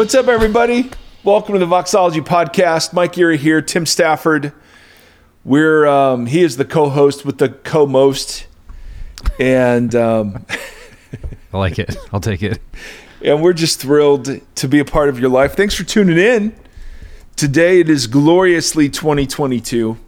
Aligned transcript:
What's 0.00 0.14
up, 0.14 0.28
everybody? 0.28 0.90
Welcome 1.24 1.52
to 1.52 1.58
the 1.58 1.66
Voxology 1.66 2.24
Podcast. 2.24 2.94
Mike 2.94 3.18
Erre 3.18 3.36
here, 3.36 3.60
Tim 3.60 3.84
Stafford. 3.84 4.54
We're 5.44 5.86
um, 5.86 6.24
he 6.24 6.42
is 6.42 6.56
the 6.56 6.64
co-host 6.64 7.26
with 7.26 7.36
the 7.36 7.50
co-most, 7.50 8.46
and 9.38 9.94
um, 9.94 10.46
I 11.52 11.58
like 11.58 11.78
it. 11.78 11.98
I'll 12.14 12.20
take 12.20 12.42
it. 12.42 12.60
and 13.22 13.42
we're 13.42 13.52
just 13.52 13.78
thrilled 13.78 14.40
to 14.54 14.68
be 14.68 14.78
a 14.78 14.86
part 14.86 15.10
of 15.10 15.20
your 15.20 15.28
life. 15.28 15.54
Thanks 15.54 15.74
for 15.74 15.84
tuning 15.84 16.16
in. 16.16 16.56
Today 17.36 17.80
it 17.80 17.90
is 17.90 18.06
gloriously 18.06 18.88
2022, 18.88 19.98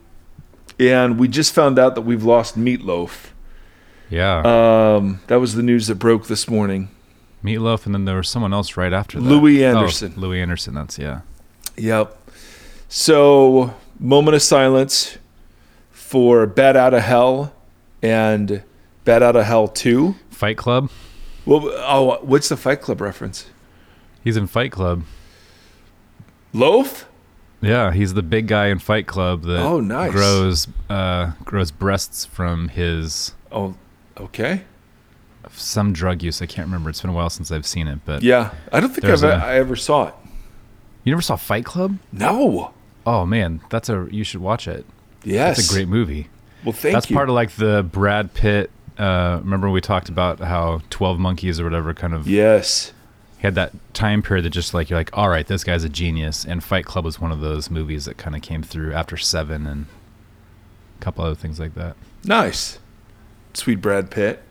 and 0.81 1.19
we 1.19 1.29
just 1.29 1.53
found 1.53 1.79
out 1.79 1.97
that 1.97 2.03
we've 2.03 2.25
lost 2.25 2.59
Meatloaf. 2.59 3.27
Yeah. 4.09 4.39
Um, 4.39 5.21
that 5.27 5.37
was 5.37 5.55
the 5.55 5.63
news 5.63 5.87
that 5.89 5.97
broke 5.97 6.29
this 6.29 6.49
morning. 6.49 6.89
Meatloaf, 7.45 7.87
and 7.87 7.95
then 7.95 8.05
there 8.05 8.17
was 8.17 8.29
someone 8.29 8.53
else 8.53 8.77
right 8.77 8.93
after 8.93 9.21
that. 9.21 9.27
Louie 9.27 9.65
Oh, 9.65 9.77
Anderson. 9.77 10.15
Louie 10.17 10.41
Anderson. 10.41 10.75
That's 10.75 10.99
yeah. 10.99 11.21
Yep. 11.77 12.17
So, 12.89 13.75
moment 13.99 14.35
of 14.35 14.43
silence 14.43 15.19
for 15.91 16.47
Bat 16.47 16.77
Out 16.77 16.95
of 16.95 17.03
Hell 17.03 17.53
and 18.03 18.63
Bat 19.05 19.23
Out 19.23 19.37
of 19.37 19.45
Hell 19.47 19.69
2. 19.69 20.15
Fight 20.31 20.57
Club. 20.59 20.91
Well, 21.47 21.63
oh, 21.75 22.19
what's 22.23 22.49
the 22.49 22.57
Fight 22.57 22.83
Club 22.83 23.01
reference? 23.01 23.47
He's 24.23 24.37
in 24.37 24.47
Fight 24.47 24.71
Club. 24.73 25.05
Loaf? 26.53 27.09
Yeah, 27.61 27.93
he's 27.93 28.15
the 28.15 28.23
big 28.23 28.47
guy 28.49 28.67
in 28.67 28.79
Fight 28.79 29.07
Club 29.07 29.43
that 29.45 29.61
Oh, 29.61 29.81
nice. 29.81 30.11
grows 30.13 30.69
uh, 30.91 31.33
grows 31.45 31.71
breasts 31.71 32.25
from 32.25 32.69
his 32.69 33.33
Oh, 33.51 33.75
okay. 34.19 34.63
Some 35.59 35.93
drug 35.93 36.23
use. 36.23 36.41
I 36.43 36.47
can't 36.47 36.67
remember. 36.67 36.91
It's 36.91 37.01
been 37.01 37.11
a 37.11 37.15
while 37.15 37.31
since 37.31 37.51
I've 37.53 37.67
seen 37.67 37.89
it. 37.89 38.01
But 38.05 38.23
Yeah. 38.23 38.53
I 38.73 38.81
don't 38.81 38.91
think 38.91 39.05
I've, 39.05 39.23
a- 39.23 39.35
I 39.45 39.57
ever 39.57 39.77
saw 39.77 40.09
it. 40.09 40.15
you 41.05 41.13
never 41.13 41.23
saw 41.23 41.37
Fight 41.37 41.65
Club? 41.65 41.99
No. 42.13 42.73
Oh 43.05 43.27
man, 43.27 43.61
that's 43.71 43.89
a 43.89 44.07
you 44.11 44.23
should 44.25 44.41
watch 44.41 44.69
it. 44.69 44.87
Yes. 45.25 45.59
It's 45.59 45.71
a 45.71 45.75
great 45.75 45.89
movie. 45.89 46.29
Well, 46.65 46.73
thank 46.73 46.95
that's 46.95 47.11
you. 47.11 47.15
That's 47.15 47.19
part 47.19 47.29
of 47.29 47.35
like 47.35 47.51
the 47.53 47.83
Brad 47.91 48.33
Pitt. 48.35 48.71
Uh, 48.99 49.41
remember 49.43 49.69
we 49.71 49.81
talked 49.81 50.09
about 50.09 50.39
how 50.39 50.81
Twelve 50.91 51.19
Monkeys 51.19 51.59
or 51.59 51.65
whatever 51.65 51.95
kind 51.95 52.15
of 52.15 52.29
yes. 52.29 52.93
had 53.39 53.55
that 53.57 53.73
time 53.95 54.23
period 54.23 54.45
that 54.45 54.51
just 54.51 54.73
like 54.75 54.89
you're 54.91 54.99
like, 54.99 55.11
all 55.17 55.29
right, 55.29 55.47
this 55.47 55.65
guy's 55.65 55.83
a 55.83 55.89
genius. 55.89 56.45
And 56.45 56.63
Fight 56.63 56.85
Club 56.85 57.05
was 57.05 57.21
one 57.21 57.33
of 57.33 57.41
those 57.41 57.71
movies 57.71 58.05
that 58.05 58.17
kind 58.19 58.37
of 58.37 58.43
came 58.43 58.63
through 58.63 58.93
after 58.93 59.17
Seven 59.17 59.67
and 59.67 59.87
a 61.01 61.03
couple 61.03 61.25
other 61.25 61.35
things 61.35 61.59
like 61.59 61.75
that. 61.75 61.97
Nice. 62.25 62.79
Sweet 63.55 63.81
Brad 63.81 64.11
Pitt. 64.11 64.43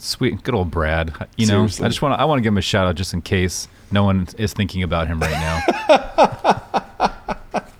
Sweet, 0.00 0.42
good 0.42 0.54
old 0.54 0.70
Brad. 0.70 1.12
You 1.36 1.46
know, 1.46 1.66
Seriously. 1.66 1.84
I 1.86 1.88
just 1.88 2.02
want 2.02 2.14
to 2.14 2.20
I 2.20 2.24
want 2.24 2.38
to 2.38 2.42
give 2.42 2.52
him 2.52 2.58
a 2.58 2.62
shout 2.62 2.86
out 2.86 2.94
just 2.94 3.14
in 3.14 3.22
case 3.22 3.68
no 3.90 4.04
one 4.04 4.28
is 4.36 4.52
thinking 4.52 4.82
about 4.82 5.08
him 5.08 5.20
right 5.20 5.30
now. 5.30 5.60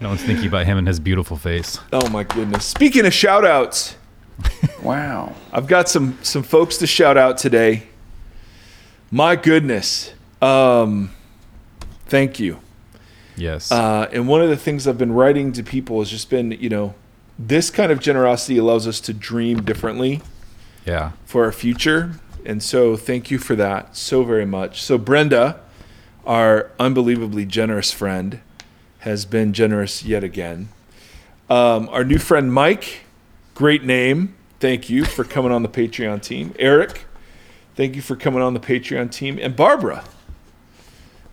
no 0.00 0.08
one's 0.08 0.22
thinking 0.22 0.46
about 0.46 0.66
him 0.66 0.78
and 0.78 0.86
his 0.88 0.98
beautiful 1.00 1.36
face. 1.36 1.78
Oh, 1.92 2.08
my 2.08 2.24
goodness. 2.24 2.64
Speaking 2.64 3.04
of 3.06 3.12
shout 3.12 3.44
outs, 3.44 3.96
Wow. 4.82 5.34
I've 5.52 5.66
got 5.66 5.88
some 5.88 6.18
some 6.22 6.42
folks 6.42 6.76
to 6.78 6.86
shout 6.86 7.16
out 7.16 7.38
today. 7.38 7.84
My 9.10 9.36
goodness. 9.36 10.12
Um, 10.42 11.10
thank 12.06 12.40
you. 12.40 12.58
Yes. 13.36 13.70
Uh, 13.70 14.08
and 14.12 14.28
one 14.28 14.42
of 14.42 14.48
the 14.48 14.56
things 14.56 14.86
I've 14.86 14.98
been 14.98 15.12
writing 15.12 15.52
to 15.52 15.62
people 15.62 15.98
has 16.00 16.10
just 16.10 16.30
been, 16.30 16.52
you 16.52 16.68
know, 16.68 16.94
this 17.38 17.70
kind 17.70 17.90
of 17.90 18.00
generosity 18.00 18.58
allows 18.58 18.86
us 18.86 19.00
to 19.00 19.12
dream 19.14 19.62
differently 19.62 20.22
yeah. 20.84 21.12
for 21.24 21.44
our 21.44 21.52
future. 21.52 22.12
And 22.44 22.62
so 22.62 22.96
thank 22.96 23.30
you 23.30 23.38
for 23.38 23.56
that 23.56 23.96
so 23.96 24.22
very 24.22 24.44
much. 24.44 24.82
So 24.82 24.98
Brenda, 24.98 25.60
our 26.26 26.70
unbelievably 26.78 27.46
generous 27.46 27.90
friend, 27.92 28.40
has 29.00 29.24
been 29.24 29.52
generous 29.52 30.04
yet 30.04 30.22
again. 30.24 30.68
Um, 31.50 31.88
our 31.90 32.04
new 32.04 32.18
friend 32.18 32.52
Mike, 32.52 33.00
great 33.54 33.84
name. 33.84 34.34
Thank 34.60 34.88
you 34.88 35.04
for 35.04 35.24
coming 35.24 35.52
on 35.52 35.62
the 35.62 35.68
Patreon 35.68 36.22
team. 36.22 36.54
Eric, 36.58 37.04
thank 37.76 37.96
you 37.96 38.02
for 38.02 38.16
coming 38.16 38.40
on 38.42 38.54
the 38.54 38.60
Patreon 38.60 39.10
team. 39.10 39.38
And 39.40 39.54
Barbara. 39.54 40.04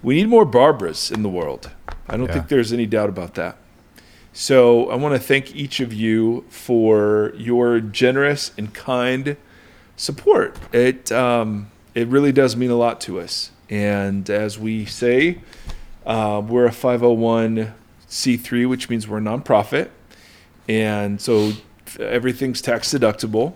We 0.03 0.15
need 0.15 0.27
more 0.29 0.45
Barbaras 0.45 1.11
in 1.11 1.21
the 1.23 1.29
world. 1.29 1.71
I 2.09 2.17
don't 2.17 2.25
Yeah. 2.27 2.33
think 2.33 2.47
there's 2.47 2.73
any 2.73 2.85
doubt 2.85 3.09
about 3.09 3.35
that. 3.35 3.57
So 4.33 4.89
I 4.89 4.95
want 4.95 5.13
to 5.13 5.19
thank 5.19 5.55
each 5.55 5.79
of 5.81 5.93
you 5.93 6.45
for 6.49 7.33
your 7.35 7.79
generous 7.81 8.51
and 8.57 8.73
kind 8.73 9.35
support. 9.97 10.55
It 10.71 11.11
um, 11.11 11.69
it 11.93 12.07
really 12.07 12.31
does 12.31 12.55
mean 12.55 12.71
a 12.71 12.77
lot 12.77 13.01
to 13.01 13.19
us. 13.19 13.51
And 13.69 14.29
as 14.29 14.57
we 14.57 14.85
say, 14.85 15.39
uh, 16.05 16.41
we're 16.45 16.65
a 16.65 16.71
501c3, 16.71 18.69
which 18.69 18.89
means 18.89 19.07
we're 19.07 19.19
a 19.19 19.21
nonprofit, 19.21 19.89
and 20.67 21.21
so 21.21 21.53
everything's 21.99 22.61
tax 22.61 22.93
deductible. 22.93 23.53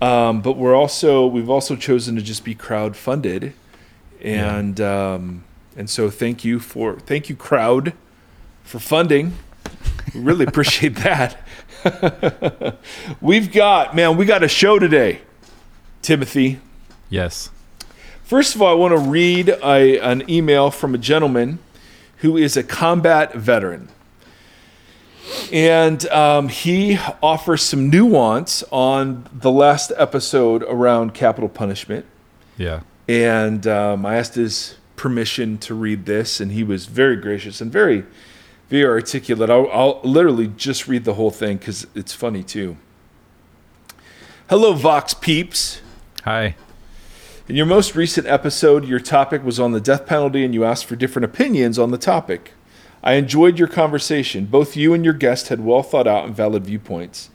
Um, 0.00 0.40
but 0.42 0.56
we're 0.56 0.74
also 0.74 1.26
we've 1.26 1.50
also 1.50 1.76
chosen 1.76 2.16
to 2.16 2.22
just 2.22 2.44
be 2.44 2.54
crowd 2.54 2.96
funded, 2.96 3.54
and 4.20 4.80
um, 4.80 5.44
and 5.76 5.88
so 5.88 6.10
thank 6.10 6.44
you 6.44 6.58
for 6.60 6.98
thank 7.00 7.28
you 7.28 7.36
crowd 7.36 7.94
for 8.62 8.78
funding. 8.78 9.34
Really 10.14 10.44
appreciate 10.44 10.96
that. 10.96 11.38
We've 13.20 13.52
got 13.52 13.94
man, 13.94 14.16
we 14.16 14.24
got 14.24 14.42
a 14.42 14.48
show 14.48 14.78
today, 14.78 15.20
Timothy. 16.00 16.60
Yes. 17.08 17.50
First 18.24 18.54
of 18.54 18.62
all, 18.62 18.70
I 18.70 18.74
want 18.74 18.92
to 18.92 19.10
read 19.10 19.50
a, 19.50 19.98
an 19.98 20.28
email 20.30 20.70
from 20.70 20.94
a 20.94 20.98
gentleman 20.98 21.58
who 22.18 22.36
is 22.36 22.56
a 22.56 22.62
combat 22.62 23.34
veteran. 23.34 23.88
And 25.52 26.06
um, 26.06 26.48
he 26.48 26.98
offers 27.22 27.62
some 27.62 27.90
nuance 27.90 28.62
on 28.70 29.28
the 29.32 29.50
last 29.50 29.92
episode 29.96 30.62
around 30.62 31.14
capital 31.14 31.48
punishment. 31.48 32.06
Yeah. 32.56 32.80
And 33.08 33.66
um, 33.66 34.06
I 34.06 34.16
asked 34.16 34.34
his 34.34 34.76
permission 34.96 35.58
to 35.58 35.74
read 35.74 36.06
this, 36.06 36.40
and 36.40 36.52
he 36.52 36.62
was 36.62 36.86
very 36.86 37.16
gracious 37.16 37.60
and 37.60 37.72
very, 37.72 38.04
very 38.72 38.86
articulate. 38.86 39.50
I'll, 39.50 39.70
I'll 39.70 40.00
literally 40.02 40.46
just 40.46 40.88
read 40.88 41.04
the 41.04 41.12
whole 41.14 41.30
thing 41.30 41.58
because 41.58 41.86
it's 41.94 42.14
funny 42.14 42.42
too. 42.42 42.78
Hello, 44.48 44.72
Vox 44.72 45.12
peeps. 45.12 45.82
Hi. 46.24 46.56
In 47.48 47.54
your 47.56 47.66
most 47.66 47.94
recent 47.94 48.26
episode, 48.26 48.86
your 48.86 48.98
topic 48.98 49.44
was 49.44 49.60
on 49.60 49.72
the 49.72 49.80
death 49.80 50.06
penalty 50.06 50.42
and 50.42 50.54
you 50.54 50.64
asked 50.64 50.86
for 50.86 50.96
different 50.96 51.24
opinions 51.24 51.78
on 51.78 51.90
the 51.90 51.98
topic. 51.98 52.52
I 53.02 53.14
enjoyed 53.14 53.58
your 53.58 53.68
conversation. 53.68 54.46
Both 54.46 54.74
you 54.74 54.94
and 54.94 55.04
your 55.04 55.12
guest 55.12 55.48
had 55.48 55.60
well 55.60 55.82
thought 55.82 56.06
out 56.06 56.24
and 56.24 56.34
valid 56.34 56.64
viewpoints. 56.64 57.28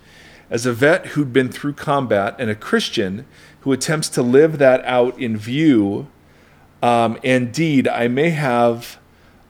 As 0.49 0.65
a 0.65 0.73
vet 0.73 1.07
who'd 1.07 1.33
been 1.33 1.49
through 1.49 1.73
combat 1.73 2.35
and 2.39 2.49
a 2.49 2.55
Christian 2.55 3.27
who 3.59 3.71
attempts 3.71 4.09
to 4.09 4.23
live 4.23 4.57
that 4.57 4.83
out 4.85 5.19
in 5.19 5.37
view 5.37 6.07
um, 6.81 7.19
and 7.23 7.53
deed, 7.53 7.87
I 7.87 8.07
may 8.07 8.31
have 8.31 8.97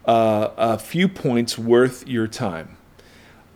uh, 0.08 0.50
a 0.58 0.80
few 0.80 1.08
points 1.08 1.58
worth 1.58 2.08
your 2.08 2.28
time. 2.28 2.78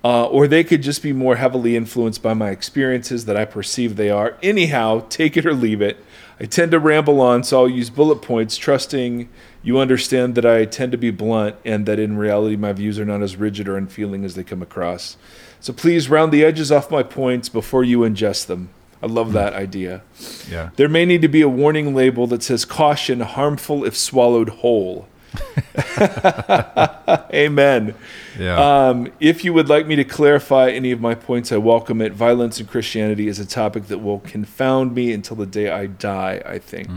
Uh, 0.04 0.26
or 0.26 0.48
they 0.48 0.64
could 0.64 0.82
just 0.82 1.04
be 1.04 1.14
more 1.14 1.36
heavily 1.36 1.76
influenced 1.76 2.24
by 2.24 2.34
my 2.34 2.50
experiences 2.50 3.26
that 3.26 3.38
I 3.38 3.46
perceive 3.46 3.96
they 3.96 4.10
are. 4.10 4.36
Anyhow, 4.42 5.06
take 5.10 5.38
it 5.38 5.46
or 5.46 5.54
leave 5.54 5.80
it. 5.80 6.04
I 6.40 6.46
tend 6.46 6.72
to 6.72 6.80
ramble 6.80 7.22
on, 7.22 7.44
so 7.44 7.62
I'll 7.62 7.70
use 7.70 7.92
bullet 7.92 8.24
points, 8.24 8.58
trusting 8.58 9.30
you 9.64 9.78
understand 9.78 10.36
that 10.36 10.46
I 10.46 10.66
tend 10.66 10.92
to 10.92 10.98
be 10.98 11.12
blunt 11.12 11.56
and 11.64 11.86
that 11.86 12.00
in 12.00 12.18
reality 12.18 12.56
my 12.56 12.74
views 12.74 12.98
are 13.00 13.06
not 13.06 13.22
as 13.22 13.36
rigid 13.36 13.68
or 13.68 13.78
unfeeling 13.78 14.26
as 14.26 14.36
they 14.36 14.44
come 14.44 14.62
across. 14.62 15.18
So 15.60 15.72
please 15.72 16.10
round 16.10 16.32
the 16.32 16.44
edges 16.44 16.72
off 16.72 16.90
my 16.90 17.04
points 17.04 17.50
before 17.50 17.84
you 17.84 18.00
ingest 18.00 18.48
them. 18.48 18.70
I 19.04 19.08
love 19.08 19.34
that 19.34 19.54
idea. 19.54 20.02
Yeah. 20.50 20.70
There 20.76 20.90
may 20.90 21.06
need 21.06 21.22
to 21.24 21.28
be 21.28 21.42
a 21.42 21.50
warning 21.50 21.96
label 21.96 22.28
that 22.28 22.44
says 22.44 22.66
caution 22.66 23.20
harmful 23.22 23.84
if 23.84 23.98
swallowed 23.98 24.50
whole. 24.50 25.08
Amen. 27.34 27.96
Yeah. 28.38 28.90
Um, 28.90 29.12
if 29.20 29.44
you 29.44 29.54
would 29.54 29.70
like 29.70 29.88
me 29.88 29.96
to 29.96 30.04
clarify 30.04 30.70
any 30.70 30.92
of 30.92 31.00
my 31.00 31.16
points, 31.16 31.52
I 31.52 31.58
welcome 31.58 32.02
it. 32.02 32.14
Violence 32.14 32.60
in 32.60 32.66
Christianity 32.66 33.28
is 33.28 33.40
a 33.40 33.46
topic 33.46 33.88
that 33.88 34.00
will 34.00 34.20
confound 34.20 34.94
me 34.94 35.14
until 35.14 35.38
the 35.38 35.46
day 35.46 35.70
I 35.70 35.88
die, 35.88 36.42
I 36.46 36.60
think. 36.60 36.90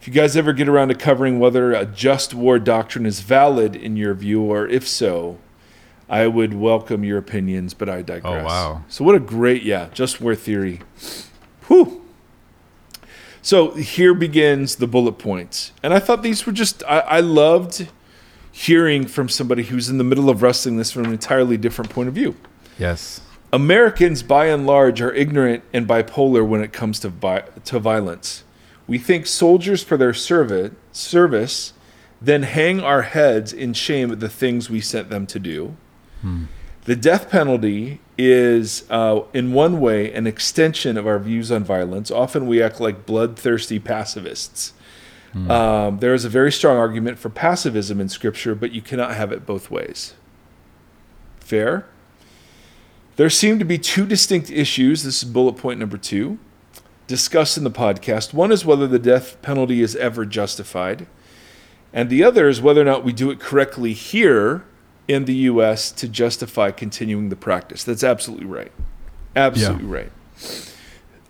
If 0.00 0.08
you 0.08 0.12
guys 0.12 0.36
ever 0.36 0.52
get 0.52 0.68
around 0.68 0.88
to 0.88 0.94
covering 0.94 1.38
whether 1.38 1.72
a 1.72 1.86
just 1.86 2.34
war 2.34 2.58
doctrine 2.58 3.06
is 3.06 3.20
valid 3.20 3.76
in 3.76 3.96
your 3.96 4.14
view, 4.14 4.42
or 4.42 4.66
if 4.66 4.88
so, 4.88 5.38
I 6.08 6.26
would 6.26 6.54
welcome 6.54 7.04
your 7.04 7.18
opinions, 7.18 7.72
but 7.72 7.88
I 7.88 8.02
digress. 8.02 8.42
Oh, 8.42 8.44
wow. 8.44 8.84
So, 8.88 9.04
what 9.04 9.14
a 9.14 9.20
great, 9.20 9.62
yeah, 9.62 9.88
just 9.94 10.20
war 10.20 10.34
theory. 10.34 10.80
Whew. 11.68 12.01
So, 13.42 13.72
here 13.72 14.14
begins 14.14 14.76
the 14.76 14.86
bullet 14.86 15.18
points. 15.18 15.72
And 15.82 15.92
I 15.92 15.98
thought 15.98 16.22
these 16.22 16.46
were 16.46 16.52
just, 16.52 16.82
I, 16.84 17.00
I 17.00 17.20
loved 17.20 17.88
hearing 18.52 19.06
from 19.06 19.28
somebody 19.28 19.64
who's 19.64 19.88
in 19.88 19.98
the 19.98 20.04
middle 20.04 20.30
of 20.30 20.42
wrestling 20.42 20.76
this 20.76 20.92
from 20.92 21.06
an 21.06 21.12
entirely 21.12 21.56
different 21.56 21.90
point 21.90 22.08
of 22.08 22.14
view. 22.14 22.36
yes. 22.78 23.20
Americans, 23.54 24.22
by 24.22 24.46
and 24.46 24.66
large, 24.66 25.02
are 25.02 25.12
ignorant 25.12 25.62
and 25.74 25.86
bipolar 25.86 26.46
when 26.46 26.62
it 26.62 26.72
comes 26.72 26.98
to 27.00 27.10
vi- 27.10 27.44
to 27.66 27.78
violence. 27.78 28.44
We 28.86 28.96
think 28.96 29.26
soldiers 29.26 29.82
for 29.82 29.98
their 29.98 30.14
service 30.14 30.72
service 30.90 31.74
then 32.20 32.44
hang 32.44 32.80
our 32.80 33.02
heads 33.02 33.52
in 33.52 33.74
shame 33.74 34.10
at 34.12 34.20
the 34.20 34.28
things 34.28 34.70
we 34.70 34.80
sent 34.80 35.10
them 35.10 35.26
to 35.26 35.38
do. 35.38 35.76
Hmm. 36.22 36.44
The 36.84 36.96
death 36.96 37.30
penalty 37.30 38.00
is, 38.18 38.84
uh, 38.90 39.22
in 39.32 39.52
one 39.52 39.80
way, 39.80 40.12
an 40.12 40.26
extension 40.26 40.96
of 40.96 41.06
our 41.06 41.18
views 41.18 41.52
on 41.52 41.62
violence. 41.62 42.10
Often 42.10 42.48
we 42.48 42.60
act 42.60 42.80
like 42.80 43.06
bloodthirsty 43.06 43.78
pacifists. 43.78 44.74
Um, 45.50 45.98
there 46.00 46.12
is 46.12 46.24
a 46.24 46.28
very 46.28 46.52
strong 46.52 46.76
argument 46.76 47.18
for 47.18 47.30
pacifism 47.30 48.00
in 48.00 48.08
Scripture, 48.08 48.54
but 48.54 48.72
you 48.72 48.82
cannot 48.82 49.14
have 49.14 49.32
it 49.32 49.46
both 49.46 49.70
ways. 49.70 50.14
Fair? 51.40 51.86
There 53.16 53.30
seem 53.30 53.58
to 53.58 53.64
be 53.64 53.78
two 53.78 54.04
distinct 54.04 54.50
issues. 54.50 55.04
This 55.04 55.22
is 55.22 55.28
bullet 55.28 55.54
point 55.54 55.78
number 55.78 55.96
two, 55.96 56.38
discussed 57.06 57.56
in 57.56 57.64
the 57.64 57.70
podcast. 57.70 58.34
One 58.34 58.52
is 58.52 58.64
whether 58.64 58.86
the 58.86 58.98
death 58.98 59.40
penalty 59.40 59.80
is 59.80 59.96
ever 59.96 60.26
justified, 60.26 61.06
and 61.92 62.10
the 62.10 62.24
other 62.24 62.48
is 62.48 62.60
whether 62.60 62.82
or 62.82 62.86
not 62.86 63.04
we 63.04 63.12
do 63.12 63.30
it 63.30 63.40
correctly 63.40 63.92
here 63.92 64.64
in 65.08 65.24
the 65.24 65.34
U.S. 65.34 65.90
to 65.92 66.08
justify 66.08 66.70
continuing 66.70 67.28
the 67.28 67.36
practice. 67.36 67.84
That's 67.84 68.04
absolutely 68.04 68.46
right. 68.46 68.72
Absolutely 69.34 69.86
right. 69.86 70.12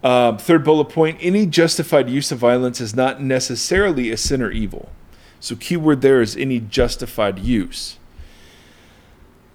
Um, 0.04 0.36
third 0.38 0.64
bullet 0.64 0.86
point 0.86 1.18
any 1.20 1.46
justified 1.46 2.10
use 2.10 2.32
of 2.32 2.38
violence 2.38 2.80
is 2.80 2.94
not 2.94 3.22
necessarily 3.22 4.10
a 4.10 4.16
sin 4.16 4.42
or 4.42 4.50
evil. 4.50 4.90
So, 5.38 5.54
keyword 5.56 6.00
there 6.02 6.20
is 6.20 6.36
any 6.36 6.60
justified 6.60 7.38
use. 7.38 7.98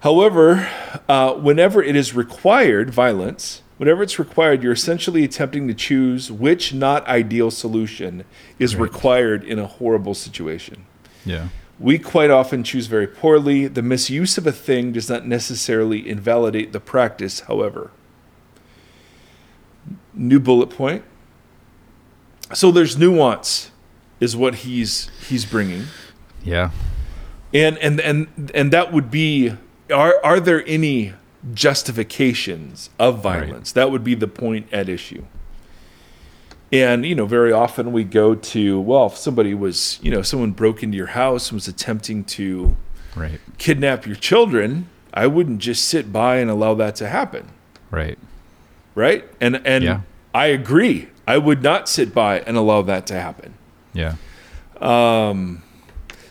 However, 0.00 0.68
uh, 1.08 1.34
whenever 1.34 1.82
it 1.82 1.96
is 1.96 2.14
required, 2.14 2.90
violence, 2.90 3.62
whenever 3.78 4.02
it's 4.02 4.18
required, 4.18 4.62
you're 4.62 4.72
essentially 4.72 5.24
attempting 5.24 5.66
to 5.68 5.74
choose 5.74 6.30
which 6.30 6.72
not 6.72 7.06
ideal 7.08 7.50
solution 7.50 8.24
is 8.58 8.76
Right. 8.76 8.82
required 8.82 9.42
in 9.44 9.58
a 9.58 9.66
horrible 9.66 10.14
situation. 10.14 10.84
Yeah. 11.26 11.48
We 11.80 11.98
quite 11.98 12.30
often 12.30 12.64
choose 12.64 12.86
very 12.88 13.06
poorly. 13.06 13.68
The 13.68 13.82
misuse 13.82 14.36
of 14.36 14.46
a 14.46 14.52
thing 14.52 14.92
does 14.92 15.08
not 15.08 15.26
necessarily 15.26 16.08
invalidate 16.08 16.72
the 16.72 16.80
practice, 16.80 17.40
however. 17.40 17.90
New 20.12 20.40
bullet 20.40 20.70
point. 20.70 21.04
So 22.52 22.70
there's 22.72 22.98
nuance, 22.98 23.70
is 24.20 24.36
what 24.36 24.56
he's 24.56 25.10
he's 25.28 25.44
bringing, 25.44 25.84
Yeah. 26.42 26.70
and 27.54 27.78
and 27.78 28.00
and 28.00 28.50
and 28.54 28.72
that 28.72 28.92
would 28.92 29.10
be 29.10 29.52
are 29.92 30.14
are 30.24 30.40
there 30.40 30.64
any 30.66 31.12
justifications 31.54 32.90
of 32.98 33.22
violence? 33.22 33.70
That 33.72 33.90
would 33.90 34.02
be 34.02 34.14
the 34.14 34.26
point 34.26 34.66
at 34.72 34.88
issue. 34.88 35.24
And 36.72 37.06
you 37.06 37.14
know, 37.14 37.24
very 37.26 37.52
often 37.52 37.92
we 37.92 38.04
go 38.04 38.34
to 38.34 38.80
well, 38.80 39.06
if 39.06 39.16
somebody 39.16 39.54
was 39.54 39.98
you 40.02 40.10
know 40.10 40.22
someone 40.22 40.52
broke 40.52 40.82
into 40.82 40.96
your 40.96 41.06
house 41.08 41.50
and 41.50 41.56
was 41.56 41.68
attempting 41.68 42.24
to 42.24 42.76
Right. 43.16 43.40
kidnap 43.56 44.06
your 44.06 44.16
children, 44.16 44.88
I 45.14 45.26
wouldn't 45.26 45.58
just 45.60 45.86
sit 45.86 46.12
by 46.12 46.36
and 46.36 46.50
allow 46.50 46.74
that 46.74 46.94
to 46.96 47.08
happen, 47.08 47.48
Right. 47.90 48.18
right? 48.94 49.24
And 49.40 49.60
and 49.64 49.82
Yeah. 49.84 50.00
I 50.34 50.46
agree. 50.48 51.08
I 51.26 51.38
would 51.38 51.62
not 51.62 51.88
sit 51.88 52.14
by 52.14 52.40
and 52.40 52.56
allow 52.56 52.82
that 52.82 53.06
to 53.08 53.14
happen. 53.20 53.54
Yeah. 53.94 54.14
Um. 54.80 55.62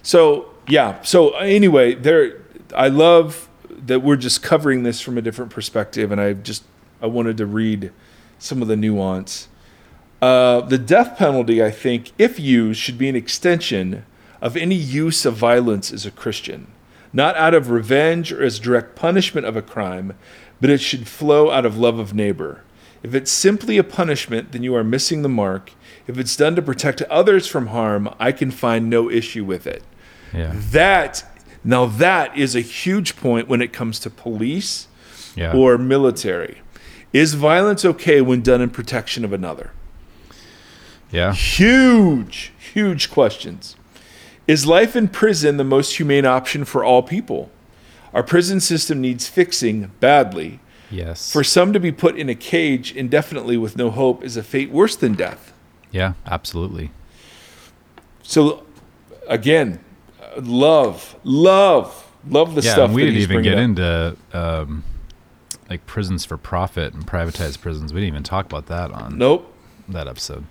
So 0.04 0.48
yeah. 0.68 1.02
So 1.02 1.32
anyway, 1.38 1.96
there. 1.96 2.34
I 2.76 2.90
love 2.90 3.48
that 3.86 4.02
we're 4.02 4.18
just 4.18 4.44
covering 4.44 4.84
this 4.84 5.00
from 5.02 5.18
a 5.18 5.22
different 5.22 5.52
perspective, 5.52 6.12
and 6.12 6.22
I 6.22 6.34
just 6.34 6.64
I 7.02 7.08
wanted 7.08 7.38
to 7.38 7.46
read 7.46 7.92
some 8.40 8.62
of 8.62 8.68
the 8.68 8.76
nuance. 8.76 9.48
Uh, 10.22 10.62
the 10.62 10.78
death 10.78 11.18
penalty, 11.18 11.64
I 11.64 11.72
think, 11.72 12.12
if 12.18 12.40
used, 12.40 12.80
should 12.80 12.98
be 12.98 13.10
an 13.10 13.16
extension 13.16 14.06
of 14.42 14.58
any 14.58 14.76
use 14.76 15.26
of 15.26 15.36
violence 15.36 15.92
as 15.92 16.06
a 16.06 16.12
Christian, 16.12 16.68
not 17.14 17.36
out 17.36 17.54
of 17.54 17.70
revenge 17.70 18.32
or 18.32 18.44
as 18.44 18.60
direct 18.60 18.96
punishment 18.96 19.46
of 19.46 19.56
a 19.56 19.62
crime, 19.62 20.14
but 20.60 20.70
it 20.70 20.80
should 20.82 21.08
flow 21.08 21.52
out 21.52 21.66
of 21.66 21.78
love 21.78 22.00
of 22.00 22.14
neighbor. 22.14 22.64
If 23.04 23.14
it's 23.14 23.32
simply 23.32 23.78
a 23.78 23.84
punishment, 23.84 24.52
then 24.52 24.64
you 24.64 24.76
are 24.76 24.84
missing 24.84 25.22
the 25.22 25.30
mark. 25.30 25.72
If 26.08 26.18
it's 26.18 26.36
done 26.36 26.56
to 26.56 26.62
protect 26.62 27.02
others 27.04 27.46
from 27.48 27.68
harm, 27.68 28.10
I 28.20 28.32
can 28.32 28.50
find 28.50 28.90
no 28.90 29.10
issue 29.10 29.46
with 29.46 29.68
it. 29.68 29.84
Yeah. 30.34 30.54
That 30.56 31.24
now 31.64 31.86
that 31.86 32.36
is 32.36 32.56
a 32.56 32.62
huge 32.62 33.16
point 33.18 33.48
when 33.48 33.62
it 33.62 33.72
comes 33.74 34.00
to 34.00 34.10
police 34.10 34.88
Yeah. 35.36 35.54
or 35.54 35.78
military. 35.78 36.62
Is 37.14 37.36
violence 37.36 37.86
okay 37.86 38.20
when 38.22 38.42
done 38.42 38.62
in 38.62 38.70
protection 38.72 39.24
of 39.24 39.32
another? 39.32 39.72
Yeah. 41.12 41.34
Huge, 41.34 42.52
huge 42.58 43.10
questions. 43.12 43.76
Is 44.48 44.66
life 44.66 44.96
in 44.96 45.08
prison 45.10 45.58
the 45.58 45.64
most 45.64 45.98
humane 45.98 46.26
option 46.26 46.64
for 46.66 46.84
all 46.84 47.04
people? 47.04 47.50
Our 48.14 48.24
prison 48.24 48.60
system 48.62 49.02
needs 49.02 49.28
fixing 49.28 49.92
badly. 50.00 50.60
Yes. 50.90 51.32
For 51.32 51.44
some 51.44 51.74
to 51.74 51.80
be 51.80 51.92
put 51.92 52.18
in 52.18 52.30
a 52.30 52.36
cage 52.36 52.96
indefinitely 52.96 53.58
with 53.58 53.76
no 53.76 53.90
hope 53.92 54.24
is 54.24 54.38
a 54.38 54.44
fate 54.44 54.72
worse 54.72 54.96
than 54.96 55.14
death. 55.16 55.52
yeah. 55.92 56.14
Absolutely. 56.26 56.92
So, 58.24 58.66
again, 59.28 59.80
love, 60.38 61.16
love, 61.24 62.10
love 62.28 62.56
the 62.56 62.62
yeah. 62.62 62.72
stuff. 62.74 62.86
and 62.88 62.96
we 62.96 63.04
didn't 63.04 63.22
even 63.22 63.42
get 63.42 63.54
up. 63.56 63.60
into 63.60 64.18
um, 64.34 64.84
like 65.70 65.86
prisons 65.86 66.26
for 66.26 66.38
profit 66.38 66.94
and 66.94 67.06
privatized 67.08 67.62
prisons. 67.62 67.94
We 67.94 68.02
didn't 68.02 68.14
even 68.14 68.24
talk 68.24 68.46
about 68.46 68.68
that 68.68 68.92
on 68.92 69.18
Nope. 69.18 69.54
that 69.90 70.08
episode. 70.08 70.46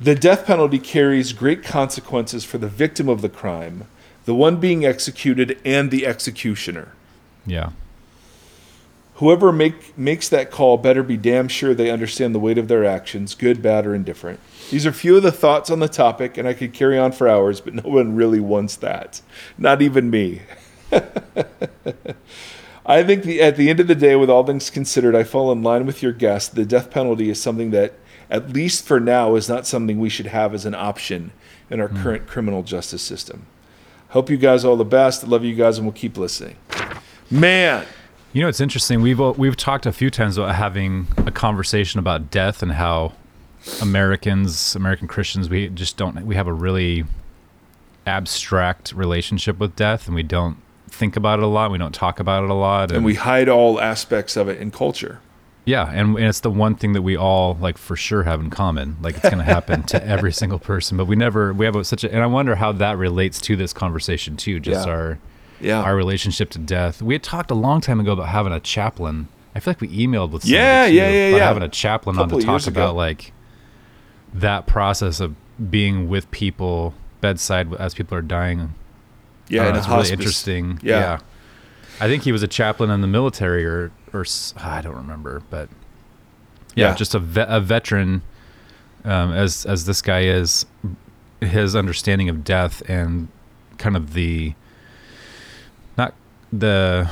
The 0.00 0.14
death 0.14 0.46
penalty 0.46 0.78
carries 0.78 1.32
great 1.32 1.62
consequences 1.62 2.44
for 2.44 2.58
the 2.58 2.68
victim 2.68 3.08
of 3.08 3.22
the 3.22 3.28
crime, 3.28 3.86
the 4.26 4.34
one 4.34 4.56
being 4.56 4.84
executed, 4.84 5.58
and 5.64 5.90
the 5.90 6.06
executioner. 6.06 6.92
Yeah. 7.46 7.70
Whoever 9.14 9.50
make, 9.52 9.96
makes 9.96 10.28
that 10.28 10.50
call 10.50 10.76
better 10.76 11.02
be 11.02 11.16
damn 11.16 11.48
sure 11.48 11.72
they 11.72 11.90
understand 11.90 12.34
the 12.34 12.38
weight 12.38 12.58
of 12.58 12.68
their 12.68 12.84
actions, 12.84 13.34
good, 13.34 13.62
bad, 13.62 13.86
or 13.86 13.94
indifferent. 13.94 14.40
These 14.70 14.84
are 14.84 14.92
few 14.92 15.16
of 15.16 15.22
the 15.22 15.32
thoughts 15.32 15.70
on 15.70 15.78
the 15.78 15.88
topic, 15.88 16.36
and 16.36 16.46
I 16.46 16.52
could 16.52 16.74
carry 16.74 16.98
on 16.98 17.12
for 17.12 17.26
hours, 17.26 17.62
but 17.62 17.72
no 17.82 17.88
one 17.88 18.14
really 18.14 18.40
wants 18.40 18.76
that. 18.76 19.22
Not 19.56 19.80
even 19.80 20.10
me. 20.10 20.42
I 22.84 23.02
think 23.02 23.24
the, 23.24 23.40
at 23.40 23.56
the 23.56 23.70
end 23.70 23.80
of 23.80 23.86
the 23.86 23.94
day, 23.94 24.16
with 24.16 24.28
all 24.28 24.44
things 24.44 24.68
considered, 24.68 25.14
I 25.14 25.24
fall 25.24 25.50
in 25.50 25.62
line 25.62 25.86
with 25.86 26.02
your 26.02 26.12
guest. 26.12 26.54
The 26.54 26.66
death 26.66 26.90
penalty 26.90 27.30
is 27.30 27.40
something 27.40 27.70
that, 27.70 27.94
at 28.30 28.50
least 28.50 28.84
for 28.84 29.00
now, 29.00 29.34
is 29.34 29.48
not 29.48 29.66
something 29.66 29.98
we 29.98 30.08
should 30.08 30.26
have 30.26 30.54
as 30.54 30.64
an 30.64 30.74
option 30.74 31.32
in 31.70 31.80
our 31.80 31.88
hmm. 31.88 32.02
current 32.02 32.26
criminal 32.26 32.62
justice 32.62 33.02
system. 33.02 33.46
Hope 34.10 34.30
you 34.30 34.36
guys 34.36 34.64
all 34.64 34.76
the 34.76 34.84
best. 34.84 35.26
Love 35.26 35.44
you 35.44 35.54
guys, 35.54 35.78
and 35.78 35.86
we'll 35.86 35.92
keep 35.92 36.16
listening. 36.16 36.56
Man, 37.30 37.84
You 38.32 38.42
know, 38.42 38.48
it's 38.48 38.60
interesting. 38.60 39.02
We've 39.02 39.18
we've 39.18 39.56
talked 39.56 39.86
a 39.86 39.92
few 39.92 40.10
times 40.10 40.38
about 40.38 40.54
having 40.54 41.06
a 41.18 41.32
conversation 41.32 41.98
about 41.98 42.30
death 42.30 42.62
and 42.62 42.72
how 42.72 43.12
Americans, 43.80 44.76
American 44.76 45.08
Christians, 45.08 45.48
we 45.48 45.68
just 45.68 45.96
don't. 45.96 46.24
We 46.24 46.34
have 46.36 46.46
a 46.46 46.52
really 46.52 47.04
abstract 48.06 48.92
relationship 48.92 49.58
with 49.58 49.74
death, 49.74 50.06
and 50.06 50.14
we 50.14 50.22
don't 50.22 50.58
think 50.88 51.16
about 51.16 51.40
it 51.40 51.44
a 51.44 51.48
lot. 51.48 51.70
We 51.70 51.78
don't 51.78 51.94
talk 51.94 52.20
about 52.20 52.44
it 52.44 52.50
a 52.50 52.54
lot, 52.54 52.92
and 52.92 53.04
we 53.04 53.14
hide 53.14 53.48
all 53.48 53.80
aspects 53.80 54.36
of 54.36 54.48
it 54.48 54.60
in 54.60 54.70
culture. 54.70 55.20
Yeah, 55.66 55.90
and, 55.92 56.16
and 56.16 56.26
it's 56.26 56.40
the 56.40 56.50
one 56.50 56.74
thing 56.76 56.94
that 56.94 57.02
we 57.02 57.16
all 57.16 57.54
like 57.60 57.76
for 57.76 57.96
sure 57.96 58.22
have 58.22 58.40
in 58.40 58.48
common. 58.50 58.96
Like 59.02 59.16
it's 59.16 59.24
going 59.28 59.38
to 59.38 59.44
happen 59.44 59.82
to 59.84 60.02
every 60.14 60.32
single 60.32 60.58
person, 60.58 60.96
but 60.96 61.04
we 61.06 61.16
never 61.16 61.52
we 61.52 61.66
have 61.66 61.76
a, 61.76 61.84
such 61.84 62.02
a. 62.04 62.10
And 62.12 62.22
I 62.22 62.26
wonder 62.26 62.54
how 62.54 62.72
that 62.72 62.96
relates 62.96 63.40
to 63.42 63.56
this 63.56 63.72
conversation 63.74 64.36
too. 64.38 64.58
Just 64.60 64.86
Yeah. 64.86 64.92
our 64.94 65.18
Yeah. 65.60 65.82
our 65.82 65.94
relationship 65.96 66.50
to 66.50 66.58
death. 66.58 67.02
We 67.02 67.14
had 67.14 67.22
talked 67.22 67.50
a 67.50 67.54
long 67.54 67.80
time 67.82 68.00
ago 68.00 68.12
about 68.12 68.28
having 68.28 68.52
a 68.52 68.60
chaplain. 68.60 69.28
I 69.54 69.60
feel 69.60 69.70
like 69.72 69.80
we 69.80 69.88
emailed 69.88 70.30
with 70.30 70.44
Yeah, 70.44 70.86
too, 70.86 70.92
yeah, 70.94 71.08
yeah, 71.10 71.26
about 71.28 71.36
yeah. 71.38 71.44
having 71.46 71.62
a 71.62 71.68
chaplain 71.68 72.18
on 72.18 72.26
Couple 72.26 72.40
to 72.40 72.46
talk 72.46 72.66
about 72.66 72.94
like 72.94 73.32
that 74.34 74.66
process 74.66 75.18
of 75.20 75.34
being 75.70 76.08
with 76.08 76.30
people 76.30 76.94
bedside 77.20 77.72
as 77.74 77.94
people 77.94 78.16
are 78.18 78.22
dying. 78.22 78.74
yeah, 79.48 79.62
I 79.62 79.68
in 79.68 79.74
don't 79.74 79.88
know, 79.88 79.96
a 79.96 80.00
it's 80.00 80.10
really 80.10 80.12
interesting. 80.12 80.78
Yeah. 80.82 81.18
I 82.00 82.08
think 82.08 82.24
he 82.24 82.32
was 82.32 82.42
a 82.42 82.48
chaplain 82.48 82.90
in 82.90 83.00
the 83.00 83.06
military 83.06 83.64
or 83.64 83.90
or 84.12 84.20
s- 84.22 84.54
I 84.56 84.80
don't 84.82 84.96
remember, 84.96 85.42
but 85.50 85.68
yeah, 86.74 86.88
Yeah. 86.90 86.94
just 86.94 87.14
a, 87.14 87.18
ve- 87.18 87.44
a 87.48 87.60
veteran 87.60 88.22
um, 89.04 89.32
as 89.32 89.64
as 89.66 89.84
this 89.86 90.02
guy 90.02 90.22
is 90.24 90.66
his 91.40 91.74
understanding 91.76 92.28
of 92.28 92.44
death 92.44 92.82
and 92.88 93.28
kind 93.78 93.96
of 93.96 94.14
the 94.14 94.54
not 95.98 96.14
the 96.52 97.08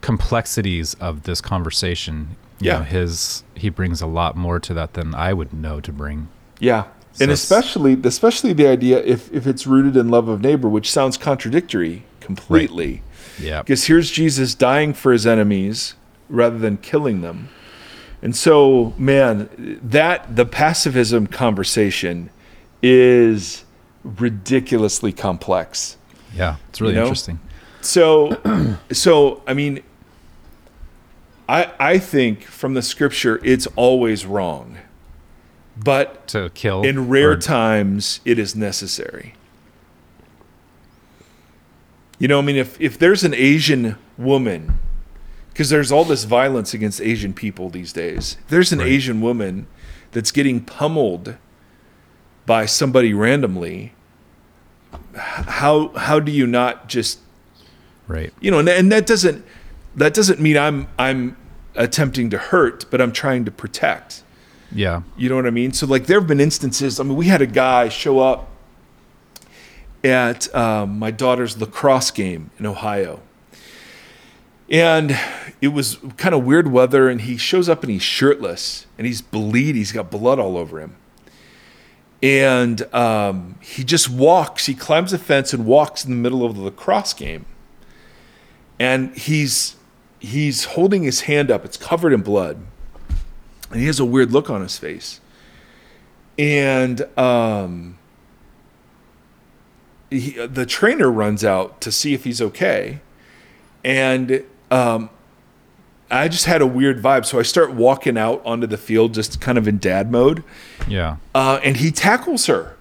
complexities 0.00 0.94
of 0.94 1.22
this 1.24 1.40
conversation. 1.40 2.36
You 2.60 2.70
Yeah. 2.70 2.78
know, 2.78 2.84
his 2.84 3.42
he 3.54 3.68
brings 3.68 4.00
a 4.00 4.06
lot 4.06 4.36
more 4.36 4.60
to 4.60 4.74
that 4.74 4.94
than 4.94 5.14
I 5.14 5.32
would 5.32 5.52
know 5.52 5.80
to 5.80 5.92
bring. 5.92 6.28
Yeah. 6.60 6.84
So 7.12 7.24
and 7.24 7.32
especially 7.32 7.98
especially 8.04 8.52
the 8.52 8.66
idea 8.66 8.98
if, 9.04 9.30
if 9.32 9.46
it's 9.46 9.66
rooted 9.66 9.96
in 9.96 10.08
love 10.08 10.28
of 10.28 10.40
neighbor, 10.40 10.68
which 10.68 10.90
sounds 10.90 11.16
contradictory 11.16 12.04
completely. 12.20 13.02
Yeah. 13.38 13.62
Because 13.62 13.84
here's 13.86 14.10
Jesus 14.10 14.54
dying 14.54 14.92
for 14.94 15.12
his 15.12 15.26
enemies 15.26 15.94
rather 16.28 16.58
than 16.58 16.76
killing 16.78 17.20
them. 17.20 17.48
And 18.20 18.36
so, 18.36 18.94
man, 18.98 19.80
that 19.82 20.36
the 20.36 20.44
pacifism 20.46 21.26
conversation 21.26 22.30
is 22.82 23.64
ridiculously 24.04 25.12
complex. 25.12 25.96
Yeah, 26.34 26.56
it's 26.68 26.80
really 26.80 26.94
You 26.94 27.00
know? 27.00 27.06
interesting. 27.06 27.40
So, 27.80 28.76
so 28.92 29.42
I 29.46 29.54
mean, 29.54 29.82
I 31.48 31.72
I 31.78 31.98
think 31.98 32.44
from 32.44 32.74
the 32.74 32.82
scripture 32.82 33.40
it's 33.44 33.66
always 33.76 34.24
wrong, 34.24 34.78
but 35.76 36.28
To 36.28 36.50
kill 36.50 36.82
in 36.82 37.08
rare 37.08 37.32
or- 37.32 37.36
times 37.36 38.20
it 38.24 38.38
is 38.38 38.54
necessary. 38.54 39.34
You 42.22 42.28
know, 42.28 42.38
I 42.38 42.42
mean, 42.42 42.54
if 42.54 42.80
if 42.80 42.96
there's 42.96 43.24
an 43.24 43.34
Asian 43.34 43.96
woman, 44.16 44.78
because 45.48 45.70
there's 45.70 45.90
all 45.90 46.04
this 46.04 46.22
violence 46.22 46.72
against 46.72 47.00
Asian 47.00 47.32
people 47.34 47.68
these 47.68 47.92
days. 47.92 48.36
If 48.42 48.46
there's 48.48 48.70
an 48.72 48.78
Right. 48.78 48.86
Asian 48.86 49.20
woman 49.20 49.66
that's 50.12 50.30
getting 50.30 50.60
pummeled 50.60 51.34
by 52.46 52.64
somebody 52.66 53.12
randomly. 53.12 53.94
How 55.16 55.88
how 55.96 56.20
do 56.20 56.30
you 56.30 56.46
not 56.46 56.88
just 56.88 57.18
right. 58.06 58.32
you 58.40 58.52
know 58.52 58.60
and, 58.60 58.68
and 58.68 58.92
that 58.92 59.04
doesn't 59.04 59.44
that 59.96 60.14
doesn't 60.14 60.38
mean 60.38 60.56
i'm 60.58 60.86
i'm 60.98 61.36
attempting 61.74 62.28
to 62.30 62.38
hurt 62.38 62.84
but 62.90 63.00
i'm 63.00 63.10
trying 63.12 63.44
to 63.46 63.50
protect 63.50 64.22
Yeah. 64.70 65.02
you 65.16 65.28
know 65.30 65.36
what 65.36 65.46
i 65.46 65.50
mean 65.50 65.72
so 65.72 65.86
like 65.86 66.06
there 66.06 66.20
have 66.20 66.28
been 66.28 66.40
instances 66.40 67.00
i 67.00 67.02
mean 67.04 67.16
we 67.16 67.26
had 67.26 67.40
a 67.40 67.46
guy 67.46 67.88
show 67.88 68.18
up 68.20 68.50
at 70.04 70.52
um, 70.54 70.98
my 70.98 71.10
daughter's 71.10 71.60
lacrosse 71.60 72.10
game 72.10 72.50
in 72.58 72.66
ohio. 72.66 73.20
And 74.68 75.18
it 75.60 75.68
was 75.68 75.98
kind 76.16 76.34
of 76.34 76.44
weird 76.44 76.72
weather 76.72 77.08
and 77.08 77.20
he 77.20 77.36
shows 77.36 77.68
up 77.68 77.82
and 77.82 77.92
he's 77.92 78.02
shirtless 78.02 78.86
and 78.96 79.06
he's 79.06 79.20
bleed 79.20 79.74
he's 79.74 79.92
got 79.92 80.10
blood 80.10 80.38
all 80.38 80.56
over 80.56 80.80
him. 80.80 80.96
And 82.22 82.82
um, 82.94 83.56
he 83.60 83.84
just 83.84 84.08
walks 84.08 84.66
he 84.66 84.74
climbs 84.74 85.12
a 85.12 85.18
fence 85.18 85.52
and 85.52 85.66
walks 85.66 86.04
in 86.04 86.10
the 86.10 86.16
middle 86.16 86.44
of 86.44 86.56
the 86.56 86.62
lacrosse 86.62 87.12
game. 87.12 87.44
And 88.78 89.14
he's 89.16 89.76
he's 90.18 90.64
holding 90.64 91.02
his 91.02 91.22
hand 91.22 91.50
up 91.50 91.64
it's 91.64 91.76
covered 91.76 92.12
in 92.12 92.22
blood. 92.22 92.58
And 93.70 93.80
he 93.80 93.86
has 93.86 94.00
a 94.00 94.04
weird 94.04 94.32
look 94.32 94.48
on 94.48 94.62
his 94.62 94.78
face. 94.78 95.20
And 96.38 97.02
um 97.18 97.98
he, 100.12 100.46
the 100.46 100.66
trainer 100.66 101.10
runs 101.10 101.44
out 101.44 101.80
to 101.80 101.90
see 101.92 102.14
if 102.14 102.24
he's 102.24 102.40
okay 102.40 103.00
and 103.84 104.44
um 104.70 105.10
I 106.10 106.28
just 106.28 106.44
had 106.44 106.60
a 106.60 106.66
weird 106.66 107.02
vibe 107.02 107.24
so 107.24 107.38
I 107.38 107.42
start 107.42 107.72
walking 107.72 108.18
out 108.18 108.42
onto 108.44 108.66
the 108.66 108.76
field 108.76 109.14
just 109.14 109.40
kind 109.40 109.56
of 109.58 109.66
in 109.66 109.78
dad 109.78 110.10
mode 110.10 110.44
Yeah. 110.86 111.16
uh, 111.34 111.58
and 111.64 111.78
he 111.78 111.90
tackles 111.90 112.46
her 112.46 112.76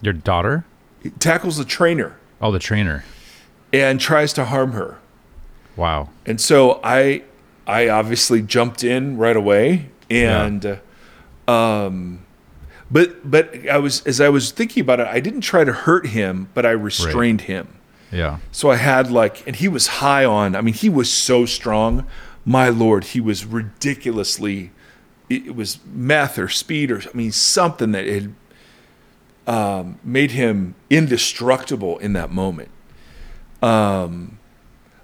Your 0.00 0.14
daughter? 0.14 0.64
he 1.02 1.10
tackles 1.10 1.56
the 1.58 1.64
trainer 1.64 2.16
Oh, 2.40 2.50
the 2.50 2.58
trainer. 2.58 3.04
and 3.72 4.00
tries 4.00 4.32
to 4.34 4.46
harm 4.46 4.72
her 4.72 4.98
Wow. 5.76 6.10
And 6.26 6.40
so 6.40 6.80
I 6.84 7.22
I 7.66 7.88
obviously 7.88 8.42
jumped 8.42 8.82
in 8.84 9.16
right 9.16 9.36
away 9.36 9.88
and 10.10 10.78
uh, 11.46 11.50
um 11.50 12.24
but 12.92 13.28
but 13.28 13.68
I 13.68 13.78
was 13.78 14.06
as 14.06 14.20
I 14.20 14.28
was 14.28 14.52
thinking 14.52 14.82
about 14.82 15.00
it 15.00 15.06
I 15.06 15.18
didn't 15.18 15.40
try 15.40 15.64
to 15.64 15.72
hurt 15.72 16.08
him 16.08 16.48
but 16.54 16.66
I 16.66 16.70
restrained 16.70 17.42
him. 17.42 17.78
Yeah. 18.12 18.38
So 18.52 18.70
I 18.70 18.76
had 18.76 19.10
like 19.10 19.46
and 19.46 19.56
he 19.56 19.68
was 19.68 19.86
high 19.86 20.24
on 20.24 20.54
I 20.54 20.60
mean 20.60 20.74
he 20.74 20.90
was 20.90 21.10
so 21.10 21.46
strong. 21.46 22.06
My 22.44 22.68
lord, 22.68 23.04
he 23.04 23.20
was 23.20 23.46
ridiculously 23.46 24.70
it 25.30 25.46
it 25.46 25.56
was 25.56 25.78
meth 25.90 26.38
or 26.38 26.48
speed 26.48 26.90
or 26.90 27.00
I 27.00 27.16
mean 27.16 27.32
something 27.32 27.92
that 27.92 28.06
had 28.06 28.34
um, 29.46 29.98
made 30.04 30.32
him 30.32 30.74
indestructible 30.90 31.98
in 31.98 32.12
that 32.12 32.30
moment. 32.30 32.68
Um, 33.60 34.38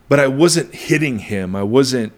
but 0.09 0.21
I 0.21 0.27
wasn't 0.27 0.75
hitting 0.75 1.19
him. 1.19 1.57
I 1.57 1.63
wasn't, 1.63 2.13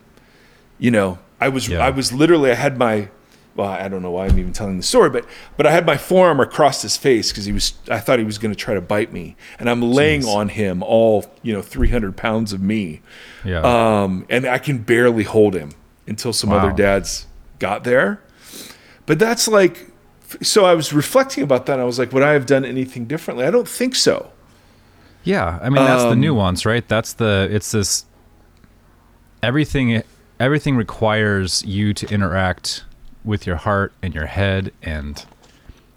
you 0.78 0.90
know, 0.90 1.18
I 1.40 1.48
was 1.48 1.68
Yeah. 1.68 1.84
I 1.84 1.90
was 1.90 2.12
literally 2.12 2.50
I 2.50 2.54
had 2.54 2.78
my 2.78 3.08
well, 3.56 3.68
I 3.68 3.88
don't 3.88 4.02
know 4.02 4.10
why 4.12 4.26
I'm 4.26 4.38
even 4.38 4.52
telling 4.52 4.76
the 4.76 4.82
story, 4.82 5.10
but 5.10 5.26
but 5.56 5.66
I 5.66 5.70
had 5.72 5.84
my 5.86 5.96
forearm 5.96 6.40
across 6.40 6.82
his 6.82 6.96
face 6.96 7.30
because 7.30 7.44
he 7.44 7.52
was 7.52 7.74
I 7.90 7.98
thought 7.98 8.18
he 8.18 8.24
was 8.24 8.38
going 8.38 8.52
to 8.54 8.58
try 8.58 8.74
to 8.74 8.80
bite 8.80 9.12
me, 9.12 9.36
and 9.58 9.68
I'm 9.68 9.82
laying 9.82 10.22
Jeez. 10.22 10.34
on 10.34 10.48
him 10.50 10.82
all 10.82 11.24
you 11.42 11.52
know 11.52 11.62
300 11.62 12.16
pounds 12.16 12.52
of 12.52 12.60
me, 12.60 13.02
Yeah. 13.44 13.60
um, 13.62 14.26
and 14.30 14.46
I 14.46 14.58
can 14.58 14.78
barely 14.78 15.24
hold 15.24 15.54
him 15.54 15.70
until 16.06 16.32
some 16.32 16.50
other 16.52 16.72
dads 16.72 17.26
got 17.58 17.84
there. 17.84 18.20
But 19.06 19.18
that's 19.18 19.46
like, 19.48 19.90
so 20.40 20.64
I 20.64 20.74
was 20.74 20.92
reflecting 20.92 21.42
about 21.44 21.66
that. 21.66 21.74
And 21.74 21.82
I 21.82 21.84
was 21.84 21.98
like, 21.98 22.12
would 22.12 22.22
I 22.22 22.32
have 22.32 22.46
done 22.46 22.64
anything 22.64 23.06
differently? 23.06 23.44
I 23.44 23.50
don't 23.50 23.66
think 23.68 23.94
so. 23.96 24.30
Yeah, 25.24 25.58
I 25.60 25.68
mean 25.68 25.84
that's 25.84 26.02
the 26.04 26.10
Um, 26.10 26.20
nuance, 26.20 26.64
right? 26.64 26.86
That's 26.88 27.12
the 27.14 27.48
it's 27.50 27.72
this 27.72 28.04
everything 29.42 30.02
everything 30.38 30.76
requires 30.76 31.62
you 31.64 31.92
to 31.94 32.06
interact 32.12 32.84
with 33.24 33.46
your 33.46 33.56
heart 33.56 33.92
and 34.02 34.14
your 34.14 34.26
head 34.26 34.72
and 34.82 35.24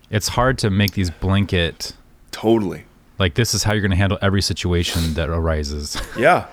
it's 0.10 0.30
hard 0.30 0.58
to 0.60 0.70
make 0.70 0.92
these 0.94 1.10
blanket 1.10 1.94
Totally. 2.32 2.84
like 3.20 3.34
this 3.36 3.53
is 3.53 3.63
how 3.63 3.74
you're 3.74 3.82
going 3.82 3.92
to 3.92 3.98
handle 3.98 4.20
every 4.22 4.42
situation 4.42 5.13
that 5.15 5.30
arises. 5.30 6.00
Yeah. 6.18 6.48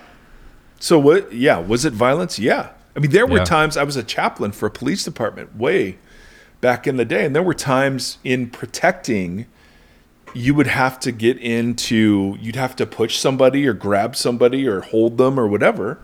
So 0.79 0.97
what? 0.97 1.31
Yeah. 1.33 1.59
Was 1.59 1.85
it 1.85 1.93
violence? 1.93 2.39
Yeah. 2.39 2.69
I 2.95 2.99
mean, 2.99 3.11
there 3.11 3.27
were 3.27 3.37
Yeah. 3.37 3.43
times 3.43 3.77
I 3.77 3.83
was 3.83 3.95
a 3.95 4.03
chaplain 4.03 4.51
for 4.51 4.65
a 4.65 4.71
police 4.71 5.03
department 5.03 5.55
way 5.55 5.97
back 6.59 6.87
in 6.87 6.97
the 6.97 7.05
day, 7.05 7.25
and 7.25 7.35
there 7.35 7.43
were 7.43 7.53
times 7.53 8.17
in 8.23 8.49
protecting, 8.49 9.45
you 10.33 10.53
would 10.55 10.67
have 10.67 10.99
to 11.01 11.11
get 11.11 11.37
into, 11.37 12.35
you'd 12.39 12.55
have 12.55 12.75
to 12.77 12.85
push 12.85 13.17
somebody 13.17 13.67
or 13.67 13.73
grab 13.73 14.15
somebody 14.15 14.67
or 14.67 14.81
hold 14.81 15.17
them 15.17 15.39
or 15.39 15.47
whatever. 15.47 15.99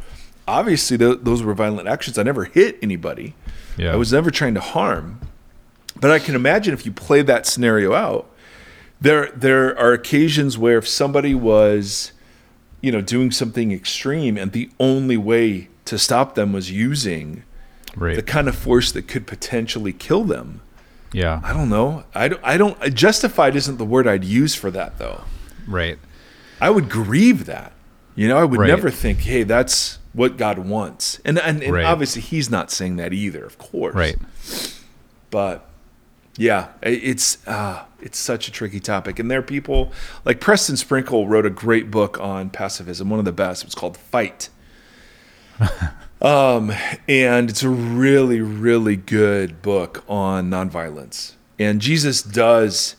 Obviously, 0.48 0.98
th- 0.98 1.20
those 1.24 1.42
were 1.44 1.54
violent 1.54 1.88
actions. 1.88 2.18
I 2.18 2.24
never 2.24 2.46
hit 2.46 2.78
anybody. 2.82 3.34
Yeah. 3.78 3.94
I 3.94 3.96
was 3.96 4.12
never 4.12 4.32
trying 4.32 4.54
to 4.56 4.60
harm. 4.62 5.20
But 6.00 6.12
I 6.12 6.20
can 6.20 6.36
imagine 6.36 6.74
if 6.74 6.86
you 6.86 6.92
play 6.92 7.22
that 7.24 7.46
scenario 7.46 7.94
out, 7.94 8.30
there 9.02 9.28
there 9.36 9.78
are 9.80 9.94
occasions 9.94 10.58
where 10.58 10.78
if 10.80 10.88
somebody 10.88 11.34
was, 11.36 12.12
you 12.82 12.92
know, 12.92 13.02
doing 13.02 13.32
something 13.32 13.72
extreme 13.72 14.38
and 14.38 14.52
the 14.52 14.70
only 14.80 15.18
way 15.18 15.70
to 15.86 15.98
stop 15.98 16.36
them 16.36 16.54
was 16.54 16.70
using 16.72 17.44
right. 17.96 18.16
the 18.16 18.22
kind 18.24 18.48
of 18.48 18.56
force 18.56 18.92
that 18.92 19.08
could 19.08 19.26
potentially 19.26 19.94
kill 19.94 20.24
them. 20.24 20.62
yeah. 21.14 21.40
I 21.44 21.54
don't 21.54 21.70
know. 21.70 22.04
I 22.14 22.28
don't, 22.28 22.42
I 22.44 22.58
don't 22.58 22.94
justified 22.94 23.56
isn't 23.56 23.78
the 23.78 23.86
word 23.86 24.08
I'd 24.08 24.24
use 24.26 24.54
for 24.56 24.70
that 24.72 24.98
though. 24.98 25.22
Right. 25.68 25.98
I 26.60 26.70
would 26.70 26.90
grieve 26.90 27.46
that. 27.46 27.72
You 28.16 28.28
know, 28.28 28.38
I 28.38 28.44
would 28.44 28.60
Right. 28.60 28.68
never 28.68 28.90
think, 28.90 29.20
"Hey, 29.20 29.44
that's 29.44 30.00
what 30.18 30.36
God 30.36 30.60
wants." 30.60 31.20
And 31.24 31.40
and, 31.40 31.64
and 31.64 31.74
Right. 31.74 31.86
obviously 31.86 32.22
he's 32.22 32.50
not 32.50 32.70
saying 32.72 32.98
that 32.98 33.14
either, 33.14 33.46
of 33.46 33.58
course. 33.58 33.96
Right. 33.96 34.18
but 35.32 35.64
yeah 36.40 36.68
it's 36.84 37.46
uh, 37.48 37.84
it's 38.00 38.18
such 38.20 38.48
a 38.48 38.52
tricky 38.52 38.80
topic 38.80 39.18
and 39.18 39.30
there 39.32 39.40
are 39.40 39.42
people 39.58 39.92
like 40.24 40.40
preston 40.40 40.78
sprinkle 40.78 41.28
wrote 41.28 41.48
a 41.48 41.50
great 41.50 41.90
book 41.90 42.20
on 42.20 42.50
pacifism 42.52 43.10
one 43.10 43.18
of 43.18 43.26
the 43.26 43.32
best 43.32 43.64
it's 43.64 43.74
called 43.74 43.98
fight 43.98 44.50
um, 46.22 46.72
and 47.08 47.50
it's 47.50 47.64
a 47.64 47.70
really 47.70 48.40
really 48.42 48.96
good 48.96 49.62
book 49.62 50.04
on 50.08 50.50
nonviolence 50.50 51.34
and 51.58 51.82
jesus 51.82 52.22
does 52.22 52.96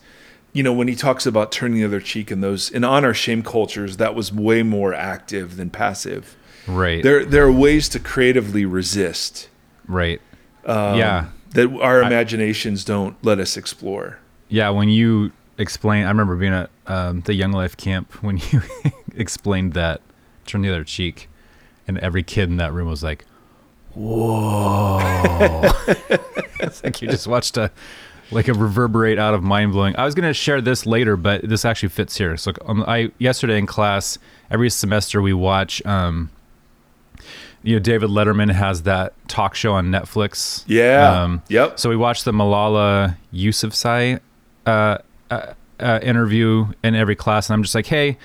you 0.51 0.61
know 0.63 0.73
when 0.73 0.87
he 0.89 0.95
talks 0.95 1.25
about 1.25 1.51
turning 1.51 1.77
the 1.77 1.85
other 1.85 2.01
cheek 2.01 2.31
in 2.31 2.41
those 2.41 2.69
in 2.69 2.83
honor 2.83 3.13
shame 3.13 3.41
cultures 3.41 3.97
that 3.97 4.13
was 4.15 4.33
way 4.33 4.63
more 4.63 4.93
active 4.93 5.55
than 5.57 5.69
passive 5.69 6.35
Right. 6.69 7.03
there 7.03 7.25
there 7.25 7.45
are 7.45 7.51
ways 7.51 7.89
to 7.89 7.99
creatively 7.99 8.65
resist 8.65 9.49
right. 9.87 10.21
um, 10.65 10.97
Yeah. 10.97 11.25
that 11.51 11.69
our 11.81 12.01
imaginations 12.03 12.83
don't 12.85 13.15
let 13.23 13.39
us 13.39 13.57
explore 13.57 14.19
Yeah, 14.49 14.69
when 14.69 14.89
you 14.89 15.31
explain, 15.57 16.05
I 16.05 16.09
remember 16.09 16.35
being 16.37 16.53
at 16.53 16.69
um, 16.87 17.21
the 17.21 17.33
Young 17.33 17.51
Life 17.51 17.75
camp 17.75 18.13
when 18.23 18.37
you 18.51 18.61
explained 19.15 19.73
that 19.73 20.01
turn 20.45 20.61
the 20.61 20.69
other 20.69 20.83
cheek, 20.83 21.27
and 21.87 21.97
every 21.99 22.23
kid 22.23 22.49
in 22.49 22.57
that 22.57 22.71
room 22.73 22.87
was 22.89 23.03
like, 23.03 23.25
"Whoa!" 23.93 24.99
it's 26.59 26.83
like 26.83 27.01
you 27.01 27.07
just 27.07 27.27
watched 27.27 27.57
a 27.57 27.71
like 28.31 28.47
a 28.47 28.53
reverberate 28.53 29.17
out 29.19 29.33
of 29.33 29.43
mind 29.43 29.71
blowing. 29.73 29.95
I 29.97 30.05
was 30.05 30.15
gonna 30.15 30.33
share 30.33 30.61
this 30.61 30.85
later, 30.85 31.15
but 31.17 31.47
this 31.47 31.65
actually 31.65 31.89
fits 31.89 32.17
here. 32.17 32.37
So 32.37 32.53
um, 32.65 32.83
I 32.87 33.11
yesterday 33.19 33.57
in 33.57 33.65
class, 33.65 34.17
every 34.49 34.69
semester 34.69 35.21
we 35.21 35.33
watch. 35.33 35.83
Um, 35.85 36.29
you 37.63 37.75
know, 37.75 37.79
David 37.79 38.09
Letterman 38.09 38.51
has 38.51 38.83
that 38.83 39.13
talk 39.27 39.55
show 39.55 39.73
on 39.73 39.87
Netflix. 39.87 40.63
Yeah. 40.67 41.23
Um, 41.23 41.41
yep. 41.49 41.79
so 41.79 41.89
we 41.89 41.95
watched 41.95 42.25
the 42.25 42.31
Malala 42.31 43.17
Yousafzai 43.33 44.19
uh, 44.65 44.97
uh, 45.29 45.53
uh, 45.79 45.99
interview 46.01 46.67
in 46.83 46.95
every 46.95 47.15
class, 47.15 47.49
and 47.49 47.55
I'm 47.55 47.63
just 47.63 47.75
like, 47.75 47.87
hey, 47.87 48.17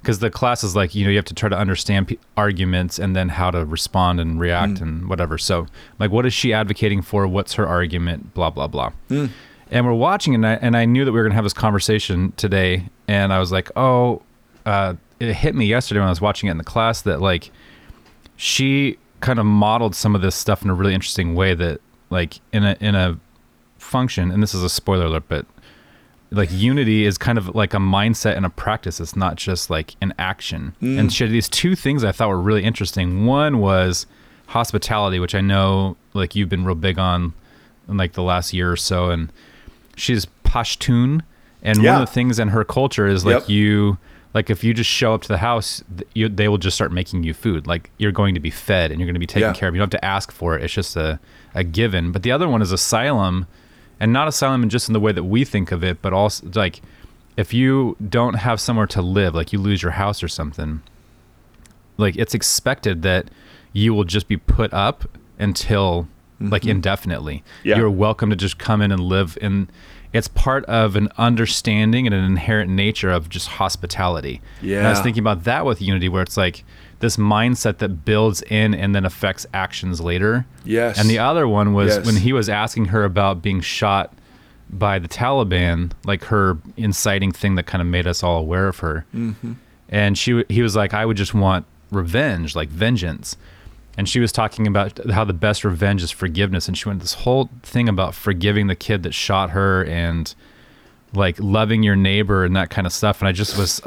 because 0.00 0.18
the 0.20 0.30
class 0.30 0.64
is 0.64 0.74
like, 0.74 0.94
you 0.94 1.04
know, 1.04 1.10
you 1.10 1.16
have 1.16 1.24
to 1.26 1.34
try 1.34 1.48
to 1.48 1.58
understand 1.58 2.08
p- 2.08 2.18
arguments 2.36 2.98
and 2.98 3.14
then 3.14 3.28
how 3.28 3.50
to 3.50 3.64
respond 3.64 4.18
and 4.18 4.40
react 4.40 4.80
and 4.80 5.08
whatever. 5.08 5.36
So, 5.36 5.66
like, 5.98 6.10
what 6.10 6.24
is 6.24 6.32
she 6.32 6.52
advocating 6.54 7.02
for? 7.02 7.26
What's 7.26 7.54
her 7.54 7.66
argument? 7.66 8.32
Blah 8.34 8.50
blah 8.50 8.66
blah. 8.66 8.92
and 9.70 9.86
we're 9.86 9.92
watching 9.92 10.34
and 10.34 10.46
I, 10.46 10.54
and 10.54 10.76
I 10.76 10.84
knew 10.84 11.04
that 11.04 11.12
we 11.12 11.18
were 11.18 11.24
going 11.24 11.32
to 11.32 11.36
have 11.36 11.44
this 11.44 11.52
conversation 11.52 12.32
today 12.36 12.88
and 13.06 13.32
I 13.32 13.38
was 13.38 13.52
like 13.52 13.70
oh 13.76 14.22
uh, 14.66 14.94
it 15.20 15.32
hit 15.32 15.54
me 15.54 15.66
yesterday 15.66 16.00
when 16.00 16.08
I 16.08 16.10
was 16.10 16.20
watching 16.20 16.48
it 16.48 16.52
in 16.52 16.58
the 16.58 16.64
class 16.64 17.02
that 17.02 17.20
like 17.20 17.50
she 18.40 18.96
kind 19.20 19.38
of 19.38 19.44
modeled 19.44 19.94
some 19.94 20.14
of 20.14 20.22
this 20.22 20.34
stuff 20.34 20.62
in 20.64 20.70
a 20.70 20.74
really 20.74 20.94
interesting 20.94 21.34
way 21.34 21.52
that 21.52 21.78
like 22.08 22.40
in 22.54 22.64
a 22.64 22.74
in 22.80 22.94
a 22.94 23.20
function 23.78 24.30
and 24.30 24.42
this 24.42 24.54
is 24.54 24.62
a 24.62 24.68
spoiler 24.70 25.04
alert 25.04 25.24
but 25.28 25.44
like 26.30 26.48
unity 26.50 27.04
is 27.04 27.18
kind 27.18 27.36
of 27.36 27.54
like 27.54 27.74
a 27.74 27.78
mindset 27.78 28.36
and 28.36 28.46
a 28.46 28.50
practice. 28.50 28.98
It's 29.00 29.16
not 29.16 29.34
just 29.34 29.68
like 29.68 29.94
an 30.00 30.14
action. 30.18 30.74
Mm. 30.80 30.98
And 30.98 31.12
she 31.12 31.24
had 31.24 31.30
these 31.32 31.50
two 31.50 31.74
things 31.76 32.02
i 32.02 32.12
thought 32.12 32.30
were 32.30 32.40
really 32.40 32.64
interesting. 32.64 33.26
One 33.26 33.58
was 33.58 34.06
hospitality 34.46 35.20
which 35.20 35.34
i 35.34 35.40
know 35.40 35.96
like 36.12 36.34
you've 36.34 36.48
been 36.48 36.64
real 36.64 36.74
big 36.74 36.98
on 36.98 37.34
in 37.88 37.96
like 37.96 38.14
the 38.14 38.22
last 38.22 38.52
year 38.52 38.72
or 38.72 38.76
so 38.76 39.10
and 39.10 39.30
she's 39.96 40.26
pashtun. 40.44 41.20
And 41.62 41.84
one 41.84 42.00
of 42.00 42.08
the 42.08 42.12
things 42.12 42.38
in 42.38 42.48
her 42.48 42.64
culture 42.64 43.06
is 43.06 43.22
like 43.26 43.40
Yep. 43.40 43.48
you 43.50 43.98
like 44.34 44.48
if 44.50 44.62
you 44.62 44.72
just 44.72 44.88
show 44.90 45.12
up 45.14 45.22
to 45.22 45.28
the 45.28 45.38
house 45.38 45.82
you, 46.14 46.28
they 46.28 46.46
will 46.48 46.58
just 46.58 46.76
start 46.76 46.92
making 46.92 47.22
you 47.24 47.34
food 47.34 47.66
like 47.66 47.90
you're 47.98 48.12
going 48.12 48.34
to 48.34 48.40
be 48.40 48.50
fed 48.50 48.90
and 48.90 49.00
you're 49.00 49.06
going 49.06 49.14
to 49.14 49.20
be 49.20 49.26
taken 49.26 49.48
Yeah. 49.48 49.52
care 49.54 49.68
of 49.68 49.74
you 49.74 49.78
don't 49.80 49.92
have 49.92 50.00
to 50.00 50.04
ask 50.04 50.30
for 50.32 50.56
it 50.56 50.62
it's 50.64 50.72
just 50.74 50.96
a, 50.96 51.18
a 51.54 51.64
given 51.64 52.12
but 52.12 52.22
the 52.22 52.30
other 52.32 52.48
one 52.48 52.62
is 52.62 52.70
asylum 52.72 53.46
and 53.98 54.12
not 54.12 54.28
asylum 54.28 54.62
in 54.62 54.68
just 54.70 54.88
in 54.88 54.92
the 54.92 55.00
way 55.00 55.12
that 55.12 55.24
we 55.24 55.44
think 55.44 55.72
of 55.72 55.82
it 55.82 56.00
but 56.00 56.12
also 56.12 56.46
like 56.54 56.80
if 57.36 57.52
you 57.54 57.96
don't 58.08 58.34
have 58.34 58.60
somewhere 58.60 58.86
to 58.86 59.02
live 59.02 59.34
like 59.34 59.52
you 59.52 59.58
lose 59.58 59.82
your 59.82 59.92
house 59.92 60.22
or 60.22 60.28
something 60.28 60.80
like 61.96 62.16
it's 62.16 62.34
expected 62.34 63.02
that 63.02 63.28
you 63.72 63.94
will 63.94 64.04
just 64.04 64.26
be 64.28 64.36
put 64.36 64.72
up 64.72 65.04
until 65.38 66.08
like 66.40 66.64
indefinitely 66.64 67.36
Mm-hmm. 67.58 67.68
Yeah. 67.68 67.76
you're 67.78 67.90
welcome 67.90 68.30
to 68.30 68.36
just 68.36 68.58
come 68.58 68.80
in 68.80 68.90
and 68.92 69.00
live 69.02 69.36
and 69.42 69.70
it's 70.12 70.28
part 70.28 70.64
of 70.64 70.96
an 70.96 71.08
understanding 71.18 72.06
and 72.06 72.14
an 72.14 72.24
inherent 72.24 72.70
nature 72.70 73.10
of 73.10 73.28
just 73.28 73.46
hospitality 73.48 74.40
and 74.62 74.86
i 74.86 74.90
was 74.90 75.00
thinking 75.00 75.20
about 75.22 75.44
that 75.44 75.64
with 75.64 75.80
unity 75.80 76.08
where 76.08 76.22
it's 76.22 76.36
like 76.36 76.64
this 77.00 77.16
mindset 77.16 77.78
that 77.78 78.04
builds 78.04 78.42
in 78.42 78.74
and 78.74 78.94
then 78.94 79.04
affects 79.06 79.46
actions 79.54 80.00
later 80.00 80.44
Yes. 80.64 80.98
and 81.00 81.08
the 81.08 81.18
other 81.18 81.46
one 81.48 81.72
was 81.72 81.96
Yes. 81.96 82.06
when 82.06 82.16
he 82.16 82.32
was 82.32 82.48
asking 82.48 82.86
her 82.86 83.04
about 83.04 83.40
being 83.42 83.60
shot 83.60 84.12
by 84.72 85.00
the 85.00 85.08
Taliban, 85.08 85.90
like 86.04 86.22
her 86.24 86.58
inciting 86.76 87.32
thing 87.32 87.56
that 87.56 87.64
kind 87.64 87.82
of 87.82 87.88
made 87.88 88.06
us 88.06 88.22
all 88.22 88.38
aware 88.38 88.68
of 88.68 88.78
her. 88.78 89.04
Mm-hmm. 89.12 89.54
And 89.88 90.16
she, 90.16 90.44
he 90.48 90.62
was 90.62 90.76
like, 90.76 90.94
I 90.94 91.04
would 91.04 91.16
just 91.16 91.34
want 91.34 91.66
revenge, 91.90 92.54
like 92.54 92.68
vengeance. 92.68 93.36
And 93.96 94.08
she 94.08 94.20
was 94.20 94.32
talking 94.32 94.66
about 94.66 94.98
how 95.10 95.24
the 95.24 95.32
best 95.32 95.64
revenge 95.64 96.02
is 96.02 96.10
forgiveness. 96.10 96.68
And 96.68 96.78
she 96.78 96.88
went 96.88 97.00
this 97.00 97.14
whole 97.14 97.50
thing 97.62 97.88
about 97.88 98.14
forgiving 98.14 98.66
the 98.66 98.76
kid 98.76 99.02
that 99.02 99.14
shot 99.14 99.50
her 99.50 99.84
and 99.84 100.34
like 101.12 101.36
loving 101.38 101.82
your 101.82 101.96
neighbor 101.96 102.44
and 102.44 102.54
that 102.56 102.70
kind 102.70 102.86
of 102.86 102.92
stuff. 102.92 103.20
And 103.20 103.28
I 103.28 103.32
just 103.32 103.58
was 103.58 103.82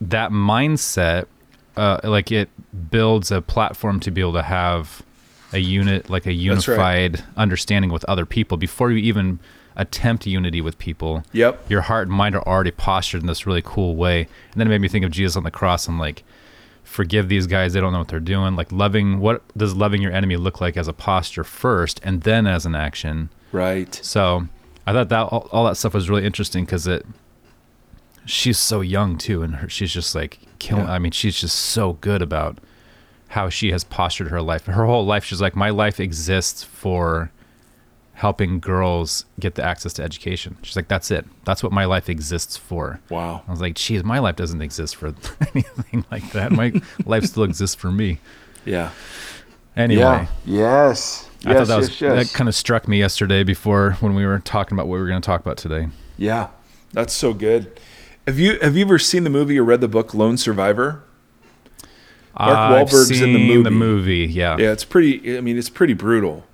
that 0.00 0.30
mindset, 0.30 1.26
uh, 1.76 2.00
like 2.04 2.32
it 2.32 2.48
builds 2.90 3.30
a 3.30 3.42
platform 3.42 4.00
to 4.00 4.10
be 4.10 4.20
able 4.20 4.32
to 4.32 4.42
have 4.42 5.02
a 5.52 5.58
unit, 5.58 6.10
like 6.10 6.26
a 6.26 6.30
That's 6.30 6.66
right. 6.68 6.74
unified 6.76 7.24
understanding 7.36 7.92
with 7.92 8.04
other 8.04 8.26
people 8.26 8.56
before 8.56 8.90
you 8.90 8.98
even 8.98 9.38
attempt 9.76 10.26
unity 10.26 10.60
with 10.60 10.78
people. 10.78 11.24
Yep. 11.32 11.70
Your 11.70 11.82
heart 11.82 12.08
and 12.08 12.16
mind 12.16 12.34
are 12.34 12.46
already 12.46 12.70
postured 12.70 13.20
in 13.20 13.26
this 13.26 13.46
really 13.46 13.62
cool 13.62 13.96
way. 13.96 14.20
And 14.20 14.60
then 14.60 14.66
it 14.66 14.70
made 14.70 14.80
me 14.80 14.88
think 14.88 15.04
of 15.04 15.10
Jesus 15.10 15.36
on 15.36 15.42
the 15.42 15.50
cross 15.50 15.86
and 15.86 15.98
like, 15.98 16.22
forgive 16.84 17.28
these 17.28 17.46
guys. 17.46 17.72
They 17.72 17.80
don't 17.80 17.92
know 17.92 17.98
what 17.98 18.08
they're 18.08 18.20
doing. 18.20 18.54
Like 18.54 18.70
loving, 18.70 19.18
what 19.18 19.42
does 19.56 19.74
loving 19.74 20.00
your 20.00 20.12
enemy 20.12 20.36
look 20.36 20.60
like 20.60 20.76
as 20.76 20.86
a 20.86 20.92
posture 20.92 21.44
first 21.44 22.00
and 22.04 22.22
then 22.22 22.46
as 22.46 22.64
an 22.64 22.74
action? 22.74 23.30
Right. 23.50 23.94
So 24.02 24.46
I 24.86 24.92
thought 24.92 25.08
that 25.08 25.22
all, 25.24 25.48
all 25.50 25.64
that 25.64 25.76
stuff 25.76 25.94
was 25.94 26.08
really 26.08 26.24
interesting 26.24 26.64
because 26.64 26.86
it, 26.86 27.04
she's 28.26 28.58
so 28.58 28.80
young 28.80 29.18
too, 29.18 29.42
and 29.42 29.56
her, 29.56 29.68
she's 29.68 29.92
just 29.92 30.14
like 30.14 30.38
killing. 30.58 30.84
Yeah. 30.84 30.92
I 30.92 30.98
mean, 30.98 31.12
she's 31.12 31.40
just 31.40 31.56
so 31.58 31.94
good 31.94 32.22
about 32.22 32.58
how 33.28 33.48
she 33.48 33.72
has 33.72 33.82
postured 33.84 34.28
her 34.28 34.40
life. 34.40 34.66
Her 34.66 34.86
whole 34.86 35.04
life, 35.04 35.24
she's 35.24 35.40
like, 35.40 35.56
my 35.56 35.70
life 35.70 35.98
exists 35.98 36.62
for 36.62 37.32
helping 38.14 38.60
girls 38.60 39.24
get 39.40 39.56
the 39.56 39.62
access 39.62 39.92
to 39.94 40.02
education. 40.02 40.56
She's 40.62 40.76
like, 40.76 40.88
that's 40.88 41.10
it. 41.10 41.26
That's 41.44 41.62
what 41.62 41.72
my 41.72 41.84
life 41.84 42.08
exists 42.08 42.56
for. 42.56 43.00
Wow. 43.10 43.42
I 43.46 43.50
was 43.50 43.60
like, 43.60 43.74
geez, 43.74 44.04
my 44.04 44.20
life 44.20 44.36
doesn't 44.36 44.62
exist 44.62 44.96
for 44.96 45.14
anything 45.54 46.04
like 46.10 46.30
that. 46.32 46.52
My 46.52 46.72
life 47.04 47.24
still 47.24 47.42
exists 47.42 47.74
for 47.74 47.90
me. 47.90 48.20
Yeah. 48.64 48.90
Anyway. 49.76 50.02
Yeah. 50.02 50.26
Yes. 50.44 51.28
I 51.44 51.54
thought 51.54 51.66
that 51.66 51.76
was 51.76 51.88
yes, 51.88 52.00
yes. 52.00 52.28
that 52.28 52.36
kind 52.36 52.48
of 52.48 52.54
struck 52.54 52.88
me 52.88 52.98
yesterday 52.98 53.42
before 53.42 53.92
when 54.00 54.14
we 54.14 54.24
were 54.24 54.38
talking 54.38 54.76
about 54.76 54.86
what 54.86 54.94
we 54.94 55.00
were 55.00 55.08
going 55.08 55.20
to 55.20 55.26
talk 55.26 55.40
about 55.40 55.58
today. 55.58 55.88
Yeah, 56.16 56.48
that's 56.92 57.12
so 57.12 57.34
good. 57.34 57.78
Have 58.26 58.38
you 58.38 58.58
have 58.60 58.76
you 58.76 58.84
ever 58.86 58.98
seen 58.98 59.24
the 59.24 59.30
movie 59.30 59.58
or 59.58 59.64
read 59.64 59.82
the 59.82 59.88
book 59.88 60.14
Lone 60.14 60.38
Survivor? 60.38 61.02
Mark 62.38 62.56
I've 62.56 62.88
Wahlberg's 62.88 63.20
in 63.20 63.34
the 63.34 63.46
movie. 63.46 63.62
The 63.62 63.70
movie, 63.70 64.26
yeah. 64.26 64.56
Yeah, 64.56 64.72
it's 64.72 64.84
pretty. 64.84 65.36
I 65.36 65.42
mean, 65.42 65.58
it's 65.58 65.68
pretty 65.68 65.92
brutal. 65.92 66.44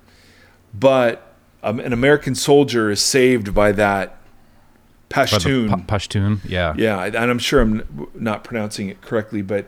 But 0.73 1.30
um, 1.63 1.79
an 1.79 1.93
American 1.93 2.35
soldier 2.35 2.89
is 2.89 3.01
saved 3.01 3.53
by 3.53 3.71
that 3.73 4.17
By 5.09 5.23
Pashtun. 5.25 5.69
Pa- 5.87 5.97
Pashtun, 5.97 6.39
yeah. 6.47 6.73
yeah, 6.77 7.03
and 7.03 7.15
I'm 7.17 7.39
sure 7.39 7.61
I'm 7.61 8.07
not 8.15 8.43
pronouncing 8.43 8.89
it 8.89 9.01
correctly, 9.01 9.41
but 9.41 9.65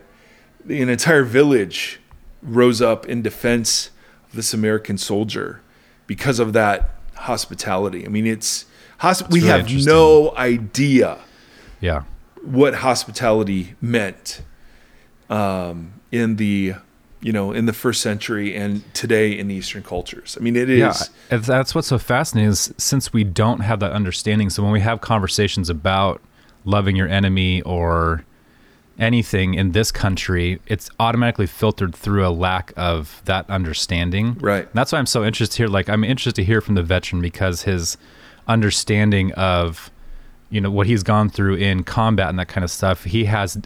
an 0.68 0.88
entire 0.88 1.22
village 1.24 2.00
rose 2.42 2.80
up 2.82 3.06
in 3.06 3.22
defense 3.22 3.90
of 4.28 4.36
this 4.36 4.52
American 4.54 4.98
soldier 4.98 5.60
because 6.06 6.38
of 6.38 6.52
that 6.54 6.90
hospitality. 7.14 8.04
I 8.04 8.08
mean, 8.08 8.26
it's 8.26 8.64
hosp- 9.00 9.30
we 9.30 9.40
really 9.40 9.50
have 9.76 9.86
no 9.86 10.34
idea 10.36 11.18
Yeah. 11.80 12.02
what 12.42 12.76
hospitality 12.76 13.74
meant 13.80 14.42
um, 15.30 15.92
in 16.12 16.36
the 16.36 16.74
you 17.24 17.32
know 17.32 17.52
in 17.52 17.64
the 17.64 17.72
first 17.72 18.02
century 18.02 18.54
and 18.54 18.84
today 18.94 19.36
in 19.36 19.48
the 19.48 19.54
Eastern 19.54 19.82
cultures. 19.82 20.36
I 20.38 20.42
mean, 20.42 20.56
it 20.56 20.68
is 20.68 21.10
Yeah, 21.30 21.38
that's 21.38 21.74
what's 21.74 21.88
so 21.88 21.98
fascinating 21.98 22.50
is 22.50 22.72
since 22.76 23.14
we 23.14 23.24
don't 23.24 23.60
have 23.60 23.80
that 23.80 23.92
understanding. 23.92 24.50
So 24.50 24.62
when 24.62 24.72
we 24.72 24.80
have 24.80 25.00
conversations 25.00 25.70
about 25.70 26.20
loving 26.66 26.96
your 26.96 27.08
enemy 27.08 27.62
or 27.62 28.26
anything 28.98 29.54
in 29.54 29.72
this 29.72 29.90
country, 29.90 30.60
it's 30.66 30.90
automatically 31.00 31.46
filtered 31.46 31.96
through 31.96 32.26
a 32.26 32.28
lack 32.28 32.74
of 32.76 33.22
that 33.24 33.48
understanding. 33.48 34.36
Right. 34.38 34.64
And 34.66 34.74
that's 34.74 34.92
why 34.92 34.98
I'm 34.98 35.06
so 35.06 35.24
interested 35.24 35.56
here. 35.56 35.68
Like 35.68 35.88
I'm 35.88 36.04
interested 36.04 36.34
to 36.36 36.44
hear 36.44 36.60
from 36.60 36.74
the 36.74 36.82
veteran 36.82 37.22
because 37.22 37.62
his 37.62 37.96
understanding 38.46 39.32
of 39.32 39.90
you 40.50 40.60
know 40.60 40.70
what 40.70 40.86
he's 40.86 41.02
gone 41.02 41.30
through 41.30 41.54
in 41.54 41.84
combat 41.84 42.28
and 42.28 42.38
that 42.38 42.48
kind 42.48 42.64
of 42.64 42.70
stuff, 42.70 43.04
he 43.04 43.24
has 43.24 43.56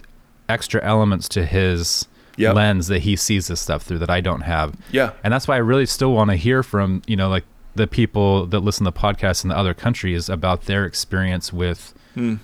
extra 0.47 0.81
elements 0.81 1.27
to 1.27 1.45
his 1.45 2.07
Yep. 2.39 2.55
lens 2.55 2.87
that 2.87 2.99
he 3.03 3.15
sees 3.15 3.47
this 3.47 3.59
stuff 3.59 3.83
through 3.83 3.99
that 3.99 4.09
I 4.09 4.21
don't 4.21 4.41
have. 4.41 4.75
Yeah. 4.91 5.11
And 5.23 5.33
that's 5.33 5.47
why 5.47 5.55
I 5.55 5.59
really 5.59 5.85
still 5.85 6.13
want 6.13 6.29
to 6.31 6.35
hear 6.35 6.63
from, 6.63 7.01
you 7.05 7.15
know, 7.15 7.29
like 7.29 7.43
the 7.75 7.85
people 7.87 8.45
that 8.47 8.59
listen 8.61 8.85
to 8.85 8.91
the 8.91 8.97
podcast 8.99 9.43
in 9.43 9.49
the 9.49 9.57
other 9.57 9.73
countries 9.73 10.29
about 10.29 10.63
their 10.65 10.85
experience 10.85 11.51
with 11.53 11.93
Hmm. 12.15 12.35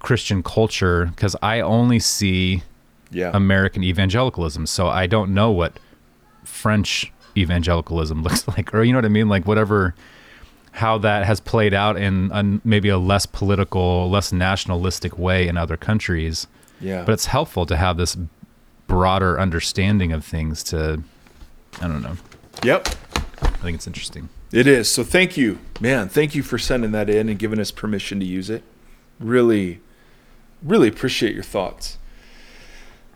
Christian 0.00 0.42
culture 0.42 1.06
because 1.06 1.36
I 1.42 1.60
only 1.60 1.98
see 1.98 2.62
yeah. 3.10 3.30
American 3.34 3.84
evangelicalism. 3.84 4.66
So 4.66 4.88
I 4.88 5.06
don't 5.06 5.34
know 5.34 5.50
what 5.50 5.78
French 6.44 7.12
evangelicalism 7.36 8.22
looks 8.24 8.46
like, 8.48 8.74
or 8.74 8.82
you 8.82 8.92
know 8.92 8.98
what 8.98 9.04
I 9.04 9.08
mean? 9.08 9.28
Like 9.28 9.46
whatever, 9.46 9.94
how 10.72 10.98
that 10.98 11.26
has 11.26 11.40
played 11.40 11.74
out 11.74 11.96
in 11.96 12.30
a, 12.32 12.60
maybe 12.64 12.88
a 12.88 12.98
less 12.98 13.26
political, 13.26 14.08
less 14.10 14.32
nationalistic 14.32 15.18
way 15.18 15.48
in 15.48 15.56
other 15.56 15.76
countries. 15.76 16.46
yeah. 16.80 17.02
But 17.04 17.12
it's 17.12 17.26
helpful 17.26 17.66
to 17.66 17.76
have 17.76 17.96
this 17.96 18.16
broader 18.90 19.38
understanding 19.38 20.12
of 20.12 20.24
things 20.24 20.64
to, 20.64 21.00
I 21.80 21.86
don't 21.86 22.02
know. 22.02 22.16
yep. 22.64 22.88
I 23.40 23.48
think 23.62 23.76
it's 23.76 23.86
interesting. 23.86 24.28
It 24.50 24.66
is. 24.66 24.90
So 24.90 25.04
thank 25.04 25.36
you, 25.36 25.60
man. 25.80 26.08
Thank 26.08 26.34
you 26.34 26.42
for 26.42 26.58
sending 26.58 26.90
that 26.90 27.08
in 27.08 27.28
and 27.28 27.38
giving 27.38 27.60
us 27.60 27.70
permission 27.70 28.18
to 28.18 28.26
use 28.26 28.50
it. 28.50 28.64
Really, 29.20 29.80
really 30.60 30.88
appreciate 30.88 31.34
your 31.34 31.44
thoughts. 31.44 31.98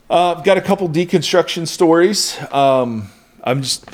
Uh, 0.09 0.35
I've 0.37 0.45
got 0.45 0.57
a 0.57 0.61
couple 0.61 0.89
deconstruction 0.89 1.67
stories. 1.67 2.41
Um, 2.53 3.09
I'm 3.43 3.61
just, 3.63 3.85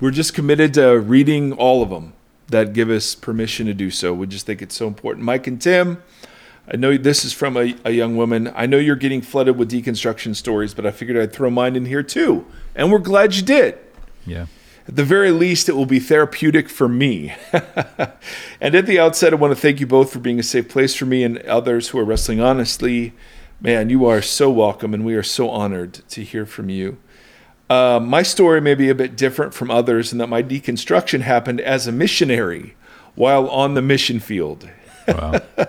we're 0.00 0.12
just 0.12 0.32
committed 0.32 0.74
to 0.74 1.00
reading 1.00 1.52
all 1.54 1.82
of 1.82 1.90
them 1.90 2.12
that 2.48 2.72
give 2.72 2.88
us 2.88 3.16
permission 3.16 3.66
to 3.66 3.74
do 3.74 3.90
so. 3.90 4.14
We 4.14 4.28
just 4.28 4.46
think 4.46 4.62
it's 4.62 4.76
so 4.76 4.86
important. 4.86 5.24
Mike 5.24 5.48
and 5.48 5.60
Tim, 5.60 6.02
I 6.72 6.76
know 6.76 6.96
this 6.96 7.24
is 7.24 7.32
from 7.32 7.56
a, 7.56 7.74
a 7.84 7.90
young 7.90 8.16
woman. 8.16 8.52
I 8.54 8.66
know 8.66 8.78
you're 8.78 8.94
getting 8.94 9.22
flooded 9.22 9.56
with 9.56 9.70
deconstruction 9.70 10.36
stories, 10.36 10.72
but 10.72 10.86
I 10.86 10.92
figured 10.92 11.18
I'd 11.18 11.32
throw 11.32 11.50
mine 11.50 11.74
in 11.74 11.86
here 11.86 12.04
too. 12.04 12.46
And 12.76 12.92
we're 12.92 12.98
glad 12.98 13.34
you 13.34 13.42
did. 13.42 13.76
Yeah. 14.24 14.46
At 14.86 14.96
the 14.96 15.04
very 15.04 15.32
least, 15.32 15.68
it 15.68 15.74
will 15.76 15.86
be 15.86 15.98
therapeutic 15.98 16.68
for 16.68 16.88
me. 16.88 17.34
and 18.60 18.74
at 18.74 18.86
the 18.86 19.00
outset, 19.00 19.32
I 19.32 19.36
want 19.36 19.52
to 19.52 19.60
thank 19.60 19.80
you 19.80 19.86
both 19.86 20.12
for 20.12 20.20
being 20.20 20.38
a 20.38 20.44
safe 20.44 20.68
place 20.68 20.94
for 20.94 21.06
me 21.06 21.24
and 21.24 21.38
others 21.40 21.88
who 21.88 21.98
are 21.98 22.04
wrestling 22.04 22.40
honestly. 22.40 23.14
Man, 23.60 23.90
you 23.90 24.06
are 24.06 24.22
so 24.22 24.50
welcome, 24.50 24.94
and 24.94 25.04
we 25.04 25.14
are 25.14 25.22
so 25.22 25.50
honored 25.50 25.94
to 26.08 26.24
hear 26.24 26.46
from 26.46 26.70
you. 26.70 26.96
Uh, 27.68 28.00
my 28.02 28.22
story 28.22 28.60
may 28.60 28.74
be 28.74 28.88
a 28.88 28.94
bit 28.94 29.16
different 29.16 29.52
from 29.52 29.70
others 29.70 30.12
in 30.12 30.18
that 30.18 30.28
my 30.28 30.42
deconstruction 30.42 31.20
happened 31.20 31.60
as 31.60 31.86
a 31.86 31.92
missionary 31.92 32.74
while 33.14 33.48
on 33.48 33.74
the 33.74 33.82
mission 33.82 34.18
field. 34.18 34.68
Wow. 35.06 35.42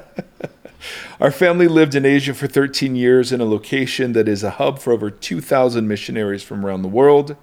Our 1.19 1.31
family 1.31 1.67
lived 1.67 1.95
in 1.95 2.05
Asia 2.05 2.33
for 2.33 2.47
13 2.47 2.95
years 2.95 3.31
in 3.31 3.41
a 3.41 3.45
location 3.45 4.13
that 4.13 4.27
is 4.27 4.43
a 4.43 4.51
hub 4.51 4.79
for 4.79 4.93
over 4.93 5.09
2,000 5.09 5.87
missionaries 5.87 6.43
from 6.43 6.65
around 6.65 6.81
the 6.81 6.87
world. 6.87 7.35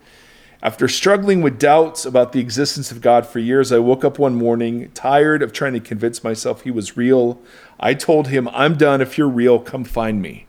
After 0.61 0.89
struggling 0.89 1.41
with 1.41 1.59
doubts 1.59 2.05
about 2.05 2.33
the 2.33 2.41
existence 2.41 2.91
of 2.91 3.01
God 3.01 3.27
for 3.27 3.39
years, 3.39 3.71
I 3.71 3.79
woke 3.79 4.05
up 4.05 4.19
one 4.19 4.35
morning 4.35 4.91
tired 4.93 5.41
of 5.41 5.53
trying 5.53 5.75
to 5.75 5.81
convince 5.81 6.25
myself 6.25 6.63
he 6.63 6.73
was 6.73 6.97
real. 6.97 7.41
I 7.79 7.95
told 7.95 8.29
him, 8.29 8.49
I'm 8.49 8.77
done. 8.77 9.01
If 9.01 9.17
you're 9.17 9.29
real, 9.29 9.61
come 9.61 9.85
find 9.85 10.21
me. 10.21 10.47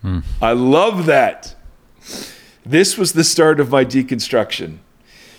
Hmm. 0.00 0.20
I 0.40 0.52
love 0.52 1.04
that. 1.06 1.54
This 2.64 2.96
was 2.96 3.12
the 3.12 3.24
start 3.24 3.60
of 3.60 3.70
my 3.70 3.84
deconstruction. 3.84 4.78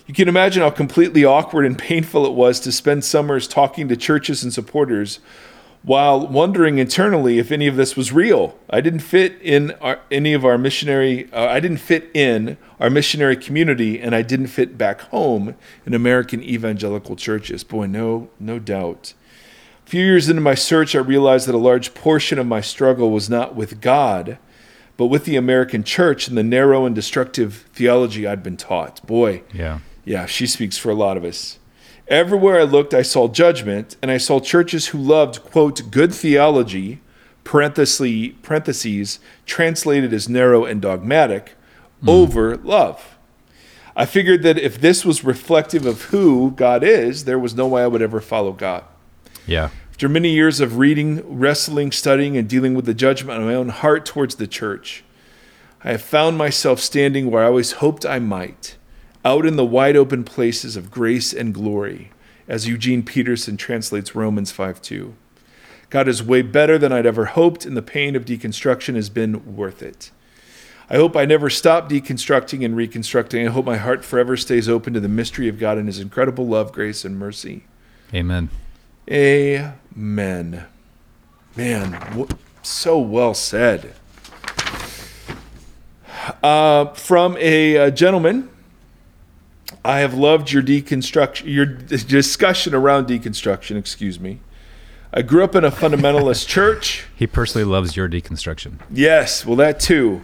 You 0.05 0.13
can 0.13 0.27
imagine 0.27 0.61
how 0.61 0.71
completely 0.71 1.23
awkward 1.23 1.65
and 1.65 1.77
painful 1.77 2.25
it 2.25 2.33
was 2.33 2.59
to 2.61 2.71
spend 2.71 3.05
summers 3.05 3.47
talking 3.47 3.87
to 3.87 3.95
churches 3.95 4.43
and 4.43 4.51
supporters 4.53 5.19
while 5.83 6.27
wondering 6.27 6.77
internally 6.77 7.39
if 7.39 7.51
any 7.51 7.65
of 7.67 7.75
this 7.75 7.95
was 7.95 8.11
real. 8.11 8.57
I 8.69 8.81
didn't 8.81 8.99
fit 8.99 9.37
in 9.41 9.71
our, 9.81 9.99
any 10.11 10.33
of 10.33 10.43
our 10.43 10.57
missionary 10.57 11.31
uh, 11.31 11.47
I 11.47 11.59
didn't 11.59 11.77
fit 11.77 12.09
in 12.13 12.57
our 12.79 12.89
missionary 12.89 13.37
community 13.37 13.99
and 13.99 14.13
I 14.13 14.21
didn't 14.21 14.47
fit 14.47 14.77
back 14.77 15.01
home 15.01 15.55
in 15.85 15.93
American 15.93 16.43
evangelical 16.43 17.15
churches. 17.15 17.63
Boy, 17.63 17.85
no 17.87 18.29
no 18.39 18.59
doubt. 18.59 19.13
A 19.85 19.89
few 19.89 20.03
years 20.03 20.29
into 20.29 20.41
my 20.41 20.53
search, 20.55 20.95
I 20.95 20.99
realized 20.99 21.47
that 21.47 21.55
a 21.55 21.57
large 21.57 21.93
portion 21.93 22.37
of 22.39 22.45
my 22.45 22.61
struggle 22.61 23.09
was 23.11 23.29
not 23.29 23.55
with 23.55 23.79
God, 23.81 24.37
but 24.97 25.07
with 25.07 25.25
the 25.25 25.35
American 25.35 25.83
church 25.83 26.27
and 26.27 26.37
the 26.37 26.43
narrow 26.43 26.85
and 26.85 26.93
destructive 26.93 27.65
theology 27.73 28.27
I'd 28.27 28.43
been 28.43 28.57
taught. 28.57 29.05
Boy, 29.07 29.43
Yeah. 29.53 29.79
yeah, 30.03 30.25
she 30.25 30.45
speaks 30.45 30.77
for 30.77 30.89
a 30.91 30.95
lot 30.95 31.15
of 31.15 31.23
us. 31.23 31.57
Everywhere 32.09 32.59
I 32.59 32.63
looked, 32.63 32.95
I 32.95 33.03
saw 33.03 33.27
judgment, 33.27 33.95
and 34.01 34.09
I 34.09 34.17
saw 34.17 34.39
churches 34.39 34.87
who 34.87 34.97
loved, 34.97 35.43
quote, 35.43 35.91
good 35.91 36.11
theology, 36.13 37.01
parentheses, 37.43 38.33
parentheses 38.41 39.19
translated 39.45 40.11
as 40.11 40.27
narrow 40.27 40.65
and 40.65 40.81
dogmatic, 40.81 41.55
hmm. 42.01 42.09
over 42.09 42.57
love. 42.57 43.15
I 43.95 44.05
figured 44.05 44.41
that 44.41 44.57
if 44.57 44.81
this 44.81 45.05
was 45.05 45.23
reflective 45.23 45.85
of 45.85 46.03
who 46.03 46.51
God 46.51 46.83
is, 46.83 47.25
there 47.25 47.37
was 47.37 47.53
no 47.53 47.67
way 47.67 47.83
I 47.83 47.87
would 47.87 48.01
ever 48.01 48.21
follow 48.21 48.53
God. 48.53 48.85
Yeah. 49.45 49.69
After 49.91 50.09
many 50.09 50.29
years 50.29 50.61
of 50.61 50.77
reading, 50.77 51.21
wrestling, 51.27 51.91
studying, 51.91 52.37
and 52.37 52.47
dealing 52.47 52.73
with 52.73 52.85
the 52.85 52.93
judgment 52.93 53.39
of 53.39 53.45
my 53.45 53.53
own 53.53 53.69
heart 53.69 54.05
towards 54.05 54.35
the 54.35 54.47
church, 54.47 55.03
I 55.83 55.91
have 55.91 56.01
found 56.01 56.37
myself 56.37 56.79
standing 56.79 57.29
where 57.29 57.43
I 57.43 57.47
always 57.47 57.73
hoped 57.73 58.05
I 58.05 58.17
might, 58.17 58.77
out 59.29 59.45
in 59.45 59.57
the 59.57 59.65
wide 59.65 59.95
open 59.95 60.23
places 60.23 60.75
of 60.75 60.89
grace 60.89 61.33
and 61.33 61.53
glory, 61.53 62.09
as 62.47 62.67
Eugene 62.67 63.03
Peterson 63.03 63.57
translates 63.57 64.15
Romans 64.15 64.51
5 64.51 64.81
2. 64.81 65.13
God 65.91 66.07
is 66.07 66.23
way 66.23 66.41
better 66.41 66.79
than 66.79 66.91
I'd 66.91 67.05
ever 67.05 67.25
hoped, 67.25 67.63
and 67.63 67.77
the 67.77 67.83
pain 67.83 68.15
of 68.15 68.25
deconstruction 68.25 68.95
has 68.95 69.09
been 69.09 69.55
worth 69.55 69.83
it. 69.83 70.09
I 70.89 70.95
hope 70.95 71.15
I 71.15 71.25
never 71.25 71.51
stop 71.51 71.87
deconstructing 71.87 72.65
and 72.65 72.75
reconstructing. 72.75 73.47
I 73.47 73.51
hope 73.51 73.65
my 73.65 73.77
heart 73.77 74.03
forever 74.03 74.35
stays 74.35 74.67
open 74.67 74.93
to 74.93 74.99
the 74.99 75.07
mystery 75.07 75.47
of 75.47 75.59
God 75.59 75.77
and 75.77 75.85
His 75.85 75.99
incredible 75.99 76.47
love, 76.47 76.71
grace, 76.71 77.05
and 77.05 77.19
mercy. 77.19 77.65
Amen. 78.11 78.49
Amen. 79.11 80.65
Man, 81.55 81.91
w- 81.91 82.27
so 82.63 82.97
well 82.97 83.35
said. 83.35 83.93
Uh, 86.41 86.85
from 86.93 87.37
a, 87.39 87.77
uh 87.77 87.89
gentleman, 87.91 88.49
I 89.83 89.99
have 89.99 90.13
loved 90.13 90.51
your 90.51 90.61
deconstruction, 90.61 91.43
your 91.45 91.65
discussion 91.65 92.73
around 92.73 93.07
deconstruction. 93.07 93.77
Excuse 93.77 94.19
me. 94.19 94.39
I 95.11 95.21
grew 95.21 95.43
up 95.43 95.55
in 95.55 95.63
a 95.63 95.71
fundamentalist 95.71 96.47
church. 96.49 97.05
He 97.15 97.25
personally 97.25 97.65
loves 97.65 97.95
your 97.95 98.07
deconstruction. 98.07 98.79
Yes, 98.91 99.45
well, 99.45 99.55
that 99.55 99.79
too. 99.79 100.21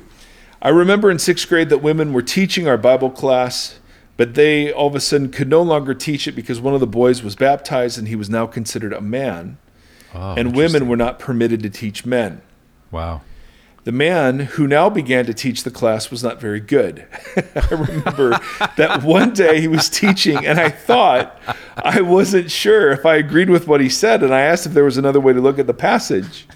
I 0.62 0.70
remember 0.70 1.10
in 1.10 1.20
sixth 1.20 1.48
grade 1.48 1.70
that 1.70 1.80
women 1.80 2.14
were 2.14 2.22
teaching 2.22 2.68
our 2.68 2.78
Bible 2.78 3.10
class, 3.10 3.80
but 4.18 4.36
they 4.36 4.72
all 4.72 4.88
of 4.88 4.96
a 4.96 5.00
sudden 5.00 5.32
could 5.32 5.48
no 5.50 5.62
longer 5.62 5.94
teach 5.94 6.28
it 6.28 6.34
because 6.34 6.60
one 6.60 6.74
of 6.74 6.80
the 6.80 6.88
boys 6.88 7.24
was 7.24 7.36
baptized 7.36 7.98
and 7.98 8.08
he 8.08 8.16
was 8.16 8.30
now 8.30 8.46
considered 8.48 8.94
a 8.94 9.02
man, 9.02 9.58
Oh, 10.14 10.34
and 10.36 10.56
women 10.56 10.88
were 10.88 10.98
not 10.98 11.20
permitted 11.20 11.62
to 11.64 11.70
teach 11.70 12.06
men. 12.06 12.42
Wow. 12.92 13.22
The 13.86 13.92
man 13.92 14.40
who 14.40 14.66
now 14.66 14.90
began 14.90 15.28
to 15.28 15.34
teach 15.34 15.64
the 15.64 15.70
class 15.70 16.10
was 16.10 16.24
not 16.24 16.42
very 16.42 16.60
good. 16.60 17.06
I 17.56 17.68
remember 17.70 18.40
that 18.78 19.04
one 19.04 19.32
day 19.32 19.62
he 19.62 19.68
was 19.68 19.92
teaching, 19.92 20.44
and 20.44 20.60
I 20.60 20.70
thought 20.70 21.40
I 21.78 22.02
wasn't 22.02 22.50
sure 22.50 22.92
if 22.92 23.06
I 23.06 23.18
agreed 23.18 23.52
with 23.52 23.68
what 23.68 23.82
he 23.82 23.90
said, 23.90 24.24
and 24.24 24.34
I 24.34 24.42
asked 24.42 24.66
if 24.66 24.74
there 24.74 24.84
was 24.84 24.98
another 24.98 25.20
way 25.20 25.34
to 25.34 25.40
look 25.40 25.60
at 25.60 25.68
the 25.68 25.74
passage. 25.74 26.48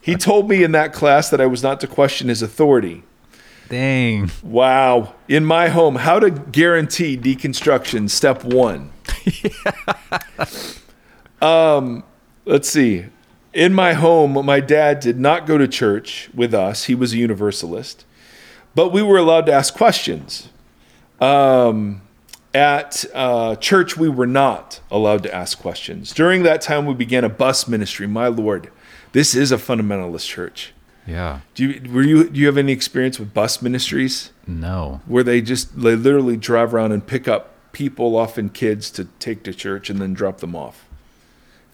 He 0.00 0.14
told 0.14 0.48
me 0.48 0.64
in 0.64 0.72
that 0.72 0.94
class 0.94 1.28
that 1.28 1.42
I 1.42 1.46
was 1.46 1.62
not 1.62 1.78
to 1.80 1.86
question 1.86 2.28
his 2.28 2.40
authority. 2.40 3.02
Dang. 3.68 4.30
Wow. 4.42 5.14
In 5.28 5.44
my 5.44 5.68
home, 5.68 5.96
how 5.96 6.20
to 6.20 6.30
guarantee 6.30 7.18
deconstruction, 7.18 8.08
step 8.08 8.44
one. 8.44 8.92
um, 11.42 12.02
let's 12.46 12.70
see. 12.70 13.04
In 13.52 13.74
my 13.74 13.92
home, 13.92 14.44
my 14.46 14.60
dad 14.60 15.00
did 15.00 15.18
not 15.18 15.46
go 15.46 15.58
to 15.58 15.68
church 15.68 16.30
with 16.34 16.54
us. 16.54 16.84
He 16.84 16.94
was 16.94 17.12
a 17.12 17.18
universalist, 17.18 18.06
but 18.74 18.92
we 18.92 19.02
were 19.02 19.18
allowed 19.18 19.46
to 19.46 19.52
ask 19.52 19.74
questions. 19.74 20.48
Um, 21.20 22.00
at 22.54 23.04
uh, 23.14 23.56
church, 23.56 23.96
we 23.96 24.08
were 24.08 24.26
not 24.26 24.80
allowed 24.90 25.22
to 25.24 25.34
ask 25.34 25.58
questions. 25.58 26.12
During 26.12 26.42
that 26.44 26.60
time, 26.60 26.86
we 26.86 26.94
began 26.94 27.24
a 27.24 27.28
bus 27.28 27.68
ministry. 27.68 28.06
My 28.06 28.28
Lord, 28.28 28.70
this 29.12 29.34
is 29.34 29.52
a 29.52 29.56
fundamentalist 29.56 30.26
church. 30.26 30.72
Yeah. 31.06 31.40
Do 31.54 31.68
you 31.68 31.92
were 31.92 32.02
you 32.02 32.30
do 32.30 32.38
you 32.38 32.46
have 32.46 32.58
any 32.58 32.72
experience 32.72 33.18
with 33.18 33.34
bus 33.34 33.60
ministries? 33.60 34.30
No. 34.46 35.00
where 35.06 35.24
they 35.24 35.40
just 35.40 35.80
they 35.80 35.96
literally 35.96 36.36
drive 36.36 36.74
around 36.74 36.92
and 36.92 37.04
pick 37.06 37.26
up 37.26 37.72
people, 37.72 38.16
often 38.16 38.50
kids, 38.50 38.90
to 38.92 39.06
take 39.18 39.42
to 39.44 39.54
church 39.54 39.90
and 39.90 40.00
then 40.00 40.14
drop 40.14 40.38
them 40.38 40.54
off. 40.54 40.86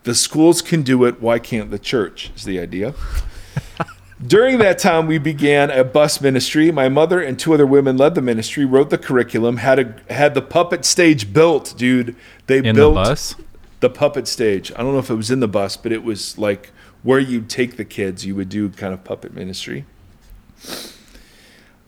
The 0.04 0.14
schools 0.14 0.62
can 0.62 0.82
do 0.82 1.04
it. 1.04 1.20
Why 1.20 1.38
can't 1.38 1.70
the 1.70 1.78
church? 1.78 2.30
Is 2.36 2.44
the 2.44 2.58
idea. 2.58 2.94
During 4.26 4.58
that 4.58 4.78
time, 4.78 5.06
we 5.06 5.18
began 5.18 5.70
a 5.70 5.84
bus 5.84 6.20
ministry. 6.20 6.72
My 6.72 6.88
mother 6.88 7.20
and 7.20 7.38
two 7.38 7.54
other 7.54 7.66
women 7.66 7.96
led 7.96 8.16
the 8.16 8.22
ministry, 8.22 8.64
wrote 8.64 8.90
the 8.90 8.98
curriculum, 8.98 9.58
had 9.58 9.78
a 9.78 10.12
had 10.12 10.34
the 10.34 10.42
puppet 10.42 10.84
stage 10.84 11.32
built, 11.32 11.74
dude. 11.76 12.16
They 12.46 12.58
In 12.58 12.74
built 12.74 12.94
the 12.94 13.00
bus? 13.00 13.36
the 13.80 13.90
puppet 13.90 14.26
stage. 14.26 14.72
I 14.72 14.78
don't 14.78 14.92
know 14.92 14.98
if 14.98 15.10
it 15.10 15.14
was 15.14 15.30
in 15.30 15.38
the 15.40 15.46
bus, 15.48 15.76
but 15.76 15.92
it 15.92 16.02
was 16.02 16.36
like 16.36 16.70
where 17.04 17.20
you'd 17.20 17.48
take 17.48 17.76
the 17.76 17.84
kids. 17.84 18.26
You 18.26 18.34
would 18.34 18.48
do 18.48 18.68
kind 18.70 18.92
of 18.92 19.04
puppet 19.04 19.34
ministry. 19.34 19.84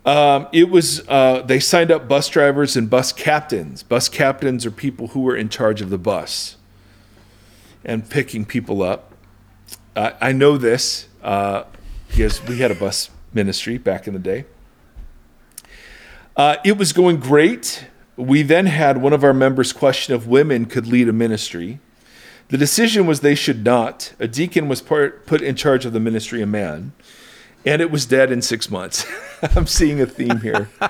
Um, 0.06 0.46
it 0.52 0.70
was 0.70 1.06
uh, 1.08 1.42
they 1.42 1.58
signed 1.58 1.90
up 1.90 2.06
bus 2.08 2.28
drivers 2.28 2.76
and 2.76 2.88
bus 2.88 3.12
captains. 3.12 3.82
Bus 3.82 4.08
captains 4.08 4.64
are 4.64 4.70
people 4.70 5.08
who 5.08 5.20
were 5.22 5.36
in 5.36 5.48
charge 5.48 5.80
of 5.82 5.90
the 5.90 5.98
bus 5.98 6.56
and 7.84 8.08
picking 8.08 8.44
people 8.44 8.82
up. 8.82 9.12
I 9.96 10.32
know 10.32 10.56
this 10.56 11.08
uh, 11.22 11.64
because 12.08 12.42
we 12.46 12.58
had 12.58 12.70
a 12.70 12.74
bus 12.74 13.10
ministry 13.34 13.78
back 13.78 14.06
in 14.06 14.14
the 14.14 14.20
day. 14.20 14.44
Uh, 16.36 16.56
it 16.64 16.78
was 16.78 16.92
going 16.92 17.18
great. 17.20 17.86
We 18.16 18.42
then 18.42 18.66
had 18.66 19.02
one 19.02 19.12
of 19.12 19.24
our 19.24 19.34
members 19.34 19.72
question 19.72 20.14
if 20.14 20.26
women 20.26 20.66
could 20.66 20.86
lead 20.86 21.08
a 21.08 21.12
ministry. 21.12 21.80
The 22.48 22.58
decision 22.58 23.06
was 23.06 23.20
they 23.20 23.34
should 23.34 23.64
not. 23.64 24.14
A 24.18 24.26
deacon 24.26 24.68
was 24.68 24.80
part, 24.80 25.26
put 25.26 25.40
in 25.40 25.54
charge 25.54 25.84
of 25.84 25.92
the 25.92 26.00
ministry, 26.00 26.42
a 26.42 26.46
man, 26.46 26.92
and 27.64 27.80
it 27.80 27.90
was 27.90 28.06
dead 28.06 28.32
in 28.32 28.42
six 28.42 28.70
months. 28.70 29.06
I'm 29.54 29.66
seeing 29.66 30.00
a 30.00 30.06
theme 30.06 30.40
here. 30.40 30.68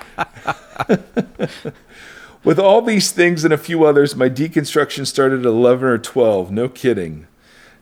With 2.42 2.58
all 2.58 2.80
these 2.80 3.12
things 3.12 3.44
and 3.44 3.52
a 3.52 3.58
few 3.58 3.84
others, 3.84 4.16
my 4.16 4.30
deconstruction 4.30 5.06
started 5.06 5.40
at 5.40 5.46
11 5.46 5.86
or 5.86 5.98
12. 5.98 6.50
No 6.50 6.68
kidding. 6.68 7.26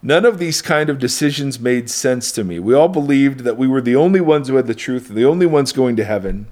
None 0.02 0.24
of 0.24 0.38
these 0.38 0.62
kind 0.62 0.90
of 0.90 0.98
decisions 0.98 1.60
made 1.60 1.88
sense 1.88 2.32
to 2.32 2.44
me. 2.44 2.58
We 2.58 2.74
all 2.74 2.88
believed 2.88 3.40
that 3.40 3.56
we 3.56 3.68
were 3.68 3.80
the 3.80 3.96
only 3.96 4.20
ones 4.20 4.48
who 4.48 4.56
had 4.56 4.66
the 4.66 4.74
truth, 4.74 5.08
the 5.08 5.24
only 5.24 5.46
ones 5.46 5.72
going 5.72 5.96
to 5.96 6.04
heaven. 6.04 6.46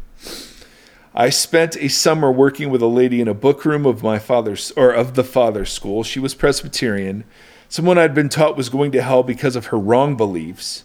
I 1.14 1.30
spent 1.30 1.76
a 1.76 1.88
summer 1.88 2.30
working 2.30 2.70
with 2.70 2.82
a 2.82 2.86
lady 2.86 3.20
in 3.20 3.28
a 3.28 3.34
book 3.34 3.64
room 3.64 3.86
of 3.86 4.02
my 4.02 4.18
father's 4.18 4.70
or 4.72 4.92
of 4.92 5.14
the 5.14 5.24
father's 5.24 5.72
school. 5.72 6.04
She 6.04 6.20
was 6.20 6.34
Presbyterian, 6.34 7.24
someone 7.68 7.98
I'd 7.98 8.14
been 8.14 8.28
taught 8.28 8.56
was 8.56 8.68
going 8.68 8.92
to 8.92 9.02
hell 9.02 9.22
because 9.22 9.56
of 9.56 9.66
her 9.66 9.78
wrong 9.78 10.16
beliefs. 10.16 10.84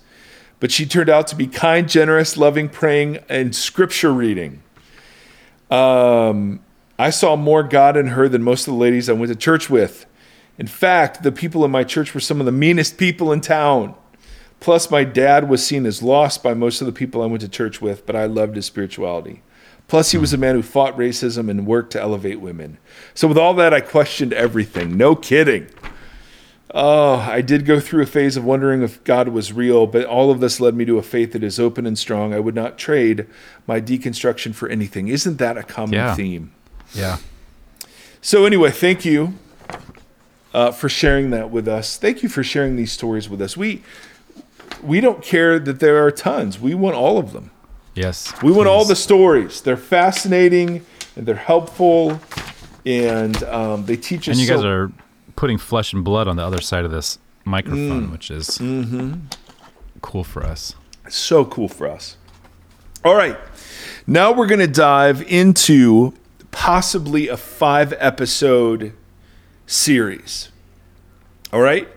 But 0.59 0.71
she 0.71 0.85
turned 0.85 1.09
out 1.09 1.27
to 1.27 1.35
be 1.35 1.47
kind, 1.47 1.89
generous, 1.89 2.37
loving, 2.37 2.69
praying, 2.69 3.19
and 3.27 3.55
scripture 3.55 4.13
reading. 4.13 4.61
Um, 5.69 6.61
I 7.01 7.09
saw 7.09 7.35
more 7.35 7.63
God 7.63 7.97
in 7.97 8.07
her 8.09 8.29
than 8.29 8.43
most 8.43 8.67
of 8.67 8.73
the 8.75 8.79
ladies 8.79 9.09
I 9.09 9.13
went 9.13 9.31
to 9.31 9.35
church 9.35 9.71
with. 9.71 10.05
In 10.59 10.67
fact, 10.67 11.23
the 11.23 11.31
people 11.31 11.65
in 11.65 11.71
my 11.71 11.83
church 11.83 12.13
were 12.13 12.19
some 12.19 12.39
of 12.39 12.45
the 12.45 12.51
meanest 12.51 12.99
people 12.99 13.31
in 13.31 13.41
town. 13.41 13.95
Plus, 14.59 14.91
my 14.91 15.03
dad 15.03 15.49
was 15.49 15.65
seen 15.65 15.87
as 15.87 16.03
lost 16.03 16.43
by 16.43 16.53
most 16.53 16.79
of 16.79 16.85
the 16.85 16.93
people 16.93 17.23
I 17.23 17.25
went 17.25 17.41
to 17.41 17.49
church 17.49 17.81
with, 17.81 18.05
but 18.05 18.15
I 18.15 18.25
loved 18.25 18.55
his 18.55 18.67
spirituality. 18.67 19.41
Plus, 19.87 20.11
he 20.11 20.19
was 20.19 20.31
a 20.31 20.37
man 20.37 20.53
who 20.53 20.61
fought 20.61 20.95
racism 20.95 21.49
and 21.49 21.65
worked 21.65 21.91
to 21.93 22.01
elevate 22.01 22.39
women. 22.39 22.77
So, 23.15 23.27
with 23.27 23.37
all 23.37 23.55
that, 23.55 23.73
I 23.73 23.81
questioned 23.81 24.31
everything. 24.33 24.95
No 24.95 25.15
kidding. 25.15 25.69
Oh, 26.71 27.15
I 27.15 27.41
did 27.41 27.65
go 27.65 27.79
through 27.79 28.03
a 28.03 28.05
phase 28.05 28.37
of 28.37 28.45
wondering 28.45 28.83
if 28.83 29.03
God 29.03 29.29
was 29.29 29.51
real, 29.51 29.87
but 29.87 30.05
all 30.05 30.29
of 30.29 30.39
this 30.39 30.59
led 30.59 30.75
me 30.75 30.85
to 30.85 30.99
a 30.99 31.01
faith 31.01 31.31
that 31.33 31.43
is 31.43 31.59
open 31.59 31.87
and 31.87 31.97
strong. 31.97 32.31
I 32.31 32.39
would 32.39 32.55
not 32.55 32.77
trade 32.77 33.25
my 33.65 33.81
deconstruction 33.81 34.53
for 34.53 34.69
anything. 34.69 35.07
Isn't 35.07 35.37
that 35.37 35.57
a 35.57 35.63
common 35.63 35.95
Yeah. 35.95 36.13
theme? 36.13 36.51
Yeah. 36.93 37.17
So, 38.21 38.45
anyway, 38.45 38.71
thank 38.71 39.03
you 39.05 39.33
uh, 40.53 40.71
for 40.71 40.89
sharing 40.89 41.29
that 41.31 41.49
with 41.49 41.67
us. 41.67 41.97
Thank 41.97 42.21
you 42.23 42.29
for 42.29 42.43
sharing 42.43 42.75
these 42.75 42.91
stories 42.91 43.29
with 43.29 43.41
us. 43.41 43.55
We 43.57 43.81
we 44.83 44.99
don't 45.01 45.21
care 45.23 45.59
that 45.59 45.79
there 45.79 46.03
are 46.03 46.11
tons. 46.11 46.59
We 46.59 46.73
want 46.73 46.95
all 46.95 47.17
of 47.17 47.33
them. 47.33 47.51
Yes. 47.93 48.33
We 48.41 48.51
want 48.51 48.67
all 48.67 48.85
the 48.85 48.95
stories. 48.95 49.61
They're 49.61 49.77
fascinating 49.77 50.85
and 51.15 51.25
they're 51.25 51.35
helpful, 51.35 52.19
and 52.85 53.41
um, 53.43 53.85
they 53.85 53.97
teach 53.97 54.29
us. 54.29 54.37
And 54.37 54.39
you 54.39 54.47
guys 54.47 54.61
so- 54.61 54.67
are 54.69 54.91
putting 55.35 55.57
flesh 55.57 55.93
and 55.93 56.03
blood 56.03 56.27
on 56.27 56.35
the 56.35 56.43
other 56.43 56.61
side 56.61 56.85
of 56.85 56.91
this 56.91 57.17
microphone, 57.45 58.07
Mm. 58.07 58.11
which 58.11 58.29
is 58.31 58.47
Mm-hmm. 58.59 59.13
cool 60.01 60.23
for 60.23 60.43
us. 60.43 60.75
So 61.09 61.43
cool 61.45 61.67
for 61.67 61.87
us. 61.87 62.17
All 63.03 63.15
right. 63.15 63.37
Now 64.05 64.31
we're 64.31 64.45
going 64.47 64.59
to 64.59 64.67
dive 64.67 65.23
into 65.23 66.13
possibly 66.51 67.27
a 67.27 67.37
five 67.37 67.93
episode 67.97 68.93
series. 69.65 70.49
All 71.51 71.61
right. 71.61 71.87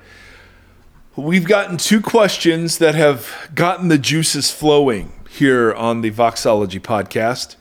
We've 1.17 1.47
gotten 1.47 1.77
two 1.77 2.01
questions 2.01 2.79
that 2.79 2.95
have 2.95 3.51
gotten 3.55 3.89
the 3.89 3.99
juices 3.99 4.51
flowing 4.51 5.13
here 5.29 5.73
on 5.73 6.01
the 6.01 6.11
Voxology 6.11 6.81
podcast. 6.81 7.57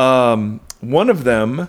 Um, 0.00 0.60
one 0.80 1.10
of 1.10 1.24
them 1.24 1.68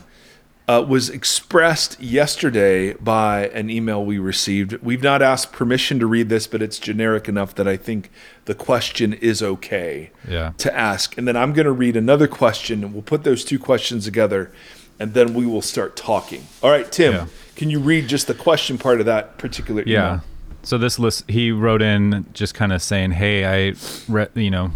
uh, 0.69 0.85
was 0.87 1.09
expressed 1.09 1.99
yesterday 1.99 2.93
by 2.93 3.47
an 3.47 3.71
email 3.71 4.05
we 4.05 4.19
received. 4.19 4.73
We've 4.83 5.01
not 5.01 5.19
asked 5.23 5.51
permission 5.51 5.97
to 5.97 6.05
read 6.05 6.29
this, 6.29 6.45
but 6.45 6.61
it's 6.61 6.77
generic 6.77 7.27
enough 7.27 7.55
that 7.55 7.67
I 7.67 7.75
think 7.75 8.11
the 8.45 8.53
question 8.53 9.13
is 9.13 9.41
okay 9.41 10.11
Yeah. 10.27 10.51
to 10.59 10.77
ask. 10.77 11.17
And 11.17 11.27
then 11.27 11.35
I'm 11.35 11.53
going 11.53 11.65
to 11.65 11.71
read 11.71 11.95
another 11.97 12.27
question, 12.27 12.83
and 12.83 12.93
we'll 12.93 13.01
put 13.01 13.23
those 13.23 13.43
two 13.43 13.57
questions 13.57 14.05
together, 14.05 14.51
and 14.99 15.15
then 15.15 15.33
we 15.33 15.47
will 15.47 15.63
start 15.63 15.95
talking. 15.95 16.43
All 16.61 16.69
right, 16.69 16.89
Tim, 16.91 17.13
Yeah. 17.13 17.25
can 17.55 17.71
you 17.71 17.79
read 17.79 18.07
just 18.07 18.27
the 18.27 18.35
question 18.35 18.77
part 18.77 18.99
of 18.99 19.07
that 19.07 19.39
particular 19.39 19.81
email? 19.81 19.93
Yeah. 19.93 20.19
So 20.61 20.77
this 20.77 20.99
list, 20.99 21.23
he 21.27 21.51
wrote 21.51 21.81
in 21.81 22.27
just 22.33 22.53
kind 22.53 22.71
of 22.73 22.83
saying, 22.83 23.11
"Hey, 23.13 23.43
I, 23.69 23.73
re- 24.07 24.27
you 24.35 24.51
know, 24.51 24.69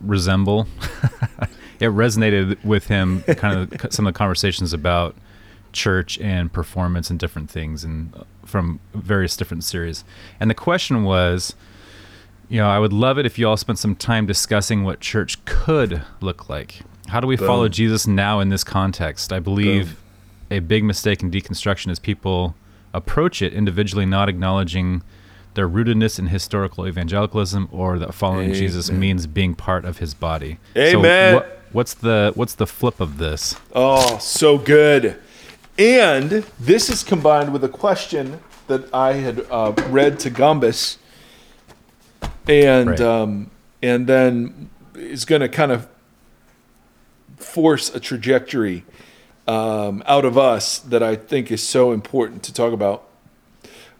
resemble." 0.00 0.68
it 1.80 1.90
resonated 1.90 2.62
with 2.64 2.86
him, 2.88 3.22
kind 3.22 3.72
of 3.72 3.86
some 3.92 4.06
of 4.06 4.14
the 4.14 4.18
conversations 4.18 4.72
about 4.72 5.14
church 5.72 6.18
and 6.20 6.52
performance 6.52 7.10
and 7.10 7.18
different 7.18 7.50
things, 7.50 7.84
and 7.84 8.14
uh, 8.14 8.24
from 8.44 8.80
various 8.94 9.36
different 9.36 9.64
series. 9.64 10.04
And 10.40 10.48
the 10.50 10.54
question 10.54 11.04
was, 11.04 11.54
you 12.48 12.58
know, 12.58 12.68
I 12.68 12.78
would 12.78 12.92
love 12.92 13.18
it 13.18 13.26
if 13.26 13.38
you 13.38 13.48
all 13.48 13.56
spent 13.56 13.78
some 13.78 13.96
time 13.96 14.26
discussing 14.26 14.84
what 14.84 15.00
church 15.00 15.44
could 15.44 16.02
look 16.20 16.48
like. 16.48 16.80
How 17.08 17.20
do 17.20 17.26
we 17.26 17.36
follow 17.36 17.68
Jesus 17.68 18.06
now 18.06 18.40
in 18.40 18.48
this 18.48 18.64
context? 18.64 19.32
I 19.32 19.38
believe 19.38 20.00
a 20.50 20.60
big 20.60 20.84
mistake 20.84 21.22
in 21.22 21.30
deconstruction 21.30 21.90
is 21.90 21.98
people 21.98 22.54
approach 22.94 23.42
it 23.42 23.52
individually, 23.52 24.06
not 24.06 24.28
acknowledging 24.28 25.02
their 25.54 25.68
rootedness 25.68 26.18
in 26.18 26.26
historical 26.28 26.86
evangelicalism 26.86 27.68
or 27.72 27.98
that 27.98 28.12
following 28.14 28.52
Jesus 28.52 28.90
means 28.90 29.26
being 29.26 29.54
part 29.54 29.84
of 29.84 29.98
his 29.98 30.14
body. 30.14 30.58
Amen. 30.76 31.32
So 31.32 31.38
what, 31.38 31.62
what's 31.72 31.94
the 31.94 32.32
what's 32.34 32.54
the 32.54 32.66
flip 32.66 33.00
of 33.00 33.18
this? 33.18 33.56
Oh, 33.74 34.18
so 34.18 34.58
good. 34.58 35.18
And 35.78 36.30
this 36.58 36.88
is 36.88 37.02
combined 37.02 37.52
with 37.52 37.62
a 37.62 37.68
question 37.68 38.40
that 38.66 38.92
I 38.94 39.14
had 39.14 39.46
uh, 39.50 39.72
read 39.88 40.18
to 40.20 40.30
Gumbus, 40.30 40.96
and 42.48 42.90
Right. 42.90 43.00
um, 43.00 43.50
and 43.82 44.06
then 44.06 44.70
is 44.94 45.24
going 45.24 45.42
to 45.42 45.48
kind 45.48 45.70
of 45.72 45.86
force 47.36 47.94
a 47.94 48.00
trajectory 48.00 48.84
um, 49.46 50.02
out 50.06 50.24
of 50.24 50.38
us 50.38 50.78
that 50.78 51.02
I 51.02 51.14
think 51.16 51.52
is 51.52 51.62
so 51.62 51.92
important 51.92 52.42
to 52.44 52.52
talk 52.52 52.72
about. 52.72 53.06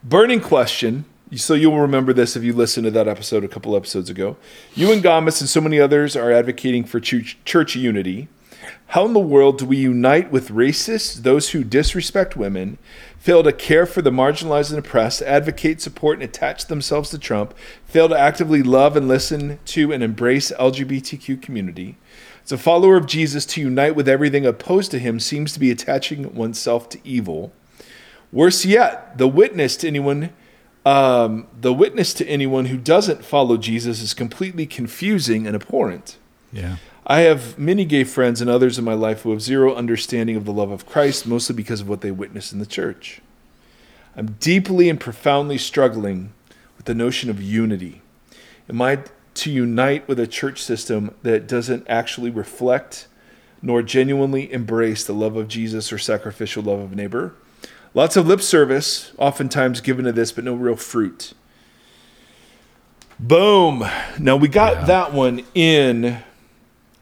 Burning 0.02 0.40
question. 0.40 1.04
So 1.34 1.54
you'll 1.54 1.80
remember 1.80 2.12
this 2.12 2.36
if 2.36 2.44
you 2.44 2.52
listened 2.52 2.84
to 2.84 2.92
that 2.92 3.08
episode 3.08 3.42
a 3.42 3.48
couple 3.48 3.74
episodes 3.74 4.08
ago. 4.08 4.36
You 4.76 4.92
and 4.92 5.02
Gomis 5.02 5.40
and 5.40 5.48
so 5.48 5.60
many 5.60 5.80
others 5.80 6.14
are 6.14 6.30
advocating 6.30 6.84
for 6.84 7.00
church, 7.00 7.36
church 7.44 7.74
unity. 7.74 8.28
How 8.88 9.04
in 9.06 9.12
the 9.12 9.18
world 9.18 9.58
do 9.58 9.66
we 9.66 9.76
unite 9.76 10.30
with 10.30 10.50
racists, 10.50 11.16
those 11.16 11.50
who 11.50 11.64
disrespect 11.64 12.36
women, 12.36 12.78
fail 13.18 13.42
to 13.42 13.52
care 13.52 13.86
for 13.86 14.02
the 14.02 14.10
marginalized 14.10 14.70
and 14.70 14.78
oppressed, 14.78 15.20
advocate, 15.22 15.80
support, 15.80 16.18
and 16.18 16.22
attach 16.22 16.66
themselves 16.66 17.10
to 17.10 17.18
Trump, 17.18 17.54
fail 17.84 18.08
to 18.08 18.16
actively 18.16 18.62
love 18.62 18.96
and 18.96 19.08
listen 19.08 19.58
to 19.66 19.92
and 19.92 20.04
embrace 20.04 20.52
LGBTQ 20.52 21.42
community? 21.42 21.96
As 22.44 22.52
a 22.52 22.58
follower 22.58 22.96
of 22.96 23.06
Jesus, 23.06 23.44
to 23.46 23.60
unite 23.60 23.96
with 23.96 24.08
everything 24.08 24.46
opposed 24.46 24.92
to 24.92 25.00
him 25.00 25.18
seems 25.18 25.52
to 25.52 25.60
be 25.60 25.72
attaching 25.72 26.36
oneself 26.36 26.88
to 26.90 27.00
evil. 27.02 27.52
Worse 28.30 28.64
yet, 28.64 29.18
the 29.18 29.26
witness 29.26 29.76
to 29.78 29.88
anyone, 29.88 30.32
um, 30.86 31.48
the 31.60 31.72
witness 31.72 32.14
to 32.14 32.26
anyone 32.28 32.66
who 32.66 32.76
doesn't 32.76 33.24
follow 33.24 33.56
Jesus 33.56 34.00
is 34.00 34.14
completely 34.14 34.66
confusing 34.66 35.44
and 35.44 35.56
abhorrent. 35.56 36.16
Yeah. 36.52 36.76
I 37.04 37.22
have 37.22 37.58
many 37.58 37.84
gay 37.84 38.04
friends 38.04 38.40
and 38.40 38.48
others 38.48 38.78
in 38.78 38.84
my 38.84 38.94
life 38.94 39.22
who 39.22 39.32
have 39.32 39.42
zero 39.42 39.74
understanding 39.74 40.36
of 40.36 40.44
the 40.44 40.52
love 40.52 40.70
of 40.70 40.86
Christ, 40.86 41.26
mostly 41.26 41.56
because 41.56 41.80
of 41.80 41.88
what 41.88 42.02
they 42.02 42.12
witnessed 42.12 42.52
in 42.52 42.60
the 42.60 42.66
church. 42.66 43.20
I'm 44.14 44.36
deeply 44.38 44.88
and 44.88 45.00
profoundly 45.00 45.58
struggling 45.58 46.32
with 46.76 46.86
the 46.86 46.94
notion 46.94 47.30
of 47.30 47.42
unity. 47.42 48.00
Am 48.68 48.80
I 48.80 49.00
to 49.34 49.50
unite 49.50 50.06
with 50.06 50.20
a 50.20 50.26
church 50.28 50.62
system 50.62 51.16
that 51.22 51.48
doesn't 51.48 51.84
actually 51.88 52.30
reflect 52.30 53.08
nor 53.60 53.82
genuinely 53.82 54.52
embrace 54.52 55.04
the 55.04 55.14
love 55.14 55.34
of 55.34 55.48
Jesus 55.48 55.92
or 55.92 55.98
sacrificial 55.98 56.62
love 56.62 56.78
of 56.78 56.94
neighbor? 56.94 57.34
Lots 57.96 58.14
of 58.14 58.26
lip 58.28 58.42
service, 58.42 59.10
oftentimes 59.16 59.80
given 59.80 60.04
to 60.04 60.12
this, 60.12 60.30
but 60.30 60.44
no 60.44 60.54
real 60.54 60.76
fruit. 60.76 61.32
Boom. 63.18 63.86
Now 64.18 64.36
we 64.36 64.48
got 64.48 64.74
Yeah. 64.74 64.84
that 64.84 65.14
one 65.14 65.40
in 65.54 66.18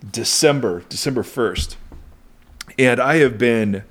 December, 0.09 0.85
December 0.89 1.25
1st. 1.25 1.75
And 2.79 3.01
I 3.01 3.17
have 3.17 3.39
been 3.39 3.83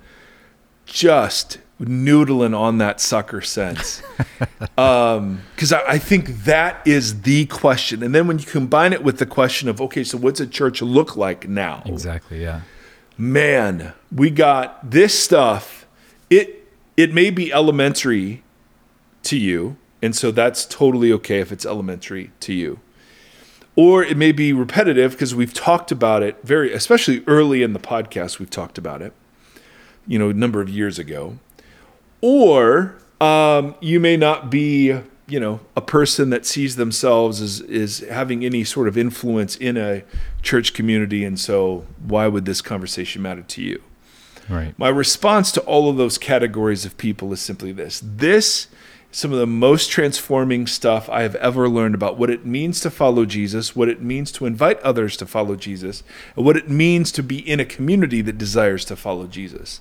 just 0.86 1.58
noodling 1.78 2.58
on 2.58 2.78
that 2.78 3.00
sucker 3.02 3.40
since. 3.42 4.02
Um, 4.76 5.42
because 5.54 5.72
I, 5.72 5.82
I 5.92 5.98
think 5.98 6.44
that 6.44 6.84
is 6.84 7.22
the 7.22 7.46
question. 7.46 8.02
And 8.02 8.12
then 8.14 8.26
when 8.26 8.38
you 8.40 8.44
combine 8.44 8.92
it 8.92 9.04
with 9.04 9.18
the 9.18 9.26
question 9.26 9.68
of, 9.68 9.80
okay, 9.80 10.02
so 10.02 10.18
what's 10.18 10.40
a 10.40 10.46
church 10.48 10.82
look 10.82 11.16
like 11.16 11.48
now? 11.48 11.82
Exactly. 11.86 12.42
Yeah. 12.42 12.62
man, 13.16 13.92
we 14.10 14.30
got 14.30 14.90
this 14.90 15.16
stuff. 15.16 15.86
It 16.28 16.63
it 16.96 17.12
may 17.12 17.30
be 17.30 17.52
elementary 17.52 18.42
to 19.24 19.36
you, 19.36 19.76
and 20.02 20.14
so 20.14 20.30
that's 20.30 20.64
totally 20.64 21.12
okay 21.12 21.40
if 21.40 21.50
it's 21.50 21.66
elementary 21.66 22.30
to 22.40 22.52
you. 22.52 22.80
Or 23.76 24.04
it 24.04 24.16
may 24.16 24.30
be 24.30 24.52
repetitive 24.52 25.12
because 25.12 25.34
we've 25.34 25.54
talked 25.54 25.90
about 25.90 26.22
it 26.22 26.36
very 26.44 26.72
especially 26.72 27.24
early 27.26 27.62
in 27.62 27.72
the 27.72 27.80
podcast 27.80 28.38
we've 28.38 28.50
talked 28.50 28.78
about 28.78 29.02
it. 29.02 29.12
You 30.06 30.18
know, 30.18 30.28
a 30.28 30.34
number 30.34 30.60
of 30.60 30.68
years 30.68 30.98
ago. 30.98 31.38
Or 32.20 32.94
um, 33.20 33.74
you 33.80 33.98
may 33.98 34.16
not 34.16 34.50
be, 34.50 34.98
you 35.26 35.40
know, 35.40 35.60
a 35.76 35.80
person 35.80 36.30
that 36.30 36.46
sees 36.46 36.76
themselves 36.76 37.40
as 37.40 37.60
is 37.62 38.00
having 38.10 38.44
any 38.44 38.64
sort 38.64 38.86
of 38.86 38.96
influence 38.96 39.56
in 39.56 39.76
a 39.76 40.04
church 40.42 40.74
community, 40.74 41.24
and 41.24 41.40
so 41.40 41.86
why 42.06 42.28
would 42.28 42.44
this 42.44 42.60
conversation 42.60 43.22
matter 43.22 43.42
to 43.42 43.62
you? 43.62 43.82
Right. 44.48 44.78
My 44.78 44.88
response 44.88 45.52
to 45.52 45.60
all 45.62 45.88
of 45.88 45.96
those 45.96 46.18
categories 46.18 46.84
of 46.84 46.96
people 46.98 47.32
is 47.32 47.40
simply 47.40 47.72
this: 47.72 48.00
this 48.04 48.68
is 49.10 49.18
some 49.18 49.32
of 49.32 49.38
the 49.38 49.46
most 49.46 49.90
transforming 49.90 50.66
stuff 50.66 51.08
I 51.08 51.22
have 51.22 51.36
ever 51.36 51.68
learned 51.68 51.94
about 51.94 52.18
what 52.18 52.30
it 52.30 52.44
means 52.44 52.80
to 52.80 52.90
follow 52.90 53.24
Jesus, 53.24 53.76
what 53.76 53.88
it 53.88 54.02
means 54.02 54.32
to 54.32 54.46
invite 54.46 54.80
others 54.80 55.16
to 55.18 55.26
follow 55.26 55.56
Jesus, 55.56 56.02
and 56.36 56.44
what 56.44 56.56
it 56.56 56.68
means 56.68 57.12
to 57.12 57.22
be 57.22 57.38
in 57.38 57.60
a 57.60 57.64
community 57.64 58.20
that 58.22 58.38
desires 58.38 58.84
to 58.86 58.96
follow 58.96 59.26
Jesus. 59.26 59.80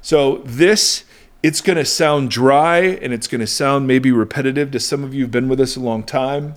So 0.00 0.38
this 0.44 1.04
it's 1.42 1.60
going 1.60 1.76
to 1.76 1.84
sound 1.84 2.30
dry 2.30 2.78
and 2.78 3.12
it's 3.12 3.28
going 3.28 3.40
to 3.40 3.46
sound 3.46 3.86
maybe 3.86 4.10
repetitive 4.10 4.70
to 4.72 4.80
some 4.80 5.04
of 5.04 5.14
you 5.14 5.22
who've 5.22 5.30
been 5.30 5.48
with 5.48 5.60
us 5.60 5.76
a 5.76 5.80
long 5.80 6.02
time. 6.02 6.54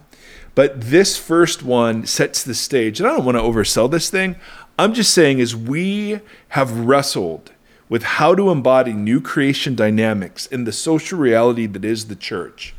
But 0.56 0.82
this 0.82 1.18
first 1.18 1.64
one 1.64 2.06
sets 2.06 2.44
the 2.44 2.56
stage. 2.56 3.00
And 3.00 3.08
I 3.08 3.16
don't 3.16 3.26
want 3.26 3.38
to 3.38 3.44
oversell 3.44 3.90
this 3.90 4.10
thing. 4.10 4.36
I'm 4.80 4.94
just 4.94 5.14
saying 5.14 5.42
as 5.42 5.54
we 5.54 6.22
have 6.50 6.72
wrestled 6.72 7.52
with 7.90 8.04
how 8.04 8.34
to 8.34 8.50
embody 8.50 8.94
new 8.94 9.20
creation 9.20 9.76
dynamics 9.76 10.46
in 10.46 10.64
the 10.64 10.72
social 10.72 11.20
reality 11.20 11.66
that 11.66 11.84
is 11.84 12.08
the 12.08 12.16
church. 12.16 12.74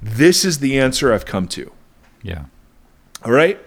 This 0.00 0.44
is 0.44 0.60
the 0.60 0.78
answer 0.78 1.12
I've 1.12 1.26
come 1.26 1.48
to. 1.48 1.72
Yeah. 2.22 2.44
All 3.24 3.32
right. 3.32 3.58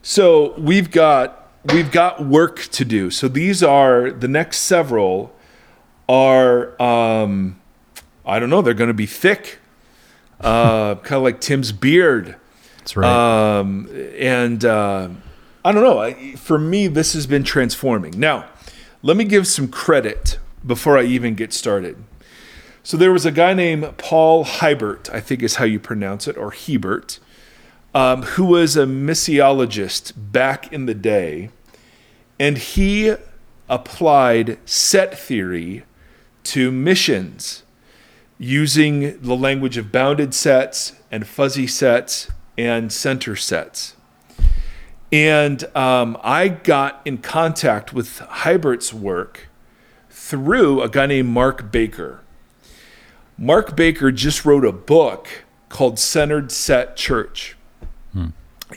So 0.00 0.54
we've 0.58 0.90
got 0.90 1.50
we've 1.64 1.92
got 1.92 2.24
work 2.24 2.60
to 2.60 2.84
do. 2.84 3.10
So 3.10 3.28
these 3.28 3.62
are 3.62 4.10
the 4.10 4.26
next 4.26 4.60
several 4.60 5.34
are 6.08 6.80
um, 6.80 7.60
I 8.24 8.38
don't 8.38 8.48
know, 8.48 8.62
they're 8.62 8.72
going 8.72 8.88
to 8.88 8.94
be 8.94 9.06
thick, 9.06 9.58
uh, 10.40 10.94
kind 10.94 11.18
of 11.18 11.22
like 11.22 11.42
Tim's 11.42 11.72
beard. 11.72 12.36
That's 12.78 12.96
right. 12.96 13.58
Um, 13.58 13.88
and 14.16 14.64
uh, 14.64 15.10
I 15.64 15.72
don't 15.72 15.82
know. 15.82 16.36
For 16.36 16.58
me, 16.58 16.88
this 16.88 17.12
has 17.12 17.26
been 17.26 17.44
transforming. 17.44 18.18
Now, 18.18 18.46
let 19.02 19.16
me 19.16 19.24
give 19.24 19.46
some 19.46 19.68
credit 19.68 20.38
before 20.66 20.98
I 20.98 21.04
even 21.04 21.34
get 21.34 21.52
started. 21.52 22.02
So 22.82 22.96
there 22.96 23.12
was 23.12 23.24
a 23.24 23.30
guy 23.30 23.54
named 23.54 23.96
Paul 23.96 24.44
Hiebert, 24.44 25.08
I 25.12 25.20
think 25.20 25.42
is 25.42 25.56
how 25.56 25.64
you 25.64 25.78
pronounce 25.78 26.26
it, 26.26 26.36
or 26.36 26.50
Hebert, 26.50 27.20
um, 27.94 28.22
who 28.22 28.44
was 28.44 28.76
a 28.76 28.86
missiologist 28.86 30.12
back 30.16 30.72
in 30.72 30.86
the 30.86 30.94
day, 30.94 31.50
and 32.40 32.58
he 32.58 33.14
applied 33.68 34.58
set 34.68 35.16
theory 35.16 35.84
to 36.44 36.72
missions 36.72 37.62
using 38.36 39.20
the 39.20 39.36
language 39.36 39.76
of 39.76 39.92
bounded 39.92 40.34
sets 40.34 40.94
and 41.12 41.26
fuzzy 41.26 41.68
sets 41.68 42.28
and 42.58 42.92
center 42.92 43.36
sets. 43.36 43.94
And 45.12 45.64
um, 45.76 46.16
I 46.22 46.48
got 46.48 47.02
in 47.04 47.18
contact 47.18 47.92
with 47.92 48.20
Hiebert's 48.20 48.94
work 48.94 49.48
through 50.08 50.80
a 50.80 50.88
guy 50.88 51.06
named 51.06 51.28
Mark 51.28 51.70
Baker. 51.70 52.20
Mark 53.36 53.76
Baker 53.76 54.10
just 54.10 54.46
wrote 54.46 54.64
a 54.64 54.72
book 54.72 55.44
called 55.68 55.98
Centered 55.98 56.50
Set 56.50 56.96
Church. 56.96 57.56
Hmm. 58.12 58.28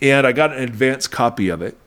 And 0.01 0.27
I 0.27 0.33
got 0.33 0.51
an 0.51 0.61
advanced 0.61 1.11
copy 1.11 1.47
of 1.47 1.61
it. 1.61 1.77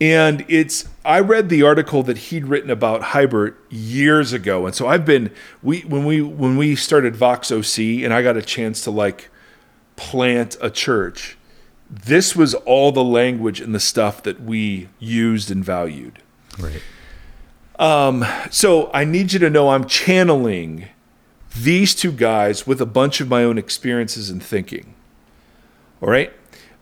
And 0.00 0.46
it's 0.48 0.88
I 1.04 1.20
read 1.20 1.50
the 1.50 1.62
article 1.62 2.02
that 2.04 2.16
he'd 2.16 2.46
written 2.46 2.70
about 2.70 3.02
Hybert 3.02 3.54
years 3.68 4.32
ago. 4.32 4.66
And 4.66 4.74
so 4.74 4.88
I've 4.88 5.04
been 5.04 5.30
we 5.62 5.80
when 5.82 6.06
we 6.06 6.22
when 6.22 6.56
we 6.56 6.74
started 6.74 7.14
Vox 7.14 7.52
OC 7.52 7.78
and 8.02 8.14
I 8.14 8.22
got 8.22 8.36
a 8.36 8.42
chance 8.42 8.82
to 8.84 8.90
like 8.90 9.28
plant 9.96 10.56
a 10.62 10.70
church, 10.70 11.36
this 11.90 12.36
was 12.36 12.54
all 12.54 12.92
the 12.92 13.04
language 13.04 13.60
and 13.60 13.74
the 13.74 13.80
stuff 13.80 14.22
that 14.22 14.40
we 14.40 14.88
used 14.98 15.50
and 15.50 15.64
valued. 15.64 16.20
Right. 16.58 16.82
Um, 17.78 18.24
so 18.50 18.90
I 18.92 19.04
need 19.04 19.32
you 19.32 19.38
to 19.40 19.50
know 19.50 19.70
I'm 19.70 19.86
channeling 19.86 20.88
these 21.56 21.94
two 21.94 22.12
guys 22.12 22.66
with 22.66 22.80
a 22.80 22.86
bunch 22.86 23.20
of 23.20 23.28
my 23.28 23.42
own 23.42 23.58
experiences 23.58 24.30
and 24.30 24.42
thinking. 24.42 24.94
All 26.00 26.08
right. 26.08 26.32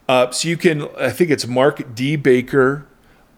Uh, 0.09 0.31
so 0.31 0.49
you 0.49 0.57
can, 0.57 0.89
I 0.99 1.11
think 1.11 1.31
it's 1.31 1.47
Mark 1.47 1.95
D. 1.95 2.17
Baker, 2.17 2.87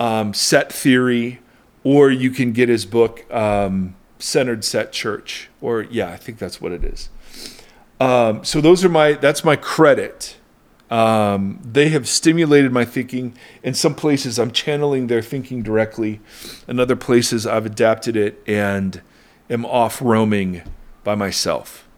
um, 0.00 0.34
Set 0.34 0.72
Theory, 0.72 1.40
or 1.84 2.10
you 2.10 2.30
can 2.30 2.52
get 2.52 2.68
his 2.68 2.86
book, 2.86 3.32
um, 3.32 3.94
Centered 4.18 4.64
Set 4.64 4.92
Church, 4.92 5.50
or 5.60 5.82
yeah, 5.82 6.10
I 6.10 6.16
think 6.16 6.38
that's 6.38 6.60
what 6.60 6.72
it 6.72 6.84
is. 6.84 7.10
Um, 8.00 8.44
so 8.44 8.60
those 8.60 8.84
are 8.84 8.88
my, 8.88 9.12
that's 9.12 9.44
my 9.44 9.56
credit. 9.56 10.36
Um, 10.90 11.60
they 11.64 11.88
have 11.90 12.08
stimulated 12.08 12.72
my 12.72 12.84
thinking. 12.84 13.36
In 13.62 13.74
some 13.74 13.94
places, 13.94 14.38
I'm 14.38 14.50
channeling 14.50 15.06
their 15.06 15.22
thinking 15.22 15.62
directly. 15.62 16.20
In 16.66 16.80
other 16.80 16.96
places, 16.96 17.46
I've 17.46 17.64
adapted 17.64 18.16
it 18.16 18.42
and 18.46 19.00
am 19.48 19.64
off 19.64 20.02
roaming 20.02 20.62
by 21.04 21.14
myself. 21.14 21.88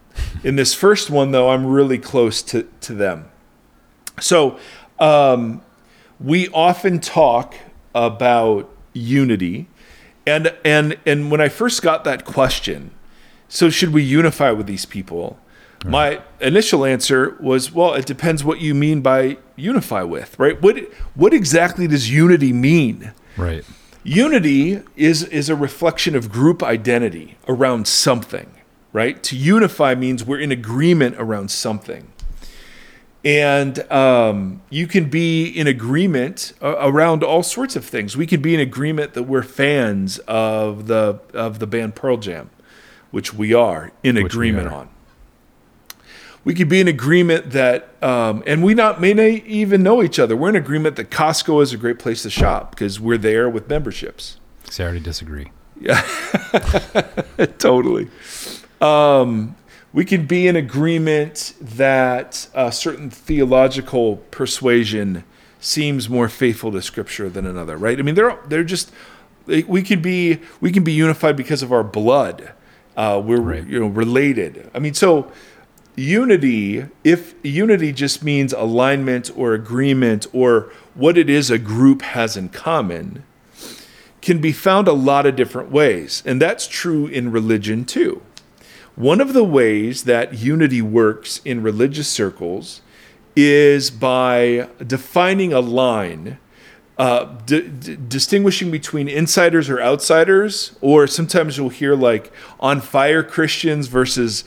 In 0.43 0.57
this 0.57 0.73
first 0.73 1.09
one, 1.09 1.31
though, 1.31 1.49
I'm 1.49 1.65
really 1.65 1.97
close 1.97 2.43
to, 2.43 2.67
to 2.81 2.93
them. 2.93 3.29
So 4.19 4.59
um, 4.99 5.63
we 6.19 6.49
often 6.49 6.99
talk 6.99 7.55
about 7.95 8.69
unity. 8.93 9.67
And, 10.25 10.53
and, 10.63 10.97
and 11.05 11.31
when 11.31 11.41
I 11.41 11.49
first 11.49 11.81
got 11.81 12.03
that 12.03 12.25
question, 12.25 12.91
so 13.47 13.69
should 13.69 13.91
we 13.91 14.03
unify 14.03 14.51
with 14.51 14.67
these 14.67 14.85
people? 14.85 15.39
Right. 15.83 15.91
My 15.91 16.21
initial 16.39 16.85
answer 16.85 17.37
was, 17.39 17.71
well, 17.71 17.93
it 17.93 18.05
depends 18.05 18.43
what 18.43 18.61
you 18.61 18.73
mean 18.73 19.01
by 19.01 19.37
unify 19.55 20.03
with, 20.03 20.37
right? 20.39 20.61
What, 20.61 20.77
what 21.15 21.33
exactly 21.33 21.87
does 21.87 22.09
unity 22.09 22.53
mean? 22.53 23.13
Right. 23.37 23.65
Unity 24.03 24.81
is, 24.95 25.23
is 25.23 25.49
a 25.49 25.55
reflection 25.55 26.15
of 26.15 26.31
group 26.31 26.61
identity 26.63 27.37
around 27.47 27.87
something 27.87 28.49
right? 28.93 29.21
To 29.23 29.35
unify 29.35 29.95
means 29.95 30.23
we're 30.23 30.39
in 30.39 30.51
agreement 30.51 31.15
around 31.17 31.51
something. 31.51 32.07
And 33.25 33.79
um, 33.91 34.61
you 34.69 34.85
can 34.85 35.09
be 35.09 35.47
in 35.47 35.65
agreement 35.67 36.53
uh, 36.61 36.75
around 36.79 37.23
all 37.23 37.41
sorts 37.41 37.75
of 37.75 37.85
things. 37.85 38.15
We 38.15 38.27
can 38.27 38.41
be 38.41 38.53
in 38.53 38.59
agreement 38.59 39.13
that 39.13 39.23
we're 39.23 39.43
fans 39.43 40.19
of 40.19 40.87
the 40.87 41.19
of 41.33 41.59
the 41.59 41.67
band 41.67 41.95
Pearl 41.95 42.17
Jam, 42.17 42.49
which 43.11 43.33
we 43.33 43.53
are 43.53 43.91
in 44.03 44.15
which 44.15 44.25
agreement 44.25 44.67
are. 44.67 44.73
on. 44.73 44.89
We 46.45 46.53
could 46.53 46.67
be 46.67 46.81
in 46.81 46.89
agreement 46.89 47.51
that, 47.51 48.03
um, 48.03 48.43
and 48.45 48.63
we 48.63 48.73
not 48.73 48.99
may 48.99 49.13
not 49.13 49.23
even 49.23 49.81
know 49.81 50.03
each 50.03 50.19
other. 50.19 50.35
We're 50.35 50.49
in 50.49 50.55
agreement 50.57 50.97
that 50.97 51.09
Costco 51.09 51.63
is 51.63 51.71
a 51.71 51.77
great 51.77 51.99
place 51.99 52.23
to 52.23 52.29
shop 52.29 52.71
because 52.71 52.99
we're 52.99 53.17
there 53.17 53.49
with 53.49 53.69
memberships. 53.69 54.37
See, 54.69 54.83
I 54.83 54.87
already 54.87 54.99
disagree. 54.99 55.51
Yeah, 55.79 56.01
totally. 57.59 58.09
Um, 58.81 59.55
we 59.93 60.03
can 60.03 60.25
be 60.25 60.47
in 60.47 60.55
agreement 60.55 61.53
that 61.61 62.47
a 62.53 62.71
certain 62.71 63.09
theological 63.09 64.17
persuasion 64.31 65.23
seems 65.59 66.09
more 66.09 66.27
faithful 66.27 66.71
to 66.73 66.81
Scripture 66.81 67.29
than 67.29 67.45
another, 67.45 67.77
right? 67.77 67.97
I 67.97 68.01
mean, 68.01 68.15
they're 68.15 68.37
they're 68.47 68.63
just 68.63 68.91
we 69.45 69.81
can 69.81 70.01
be 70.01 70.39
we 70.59 70.71
can 70.71 70.83
be 70.83 70.91
unified 70.93 71.37
because 71.37 71.63
of 71.63 71.71
our 71.71 71.83
blood. 71.83 72.51
Uh, 72.95 73.21
we're 73.23 73.39
right. 73.39 73.65
you 73.65 73.79
know 73.79 73.87
related. 73.87 74.69
I 74.73 74.79
mean, 74.79 74.93
so 74.93 75.31
unity 75.95 76.85
if 77.03 77.35
unity 77.43 77.91
just 77.91 78.23
means 78.23 78.53
alignment 78.53 79.31
or 79.35 79.53
agreement 79.53 80.25
or 80.33 80.71
what 80.95 81.17
it 81.17 81.29
is 81.29 81.49
a 81.49 81.57
group 81.57 82.01
has 82.01 82.35
in 82.35 82.49
common 82.49 83.23
can 84.21 84.39
be 84.39 84.53
found 84.53 84.87
a 84.87 84.93
lot 84.93 85.25
of 85.25 85.35
different 85.35 85.69
ways. 85.69 86.23
And 86.25 86.41
that's 86.41 86.67
true 86.67 87.07
in 87.07 87.31
religion 87.31 87.83
too. 87.83 88.21
One 88.95 89.19
of 89.19 89.33
the 89.33 89.43
ways 89.43 90.03
that 90.03 90.35
unity 90.39 90.81
works 90.81 91.41
in 91.43 91.61
religious 91.63 92.07
circles 92.07 92.81
is 93.35 93.89
by 93.89 94.69
defining 94.85 95.51
a 95.51 95.59
line, 95.59 96.37
uh, 96.97 97.25
d- 97.45 97.67
d- 97.67 97.97
distinguishing 98.07 98.69
between 98.69 99.09
insiders 99.09 99.67
or 99.69 99.81
outsiders, 99.81 100.77
or 100.79 101.07
sometimes 101.07 101.57
you'll 101.57 101.69
hear 101.69 101.95
like 101.95 102.31
on 102.59 102.79
fire 102.79 103.23
Christians 103.23 103.87
versus, 103.87 104.43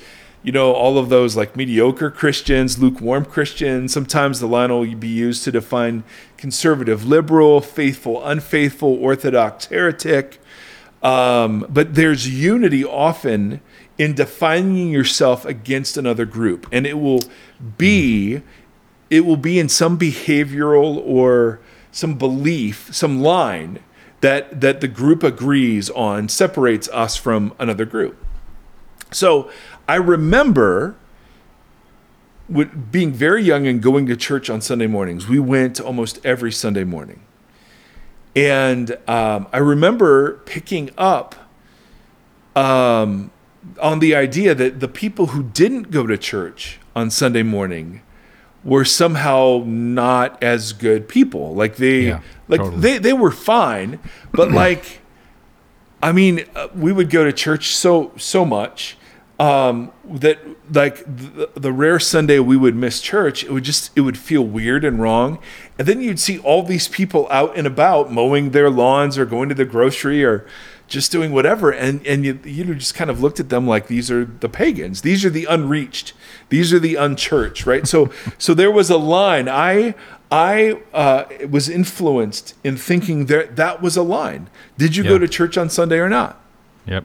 you 0.46 0.52
know, 0.52 0.72
all 0.72 0.96
of 0.96 1.08
those 1.08 1.34
like 1.36 1.56
mediocre 1.56 2.08
Christians, 2.08 2.78
lukewarm 2.78 3.24
Christians. 3.24 3.92
Sometimes 3.92 4.38
the 4.38 4.46
line 4.46 4.70
will 4.70 4.94
be 4.94 5.08
used 5.08 5.42
to 5.42 5.50
define 5.50 6.04
conservative, 6.36 7.04
liberal, 7.04 7.60
faithful, 7.60 8.24
unfaithful, 8.24 8.94
orthodox, 8.94 9.66
heretic. 9.66 10.40
Um, 11.02 11.66
but 11.68 11.96
there's 11.96 12.28
unity 12.28 12.84
often 12.84 13.60
in 13.98 14.14
defining 14.14 14.90
yourself 14.90 15.44
against 15.44 15.96
another 15.96 16.24
group 16.24 16.68
and 16.70 16.86
it 16.86 17.00
will 17.00 17.22
be 17.76 18.42
it 19.10 19.24
will 19.24 19.36
be 19.36 19.58
in 19.58 19.68
some 19.68 19.98
behavioral 19.98 21.02
or 21.04 21.58
some 21.90 22.14
belief 22.14 22.94
some 22.94 23.20
line 23.20 23.80
that 24.20 24.60
that 24.60 24.80
the 24.80 24.88
group 24.88 25.22
agrees 25.22 25.88
on 25.90 26.28
separates 26.28 26.88
us 26.90 27.16
from 27.16 27.54
another 27.58 27.84
group 27.84 28.22
so 29.12 29.50
i 29.88 29.96
remember 29.96 30.96
being 32.92 33.12
very 33.12 33.42
young 33.42 33.66
and 33.66 33.82
going 33.82 34.06
to 34.06 34.16
church 34.16 34.48
on 34.48 34.60
sunday 34.60 34.86
mornings 34.86 35.28
we 35.28 35.38
went 35.38 35.80
almost 35.80 36.24
every 36.24 36.52
sunday 36.52 36.84
morning 36.84 37.20
and 38.34 38.98
um, 39.08 39.46
i 39.52 39.58
remember 39.58 40.34
picking 40.44 40.90
up 40.96 41.34
um, 42.54 43.30
on 43.80 43.98
the 43.98 44.14
idea 44.14 44.54
that 44.54 44.80
the 44.80 44.88
people 44.88 45.26
who 45.28 45.42
didn't 45.42 45.90
go 45.90 46.06
to 46.06 46.16
church 46.16 46.78
on 46.94 47.10
Sunday 47.10 47.42
morning 47.42 48.00
were 48.64 48.84
somehow 48.84 49.62
not 49.66 50.42
as 50.42 50.72
good 50.72 51.08
people. 51.08 51.54
Like 51.54 51.76
they 51.76 52.08
yeah, 52.08 52.22
like 52.48 52.60
totally. 52.60 52.80
they 52.80 52.98
they 52.98 53.12
were 53.12 53.30
fine, 53.30 54.00
but 54.32 54.50
like 54.62 55.00
I 56.02 56.12
mean, 56.12 56.44
uh, 56.54 56.68
we 56.74 56.92
would 56.92 57.10
go 57.10 57.24
to 57.24 57.32
church 57.32 57.74
so 57.74 58.12
so 58.16 58.44
much 58.44 58.95
um, 59.38 59.92
that 60.04 60.38
like 60.72 61.04
the, 61.04 61.50
the, 61.54 61.72
rare 61.72 61.98
Sunday 61.98 62.38
we 62.38 62.56
would 62.56 62.74
miss 62.74 63.00
church, 63.02 63.44
it 63.44 63.52
would 63.52 63.64
just 63.64 63.90
it 63.94 64.00
would 64.00 64.16
feel 64.16 64.42
weird 64.42 64.84
and 64.84 65.00
wrong. 65.00 65.38
And 65.78 65.86
then 65.86 66.00
you'd 66.00 66.18
see 66.18 66.38
all 66.38 66.62
these 66.62 66.88
people 66.88 67.28
out 67.30 67.56
and 67.56 67.66
about 67.66 68.10
mowing 68.10 68.50
their 68.50 68.70
lawns 68.70 69.18
or 69.18 69.26
going 69.26 69.50
to 69.50 69.54
the 69.54 69.66
grocery 69.66 70.24
or 70.24 70.46
just 70.88 71.12
doing 71.12 71.32
whatever. 71.32 71.70
And 71.70 72.04
and 72.06 72.24
you 72.24 72.40
you 72.44 72.74
just 72.74 72.94
kind 72.94 73.10
of 73.10 73.20
looked 73.20 73.38
at 73.38 73.50
them 73.50 73.66
like 73.66 73.88
these 73.88 74.10
are 74.10 74.24
the 74.24 74.48
pagans. 74.48 75.02
These 75.02 75.22
are 75.24 75.30
the 75.30 75.44
unreached. 75.44 76.14
These 76.48 76.72
are 76.72 76.78
the 76.78 76.94
unchurched 76.94 77.66
right? 77.66 77.86
So 77.86 78.10
so 78.38 78.54
there 78.54 78.70
was 78.70 78.88
a 78.88 78.98
line. 78.98 79.48
I 79.50 79.94
i 80.30 80.80
uh, 80.94 81.24
was 81.48 81.68
influenced 81.68 82.54
in 82.64 82.78
thinking 82.78 83.26
that 83.26 83.56
that 83.56 83.82
was 83.82 83.98
a 83.98 84.02
line. 84.02 84.48
Did 84.78 84.96
you 84.96 85.04
yep. 85.04 85.10
go 85.10 85.18
to 85.18 85.28
church 85.28 85.58
on 85.58 85.68
sunday 85.68 85.98
or 85.98 86.08
not? 86.08 86.40
Yep 86.86 87.04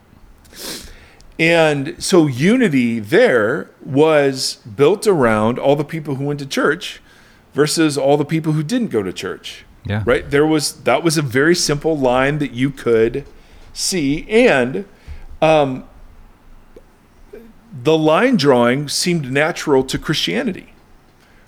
And 1.42 2.00
so 2.00 2.28
unity 2.28 3.00
there 3.00 3.68
was 3.84 4.58
built 4.76 5.08
around 5.08 5.58
all 5.58 5.74
the 5.74 5.84
people 5.84 6.14
who 6.14 6.26
went 6.26 6.38
to 6.38 6.46
church 6.46 7.02
versus 7.52 7.98
all 7.98 8.16
the 8.16 8.24
people 8.24 8.52
who 8.52 8.62
didn't 8.62 8.88
go 8.88 9.02
to 9.02 9.12
church. 9.12 9.64
Yeah. 9.84 10.04
Right? 10.06 10.30
There 10.30 10.46
was 10.46 10.84
that 10.84 11.02
was 11.02 11.18
a 11.18 11.22
very 11.22 11.56
simple 11.56 11.98
line 11.98 12.38
that 12.38 12.52
you 12.52 12.70
could 12.70 13.26
see 13.72 14.24
and 14.30 14.84
um, 15.40 15.88
the 17.72 17.98
line 17.98 18.36
drawing 18.36 18.88
seemed 18.88 19.32
natural 19.32 19.82
to 19.82 19.98
Christianity. 19.98 20.72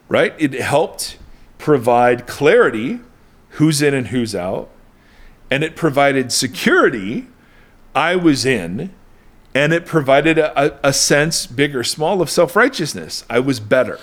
Right? 0.09 0.34
It 0.38 0.55
helped 0.55 1.18
provide 1.59 2.26
clarity 2.26 2.99
who's 3.51 3.80
in 3.80 3.95
and 3.95 4.09
who's 4.09 4.34
out 4.34 4.70
and 5.53 5.62
it 5.62 5.76
provided 5.76 6.32
security 6.32 7.28
I 7.95 8.16
was 8.16 8.45
in 8.45 8.92
and 9.55 9.72
it 9.72 9.86
provided 9.86 10.38
a, 10.38 10.86
a 10.86 10.92
sense, 10.92 11.46
big 11.46 11.76
or 11.76 11.84
small, 11.84 12.20
of 12.20 12.28
self 12.28 12.57
righteousness. 12.57 13.24
I 13.30 13.38
was 13.38 13.61
better. 13.61 13.98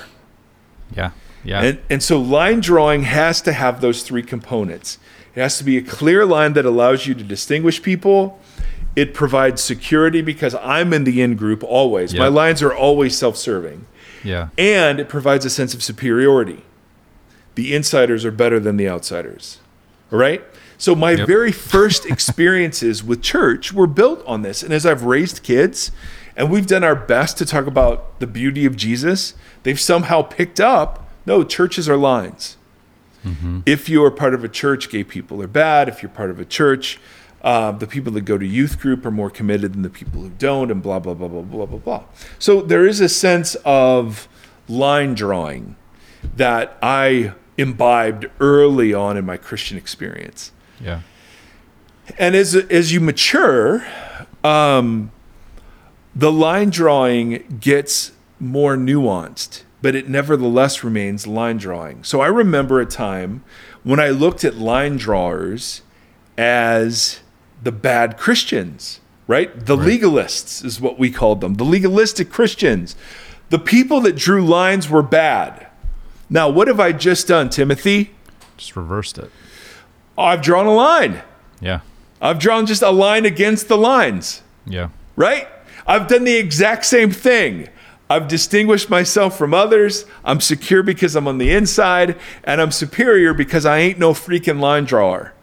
Yeah. 0.95 1.11
Yeah. 1.43 1.61
And, 1.61 1.79
and 1.89 2.03
so 2.03 2.19
line 2.21 2.59
drawing 2.59 3.03
has 3.03 3.41
to 3.41 3.53
have 3.53 3.81
those 3.81 4.03
three 4.03 4.23
components. 4.23 4.97
It 5.35 5.41
has 5.41 5.57
to 5.57 5.63
be 5.63 5.77
a 5.77 5.81
clear 5.81 6.25
line 6.25 6.53
that 6.53 6.65
allows 6.65 7.07
you 7.07 7.13
to 7.15 7.23
distinguish 7.23 7.81
people. 7.81 8.39
It 8.95 9.13
provides 9.13 9.61
security 9.61 10.21
because 10.21 10.53
I'm 10.55 10.93
in 10.93 11.03
the 11.05 11.21
in 11.21 11.35
group 11.35 11.63
always. 11.63 12.13
My 12.13 12.27
lines 12.27 12.61
are 12.61 12.73
always 12.73 13.17
self 13.17 13.37
serving. 13.37 13.85
yeah. 14.23 14.49
And 14.57 14.99
it 14.99 15.09
provides 15.09 15.45
a 15.45 15.49
sense 15.49 15.73
of 15.73 15.81
superiority. 15.81 16.63
The 17.55 17.73
insiders 17.73 18.23
are 18.25 18.31
better 18.31 18.59
than 18.59 18.77
the 18.77 18.87
outsiders. 18.87 19.59
All 20.11 20.19
right? 20.19 20.43
So 20.81 20.95
my 20.95 21.11
Yep. 21.11 21.27
very 21.27 21.51
first 21.51 22.07
experiences 22.07 23.03
with 23.03 23.21
church 23.21 23.71
were 23.71 23.85
built 23.85 24.23
on 24.25 24.41
this. 24.41 24.63
And 24.63 24.73
as 24.73 24.83
I've 24.83 25.03
raised 25.03 25.43
kids 25.43 25.91
and 26.35 26.49
we've 26.49 26.65
done 26.65 26.83
our 26.83 26.95
best 26.95 27.37
to 27.37 27.45
talk 27.45 27.67
about 27.67 28.19
the 28.19 28.25
beauty 28.25 28.65
of 28.65 28.75
Jesus, 28.75 29.35
they've 29.61 29.79
somehow 29.79 30.23
picked 30.23 30.59
up 30.59 31.07
no, 31.27 31.43
churches 31.43 31.87
are 31.87 31.97
lines. 31.97 32.57
If 33.67 33.89
you 33.89 34.03
are 34.03 34.09
part 34.09 34.33
of 34.33 34.43
a 34.43 34.49
church, 34.49 34.89
gay 34.89 35.03
people 35.03 35.39
are 35.43 35.47
bad. 35.47 35.87
If 35.87 36.01
you're 36.01 36.09
part 36.09 36.31
of 36.31 36.39
a 36.39 36.45
church, 36.45 36.99
uh, 37.43 37.73
the 37.73 37.85
people 37.85 38.11
that 38.13 38.21
go 38.21 38.39
to 38.39 38.45
youth 38.47 38.79
group 38.79 39.05
are 39.05 39.11
more 39.11 39.29
committed 39.29 39.73
than 39.73 39.83
the 39.83 39.89
people 39.91 40.21
who 40.23 40.31
don't, 40.39 40.71
and 40.71 40.81
blah, 40.81 40.97
blah, 40.97 41.13
blah, 41.13 41.27
blah, 41.27 41.43
blah, 41.43 41.67
blah, 41.67 41.77
blah. 41.77 42.03
So 42.39 42.59
there 42.59 42.87
is 42.87 42.99
a 42.99 43.07
sense 43.07 43.53
of 43.65 44.27
line 44.67 45.13
drawing 45.13 45.75
that 46.35 46.75
I 46.81 47.33
imbibed 47.55 48.25
early 48.39 48.95
on 48.95 49.15
in 49.15 49.27
my 49.27 49.37
Christian 49.37 49.77
experience. 49.77 50.51
Yeah. 50.81 51.01
And 52.17 52.35
as 52.35 52.55
as 52.55 52.91
you 52.91 52.99
mature, 52.99 53.85
um, 54.43 55.11
the 56.15 56.31
line 56.31 56.69
drawing 56.69 57.59
gets 57.59 58.11
more 58.39 58.75
nuanced, 58.75 59.63
but 59.81 59.95
it 59.95 60.09
nevertheless 60.09 60.83
remains 60.83 61.27
line 61.27 61.57
drawing. 61.57 62.03
So 62.03 62.21
I 62.21 62.27
remember 62.27 62.81
a 62.81 62.85
time 62.85 63.43
when 63.83 63.99
I 63.99 64.09
looked 64.09 64.43
at 64.43 64.55
line 64.55 64.97
drawers 64.97 65.81
as 66.37 67.19
the 67.63 67.71
bad 67.71 68.17
Christians, 68.17 68.99
right? 69.27 69.65
The 69.65 69.77
legalists 69.77 70.65
is 70.65 70.81
what 70.81 70.97
we 70.97 71.11
called 71.11 71.41
them, 71.41 71.55
the 71.55 71.63
legalistic 71.63 72.29
Christians. 72.29 72.95
The 73.49 73.59
people 73.59 74.01
that 74.01 74.15
drew 74.15 74.45
lines 74.45 74.89
were 74.89 75.03
bad. 75.03 75.67
Now, 76.29 76.49
what 76.49 76.67
have 76.67 76.79
I 76.79 76.93
just 76.93 77.27
done, 77.27 77.49
Timothy? 77.49 78.11
Just 78.57 78.75
reversed 78.75 79.17
it. 79.17 79.29
I've 80.17 80.41
drawn 80.41 80.65
a 80.67 80.73
line. 80.73 81.21
Yeah. 81.59 81.79
I've 82.21 82.39
drawn 82.39 82.65
just 82.65 82.81
a 82.81 82.91
line 82.91 83.25
against 83.25 83.67
the 83.67 83.77
lines, 83.77 84.41
Yeah. 84.65 84.89
right? 85.15 85.47
I've 85.87 86.07
done 86.07 86.23
the 86.23 86.35
exact 86.35 86.85
same 86.85 87.11
thing. 87.11 87.67
I've 88.09 88.27
distinguished 88.27 88.89
myself 88.89 89.37
from 89.37 89.53
others. 89.53 90.05
I'm 90.25 90.41
secure 90.41 90.83
because 90.83 91.15
I'm 91.15 91.27
on 91.27 91.37
the 91.37 91.51
inside, 91.51 92.17
and 92.43 92.61
I'm 92.61 92.71
superior 92.71 93.33
because 93.33 93.65
I 93.65 93.77
ain't 93.79 93.97
no 93.97 94.13
freaking 94.13 94.59
line 94.59 94.83
drawer. 94.85 95.33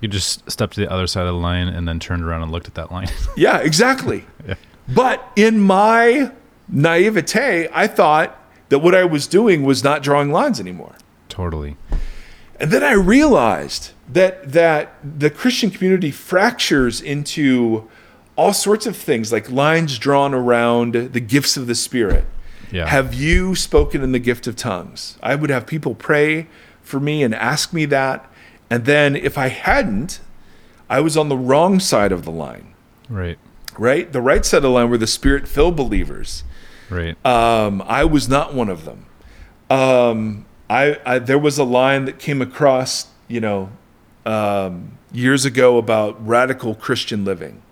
You 0.00 0.08
just 0.08 0.50
stepped 0.50 0.74
to 0.74 0.80
the 0.80 0.90
other 0.90 1.06
side 1.06 1.26
of 1.26 1.34
the 1.34 1.40
line 1.40 1.68
and 1.68 1.86
then 1.86 2.00
turned 2.00 2.22
around 2.24 2.42
and 2.42 2.50
looked 2.50 2.66
at 2.66 2.74
that 2.74 2.90
line. 2.90 3.08
Yeah, 3.36 3.58
exactly. 3.58 4.24
Yeah. 4.48 4.54
But 4.88 5.26
in 5.36 5.60
my 5.60 6.30
naivete, 6.68 7.68
I 7.72 7.86
thought 7.86 8.38
that 8.68 8.80
what 8.80 8.94
I 8.94 9.04
was 9.04 9.26
doing 9.26 9.62
was 9.62 9.82
not 9.84 10.02
drawing 10.02 10.30
lines 10.32 10.58
anymore. 10.60 10.94
totally. 11.28 11.76
And 12.64 12.72
then 12.72 12.82
I 12.82 12.92
realized 12.92 13.90
that 14.10 14.52
that 14.52 14.94
the 15.02 15.28
Christian 15.28 15.70
community 15.70 16.10
fractures 16.10 16.98
into 17.02 17.86
all 18.36 18.54
sorts 18.54 18.86
of 18.86 18.96
things 18.96 19.30
like 19.30 19.50
lines 19.50 19.98
drawn 19.98 20.32
around 20.32 20.94
the 20.94 21.20
gifts 21.20 21.58
of 21.58 21.66
the 21.66 21.74
spirit. 21.74 22.24
Yeah. 22.72 22.86
Have 22.86 23.12
you 23.12 23.54
spoken 23.54 24.00
in 24.02 24.12
the 24.12 24.18
gift 24.18 24.46
of 24.46 24.56
tongues? 24.56 25.18
I 25.22 25.34
would 25.34 25.50
have 25.50 25.66
people 25.66 25.94
pray 25.94 26.46
for 26.80 26.98
me 26.98 27.22
and 27.22 27.34
ask 27.34 27.74
me 27.74 27.84
that. 27.84 28.32
And 28.70 28.86
then 28.86 29.14
if 29.14 29.36
I 29.36 29.48
hadn't, 29.48 30.20
I 30.88 31.00
was 31.00 31.18
on 31.18 31.28
the 31.28 31.36
wrong 31.36 31.78
side 31.80 32.12
of 32.12 32.24
the 32.24 32.30
line, 32.32 32.68
Right. 33.10 33.36
right? 33.78 34.10
The 34.10 34.22
right 34.22 34.42
side 34.42 34.56
of 34.56 34.62
the 34.62 34.70
line 34.70 34.88
were 34.88 34.96
the 34.96 35.06
spirit 35.06 35.46
filled 35.46 35.76
believers. 35.76 36.44
Right. 36.88 37.14
Um, 37.26 37.82
I 37.86 38.06
was 38.06 38.26
not 38.26 38.54
one 38.54 38.70
of 38.70 38.86
them. 38.86 39.04
Um, 39.68 40.46
I, 40.74 40.98
I 41.06 41.18
there 41.20 41.38
was 41.38 41.58
a 41.58 41.64
line 41.64 42.04
that 42.06 42.18
came 42.18 42.42
across, 42.42 43.06
you 43.28 43.40
know, 43.40 43.70
um, 44.26 44.98
years 45.12 45.44
ago 45.44 45.78
about 45.78 46.26
radical 46.26 46.74
Christian 46.74 47.24
living. 47.24 47.62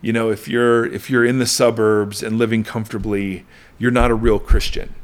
You 0.00 0.12
know, 0.12 0.30
if 0.30 0.48
you're 0.48 0.86
if 0.86 1.10
you're 1.10 1.24
in 1.24 1.38
the 1.38 1.46
suburbs 1.46 2.22
and 2.22 2.38
living 2.38 2.64
comfortably, 2.64 3.44
you're 3.78 3.90
not 3.90 4.10
a 4.10 4.14
real 4.14 4.38
Christian. 4.38 4.94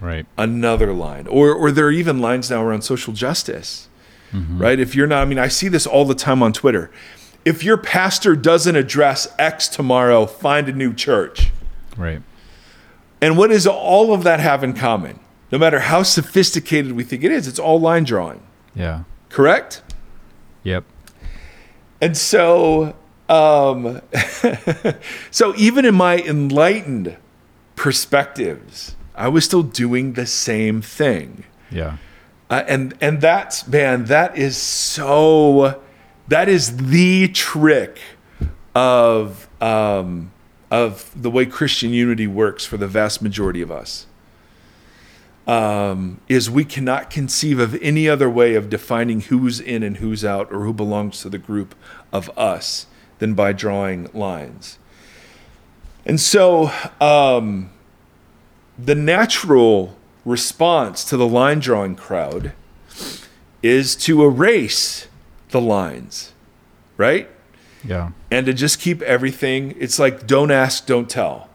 right. 0.00 0.26
Another 0.38 0.92
line, 0.92 1.26
or 1.26 1.52
or 1.52 1.70
there 1.70 1.86
are 1.86 1.92
even 1.92 2.20
lines 2.20 2.50
now 2.50 2.62
around 2.62 2.82
social 2.82 3.12
justice, 3.12 3.88
right? 4.32 4.80
If 4.80 4.94
you're 4.94 5.06
not, 5.06 5.22
I 5.22 5.24
mean, 5.26 5.38
I 5.38 5.48
see 5.48 5.68
this 5.68 5.86
all 5.86 6.04
the 6.04 6.14
time 6.14 6.42
on 6.42 6.52
Twitter. 6.52 6.90
If 7.44 7.62
your 7.62 7.76
pastor 7.76 8.34
doesn't 8.36 8.76
address 8.76 9.28
X 9.38 9.68
tomorrow, 9.68 10.26
find 10.26 10.68
a 10.68 10.72
new 10.72 10.94
church. 10.94 11.50
Right. 11.96 12.22
And 13.20 13.36
what 13.36 13.50
does 13.50 13.66
all 13.66 14.14
of 14.14 14.22
that 14.24 14.40
have 14.40 14.64
in 14.64 14.72
common? 14.72 15.20
No 15.50 15.58
matter 15.58 15.80
how 15.80 16.02
sophisticated 16.02 16.92
we 16.92 17.02
think 17.04 17.24
it 17.24 17.32
is, 17.32 17.48
it's 17.48 17.58
all 17.58 17.80
line 17.80 18.04
drawing, 18.04 18.40
Yeah. 18.74 19.02
correct? 19.28 19.82
Yep. 20.62 20.84
And 22.00 22.16
so, 22.16 22.94
um, 23.28 24.00
so 25.30 25.54
even 25.56 25.84
in 25.84 25.94
my 25.94 26.18
enlightened 26.18 27.16
perspectives, 27.76 28.94
I 29.14 29.28
was 29.28 29.44
still 29.44 29.62
doing 29.62 30.12
the 30.14 30.26
same 30.26 30.80
thing. 30.82 31.44
Yeah. 31.70 31.96
Uh, 32.48 32.64
and 32.66 32.94
and 33.00 33.20
that's 33.20 33.66
man, 33.68 34.06
that 34.06 34.36
is 34.36 34.56
so. 34.56 35.80
That 36.28 36.48
is 36.48 36.76
the 36.88 37.28
trick 37.28 37.98
of 38.74 39.48
um, 39.60 40.30
of 40.70 41.10
the 41.20 41.30
way 41.30 41.46
Christian 41.46 41.90
unity 41.90 42.26
works 42.26 42.64
for 42.64 42.76
the 42.76 42.86
vast 42.88 43.20
majority 43.22 43.62
of 43.62 43.70
us. 43.70 44.06
Um, 45.46 46.20
is 46.28 46.48
we 46.48 46.64
cannot 46.64 47.10
conceive 47.10 47.58
of 47.58 47.74
any 47.82 48.08
other 48.08 48.30
way 48.30 48.54
of 48.54 48.70
defining 48.70 49.22
who's 49.22 49.58
in 49.58 49.82
and 49.82 49.96
who's 49.96 50.24
out 50.24 50.52
or 50.52 50.64
who 50.64 50.72
belongs 50.72 51.22
to 51.22 51.28
the 51.28 51.38
group 51.38 51.74
of 52.12 52.30
us 52.38 52.86
than 53.18 53.34
by 53.34 53.52
drawing 53.52 54.08
lines. 54.12 54.78
And 56.04 56.20
so, 56.20 56.70
um, 57.00 57.70
the 58.78 58.94
natural 58.94 59.96
response 60.24 61.04
to 61.04 61.16
the 61.16 61.26
line 61.26 61.60
drawing 61.60 61.96
crowd 61.96 62.52
is 63.62 63.94
to 63.94 64.24
erase 64.24 65.08
the 65.50 65.60
lines, 65.60 66.32
right? 66.96 67.28
Yeah. 67.84 68.10
And 68.30 68.46
to 68.46 68.52
just 68.52 68.80
keep 68.80 69.02
everything, 69.02 69.74
it's 69.78 69.98
like 69.98 70.26
don't 70.26 70.50
ask, 70.50 70.86
don't 70.86 71.08
tell. 71.08 71.48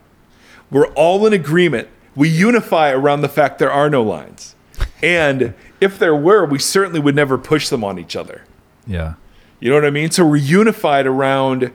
We're 0.71 0.88
all 0.93 1.25
in 1.25 1.33
agreement. 1.33 1.88
We 2.16 2.30
unify 2.30 2.91
around 2.91 3.22
the 3.22 3.30
fact 3.30 3.59
there 3.59 3.72
are 3.72 3.89
no 3.89 4.03
lines. 4.03 4.55
And 5.01 5.53
if 5.82 5.99
there 5.99 6.16
were, 6.16 6.45
we 6.45 6.59
certainly 6.59 6.99
would 6.99 7.16
never 7.16 7.38
push 7.38 7.70
them 7.70 7.84
on 7.84 7.99
each 7.99 8.16
other. 8.16 8.43
Yeah. 8.88 9.16
You 9.59 9.70
know 9.70 9.76
what 9.76 9.86
I 9.86 9.89
mean? 9.89 10.11
So 10.11 10.26
we're 10.26 10.38
unified 10.38 11.05
around 11.07 11.72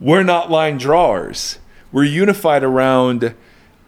we're 0.00 0.22
not 0.22 0.50
line 0.50 0.78
drawers. 0.78 1.58
We're 1.92 2.04
unified 2.04 2.64
around 2.64 3.34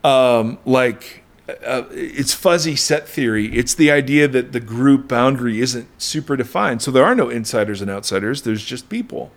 um, 0.05 0.59
like 0.67 1.25
uh, 1.49 1.85
it's 1.91 2.35
fuzzy 2.35 2.77
set 2.77 3.09
theory. 3.09 3.47
It's 3.57 3.75
the 3.75 3.91
idea 3.91 4.29
that 4.29 4.53
the 4.53 4.61
group 4.61 5.09
boundary 5.09 5.61
isn't 5.61 5.89
super 6.01 6.37
defined. 6.37 6.83
So 6.83 6.91
there 6.91 7.05
are 7.05 7.15
no 7.15 7.29
insiders 7.31 7.81
and 7.81 7.91
outsiders. 7.91 8.43
There's 8.43 8.65
just 8.65 8.89
people. 8.89 9.33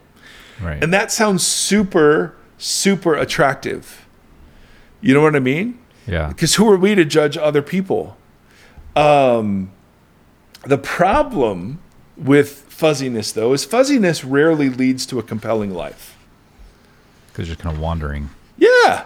Right. 0.61 0.82
And 0.84 0.93
that 0.93 1.11
sounds 1.11 1.45
super, 1.45 2.36
super 2.57 3.16
attractive. 3.16 4.05
You 5.01 5.13
know 5.13 5.22
what 5.22 5.36
I 5.36 5.39
mean? 5.39 5.80
Yeah. 6.08 6.30
Because 6.30 6.56
who 6.56 6.70
are 6.70 6.78
we 6.78 6.95
to 6.95 7.06
judge 7.06 7.38
other 7.38 7.62
people? 7.62 8.18
Um, 8.95 9.72
the 10.64 10.78
problem 10.78 11.80
with 12.18 12.66
fuzziness, 12.70 13.32
though, 13.32 13.53
is 13.53 13.66
fuzziness 13.66 14.24
rarely 14.24 14.70
leads 14.70 15.06
to 15.08 15.20
a 15.20 15.24
compelling 15.24 15.74
life. 15.74 16.18
Because 17.28 17.47
you're 17.47 17.58
kind 17.58 17.76
of 17.76 17.82
wandering. 17.82 18.30
Yeah. 18.58 19.06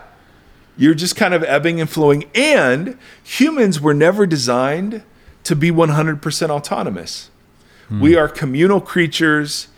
You're 0.78 0.93
just 0.93 1.16
kind 1.16 1.34
of 1.34 1.43
ebbing 1.43 1.82
and 1.82 1.89
flowing. 1.89 2.26
And 2.36 2.97
humans 3.24 3.82
were 3.82 3.93
never 3.93 4.26
designed 4.26 5.04
to 5.43 5.56
be 5.56 5.72
100% 5.72 6.50
autonomous. 6.50 7.30
We 8.00 8.16
are 8.16 8.28
communal 8.28 8.82
creatures 8.82 9.70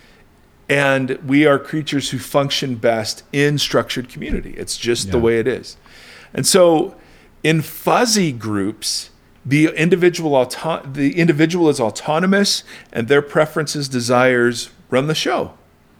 and 0.68 1.12
we 1.26 1.46
are 1.46 1.58
creatures 1.58 2.10
who 2.10 2.20
function 2.20 2.76
best 2.76 3.24
in 3.32 3.58
structured 3.58 4.10
community. 4.10 4.54
It's 4.58 4.78
just 4.78 5.12
the 5.12 5.18
way 5.18 5.40
it 5.40 5.48
is. 5.48 5.78
And 6.34 6.46
so 6.46 6.96
in 7.44 7.62
fuzzy 7.62 8.32
groups, 8.32 9.10
the 9.46 9.68
individual 9.76 10.36
auto- 10.36 10.84
the 10.86 11.18
individual 11.18 11.70
is 11.70 11.80
autonomous 11.80 12.64
and 12.92 13.08
their 13.08 13.22
preferences, 13.22 13.90
desires 13.90 14.70
run 14.90 15.08
the 15.08 15.16
show. 15.16 15.54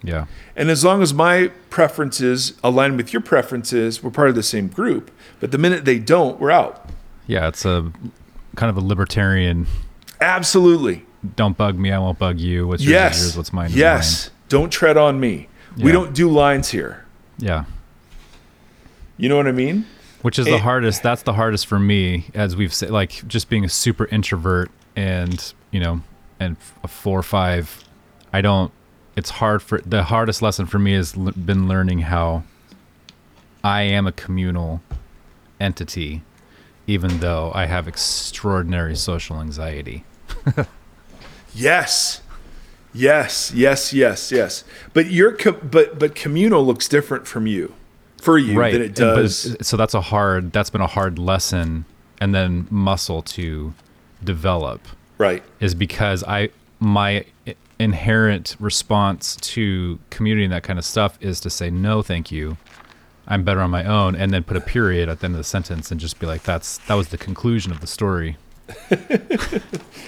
Yeah. 0.04 0.26
And 0.56 0.70
as 0.70 0.84
long 0.84 1.02
as 1.02 1.14
my 1.14 1.52
preferences 1.70 2.54
align 2.64 2.98
with 2.98 3.14
your 3.14 3.22
preferences, 3.22 4.02
we're 4.04 4.12
part 4.12 4.30
of 4.30 4.36
the 4.36 4.44
same 4.44 4.68
group. 4.68 5.12
But 5.40 5.52
the 5.52 5.58
minute 5.58 5.86
they 5.86 6.00
don't, 6.00 6.40
we're 6.40 6.52
out. 6.52 6.90
Yeah. 7.28 7.48
It's 7.48 7.66
a 7.66 7.92
kind 8.56 8.70
of 8.70 8.78
a 8.78 8.86
libertarian. 8.86 9.68
Absolutely. 10.20 11.06
Don't 11.36 11.56
bug 11.56 11.78
me. 11.78 11.92
I 11.92 12.00
won't 12.00 12.18
bug 12.18 12.40
you. 12.40 12.68
What's 12.68 12.84
yours? 12.84 12.92
yes. 12.92 13.22
Yours. 13.22 13.38
What's 13.38 13.54
mine? 13.54 13.72
Yes. 13.74 14.32
Don't 14.50 14.72
tread 14.72 14.98
on 14.98 15.20
me. 15.20 15.48
We 15.78 15.92
don't 15.92 16.14
do 16.14 16.30
lines 16.30 16.70
here. 16.70 17.06
Yeah. 17.38 17.66
You 19.18 19.30
know 19.30 19.38
what 19.38 19.48
I 19.48 19.52
mean? 19.52 19.86
Which 20.22 20.38
is 20.40 20.46
the 20.46 20.58
hardest. 20.60 21.04
That's 21.04 21.24
the 21.24 21.34
hardest 21.34 21.68
for 21.68 21.80
me, 21.80 22.26
as 22.34 22.56
we've 22.56 22.74
said, 22.74 22.92
like 22.92 23.28
just 23.28 23.50
being 23.50 23.66
a 23.66 23.70
super 23.70 24.06
introvert 24.06 24.70
and, 24.96 25.54
you 25.72 25.80
know, 25.80 26.02
and 26.40 26.58
a 26.84 26.88
four 26.88 27.20
or 27.20 27.24
five. 27.24 27.84
I 28.34 28.42
don't, 28.42 28.72
it's 29.16 29.30
hard 29.30 29.62
for, 29.62 29.80
the 29.82 30.04
hardest 30.04 30.42
lesson 30.42 30.66
for 30.66 30.80
me 30.80 30.94
has 30.94 31.18
l- 31.18 31.32
been 31.32 31.68
learning 31.68 32.00
how 32.00 32.44
I 33.64 33.82
am 33.82 34.08
a 34.08 34.12
communal 34.12 34.82
entity, 35.60 36.24
even 36.88 37.20
though 37.20 37.52
I 37.54 37.66
have 37.66 37.88
extraordinary 37.88 38.96
social 38.96 39.40
anxiety. 39.42 40.06
Yes. 41.54 42.22
Yes, 42.94 43.52
yes, 43.54 43.94
yes, 43.94 44.32
yes. 44.32 44.64
But 44.94 45.08
your 45.12 45.34
co- 45.36 45.54
but 45.54 45.98
but 45.98 46.14
communal 46.16 46.66
looks 46.66 46.88
different 46.90 47.26
from 47.28 47.48
you. 47.48 47.74
For 48.22 48.38
you 48.38 48.58
right. 48.58 48.72
than 48.74 48.82
it 48.82 48.96
does. 48.96 49.56
so 49.62 49.76
that's 49.78 49.94
a 49.94 50.02
hard, 50.02 50.52
that's 50.54 50.70
been 50.70 50.82
a 50.82 50.88
hard 50.88 51.18
lesson 51.20 51.86
and 52.20 52.34
then 52.36 52.68
muscle 52.70 53.22
to 53.24 53.74
develop. 54.24 54.88
right. 55.18 55.44
is 55.60 55.74
because 55.76 56.24
I 56.24 56.50
my 56.80 57.26
inherent 57.80 58.56
response 58.60 59.36
to 59.38 59.98
community 60.12 60.44
and 60.44 60.54
that 60.54 60.62
kind 60.64 60.78
of 60.78 60.86
stuff 60.86 61.18
is 61.20 61.40
to 61.42 61.50
say 61.50 61.70
no, 61.72 62.02
thank 62.04 62.32
you. 62.32 62.58
I'm 63.28 63.44
better 63.44 63.62
on 63.62 63.70
my 63.70 63.84
own, 63.86 64.16
and 64.16 64.34
then 64.34 64.44
put 64.44 64.58
a 64.58 64.62
period 64.62 65.08
at 65.10 65.20
the 65.20 65.26
end 65.26 65.36
of 65.36 65.38
the 65.38 65.44
sentence 65.44 65.90
and 65.92 66.00
just 66.02 66.20
be 66.20 66.26
like, 66.28 66.44
"That's 66.44 66.80
that 66.88 66.96
was 66.96 67.10
the 67.10 67.18
conclusion 67.18 67.72
of 67.72 67.80
the 67.80 67.88
story." 67.88 68.38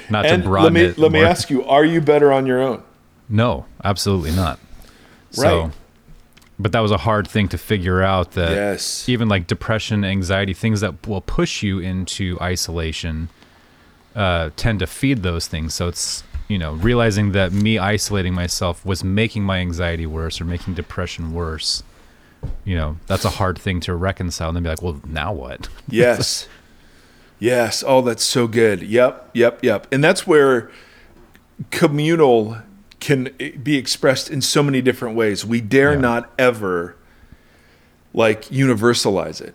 Not 0.10 0.26
And 0.26 0.26
to 0.26 0.36
let 0.38 0.44
broaden 0.46 0.74
me 0.74 0.82
it. 0.82 0.98
let 0.98 1.12
me 1.12 1.22
ask 1.24 1.50
you, 1.50 1.64
are 1.66 1.86
you 1.86 2.02
better 2.02 2.32
on 2.34 2.46
your 2.46 2.60
own? 2.62 2.84
No, 3.30 3.66
absolutely 3.84 4.32
not. 4.32 4.60
So, 5.32 5.62
Right. 5.64 5.72
But 6.64 6.72
that 6.72 6.80
was 6.80 6.92
a 6.92 6.98
hard 6.98 7.28
thing 7.28 7.48
to 7.50 7.58
figure 7.58 8.02
out. 8.02 8.32
That 8.32 8.52
Yes. 8.52 9.08
even 9.10 9.28
like 9.30 9.46
depression, 9.46 10.04
anxiety, 10.06 10.54
things 10.54 10.82
that 10.82 11.06
will 11.06 11.22
push 11.22 11.62
you 11.62 11.78
into 11.80 12.38
isolation, 12.42 13.30
uh, 14.16 14.50
tend 14.56 14.80
to 14.80 14.88
feed 14.88 15.22
those 15.24 15.48
things. 15.48 15.74
So 15.76 15.88
it's 15.90 16.24
you 16.48 16.58
know 16.58 16.74
realizing 16.74 17.34
that 17.34 17.52
me 17.52 17.78
isolating 17.78 18.34
myself 18.34 18.86
was 18.86 19.04
making 19.04 19.44
my 19.44 19.60
anxiety 19.60 20.06
worse 20.06 20.40
or 20.42 20.46
making 20.46 20.74
depression 20.76 21.34
worse. 21.34 21.84
You 22.66 22.76
know 22.76 22.98
that's 23.08 23.26
a 23.26 23.30
hard 23.42 23.60
thing 23.60 23.80
to 23.82 23.94
reconcile. 23.94 24.50
And 24.50 24.56
then 24.56 24.64
be 24.64 24.70
like, 24.70 24.82
well, 24.82 25.02
now 25.06 25.32
what? 25.34 25.68
Yes. 25.88 26.48
yes. 27.40 27.84
Oh, 27.86 28.02
that's 28.02 28.24
so 28.24 28.48
good. 28.48 28.82
Yep, 28.82 29.32
yep, 29.34 29.64
yep. 29.64 29.88
And 29.92 30.04
that's 30.04 30.26
where 30.26 30.72
communal 31.72 32.58
can 33.04 33.30
be 33.62 33.76
expressed 33.78 34.30
in 34.32 34.42
so 34.42 34.64
many 34.64 34.82
different 34.82 35.16
ways. 35.16 35.46
We 35.46 35.62
dare 35.62 35.94
Yeah. 35.94 36.00
not 36.00 36.34
ever 36.40 36.96
like 38.14 38.46
universalize 38.46 39.42
it, 39.42 39.54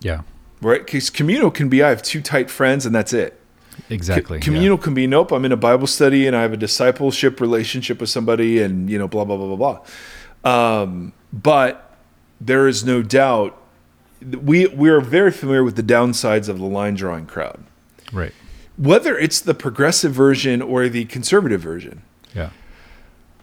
Yeah, 0.00 0.22
right? 0.62 0.84
Because 0.84 1.10
communal 1.10 1.50
can 1.50 1.68
be 1.68 1.82
I 1.82 1.90
have 1.90 2.02
two 2.02 2.20
tight 2.20 2.50
friends 2.50 2.86
and 2.86 2.94
that's 2.94 3.12
it. 3.12 3.38
exactly. 3.90 4.38
Yeah. 4.38 4.44
communal 4.44 4.78
can 4.78 4.94
be 4.94 5.06
nope. 5.06 5.30
I'm 5.32 5.44
in 5.44 5.52
a 5.52 5.56
Bible 5.56 5.86
study 5.86 6.26
and 6.26 6.34
I 6.34 6.42
have 6.42 6.52
a 6.52 6.56
discipleship 6.56 7.40
relationship 7.40 8.00
with 8.00 8.10
somebody, 8.10 8.60
and 8.60 8.88
you 8.90 8.98
know, 8.98 9.06
blah 9.06 9.24
blah 9.24 9.36
blah 9.36 9.54
blah 9.56 9.78
blah. 10.42 10.82
Um, 10.82 11.12
but 11.32 11.96
there 12.40 12.66
is 12.68 12.84
no 12.84 13.02
doubt 13.02 13.56
we 14.42 14.66
we 14.68 14.88
are 14.88 15.00
very 15.00 15.30
familiar 15.30 15.62
with 15.64 15.76
the 15.76 15.82
downsides 15.82 16.48
of 16.48 16.58
the 16.58 16.64
line 16.64 16.94
drawing 16.94 17.26
crowd, 17.26 17.60
Right. 18.12 18.32
whether 18.76 19.16
it's 19.18 19.40
the 19.40 19.54
progressive 19.54 20.12
version 20.12 20.62
or 20.62 20.88
the 20.88 21.04
conservative 21.04 21.60
version. 21.60 22.02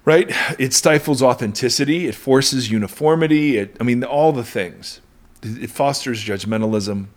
Right? 0.06 0.30
It 0.60 0.74
stifles 0.74 1.22
authenticity. 1.24 2.08
It 2.08 2.14
forces 2.16 2.70
uniformity. 2.70 3.58
It, 3.58 3.76
I 3.80 3.84
mean, 3.84 4.04
all 4.04 4.32
the 4.32 4.44
things. 4.44 5.02
It 5.42 5.64
it 5.64 5.70
fosters 5.72 6.24
judgmentalism. 6.24 7.08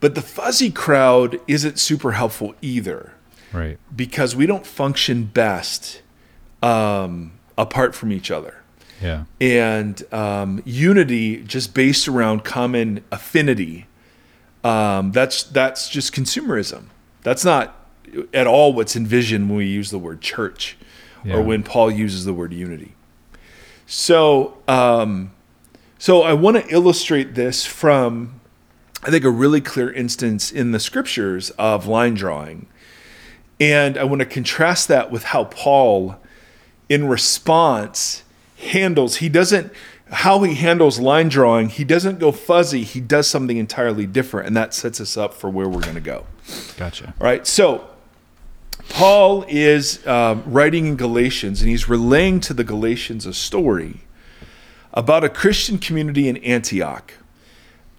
But 0.00 0.14
the 0.14 0.22
fuzzy 0.22 0.70
crowd 0.70 1.40
isn't 1.46 1.78
super 1.78 2.12
helpful 2.12 2.54
either 2.62 3.12
Right. 3.52 3.78
because 3.94 4.34
we 4.36 4.46
don't 4.46 4.66
function 4.66 5.24
best 5.24 6.02
um, 6.62 7.32
apart 7.58 7.94
from 7.94 8.12
each 8.12 8.30
other. 8.30 8.56
Yeah. 9.02 9.24
And 9.40 10.02
um, 10.12 10.62
unity, 10.64 11.42
just 11.42 11.74
based 11.74 12.06
around 12.06 12.44
common 12.44 13.02
affinity, 13.10 13.86
um, 14.62 15.12
that's 15.12 15.42
that's 15.42 15.88
just 15.88 16.14
consumerism. 16.14 16.84
That's 17.22 17.44
not 17.44 17.76
at 18.34 18.46
all 18.46 18.72
what's 18.74 18.94
envisioned 18.94 19.48
when 19.48 19.56
we 19.58 19.66
use 19.66 19.90
the 19.90 19.98
word 19.98 20.20
church 20.20 20.76
Yeah. 21.24 21.36
or 21.36 21.42
when 21.42 21.62
Paul 21.62 21.90
uses 21.90 22.24
the 22.24 22.32
word 22.32 22.52
unity. 22.52 22.94
So, 23.86 24.58
um, 24.68 25.32
so 25.98 26.22
I 26.22 26.32
want 26.32 26.56
to 26.56 26.66
illustrate 26.72 27.34
this 27.34 27.66
from, 27.66 28.40
I 29.02 29.10
think, 29.10 29.24
a 29.24 29.30
really 29.30 29.60
clear 29.60 29.92
instance 29.92 30.50
in 30.50 30.72
the 30.72 30.80
scriptures 30.80 31.50
of 31.50 31.86
line 31.86 32.14
drawing. 32.14 32.66
And 33.58 33.98
I 33.98 34.04
want 34.04 34.20
to 34.20 34.26
contrast 34.26 34.88
that 34.88 35.10
with 35.10 35.24
how 35.24 35.44
Paul, 35.44 36.16
in 36.88 37.08
response, 37.08 38.22
handles, 38.58 39.16
he 39.16 39.28
doesn't, 39.28 39.72
how 40.10 40.42
he 40.42 40.54
handles 40.54 40.98
line 40.98 41.28
drawing, 41.28 41.68
he 41.68 41.84
doesn't 41.84 42.18
go 42.18 42.32
fuzzy, 42.32 42.84
he 42.84 43.00
does 43.00 43.26
something 43.26 43.58
entirely 43.58 44.06
different. 44.06 44.46
And 44.46 44.56
that 44.56 44.72
sets 44.72 45.00
us 45.00 45.16
up 45.16 45.34
for 45.34 45.50
where 45.50 45.68
we're 45.68 45.82
going 45.82 45.94
to 45.94 46.00
go. 46.00 46.26
Gotcha. 46.76 47.12
All 47.20 47.26
right, 47.26 47.46
so 47.46 47.90
Paul 48.90 49.44
is 49.48 50.06
um, 50.06 50.42
writing 50.44 50.86
in 50.86 50.96
Galatians, 50.96 51.62
and 51.62 51.70
he's 51.70 51.88
relaying 51.88 52.40
to 52.40 52.54
the 52.54 52.64
Galatians 52.64 53.24
a 53.24 53.32
story 53.32 54.00
about 54.92 55.24
a 55.24 55.28
Christian 55.28 55.78
community 55.78 56.28
in 56.28 56.36
Antioch. 56.38 57.14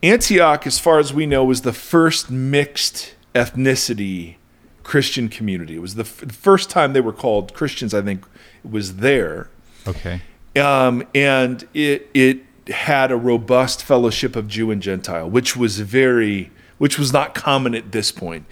Antioch, 0.03 0.67
as 0.67 0.77
far 0.77 0.99
as 0.99 1.13
we 1.13 1.25
know, 1.25 1.43
was 1.43 1.61
the 1.61 1.73
first 1.73 2.29
mixed 2.29 3.15
ethnicity 3.33 4.35
Christian 4.83 5.29
community. 5.29 5.75
It 5.75 5.81
was 5.81 5.95
the, 5.95 6.03
f- 6.03 6.21
the 6.21 6.33
first 6.33 6.69
time 6.69 6.93
they 6.93 7.01
were 7.01 7.13
called 7.13 7.53
Christians, 7.53 7.93
I 7.93 8.01
think, 8.01 8.25
it 8.63 8.71
was 8.71 8.97
there. 8.97 9.49
Okay. 9.87 10.21
Um, 10.55 11.07
and 11.15 11.67
it 11.73 12.09
it 12.13 12.41
had 12.67 13.11
a 13.11 13.15
robust 13.15 13.83
fellowship 13.83 14.35
of 14.35 14.47
Jew 14.47 14.69
and 14.69 14.81
Gentile, 14.81 15.29
which 15.29 15.55
was 15.55 15.79
very 15.79 16.51
which 16.77 16.97
was 16.97 17.13
not 17.13 17.35
common 17.35 17.75
at 17.75 17.91
this 17.91 18.11
point. 18.11 18.45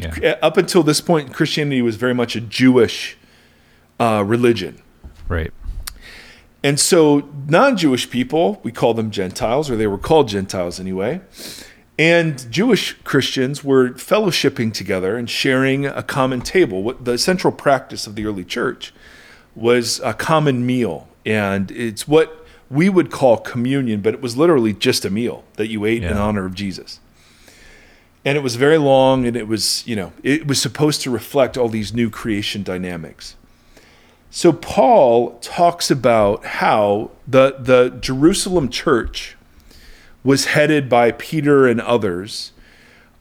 Yeah. 0.00 0.36
Up 0.42 0.56
until 0.56 0.82
this 0.82 1.00
point, 1.00 1.32
Christianity 1.32 1.82
was 1.82 1.96
very 1.96 2.14
much 2.14 2.36
a 2.36 2.40
Jewish 2.40 3.16
uh, 3.98 4.24
religion. 4.26 4.80
Right. 5.28 5.52
And 6.62 6.78
so 6.78 7.28
non-Jewish 7.48 8.10
people, 8.10 8.60
we 8.62 8.72
call 8.72 8.94
them 8.94 9.10
Gentiles, 9.10 9.70
or 9.70 9.76
they 9.76 9.86
were 9.86 9.98
called 9.98 10.28
Gentiles 10.28 10.78
anyway. 10.78 11.20
And 11.98 12.50
Jewish 12.50 12.94
Christians 13.04 13.62
were 13.62 13.90
fellowshipping 13.90 14.72
together 14.72 15.16
and 15.16 15.28
sharing 15.28 15.86
a 15.86 16.02
common 16.02 16.40
table. 16.40 16.82
What 16.82 17.04
the 17.04 17.18
central 17.18 17.52
practice 17.52 18.06
of 18.06 18.14
the 18.14 18.26
early 18.26 18.44
church 18.44 18.94
was 19.54 20.00
a 20.00 20.14
common 20.14 20.64
meal. 20.64 21.08
And 21.26 21.70
it's 21.70 22.08
what 22.08 22.46
we 22.70 22.88
would 22.88 23.10
call 23.10 23.36
communion, 23.36 24.00
but 24.00 24.14
it 24.14 24.22
was 24.22 24.36
literally 24.36 24.72
just 24.72 25.04
a 25.04 25.10
meal 25.10 25.44
that 25.54 25.68
you 25.68 25.84
ate 25.84 26.02
in 26.02 26.16
honor 26.16 26.46
of 26.46 26.54
Jesus. 26.54 27.00
And 28.24 28.36
it 28.36 28.42
was 28.42 28.56
very 28.56 28.78
long 28.78 29.26
and 29.26 29.36
it 29.36 29.48
was, 29.48 29.86
you 29.86 29.96
know, 29.96 30.12
it 30.22 30.46
was 30.46 30.60
supposed 30.60 31.00
to 31.02 31.10
reflect 31.10 31.56
all 31.56 31.68
these 31.68 31.94
new 31.94 32.10
creation 32.10 32.62
dynamics. 32.62 33.36
So 34.30 34.52
Paul 34.52 35.38
talks 35.40 35.90
about 35.90 36.44
how 36.44 37.10
the 37.26 37.56
the 37.58 37.90
Jerusalem 38.00 38.68
church 38.68 39.36
was 40.22 40.46
headed 40.46 40.88
by 40.88 41.10
Peter 41.12 41.66
and 41.66 41.80
others. 41.80 42.52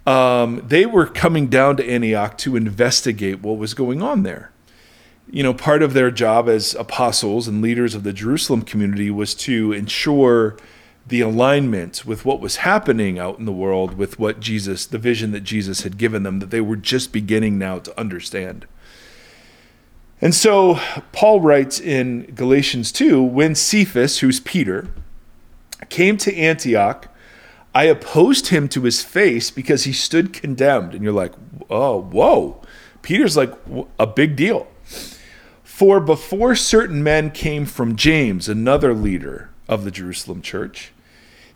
Um, 0.05 0.63
they 0.67 0.85
were 0.85 1.05
coming 1.05 1.47
down 1.47 1.77
to 1.77 1.89
Antioch 1.89 2.37
to 2.39 2.55
investigate 2.55 3.41
what 3.41 3.57
was 3.57 3.73
going 3.73 4.01
on 4.01 4.23
there. 4.23 4.51
You 5.31 5.43
know, 5.43 5.53
part 5.53 5.81
of 5.81 5.93
their 5.93 6.11
job 6.11 6.49
as 6.49 6.75
apostles 6.75 7.47
and 7.47 7.61
leaders 7.61 7.95
of 7.95 8.03
the 8.03 8.13
Jerusalem 8.13 8.63
community 8.63 9.09
was 9.11 9.33
to 9.35 9.71
ensure 9.71 10.57
the 11.09 11.21
alignment 11.21 12.05
with 12.05 12.23
what 12.23 12.39
was 12.39 12.57
happening 12.57 13.19
out 13.19 13.39
in 13.39 13.45
the 13.45 13.51
world 13.51 13.95
with 13.95 14.19
what 14.19 14.39
Jesus, 14.39 14.85
the 14.85 14.97
vision 14.97 15.31
that 15.31 15.41
Jesus 15.41 15.81
had 15.81 15.97
given 15.97 16.23
them, 16.23 16.39
that 16.39 16.51
they 16.51 16.61
were 16.61 16.75
just 16.75 17.11
beginning 17.11 17.57
now 17.57 17.79
to 17.79 17.99
understand. 17.99 18.65
And 20.21 20.35
so 20.35 20.79
Paul 21.11 21.41
writes 21.41 21.79
in 21.79 22.33
Galatians 22.35 22.91
2 22.91 23.21
when 23.23 23.55
Cephas, 23.55 24.19
who's 24.19 24.39
Peter, 24.39 24.89
came 25.89 26.17
to 26.17 26.35
Antioch, 26.35 27.07
I 27.73 27.83
opposed 27.85 28.47
him 28.47 28.67
to 28.69 28.83
his 28.83 29.03
face 29.03 29.49
because 29.49 29.85
he 29.85 29.93
stood 29.93 30.33
condemned. 30.33 30.93
And 30.93 31.03
you're 31.03 31.13
like, 31.13 31.33
oh, 31.69 32.01
whoa. 32.01 32.61
Peter's 33.01 33.37
like 33.37 33.53
a 33.97 34.07
big 34.07 34.35
deal. 34.35 34.67
For 35.63 35.99
before 35.99 36.55
certain 36.55 37.01
men 37.03 37.31
came 37.31 37.65
from 37.65 37.95
James, 37.95 38.49
another 38.49 38.93
leader 38.93 39.49
of 39.67 39.85
the 39.85 39.91
Jerusalem 39.91 40.41
church, 40.41 40.91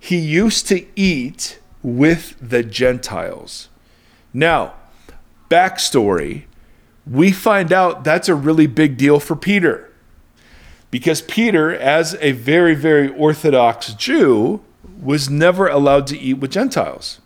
he 0.03 0.17
used 0.17 0.67
to 0.67 0.85
eat 0.95 1.59
with 1.81 2.35
the 2.41 2.63
Gentiles. 2.63 3.69
Now, 4.33 4.73
backstory 5.49 6.43
we 7.05 7.31
find 7.31 7.73
out 7.73 8.03
that's 8.03 8.29
a 8.29 8.35
really 8.35 8.67
big 8.67 8.97
deal 8.97 9.19
for 9.19 9.35
Peter. 9.35 9.91
Because 10.89 11.21
Peter, 11.21 11.73
as 11.73 12.15
a 12.21 12.31
very, 12.33 12.75
very 12.75 13.09
Orthodox 13.09 13.93
Jew, 13.93 14.61
was 15.01 15.29
never 15.29 15.67
allowed 15.67 16.07
to 16.07 16.17
eat 16.17 16.35
with 16.35 16.51
Gentiles. 16.51 17.19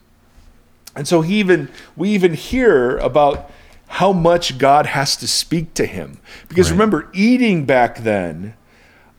And 0.95 1.07
so 1.07 1.21
he 1.21 1.39
even 1.39 1.69
we 1.95 2.09
even 2.09 2.33
hear 2.33 2.97
about 2.97 3.51
how 3.87 4.11
much 4.11 4.57
God 4.57 4.87
has 4.87 5.15
to 5.17 5.27
speak 5.27 5.73
to 5.75 5.85
him. 5.85 6.19
Because 6.47 6.71
right. 6.71 6.75
remember, 6.75 7.09
eating 7.13 7.65
back 7.65 7.99
then 7.99 8.55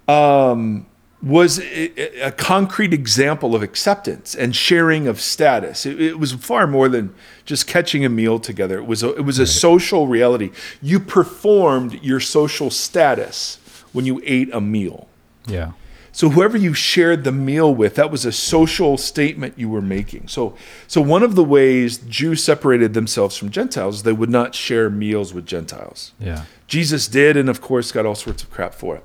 um, 0.09 0.87
was 1.21 1.59
a, 1.59 2.31
concrete 2.37 2.95
example 2.95 3.55
of 3.55 3.63
acceptance 3.63 4.35
and 4.35 4.55
sharing 4.55 5.09
of 5.09 5.21
status. 5.21 5.85
It, 5.85 6.01
it, 6.01 6.19
was 6.19 6.33
far 6.33 6.67
more 6.67 6.89
than 6.89 7.13
just 7.45 7.67
catching 7.67 8.05
a 8.05 8.09
meal 8.09 8.39
together. 8.39 8.79
It 8.79 8.87
was 8.87 9.03
a, 9.03 9.15
it 9.15 9.23
was 9.23 9.41
a 9.41 9.47
social 9.47 10.07
reality. 10.07 10.51
You 10.81 11.01
performed 11.01 12.01
your 12.03 12.21
social 12.21 12.71
status 12.71 13.59
when 13.93 14.05
you 14.05 14.23
ate 14.25 14.49
a 14.53 14.61
meal. 14.61 15.09
Yeah. 15.47 15.73
So 16.13 16.31
whoever 16.31 16.57
you 16.57 16.75
shared 16.75 17.25
the 17.25 17.33
meal 17.33 17.73
with, 17.75 17.95
that 17.97 18.11
was 18.11 18.25
a 18.25 18.33
social 18.33 18.97
statement 18.97 19.55
you 19.57 19.69
were 19.69 19.83
making. 19.83 20.29
So 20.29 20.57
so 20.87 21.01
one 21.01 21.23
of 21.23 21.35
the 21.35 21.45
ways 21.45 21.99
Jews 21.99 22.43
separated 22.43 22.95
themselves 22.95 23.37
from 23.37 23.51
Gentiles, 23.51 24.05
they 24.05 24.13
would 24.13 24.31
not 24.31 24.55
share 24.55 24.89
meals 24.89 25.35
with 25.35 25.47
Gentiles. 25.47 26.13
Yeah. 26.19 26.45
Jesus 26.67 27.09
did 27.09 27.37
and 27.37 27.49
of 27.49 27.61
course 27.61 27.93
got 27.93 28.07
all 28.07 28.15
sorts 28.15 28.43
of 28.43 28.51
crap 28.51 28.75
for 28.75 28.97
it. 28.97 29.05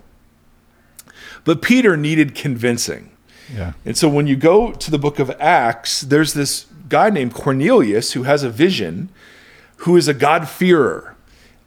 But 1.45 1.61
Peter 1.61 1.97
needed 1.97 2.35
convincing. 2.35 3.11
Yeah. 3.53 3.73
And 3.85 3.97
so 3.97 4.07
when 4.07 4.27
you 4.27 4.35
go 4.35 4.71
to 4.71 4.91
the 4.91 4.97
book 4.97 5.19
of 5.19 5.29
Acts, 5.39 6.01
there's 6.01 6.33
this 6.33 6.65
guy 6.89 7.09
named 7.09 7.33
Cornelius 7.33 8.13
who 8.13 8.23
has 8.23 8.43
a 8.43 8.49
vision, 8.49 9.09
who 9.77 9.97
is 9.97 10.07
a 10.07 10.13
God-fearer. 10.13 11.15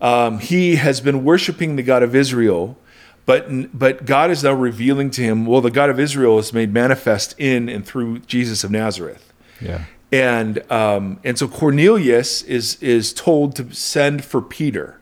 Um, 0.00 0.38
he 0.38 0.76
has 0.76 1.00
been 1.00 1.24
worshiping 1.24 1.76
the 1.76 1.82
God 1.82 2.02
of 2.02 2.14
Israel, 2.14 2.76
but 3.24 3.78
but 3.78 4.04
God 4.04 4.30
is 4.30 4.44
now 4.44 4.52
revealing 4.52 5.10
to 5.12 5.22
him, 5.22 5.46
well, 5.46 5.60
the 5.60 5.70
God 5.70 5.90
of 5.90 5.98
Israel 5.98 6.38
is 6.38 6.52
made 6.52 6.72
manifest 6.72 7.34
in 7.38 7.68
and 7.68 7.84
through 7.84 8.20
Jesus 8.20 8.62
of 8.62 8.70
Nazareth. 8.70 9.32
Yeah. 9.60 9.84
And 10.12 10.70
um, 10.70 11.18
and 11.24 11.38
so 11.38 11.48
Cornelius 11.48 12.42
is 12.42 12.80
is 12.82 13.12
told 13.12 13.56
to 13.56 13.72
send 13.74 14.24
for 14.24 14.40
Peter. 14.40 15.00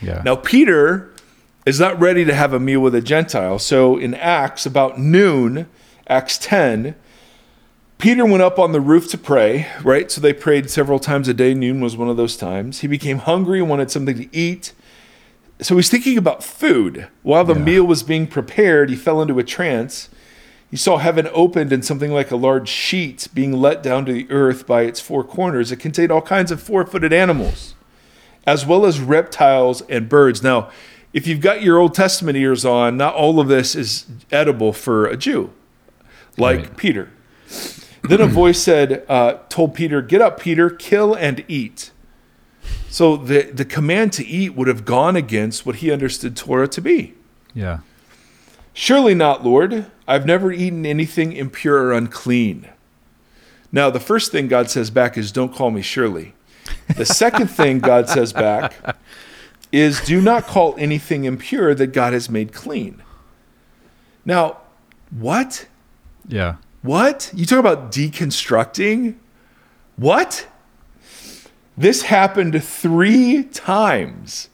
Yeah. 0.00 0.22
Now 0.24 0.36
Peter 0.36 1.13
is 1.66 1.80
not 1.80 1.98
ready 1.98 2.24
to 2.24 2.34
have 2.34 2.52
a 2.52 2.60
meal 2.60 2.80
with 2.80 2.94
a 2.94 3.00
Gentile. 3.00 3.58
So 3.58 3.96
in 3.96 4.14
Acts, 4.14 4.66
about 4.66 4.98
noon, 4.98 5.66
Acts 6.06 6.36
10, 6.38 6.94
Peter 7.98 8.26
went 8.26 8.42
up 8.42 8.58
on 8.58 8.72
the 8.72 8.80
roof 8.80 9.08
to 9.10 9.18
pray, 9.18 9.66
right? 9.82 10.10
So 10.10 10.20
they 10.20 10.32
prayed 10.32 10.68
several 10.68 10.98
times 10.98 11.26
a 11.28 11.34
day. 11.34 11.54
Noon 11.54 11.80
was 11.80 11.96
one 11.96 12.08
of 12.08 12.16
those 12.16 12.36
times. 12.36 12.80
He 12.80 12.86
became 12.86 13.18
hungry 13.18 13.60
and 13.60 13.70
wanted 13.70 13.90
something 13.90 14.16
to 14.16 14.36
eat. 14.36 14.72
So 15.60 15.76
he's 15.76 15.88
thinking 15.88 16.18
about 16.18 16.44
food. 16.44 17.08
While 17.22 17.44
the 17.44 17.54
yeah. 17.54 17.64
meal 17.64 17.84
was 17.84 18.02
being 18.02 18.26
prepared, 18.26 18.90
he 18.90 18.96
fell 18.96 19.22
into 19.22 19.38
a 19.38 19.44
trance. 19.44 20.10
He 20.70 20.76
saw 20.76 20.98
heaven 20.98 21.28
opened 21.32 21.72
and 21.72 21.84
something 21.84 22.10
like 22.10 22.30
a 22.30 22.36
large 22.36 22.68
sheet 22.68 23.28
being 23.32 23.52
let 23.52 23.82
down 23.82 24.04
to 24.06 24.12
the 24.12 24.30
earth 24.30 24.66
by 24.66 24.82
its 24.82 25.00
four 25.00 25.22
corners. 25.22 25.70
It 25.70 25.76
contained 25.76 26.10
all 26.10 26.20
kinds 26.20 26.50
of 26.50 26.60
four 26.60 26.84
footed 26.84 27.12
animals, 27.12 27.74
as 28.46 28.66
well 28.66 28.84
as 28.84 29.00
reptiles 29.00 29.82
and 29.82 30.08
birds. 30.08 30.42
Now, 30.42 30.70
if 31.14 31.28
you've 31.28 31.40
got 31.40 31.62
your 31.62 31.78
Old 31.78 31.94
Testament 31.94 32.36
ears 32.36 32.64
on, 32.64 32.96
not 32.96 33.14
all 33.14 33.38
of 33.38 33.46
this 33.46 33.76
is 33.76 34.04
edible 34.32 34.72
for 34.72 35.06
a 35.06 35.16
Jew, 35.16 35.52
like 36.36 36.58
right. 36.58 36.76
Peter. 36.76 37.10
Then 38.02 38.20
a 38.20 38.26
voice 38.26 38.60
said, 38.60 39.06
uh, 39.08 39.38
told 39.48 39.74
Peter, 39.74 40.02
Get 40.02 40.20
up, 40.20 40.40
Peter, 40.40 40.68
kill 40.68 41.14
and 41.14 41.42
eat. 41.48 41.92
So 42.90 43.16
the, 43.16 43.42
the 43.42 43.64
command 43.64 44.12
to 44.14 44.26
eat 44.26 44.54
would 44.54 44.68
have 44.68 44.84
gone 44.84 45.16
against 45.16 45.64
what 45.64 45.76
he 45.76 45.90
understood 45.90 46.36
Torah 46.36 46.68
to 46.68 46.80
be. 46.80 47.14
Yeah. 47.54 47.78
Surely 48.74 49.14
not, 49.14 49.44
Lord. 49.44 49.86
I've 50.06 50.26
never 50.26 50.52
eaten 50.52 50.84
anything 50.84 51.32
impure 51.32 51.84
or 51.84 51.92
unclean. 51.92 52.68
Now, 53.72 53.88
the 53.88 54.00
first 54.00 54.32
thing 54.32 54.48
God 54.48 54.68
says 54.68 54.90
back 54.90 55.16
is, 55.16 55.32
Don't 55.32 55.54
call 55.54 55.70
me 55.70 55.80
surely. 55.80 56.34
The 56.96 57.06
second 57.06 57.48
thing 57.48 57.78
God 57.78 58.08
says 58.08 58.32
back 58.32 58.74
is 59.74 60.00
do 60.00 60.20
not 60.20 60.46
call 60.46 60.76
anything 60.78 61.24
impure 61.24 61.74
that 61.74 61.88
God 61.88 62.12
has 62.12 62.30
made 62.30 62.52
clean. 62.52 63.02
Now, 64.24 64.58
what? 65.10 65.66
Yeah. 66.28 66.56
What? 66.82 67.32
You 67.34 67.44
talk 67.44 67.58
about 67.58 67.90
deconstructing? 67.90 69.16
What? 69.96 70.46
This 71.76 72.02
happened 72.02 72.62
three 72.62 73.42
times. 73.44 74.48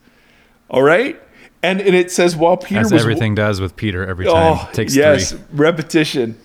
All 0.70 0.82
right? 0.82 1.20
And, 1.62 1.82
and 1.82 1.94
it 1.94 2.10
says 2.10 2.34
while 2.34 2.56
Peter 2.56 2.80
As 2.80 2.90
was 2.90 3.02
everything 3.02 3.34
does 3.34 3.60
with 3.60 3.76
Peter 3.76 4.06
every 4.06 4.26
oh, 4.26 4.32
time. 4.32 4.58
Oh, 4.58 4.72
takes 4.72 4.96
yes, 4.96 5.32
three. 5.32 5.40
repetition. 5.52 6.40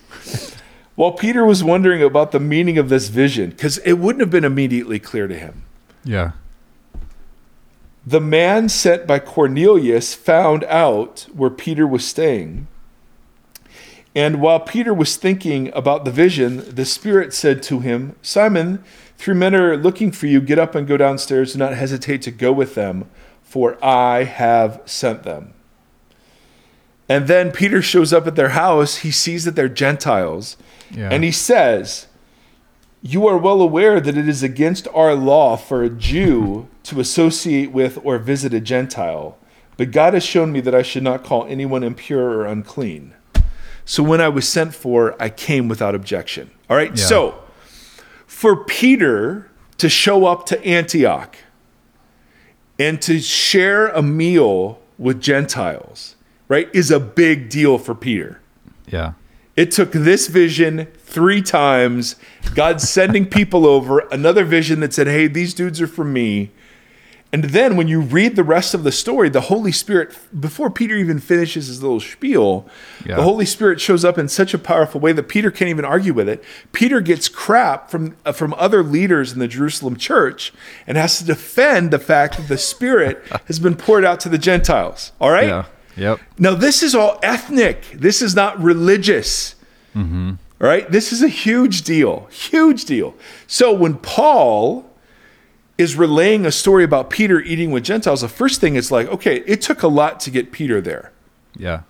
while 0.96 1.14
Peter 1.14 1.46
was 1.46 1.64
wondering 1.64 2.04
about 2.04 2.34
the 2.34 2.42
meaning 2.42 2.78
of 2.78 2.90
this 2.90 3.08
vision, 3.08 3.52
because 3.52 3.78
it 3.80 3.94
wouldn't 3.94 4.20
have 4.20 4.30
been 4.30 4.44
immediately 4.44 5.00
clear 5.00 5.28
to 5.28 5.38
him. 5.38 5.64
Yeah. 6.04 6.32
The 8.06 8.22
man 8.22 8.70
sent 8.70 9.08
by 9.08 9.20
Cornelius 9.20 10.14
found 10.14 10.64
out 10.66 11.26
where 11.34 11.50
Peter 11.50 11.88
was 11.88 12.06
staying. 12.06 12.68
And 14.16 14.40
while 14.40 14.60
Peter 14.60 14.94
was 14.94 15.18
thinking 15.18 15.72
about 15.74 16.06
the 16.06 16.12
vision, 16.12 16.64
the 16.74 16.86
Spirit 16.86 17.34
said 17.34 17.64
to 17.64 17.80
him, 17.80 18.16
Simon, 18.22 18.84
three 19.18 19.34
men 19.34 19.56
are 19.56 19.76
looking 19.76 20.12
for 20.12 20.28
you. 20.28 20.40
Get 20.40 20.60
up 20.60 20.76
and 20.76 20.88
go 20.88 20.98
downstairs. 20.98 21.54
Do 21.54 21.60
not 21.60 21.74
hesitate 21.74 22.22
to 22.22 22.32
go 22.32 22.54
with 22.54 22.76
them, 22.76 23.10
for 23.42 23.84
I 23.84 24.24
have 24.24 24.82
sent 24.86 25.24
them. 25.24 25.54
And 27.10 27.28
then 27.28 27.52
Peter 27.52 27.82
shows 27.82 28.14
up 28.14 28.26
at 28.26 28.36
their 28.36 28.50
house. 28.50 28.98
He 28.98 29.12
sees 29.12 29.46
that 29.46 29.56
they're 29.56 29.68
Gentiles. 29.68 30.58
Yeah. 30.92 31.10
And 31.12 31.24
he 31.24 31.32
says, 31.32 32.08
You 33.02 33.28
are 33.28 33.38
well 33.38 33.62
aware 33.62 34.00
that 34.00 34.18
it 34.18 34.30
is 34.30 34.44
against 34.44 34.88
our 34.94 35.14
law 35.14 35.58
for 35.58 35.84
a 35.84 35.90
Jew 35.90 36.68
to 36.86 37.00
associate 37.00 37.72
with 37.72 38.00
or 38.04 38.18
visit 38.18 38.54
a 38.54 38.60
Gentile, 38.60 39.38
but 39.78 39.92
God 39.92 40.14
has 40.14 40.24
shown 40.24 40.52
me 40.52 40.62
that 40.62 40.74
I 40.74 40.82
should 40.82 41.04
not 41.04 41.24
call 41.24 41.46
anyone 41.46 41.84
impure 41.84 42.30
or 42.30 42.46
unclean. 42.46 43.14
So 43.84 44.02
when 44.02 44.22
I 44.22 44.30
was 44.30 44.48
sent 44.48 44.74
for, 44.74 45.16
I 45.22 45.30
came 45.30 45.68
without 45.68 45.94
objection. 45.94 46.52
All 46.70 46.78
right. 46.78 46.92
Yeah. 46.98 47.06
So 47.06 47.44
for 48.26 48.64
Peter 48.64 49.52
to 49.78 49.90
show 49.90 50.26
up 50.26 50.46
to 50.48 50.66
Antioch 50.66 51.38
and 52.80 53.02
to 53.04 53.20
share 53.20 53.88
a 53.90 54.02
meal 54.02 54.80
with 54.98 55.22
Gentiles, 55.22 56.16
right, 56.48 56.70
is 56.74 56.90
a 56.92 57.00
big 57.00 57.50
deal 57.50 57.78
for 57.78 57.94
Peter. 57.94 58.42
Yeah. 58.88 59.14
It 59.56 59.72
took 59.72 59.92
this 59.92 60.28
vision 60.28 60.88
three 60.98 61.42
times, 61.42 62.18
God 62.54 62.82
sending 62.82 63.26
people 63.26 63.66
over, 63.66 64.00
another 64.12 64.44
vision 64.44 64.82
that 64.82 64.94
said, 64.94 65.08
hey, 65.08 65.28
these 65.28 65.54
dudes 65.54 65.80
are 65.80 65.88
from 65.88 66.12
me. 66.12 66.52
And 67.36 67.44
then 67.44 67.76
when 67.76 67.90
you 67.90 68.00
read 68.00 68.38
the 68.38 68.46
rest 68.46 68.74
of 68.74 68.86
the 68.86 68.94
story, 68.94 69.28
the 69.28 69.42
Holy 69.42 69.74
Spirit, 69.74 70.18
before 70.40 70.70
Peter 70.70 70.96
even 70.96 71.20
finishes 71.20 71.68
his 71.68 71.84
little 71.84 72.00
spiel, 72.00 72.66
yeah. 73.06 73.18
the 73.18 73.24
Holy 73.24 73.46
Spirit 73.46 73.82
shows 73.82 74.06
up 74.06 74.18
in 74.18 74.30
such 74.30 74.54
a 74.54 74.58
powerful 74.58 75.02
way 75.02 75.12
that 75.12 75.24
Peter 75.24 75.52
can't 75.52 75.68
even 75.68 75.84
argue 75.84 76.14
with 76.14 76.30
it. 76.30 76.42
Peter 76.72 77.02
gets 77.02 77.28
crap 77.28 77.90
from, 77.92 78.16
uh, 78.26 78.32
from 78.32 78.54
other 78.54 78.82
leaders 78.82 79.34
in 79.34 79.40
the 79.40 79.50
Jerusalem 79.50 79.98
church 79.98 80.54
and 80.88 80.96
has 80.96 81.18
to 81.18 81.26
defend 81.26 81.92
the 81.92 82.00
fact 82.00 82.38
that 82.38 82.48
the 82.48 82.58
Spirit 82.58 83.22
has 83.48 83.60
been 83.60 83.76
poured 83.76 84.06
out 84.06 84.22
to 84.22 84.30
the 84.30 84.38
Gentiles. 84.38 85.12
All 85.20 85.30
right? 85.30 85.50
Yeah. 85.50 85.66
Yep. 85.98 86.22
Now, 86.40 86.56
this 86.56 86.82
is 86.82 86.96
all 86.96 87.20
ethnic, 87.22 87.84
this 87.94 88.22
is 88.22 88.34
not 88.34 88.58
religious. 88.62 89.56
Mm-hmm. 89.94 90.36
All 90.62 90.68
right? 90.70 90.90
This 90.90 91.12
is 91.12 91.22
a 91.22 91.28
huge 91.28 91.82
deal. 91.82 92.30
Huge 92.32 92.86
deal. 92.86 93.14
So 93.46 93.74
when 93.74 93.96
Paul 93.96 94.90
is 95.78 95.96
relaying 95.96 96.46
a 96.46 96.52
story 96.52 96.84
about 96.84 97.10
Peter 97.10 97.42
eating 97.42 97.72
with 97.72 97.84
Gentiles, 97.84 98.22
the 98.22 98.30
first 98.30 98.62
thing 98.62 98.76
is 98.76 98.92
like, 98.92 99.08
okay, 99.08 99.44
it 99.46 99.62
took 99.62 99.84
a 99.84 99.88
lot 99.88 100.20
to 100.22 100.32
get 100.32 100.52
Peter 100.52 100.80
there. 100.80 101.12
Yeah. 101.56 101.82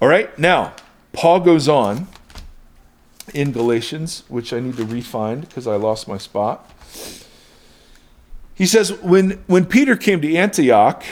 All 0.00 0.08
right. 0.08 0.36
Now, 0.38 0.74
Paul 1.12 1.40
goes 1.40 1.68
on 1.68 2.06
in 3.34 3.52
Galatians, 3.52 4.22
which 4.28 4.52
I 4.52 4.60
need 4.60 4.76
to 4.76 4.84
refind 4.84 5.42
because 5.42 5.66
I 5.66 5.76
lost 5.76 6.06
my 6.06 6.18
spot. 6.18 6.70
He 8.54 8.66
says, 8.66 8.92
when, 9.02 9.42
when 9.46 9.66
Peter 9.66 9.96
came 9.96 10.20
to 10.22 10.36
Antioch, 10.36 11.02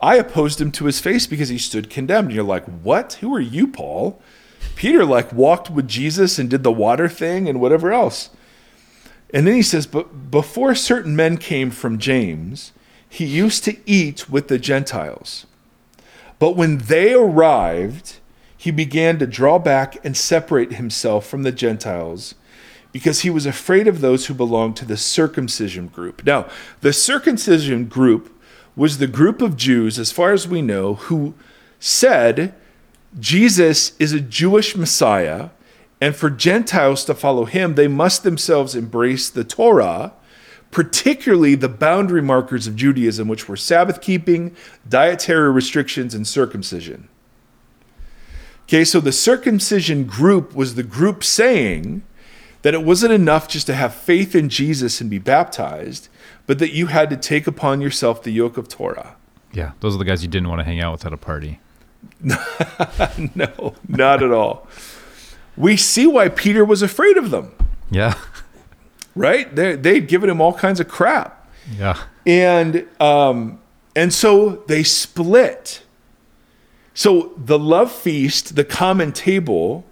I 0.00 0.16
opposed 0.16 0.60
him 0.60 0.70
to 0.72 0.84
his 0.84 1.00
face 1.00 1.26
because 1.26 1.48
he 1.48 1.58
stood 1.58 1.90
condemned. 1.90 2.28
And 2.28 2.34
you're 2.34 2.44
like, 2.44 2.64
what? 2.64 3.14
Who 3.14 3.34
are 3.34 3.40
you, 3.40 3.66
Paul? 3.66 4.20
Peter 4.76 5.04
like 5.04 5.32
walked 5.32 5.70
with 5.70 5.88
Jesus 5.88 6.38
and 6.38 6.48
did 6.48 6.62
the 6.62 6.72
water 6.72 7.08
thing 7.08 7.48
and 7.48 7.60
whatever 7.60 7.92
else. 7.92 8.30
And 9.34 9.48
then 9.48 9.54
he 9.56 9.62
says, 9.62 9.86
but 9.86 10.30
before 10.30 10.76
certain 10.76 11.16
men 11.16 11.38
came 11.38 11.72
from 11.72 11.98
James, 11.98 12.72
he 13.08 13.24
used 13.24 13.64
to 13.64 13.76
eat 13.84 14.30
with 14.30 14.46
the 14.46 14.58
Gentiles. 14.58 15.44
But 16.38 16.56
when 16.56 16.78
they 16.78 17.14
arrived, 17.14 18.20
he 18.56 18.70
began 18.70 19.18
to 19.18 19.26
draw 19.26 19.58
back 19.58 20.02
and 20.04 20.16
separate 20.16 20.74
himself 20.74 21.26
from 21.26 21.42
the 21.42 21.52
Gentiles 21.52 22.36
because 22.92 23.20
he 23.20 23.30
was 23.30 23.44
afraid 23.44 23.88
of 23.88 24.00
those 24.00 24.26
who 24.26 24.34
belonged 24.34 24.76
to 24.76 24.84
the 24.84 24.96
circumcision 24.96 25.88
group. 25.88 26.24
Now, 26.24 26.48
the 26.80 26.92
circumcision 26.92 27.86
group 27.86 28.40
was 28.76 28.98
the 28.98 29.08
group 29.08 29.42
of 29.42 29.56
Jews, 29.56 29.98
as 29.98 30.12
far 30.12 30.32
as 30.32 30.46
we 30.46 30.62
know, 30.62 30.94
who 30.94 31.34
said 31.80 32.54
Jesus 33.18 33.96
is 33.98 34.12
a 34.12 34.20
Jewish 34.20 34.76
Messiah, 34.76 35.50
and 36.00 36.14
for 36.14 36.30
Gentiles 36.30 37.04
to 37.04 37.14
follow 37.14 37.44
him, 37.44 37.74
they 37.74 37.88
must 37.88 38.22
themselves 38.22 38.74
embrace 38.74 39.30
the 39.30 39.44
Torah, 39.44 40.12
particularly 40.70 41.54
the 41.54 41.68
boundary 41.68 42.22
markers 42.22 42.66
of 42.66 42.76
Judaism, 42.76 43.28
which 43.28 43.48
were 43.48 43.56
Sabbath 43.56 44.00
keeping, 44.00 44.54
dietary 44.88 45.50
restrictions, 45.50 46.14
and 46.14 46.26
circumcision. 46.26 47.08
Okay, 48.64 48.84
so 48.84 48.98
the 48.98 49.12
circumcision 49.12 50.04
group 50.04 50.54
was 50.54 50.74
the 50.74 50.82
group 50.82 51.22
saying 51.22 52.02
that 52.62 52.74
it 52.74 52.82
wasn't 52.82 53.12
enough 53.12 53.46
just 53.46 53.66
to 53.66 53.74
have 53.74 53.94
faith 53.94 54.34
in 54.34 54.48
Jesus 54.48 55.00
and 55.00 55.10
be 55.10 55.18
baptized, 55.18 56.08
but 56.46 56.58
that 56.58 56.72
you 56.72 56.86
had 56.86 57.10
to 57.10 57.16
take 57.16 57.46
upon 57.46 57.82
yourself 57.82 58.22
the 58.22 58.30
yoke 58.30 58.56
of 58.56 58.68
Torah. 58.68 59.16
Yeah, 59.52 59.72
those 59.80 59.94
are 59.94 59.98
the 59.98 60.04
guys 60.04 60.22
you 60.22 60.28
didn't 60.28 60.48
want 60.48 60.60
to 60.60 60.64
hang 60.64 60.80
out 60.80 60.92
with 60.92 61.06
at 61.06 61.12
a 61.12 61.18
party. 61.18 61.60
no, 62.20 63.74
not 63.86 64.22
at 64.22 64.32
all. 64.32 64.66
We 65.56 65.76
see 65.76 66.06
why 66.06 66.28
Peter 66.28 66.64
was 66.64 66.82
afraid 66.82 67.16
of 67.16 67.30
them. 67.30 67.52
Yeah. 67.90 68.14
Right? 69.14 69.54
They, 69.54 69.76
they'd 69.76 70.08
given 70.08 70.28
him 70.28 70.40
all 70.40 70.54
kinds 70.54 70.80
of 70.80 70.88
crap. 70.88 71.48
Yeah. 71.78 71.98
And 72.26 72.86
um, 73.00 73.60
and 73.94 74.12
so 74.12 74.64
they 74.66 74.82
split. 74.82 75.82
So 76.94 77.32
the 77.36 77.58
love 77.58 77.90
feast, 77.92 78.56
the 78.56 78.64
common 78.64 79.12
table, 79.12 79.84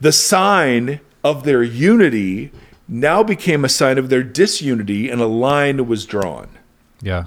the 0.00 0.12
sign 0.12 1.00
of 1.22 1.44
their 1.44 1.62
unity 1.62 2.50
now 2.88 3.22
became 3.22 3.64
a 3.64 3.68
sign 3.68 3.98
of 3.98 4.08
their 4.08 4.22
disunity, 4.22 5.08
and 5.10 5.20
a 5.20 5.26
line 5.26 5.86
was 5.86 6.06
drawn. 6.06 6.48
Yeah. 7.00 7.26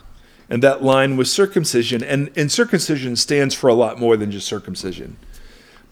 And 0.49 0.61
that 0.61 0.83
line 0.83 1.15
was 1.15 1.31
circumcision. 1.31 2.03
And, 2.03 2.29
and 2.35 2.51
circumcision 2.51 3.15
stands 3.15 3.55
for 3.55 3.69
a 3.69 3.73
lot 3.73 3.99
more 3.99 4.17
than 4.17 4.29
just 4.29 4.45
circumcision. 4.45 5.17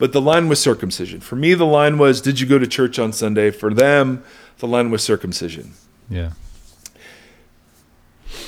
But 0.01 0.13
the 0.13 0.19
line 0.19 0.49
was 0.49 0.59
circumcision. 0.59 1.19
For 1.19 1.35
me, 1.35 1.53
the 1.53 1.63
line 1.63 1.99
was, 1.99 2.21
Did 2.21 2.39
you 2.39 2.47
go 2.47 2.57
to 2.57 2.65
church 2.65 2.97
on 2.97 3.13
Sunday? 3.13 3.51
For 3.51 3.71
them, 3.71 4.23
the 4.57 4.65
line 4.65 4.89
was 4.89 5.03
circumcision. 5.03 5.73
Yeah. 6.09 6.31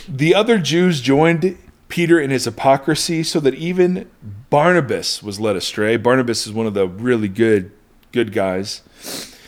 The 0.09 0.33
other 0.33 0.57
Jews 0.57 0.99
joined 0.99 1.59
Peter 1.89 2.19
in 2.19 2.31
his 2.31 2.45
hypocrisy 2.45 3.21
so 3.21 3.39
that 3.41 3.53
even 3.53 4.09
Barnabas 4.49 5.21
was 5.21 5.39
led 5.39 5.55
astray. 5.55 5.95
Barnabas 5.95 6.47
is 6.47 6.53
one 6.53 6.65
of 6.65 6.73
the 6.73 6.87
really 6.87 7.27
good 7.27 7.71
good 8.11 8.33
guys. 8.33 8.81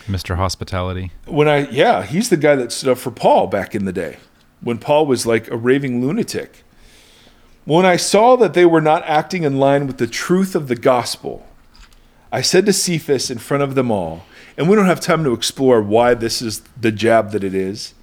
Mr. 0.06 0.36
Hospitality. 0.36 1.10
When 1.24 1.48
I 1.48 1.68
yeah, 1.70 2.04
he's 2.04 2.30
the 2.30 2.36
guy 2.36 2.54
that 2.54 2.70
stood 2.70 2.90
up 2.90 2.98
for 2.98 3.10
Paul 3.10 3.48
back 3.48 3.74
in 3.74 3.84
the 3.84 3.92
day 3.92 4.18
when 4.60 4.78
Paul 4.78 5.06
was 5.06 5.26
like 5.26 5.50
a 5.50 5.56
raving 5.56 6.00
lunatic. 6.00 6.62
When 7.64 7.84
I 7.84 7.96
saw 7.96 8.36
that 8.36 8.54
they 8.54 8.64
were 8.64 8.80
not 8.80 9.02
acting 9.06 9.42
in 9.42 9.58
line 9.58 9.88
with 9.88 9.98
the 9.98 10.06
truth 10.06 10.54
of 10.54 10.68
the 10.68 10.76
gospel, 10.76 11.44
I 12.32 12.40
said 12.40 12.66
to 12.66 12.72
Cephas 12.72 13.30
in 13.30 13.38
front 13.38 13.62
of 13.62 13.74
them 13.74 13.90
all, 13.90 14.24
and 14.56 14.68
we 14.68 14.76
don't 14.76 14.86
have 14.86 15.00
time 15.00 15.24
to 15.24 15.32
explore 15.32 15.80
why 15.80 16.14
this 16.14 16.42
is 16.42 16.62
the 16.80 16.92
jab 16.92 17.30
that 17.30 17.44
it 17.44 17.54
is, 17.54 17.94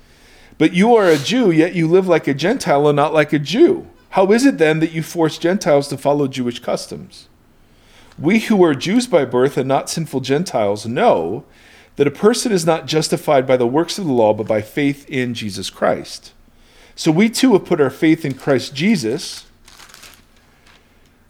but 0.58 0.74
you 0.74 0.96
are 0.96 1.08
a 1.08 1.18
Jew, 1.18 1.52
yet 1.52 1.76
you 1.76 1.88
live 1.88 2.08
like 2.08 2.28
a 2.28 2.34
Gentile 2.34 2.88
and 2.88 2.96
not 2.96 3.14
like 3.14 3.34
a 3.34 3.40
Jew. 3.40 3.88
How 4.12 4.32
is 4.32 4.46
it 4.46 4.60
then 4.60 4.80
that 4.80 4.92
you 4.92 5.02
force 5.02 5.38
Gentiles 5.38 5.88
to 5.88 5.98
follow 5.98 6.28
Jewish 6.28 6.60
customs? 6.60 7.28
We 8.20 8.40
who 8.40 8.64
are 8.64 8.76
Jews 8.76 9.08
by 9.08 9.26
birth 9.26 9.58
and 9.58 9.68
not 9.68 9.90
sinful 9.90 10.22
Gentiles 10.22 10.86
know 10.86 11.46
that 11.96 12.08
a 12.08 12.12
person 12.12 12.52
is 12.52 12.66
not 12.66 12.86
justified 12.86 13.48
by 13.48 13.58
the 13.58 13.68
works 13.68 13.98
of 13.98 14.06
the 14.06 14.14
law, 14.14 14.34
but 14.34 14.48
by 14.48 14.62
faith 14.62 15.10
in 15.10 15.34
Jesus 15.34 15.70
Christ. 15.70 16.32
So 16.96 17.12
we 17.12 17.30
too 17.30 17.54
have 17.54 17.66
put 17.66 17.82
our 17.82 17.90
faith 17.90 18.24
in 18.24 18.36
Christ 18.36 18.76
Jesus, 18.76 19.46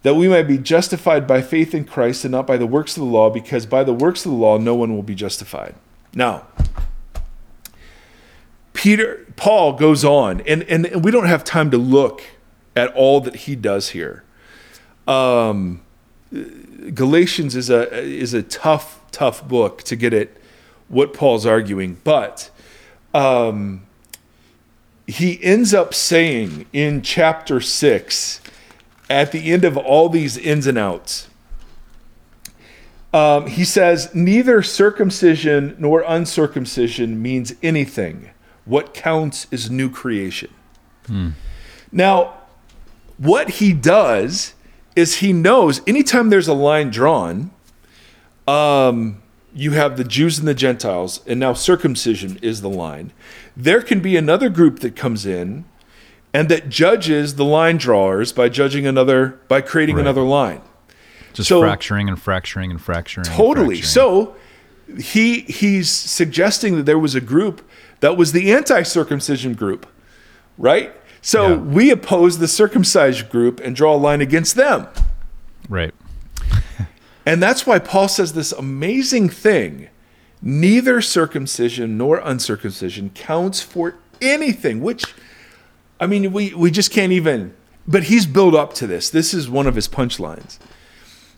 that 0.03 0.15
we 0.15 0.27
might 0.27 0.43
be 0.43 0.57
justified 0.57 1.25
by 1.25 1.41
faith 1.41 1.73
in 1.73 1.85
Christ 1.85 2.23
and 2.23 2.31
not 2.31 2.45
by 2.45 2.57
the 2.57 2.67
works 2.67 2.95
of 2.95 3.03
the 3.03 3.09
law, 3.09 3.29
because 3.29 3.65
by 3.65 3.83
the 3.83 3.93
works 3.93 4.25
of 4.25 4.31
the 4.31 4.37
law 4.37 4.57
no 4.57 4.75
one 4.75 4.93
will 4.93 5.03
be 5.03 5.15
justified. 5.15 5.75
Now, 6.13 6.45
Peter, 8.73 9.25
Paul 9.35 9.73
goes 9.73 10.03
on, 10.03 10.41
and, 10.41 10.63
and, 10.63 10.85
and 10.85 11.03
we 11.03 11.11
don't 11.11 11.27
have 11.27 11.43
time 11.43 11.71
to 11.71 11.77
look 11.77 12.21
at 12.75 12.93
all 12.93 13.21
that 13.21 13.35
he 13.35 13.55
does 13.55 13.89
here. 13.89 14.23
Um, 15.07 15.81
Galatians 16.93 17.55
is 17.55 17.69
a 17.69 17.93
is 18.01 18.33
a 18.33 18.41
tough 18.41 18.99
tough 19.11 19.47
book 19.47 19.83
to 19.83 19.95
get 19.95 20.13
at 20.13 20.29
what 20.87 21.13
Paul's 21.13 21.45
arguing, 21.45 21.97
but 22.03 22.49
um, 23.13 23.85
he 25.05 25.41
ends 25.43 25.73
up 25.73 25.93
saying 25.93 26.65
in 26.73 27.01
chapter 27.03 27.61
six, 27.61 28.41
at 29.09 29.31
the 29.31 29.51
end 29.51 29.63
of 29.65 29.77
all 29.77 30.09
these 30.09 30.37
ins 30.37 30.67
and 30.67 30.77
outs, 30.77 31.27
um, 33.13 33.47
he 33.47 33.63
says, 33.63 34.13
Neither 34.13 34.63
circumcision 34.63 35.75
nor 35.77 36.01
uncircumcision 36.01 37.21
means 37.21 37.53
anything. 37.61 38.31
What 38.65 38.93
counts 38.93 39.45
is 39.51 39.69
new 39.69 39.89
creation. 39.89 40.51
Hmm. 41.07 41.31
Now, 41.91 42.35
what 43.17 43.51
he 43.51 43.73
does 43.73 44.53
is 44.95 45.17
he 45.17 45.33
knows 45.33 45.81
anytime 45.85 46.29
there's 46.29 46.47
a 46.47 46.53
line 46.53 46.89
drawn, 46.89 47.51
um, 48.47 49.21
you 49.53 49.71
have 49.71 49.97
the 49.97 50.03
Jews 50.03 50.39
and 50.39 50.47
the 50.47 50.53
Gentiles, 50.53 51.21
and 51.27 51.39
now 51.39 51.53
circumcision 51.53 52.39
is 52.41 52.61
the 52.61 52.69
line. 52.69 53.11
There 53.55 53.81
can 53.81 53.99
be 53.99 54.17
another 54.17 54.49
group 54.49 54.79
that 54.79 54.95
comes 54.95 55.25
in 55.25 55.65
and 56.33 56.49
that 56.49 56.69
judges 56.69 57.35
the 57.35 57.45
line 57.45 57.77
drawers 57.77 58.33
by 58.33 58.49
judging 58.49 58.87
another, 58.87 59.39
by 59.47 59.61
creating 59.61 59.95
right. 59.95 60.01
another 60.01 60.23
line. 60.23 60.61
Just 61.33 61.49
so, 61.49 61.61
fracturing 61.61 62.09
and 62.09 62.21
fracturing 62.21 62.71
and 62.71 62.81
fracturing. 62.81 63.25
Totally. 63.25 63.77
And 63.77 63.85
So 63.85 64.35
he 64.99 65.41
he's 65.41 65.89
suggesting 65.89 66.75
that 66.77 66.83
there 66.83 66.99
was 66.99 67.15
a 67.15 67.21
group 67.21 67.67
that 67.99 68.17
was 68.17 68.31
the 68.31 68.51
anti-circumcision 68.51 69.53
group, 69.53 69.87
right? 70.57 70.93
So 71.21 71.49
yeah. 71.49 71.55
we 71.55 71.89
oppose 71.89 72.39
the 72.39 72.47
circumcised 72.47 73.29
group 73.29 73.61
and 73.61 73.75
draw 73.75 73.95
a 73.95 73.97
line 73.97 74.19
against 74.21 74.55
them. 74.55 74.87
Right. 75.69 75.93
and 77.25 77.41
that's 77.41 77.65
why 77.65 77.79
Paul 77.79 78.07
says 78.09 78.33
this 78.33 78.51
amazing 78.51 79.29
thing 79.29 79.89
neither 80.41 80.99
circumcision 81.01 81.97
nor 81.97 82.17
uncircumcision 82.17 83.09
counts 83.11 83.61
for 83.61 83.95
anything, 84.21 84.81
which, 84.81 85.05
I 86.03 86.07
mean, 86.07 86.33
we, 86.33 86.53
we 86.53 86.69
just 86.69 86.91
can't 86.91 87.13
even. 87.13 87.55
But 87.87 88.03
he's 88.03 88.25
built 88.25 88.55
up 88.55 88.73
to 88.75 88.87
this. 88.87 89.09
This 89.09 89.33
is 89.33 89.49
one 89.49 89.67
of 89.67 89.75
his 89.75 89.87
punchlines. 89.87 90.59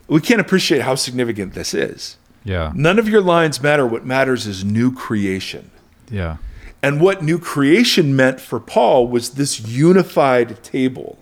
We 0.08 0.20
can't 0.20 0.40
appreciate 0.40 0.82
how 0.82 0.96
significant 0.96 1.54
this 1.54 1.72
is. 1.72 2.16
Yeah. 2.44 2.72
None 2.74 2.98
of 2.98 3.08
your 3.08 3.20
lines 3.20 3.62
matter. 3.62 3.86
What 3.86 4.04
matters 4.04 4.46
is 4.46 4.64
new 4.64 4.92
creation. 4.92 5.70
Yeah. 6.10 6.38
And 6.82 7.00
what 7.00 7.22
new 7.22 7.38
creation 7.38 8.14
meant 8.16 8.40
for 8.40 8.58
Paul 8.58 9.06
was 9.06 9.30
this 9.30 9.60
unified 9.60 10.62
table 10.64 11.16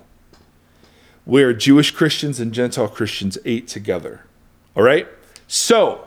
where 1.27 1.53
Jewish 1.53 1.91
Christians 1.91 2.41
and 2.41 2.53
Gentile 2.53 2.89
Christians 2.89 3.37
ate 3.45 3.69
together. 3.69 4.25
All 4.75 4.83
right? 4.83 5.07
So, 5.49 6.07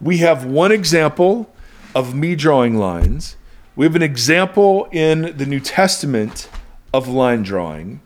we 0.00 0.18
have 0.18 0.46
one 0.46 0.72
example 0.72 1.52
of 1.94 2.14
me 2.14 2.36
drawing 2.36 2.76
lines. 2.76 3.36
We 3.78 3.86
have 3.86 3.94
an 3.94 4.02
example 4.02 4.88
in 4.90 5.36
the 5.36 5.46
New 5.46 5.60
Testament 5.60 6.48
of 6.92 7.06
line 7.06 7.44
drawing. 7.44 8.00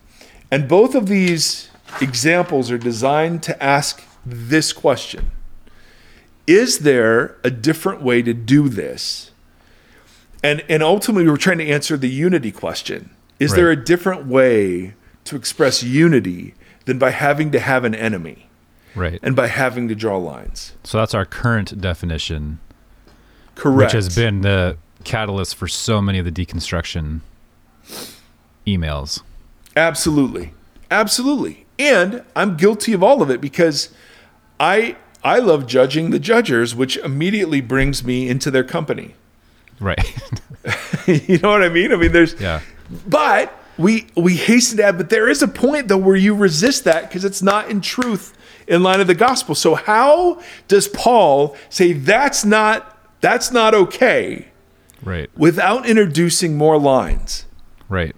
And 0.51 0.69
both 0.69 0.93
of 0.93 1.07
these 1.07 1.71
examples 1.99 2.69
are 2.69 2.77
designed 2.77 3.41
to 3.43 3.61
ask 3.61 4.03
this 4.23 4.71
question 4.71 5.31
Is 6.45 6.79
there 6.79 7.37
a 7.43 7.49
different 7.49 8.03
way 8.03 8.21
to 8.21 8.35
do 8.35 8.69
this? 8.69 9.31
And 10.43 10.63
and 10.69 10.83
ultimately 10.83 11.27
we're 11.27 11.37
trying 11.37 11.57
to 11.57 11.67
answer 11.67 11.97
the 11.97 12.07
unity 12.07 12.51
question. 12.51 13.09
Is 13.39 13.49
right. 13.49 13.57
there 13.57 13.71
a 13.71 13.75
different 13.75 14.27
way 14.27 14.93
to 15.23 15.35
express 15.35 15.81
unity 15.81 16.53
than 16.85 16.99
by 16.99 17.09
having 17.09 17.49
to 17.49 17.59
have 17.59 17.83
an 17.83 17.95
enemy? 17.95 18.47
Right. 18.93 19.19
and 19.23 19.35
by 19.35 19.47
having 19.47 19.87
to 19.87 19.95
draw 19.95 20.17
lines. 20.17 20.73
So 20.83 20.99
that's 20.99 21.15
our 21.15 21.25
current 21.25 21.81
definition, 21.81 22.59
Correct. 23.55 23.77
which 23.87 23.91
has 23.93 24.15
been 24.15 24.41
the 24.41 24.77
catalyst 25.03 25.55
for 25.55 25.67
so 25.67 26.01
many 26.01 26.19
of 26.19 26.25
the 26.25 26.31
deconstruction 26.31 27.21
emails. 28.65 29.21
Absolutely. 29.75 30.53
Absolutely. 30.91 31.65
And 31.79 32.23
I'm 32.35 32.55
guilty 32.55 32.93
of 32.93 33.03
all 33.03 33.21
of 33.21 33.29
it 33.29 33.41
because 33.41 33.89
I 34.59 34.95
I 35.23 35.39
love 35.39 35.67
judging 35.67 36.11
the 36.11 36.19
judgers, 36.19 36.75
which 36.75 36.97
immediately 36.97 37.61
brings 37.61 38.03
me 38.03 38.27
into 38.29 38.51
their 38.51 38.63
company. 38.63 39.15
Right. 39.79 39.99
you 41.07 41.39
know 41.39 41.49
what 41.49 41.63
I 41.63 41.69
mean? 41.69 41.91
I 41.91 41.97
mean 41.97 42.11
there's 42.11 42.39
yeah. 42.39 42.61
but 43.07 43.53
we 43.77 44.07
we 44.15 44.35
hasten 44.35 44.77
to 44.77 44.83
add, 44.85 44.97
but 44.97 45.09
there 45.09 45.27
is 45.27 45.41
a 45.41 45.47
point 45.47 45.87
though 45.87 45.97
where 45.97 46.15
you 46.15 46.35
resist 46.35 46.83
that 46.85 47.09
because 47.09 47.25
it's 47.25 47.41
not 47.41 47.69
in 47.69 47.81
truth 47.81 48.37
in 48.67 48.83
line 48.83 49.01
of 49.01 49.07
the 49.07 49.15
gospel. 49.15 49.55
So 49.55 49.75
how 49.75 50.41
does 50.67 50.87
Paul 50.87 51.57
say 51.69 51.93
that's 51.93 52.45
not 52.45 52.97
that's 53.19 53.51
not 53.51 53.73
okay 53.73 54.47
Right. 55.03 55.29
without 55.37 55.85
introducing 55.87 56.55
more 56.57 56.77
lines? 56.79 57.45
Right. 57.89 58.15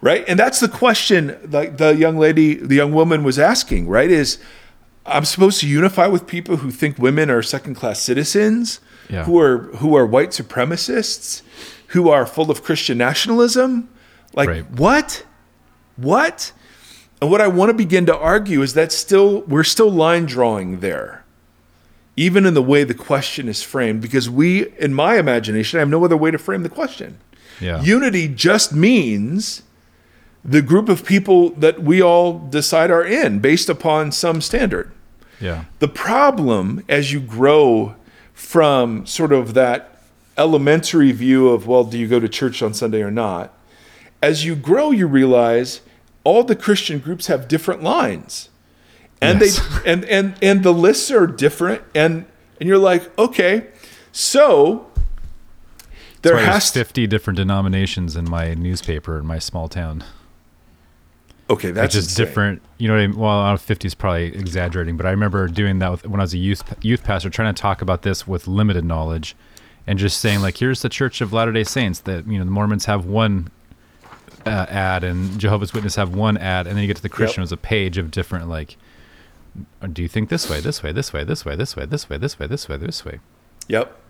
right 0.00 0.24
and 0.28 0.38
that's 0.38 0.60
the 0.60 0.68
question 0.68 1.36
like 1.50 1.76
the 1.78 1.94
young 1.94 2.16
lady 2.16 2.54
the 2.54 2.74
young 2.76 2.92
woman 2.92 3.22
was 3.24 3.38
asking 3.38 3.88
right 3.88 4.10
is 4.10 4.38
i'm 5.04 5.24
supposed 5.24 5.60
to 5.60 5.68
unify 5.68 6.06
with 6.06 6.26
people 6.26 6.56
who 6.58 6.70
think 6.70 6.98
women 6.98 7.30
are 7.30 7.42
second 7.42 7.74
class 7.74 8.00
citizens 8.00 8.80
Yeah. 9.10 9.24
who 9.24 9.38
are 9.38 9.58
who 9.80 9.94
are 9.96 10.06
white 10.06 10.30
supremacists 10.30 11.42
who 11.88 12.08
are 12.08 12.24
full 12.26 12.50
of 12.50 12.62
christian 12.62 12.98
nationalism 12.98 13.88
like 14.34 14.48
Right. 14.48 14.70
what 14.70 15.24
what 15.96 16.52
and 17.20 17.30
what 17.30 17.40
i 17.40 17.48
want 17.48 17.68
to 17.70 17.74
begin 17.74 18.06
to 18.06 18.16
argue 18.16 18.62
is 18.62 18.72
that 18.74 18.92
still 18.92 19.42
we're 19.42 19.64
still 19.64 19.90
line 19.90 20.24
drawing 20.26 20.80
there 20.80 21.24
even 22.16 22.46
in 22.46 22.54
the 22.54 22.62
way 22.62 22.82
the 22.84 22.94
question 22.94 23.48
is 23.48 23.62
framed 23.62 24.00
because 24.00 24.28
we 24.30 24.68
in 24.78 24.94
my 24.94 25.16
imagination 25.18 25.78
i 25.78 25.80
have 25.80 25.88
no 25.88 26.04
other 26.04 26.16
way 26.16 26.30
to 26.30 26.38
frame 26.38 26.62
the 26.62 26.68
question 26.68 27.18
Yeah. 27.60 27.82
Unity 27.82 28.28
just 28.28 28.72
means 28.72 29.62
the 30.44 30.62
group 30.62 30.88
of 30.88 31.04
people 31.04 31.50
that 31.50 31.82
we 31.82 32.02
all 32.02 32.38
decide 32.38 32.90
are 32.90 33.04
in 33.04 33.40
based 33.40 33.68
upon 33.68 34.12
some 34.12 34.40
standard. 34.40 34.92
yeah. 35.40 35.64
The 35.80 35.88
problem 35.88 36.82
as 36.88 37.12
you 37.12 37.20
grow 37.20 37.94
from 38.34 39.06
sort 39.06 39.32
of 39.32 39.54
that 39.54 39.80
elementary 40.38 41.12
view 41.12 41.48
of, 41.48 41.66
well, 41.66 41.82
do 41.84 41.96
you 41.98 42.06
go 42.06 42.20
to 42.20 42.28
church 42.28 42.62
on 42.62 42.74
Sunday 42.74 43.02
or 43.02 43.10
not? 43.10 43.52
As 44.22 44.44
you 44.44 44.54
grow, 44.54 44.90
you 44.90 45.06
realize 45.06 45.80
all 46.24 46.44
the 46.44 46.54
Christian 46.56 46.98
groups 46.98 47.26
have 47.28 47.48
different 47.48 47.82
lines. 47.82 48.50
And 49.20 49.40
Yes. 49.40 49.58
they 49.84 49.90
and, 49.92 50.04
and 50.04 50.34
and 50.42 50.62
the 50.62 50.72
lists 50.72 51.10
are 51.10 51.26
different 51.26 51.82
and 51.94 52.26
and 52.60 52.68
you're 52.68 52.78
like, 52.78 53.16
okay, 53.18 53.66
so 54.12 54.86
there 56.22 56.36
has 56.38 56.46
has 56.46 56.70
50 56.72 57.06
different 57.06 57.36
denominations 57.36 58.16
in 58.16 58.28
my 58.28 58.54
newspaper 58.54 59.18
in 59.18 59.26
my 59.26 59.38
small 59.38 59.68
town. 59.68 60.04
Okay, 61.48 61.70
that's 61.70 61.94
just 61.94 62.16
different. 62.16 62.60
You 62.78 62.88
know 62.88 62.94
what 62.94 63.02
I 63.02 63.06
mean? 63.06 63.16
Well, 63.16 63.30
I 63.30 63.48
don't 63.50 63.54
know, 63.54 63.58
50 63.58 63.86
is 63.86 63.94
probably 63.94 64.24
exaggerating, 64.34 64.96
but 64.96 65.06
I 65.06 65.10
remember 65.10 65.46
doing 65.46 65.78
that 65.78 65.90
with, 65.92 66.06
when 66.06 66.18
I 66.18 66.24
was 66.24 66.34
a 66.34 66.38
youth 66.38 66.62
youth 66.82 67.04
pastor, 67.04 67.30
trying 67.30 67.54
to 67.54 67.60
talk 67.60 67.82
about 67.82 68.02
this 68.02 68.26
with 68.26 68.48
limited 68.48 68.84
knowledge, 68.84 69.36
and 69.86 69.96
just 69.98 70.18
saying 70.18 70.40
like, 70.40 70.56
here's 70.56 70.82
the 70.82 70.88
Church 70.88 71.20
of 71.20 71.32
Latter 71.32 71.52
Day 71.52 71.62
Saints. 71.62 72.00
That 72.00 72.26
you 72.26 72.38
know 72.38 72.44
the 72.44 72.50
Mormons 72.50 72.86
have 72.86 73.06
one 73.06 73.48
uh, 74.44 74.66
ad, 74.68 75.04
and 75.04 75.38
Jehovah's 75.38 75.72
Witness 75.72 75.94
have 75.94 76.14
one 76.16 76.36
ad, 76.36 76.66
and 76.66 76.76
then 76.76 76.82
you 76.82 76.88
get 76.88 76.96
to 76.96 77.02
the 77.02 77.08
Christian, 77.08 77.44
it's 77.44 77.52
a 77.52 77.56
page 77.56 77.96
of 77.96 78.10
different 78.10 78.48
like. 78.48 78.76
Uh, 79.82 79.86
Do 79.86 80.02
you 80.02 80.08
think 80.08 80.28
this 80.28 80.48
way, 80.50 80.60
this 80.60 80.82
way, 80.82 80.92
this 80.92 81.12
way, 81.12 81.24
this 81.24 81.44
way, 81.44 81.54
this 81.56 81.76
way, 81.76 81.86
this 81.86 82.08
way, 82.08 82.16
this 82.18 82.38
way, 82.38 82.46
this 82.46 82.68
way, 82.68 82.76
this 82.76 83.04
way? 83.04 83.20
Yep. 83.68 84.00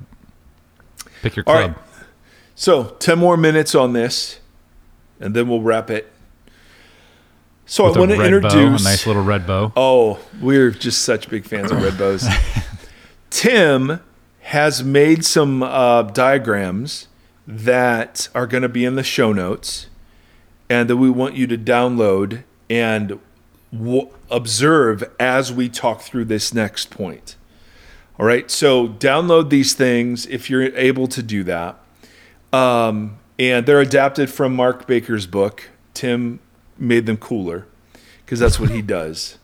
Pick 1.22 1.36
your 1.36 1.44
club. 1.44 1.56
right. 1.70 1.76
So, 2.54 2.84
10 2.98 3.18
more 3.18 3.36
minutes 3.36 3.74
on 3.74 3.92
this, 3.92 4.40
and 5.20 5.34
then 5.34 5.48
we'll 5.48 5.60
wrap 5.62 5.90
it. 5.90 6.10
So, 7.66 7.84
With 7.86 7.96
I 7.96 8.00
want 8.00 8.10
to 8.12 8.16
bow, 8.16 8.24
introduce. 8.24 8.80
a 8.80 8.84
nice 8.84 9.06
little 9.06 9.22
red 9.24 9.46
bow. 9.46 9.72
Oh, 9.76 10.18
we're 10.40 10.70
just 10.70 11.02
such 11.02 11.28
big 11.28 11.44
fans 11.44 11.70
of 11.70 11.82
red 11.82 11.98
bows. 11.98 12.26
Tim 13.30 14.00
has 14.40 14.84
made 14.84 15.24
some 15.24 15.62
uh, 15.62 16.02
diagrams 16.02 17.08
that 17.46 18.28
are 18.34 18.46
going 18.46 18.62
to 18.62 18.68
be 18.68 18.84
in 18.84 18.94
the 18.94 19.02
show 19.02 19.32
notes 19.32 19.88
and 20.70 20.88
that 20.88 20.96
we 20.96 21.10
want 21.10 21.34
you 21.34 21.46
to 21.48 21.58
download 21.58 22.44
and 22.70 23.18
w- 23.78 24.08
observe 24.30 25.04
as 25.18 25.52
we 25.52 25.68
talk 25.68 26.00
through 26.00 26.26
this 26.26 26.52
next 26.52 26.90
point. 26.90 27.36
All 28.18 28.26
right, 28.26 28.50
so 28.50 28.88
download 28.88 29.50
these 29.50 29.74
things 29.74 30.26
if 30.26 30.48
you're 30.48 30.74
able 30.76 31.06
to 31.08 31.22
do 31.22 31.44
that. 31.44 31.78
Um, 32.52 33.18
and 33.38 33.66
they're 33.66 33.80
adapted 33.80 34.30
from 34.30 34.56
Mark 34.56 34.86
Baker's 34.86 35.26
book. 35.26 35.68
Tim 35.92 36.40
made 36.78 37.06
them 37.06 37.16
cooler 37.18 37.66
because 38.24 38.38
that's 38.38 38.58
what 38.58 38.70
he 38.70 38.82
does. 38.98 39.38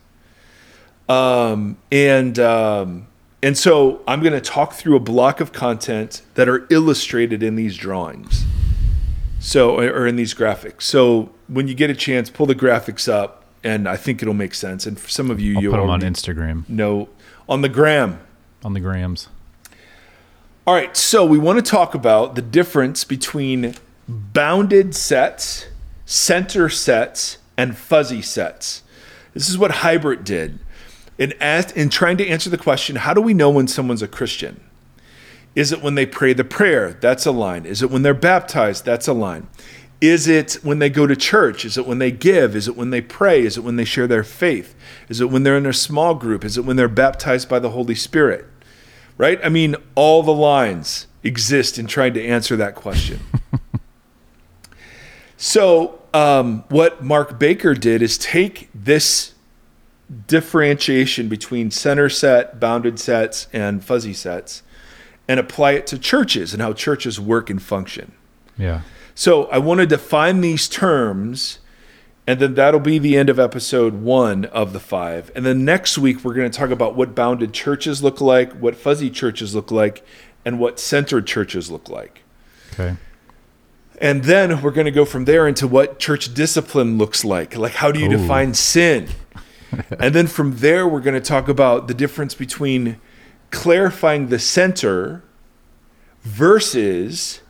Um, 1.07 1.77
and 1.91 2.39
um, 2.39 3.07
and 3.43 3.57
so 3.57 4.01
I'm 4.07 4.21
going 4.21 4.33
to 4.33 4.41
talk 4.41 4.73
through 4.73 4.95
a 4.95 5.01
block 5.01 5.41
of 5.41 5.51
content 5.51 6.21
that 6.35 6.47
are 6.47 6.65
illustrated 6.69 7.43
in 7.43 7.55
these 7.55 7.77
drawings. 7.77 8.45
So 9.39 9.77
or 9.77 10.07
in 10.07 10.15
these 10.15 10.33
graphics. 10.33 10.83
So 10.83 11.29
when 11.47 11.67
you 11.67 11.75
get 11.75 11.89
a 11.89 11.95
chance, 11.95 12.29
pull 12.29 12.45
the 12.45 12.55
graphics 12.55 13.11
up, 13.11 13.42
and 13.63 13.87
I 13.87 13.95
think 13.95 14.21
it'll 14.21 14.33
make 14.33 14.53
sense. 14.53 14.85
And 14.85 14.99
for 14.99 15.09
some 15.09 15.31
of 15.31 15.39
you, 15.39 15.55
I'll 15.57 15.63
you 15.63 15.71
put 15.71 15.77
them 15.77 15.89
on 15.89 16.01
Instagram, 16.01 16.67
No, 16.67 17.09
on 17.47 17.61
the 17.61 17.69
gram. 17.69 18.19
on 18.63 18.73
the 18.73 18.79
grams. 18.79 19.27
All 20.65 20.73
right, 20.73 20.95
so 20.95 21.25
we 21.25 21.37
want 21.37 21.63
to 21.63 21.69
talk 21.71 21.93
about 21.93 22.35
the 22.35 22.41
difference 22.41 23.03
between 23.03 23.75
bounded 24.07 24.95
sets, 24.95 25.67
center 26.05 26.69
sets, 26.69 27.37
and 27.57 27.77
fuzzy 27.77 28.21
sets. 28.21 28.81
This 29.33 29.49
is 29.49 29.57
what 29.57 29.71
Hiebert 29.71 30.23
did. 30.23 30.59
In, 31.17 31.33
asked, 31.41 31.75
in 31.75 31.89
trying 31.89 32.17
to 32.17 32.27
answer 32.27 32.49
the 32.49 32.57
question, 32.57 32.95
how 32.95 33.13
do 33.13 33.21
we 33.21 33.33
know 33.33 33.49
when 33.49 33.67
someone's 33.67 34.01
a 34.01 34.07
Christian? 34.07 34.61
Is 35.53 35.71
it 35.71 35.83
when 35.83 35.95
they 35.95 36.05
pray 36.05 36.33
the 36.33 36.43
prayer? 36.43 36.93
That's 36.93 37.25
a 37.25 37.31
line. 37.31 37.65
Is 37.65 37.83
it 37.83 37.91
when 37.91 38.01
they're 38.01 38.13
baptized? 38.15 38.85
That's 38.85 39.07
a 39.07 39.13
line. 39.13 39.47
Is 40.03 40.27
it 40.27 40.55
when 40.63 40.79
they 40.79 40.89
go 40.89 41.07
to 41.07 41.15
church? 41.15 41.63
Is 41.63 41.77
it 41.77 41.87
when 41.87 41.99
they 41.99 42.11
give? 42.11 42.57
Is 42.57 42.67
it 42.67 42.75
when 42.75 42.89
they 42.89 42.99
pray? 42.99 43.45
Is 43.45 43.57
it 43.57 43.63
when 43.63 43.77
they 43.77 43.85
share 43.85 44.05
their 44.05 44.25
faith? 44.25 44.75
Is 45.07 45.21
it 45.21 45.29
when 45.29 45.43
they're 45.43 45.55
in 45.55 45.65
a 45.65 45.71
small 45.71 46.13
group? 46.13 46.43
Is 46.43 46.57
it 46.57 46.65
when 46.65 46.75
they're 46.75 46.89
baptized 46.89 47.47
by 47.47 47.59
the 47.59 47.69
Holy 47.69 47.95
Spirit? 47.95 48.45
Right? 49.17 49.39
I 49.41 49.47
mean, 49.47 49.77
all 49.95 50.21
the 50.21 50.33
lines 50.33 51.07
exist 51.23 51.79
in 51.79 51.87
trying 51.87 52.15
to 52.15 52.21
answer 52.21 52.57
that 52.57 52.75
question. 52.75 53.21
so, 55.37 56.01
um, 56.13 56.65
what 56.67 57.01
Mark 57.01 57.39
Baker 57.39 57.73
did 57.73 58.01
is 58.01 58.17
take 58.17 58.69
this 58.75 59.33
differentiation 60.27 61.29
between 61.29 61.71
center 61.71 62.09
set, 62.09 62.59
bounded 62.59 62.99
sets, 62.99 63.47
and 63.53 63.81
fuzzy 63.81 64.13
sets 64.13 64.63
and 65.29 65.39
apply 65.39 65.71
it 65.71 65.87
to 65.87 65.97
churches 65.97 66.51
and 66.51 66.61
how 66.61 66.73
churches 66.73 67.21
work 67.21 67.49
and 67.49 67.61
function. 67.61 68.11
Yeah. 68.57 68.81
So 69.15 69.45
I 69.45 69.59
want 69.59 69.79
to 69.79 69.85
define 69.85 70.41
these 70.41 70.67
terms, 70.67 71.59
and 72.25 72.39
then 72.39 72.55
that'll 72.55 72.79
be 72.79 72.97
the 72.99 73.15
end 73.15 73.29
of 73.29 73.39
episode 73.39 73.95
one 73.95 74.45
of 74.45 74.73
the 74.73 74.79
five. 74.79 75.31
And 75.35 75.45
then 75.45 75.63
next 75.63 75.97
week, 75.97 76.23
we're 76.23 76.33
going 76.33 76.49
to 76.49 76.57
talk 76.57 76.71
about 76.71 76.95
what 76.95 77.13
bounded 77.13 77.53
churches 77.53 78.01
look 78.01 78.21
like, 78.21 78.53
what 78.53 78.75
fuzzy 78.75 79.09
churches 79.09 79.53
look 79.53 79.71
like, 79.71 80.05
and 80.45 80.59
what 80.59 80.79
centered 80.79 81.27
churches 81.27 81.69
look 81.69 81.89
like. 81.89 82.23
Okay. 82.73 82.95
And 83.99 84.23
then 84.23 84.61
we're 84.61 84.71
going 84.71 84.85
to 84.85 84.91
go 84.91 85.05
from 85.05 85.25
there 85.25 85.47
into 85.47 85.67
what 85.67 85.99
church 85.99 86.33
discipline 86.33 86.97
looks 86.97 87.23
like. 87.23 87.55
Like, 87.55 87.73
how 87.73 87.91
do 87.91 87.99
you 87.99 88.07
Ooh. 88.07 88.17
define 88.17 88.53
sin? 88.53 89.09
and 89.99 90.13
then 90.15 90.27
from 90.27 90.57
there, 90.57 90.87
we're 90.87 91.01
going 91.01 91.13
to 91.13 91.21
talk 91.21 91.47
about 91.47 91.87
the 91.87 91.93
difference 91.93 92.33
between 92.33 92.99
clarifying 93.51 94.27
the 94.27 94.39
center 94.39 95.23
versus 96.23 97.42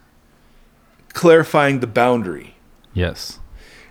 clarifying 1.14 1.80
the 1.80 1.88
boundary. 1.88 2.56
Yes. 2.94 3.40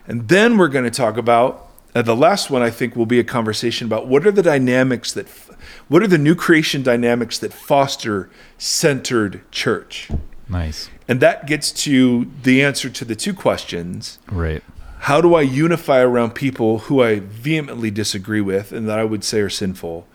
And 0.06 0.28
then 0.28 0.58
we're 0.58 0.68
going 0.68 0.84
to 0.84 0.90
talk 0.90 1.16
about 1.16 1.68
uh, 1.94 2.02
the 2.02 2.16
last 2.16 2.50
one. 2.50 2.62
I 2.62 2.70
think 2.70 2.96
will 2.96 3.06
be 3.06 3.18
a 3.20 3.24
conversation 3.24 3.86
about 3.86 4.06
what 4.06 4.26
are 4.26 4.30
the 4.32 4.42
dynamics 4.42 5.12
that, 5.12 5.26
f- 5.26 5.50
what 5.88 6.02
are 6.02 6.06
the 6.08 6.18
new 6.18 6.34
creation 6.34 6.82
dynamics 6.82 7.38
that 7.38 7.52
foster 7.52 8.28
centered 8.58 9.42
church, 9.50 10.08
Nice. 10.48 10.88
and 11.08 11.20
that 11.20 11.46
gets 11.46 11.70
to 11.84 12.26
the 12.42 12.62
answer 12.62 12.88
to 12.90 13.04
the 13.04 13.14
two 13.14 13.34
questions: 13.34 14.18
Right. 14.30 14.62
How 15.00 15.20
do 15.20 15.34
I 15.34 15.42
unify 15.42 15.98
around 16.00 16.34
people 16.34 16.78
who 16.80 17.02
I 17.02 17.18
vehemently 17.20 17.90
disagree 17.90 18.40
with 18.40 18.72
and 18.72 18.88
that 18.88 18.98
I 18.98 19.04
would 19.04 19.24
say 19.24 19.40
are 19.40 19.50
sinful? 19.50 20.06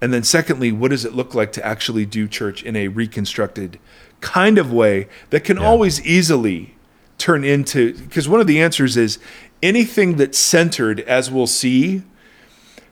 And 0.00 0.12
then, 0.12 0.22
secondly, 0.24 0.72
what 0.72 0.90
does 0.90 1.04
it 1.04 1.14
look 1.14 1.34
like 1.34 1.52
to 1.52 1.64
actually 1.66 2.04
do 2.04 2.28
church 2.28 2.62
in 2.62 2.76
a 2.76 2.88
reconstructed 2.88 3.78
kind 4.20 4.58
of 4.58 4.70
way 4.72 5.08
that 5.30 5.42
can 5.44 5.56
Yeah. 5.56 5.64
always 5.64 6.04
easily 6.04 6.74
turn 7.18 7.44
into? 7.44 7.94
Because 7.94 8.28
one 8.28 8.40
of 8.40 8.46
the 8.46 8.60
answers 8.60 8.96
is 8.96 9.18
anything 9.62 10.16
that's 10.16 10.38
centered, 10.38 11.00
as 11.00 11.30
we'll 11.30 11.46
see, 11.46 12.02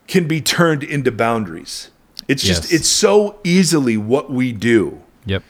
can 0.09 0.27
be 0.27 0.41
turned 0.41 0.83
into 0.83 1.13
boundaries. 1.13 1.91
It's 2.27 2.43
just 2.43 2.73
it's 2.73 2.89
so 2.89 3.39
easily 3.45 3.99
what 3.99 4.31
we 4.33 4.53
do 4.53 5.01
Yep. 5.27 5.43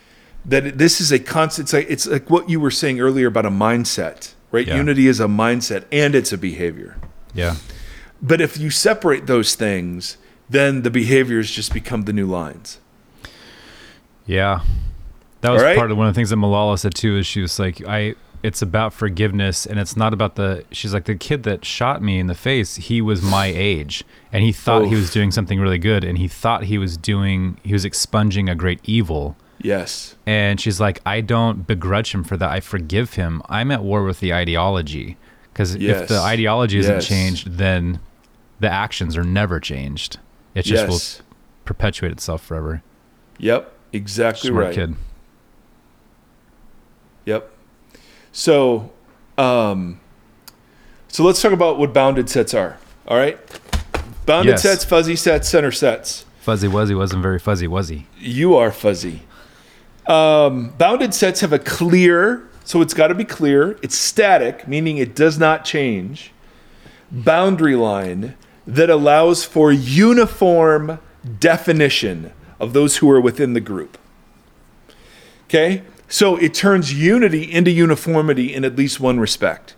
that 0.44 0.76
this 0.78 1.00
is 1.00 1.12
a 1.12 1.20
constant. 1.20 1.66
It's 1.66 1.72
like, 1.72 1.86
it's 1.88 2.06
like 2.06 2.30
what 2.30 2.50
you 2.50 2.58
were 2.58 2.70
saying 2.72 2.98
earlier 3.00 3.28
about 3.28 3.46
a 3.46 3.50
mindset, 3.50 4.30
right? 4.50 4.66
Yeah. 4.66 4.76
Unity 4.76 5.06
is 5.06 5.20
a 5.20 5.26
mindset 5.26 5.84
and 5.92 6.16
it's 6.16 6.32
a 6.32 6.38
behavior. 6.38 6.96
Yeah. 7.32 7.56
But 8.20 8.40
if 8.40 8.58
you 8.58 8.70
separate 8.70 9.26
those 9.26 9.54
things, 9.54 10.16
then 10.48 10.82
the 10.82 10.90
behaviors 10.90 11.50
just 11.50 11.72
become 11.72 12.02
the 12.02 12.12
new 12.12 12.26
lines. 12.26 12.78
Yeah. 14.26 14.60
That 15.40 15.50
was 15.50 15.62
right. 15.62 15.76
part 15.76 15.90
of 15.90 15.98
one 15.98 16.06
of 16.06 16.14
the 16.14 16.18
things 16.18 16.30
that 16.30 16.36
Malala 16.36 16.78
said 16.78 16.94
too 16.94 17.18
is 17.18 17.26
she 17.26 17.40
was 17.40 17.58
like, 17.58 17.86
I 17.86 18.14
it's 18.42 18.60
about 18.60 18.92
forgiveness 18.92 19.64
and 19.64 19.78
it's 19.78 19.96
not 19.96 20.12
about 20.12 20.36
the 20.36 20.64
she's 20.70 20.92
like 20.92 21.06
the 21.06 21.14
kid 21.14 21.44
that 21.44 21.64
shot 21.64 22.02
me 22.02 22.18
in 22.18 22.26
the 22.26 22.34
face, 22.34 22.76
he 22.76 23.00
was 23.00 23.22
my 23.22 23.46
age 23.46 24.04
and 24.32 24.42
he 24.42 24.52
thought 24.52 24.86
he 24.86 24.94
was 24.94 25.10
doing 25.10 25.30
something 25.30 25.58
really 25.58 25.78
good 25.78 26.04
and 26.04 26.18
he 26.18 26.28
thought 26.28 26.64
he 26.64 26.76
was 26.76 26.96
doing 26.96 27.58
he 27.62 27.72
was 27.72 27.84
expunging 27.84 28.48
a 28.48 28.54
great 28.54 28.80
evil. 28.84 29.36
Yes. 29.60 30.14
And 30.26 30.60
she's 30.60 30.78
like, 30.78 31.00
I 31.06 31.22
don't 31.22 31.66
begrudge 31.66 32.14
him 32.14 32.22
for 32.22 32.36
that. 32.36 32.50
I 32.50 32.60
forgive 32.60 33.14
him. 33.14 33.40
I'm 33.48 33.70
at 33.70 33.82
war 33.82 34.04
with 34.04 34.20
the 34.20 34.34
ideology. 34.34 35.16
Because 35.52 35.76
if 35.76 36.08
the 36.08 36.18
ideology 36.18 36.78
isn't 36.78 36.96
Yes. 36.96 37.06
changed, 37.06 37.52
then 37.52 38.00
the 38.60 38.68
actions 38.70 39.16
are 39.16 39.24
never 39.24 39.60
changed. 39.60 40.18
It 40.54 40.62
just 40.62 40.88
yes. 40.88 41.18
will 41.18 41.24
perpetuate 41.64 42.12
itself 42.12 42.44
forever. 42.44 42.82
Yep. 43.38 43.72
Exactly 43.92 44.50
Smart 44.50 44.66
right. 44.66 44.74
kid. 44.74 44.94
Yep. 47.26 47.50
So, 48.32 48.90
um, 49.38 50.00
so 51.08 51.24
let's 51.24 51.40
talk 51.40 51.52
about 51.52 51.78
what 51.78 51.92
bounded 51.92 52.28
sets 52.28 52.54
are. 52.54 52.76
All 53.06 53.16
right. 53.16 53.38
Bounded 54.26 54.52
Yes. 54.52 54.62
sets, 54.62 54.84
fuzzy 54.84 55.16
sets, 55.16 55.48
center 55.48 55.70
sets. 55.72 56.24
Fuzzy 56.40 56.68
Wuzzy 56.68 56.96
wasn't 56.96 57.22
very 57.22 57.38
fuzzy, 57.38 57.66
was 57.66 57.88
he? 57.88 58.06
You 58.18 58.54
are 58.56 58.70
fuzzy. 58.70 59.22
Um, 60.06 60.74
bounded 60.76 61.14
sets 61.14 61.40
have 61.40 61.52
a 61.52 61.58
clear, 61.58 62.46
so 62.64 62.82
it's 62.82 62.92
got 62.92 63.06
to 63.08 63.14
be 63.14 63.24
clear. 63.24 63.78
It's 63.82 63.96
static, 63.96 64.68
meaning 64.68 64.98
it 64.98 65.14
does 65.14 65.38
not 65.38 65.64
change. 65.64 66.32
Boundary 67.10 67.76
line 67.76 68.34
that 68.66 68.88
allows 68.90 69.44
for 69.44 69.70
uniform 69.72 70.98
definition 71.38 72.32
of 72.60 72.72
those 72.72 72.98
who 72.98 73.10
are 73.10 73.20
within 73.20 73.52
the 73.52 73.60
group. 73.60 73.98
Okay? 75.48 75.82
So 76.08 76.36
it 76.36 76.54
turns 76.54 76.92
unity 76.94 77.50
into 77.50 77.70
uniformity 77.70 78.54
in 78.54 78.64
at 78.64 78.76
least 78.76 79.00
one 79.00 79.18
respect. 79.20 79.74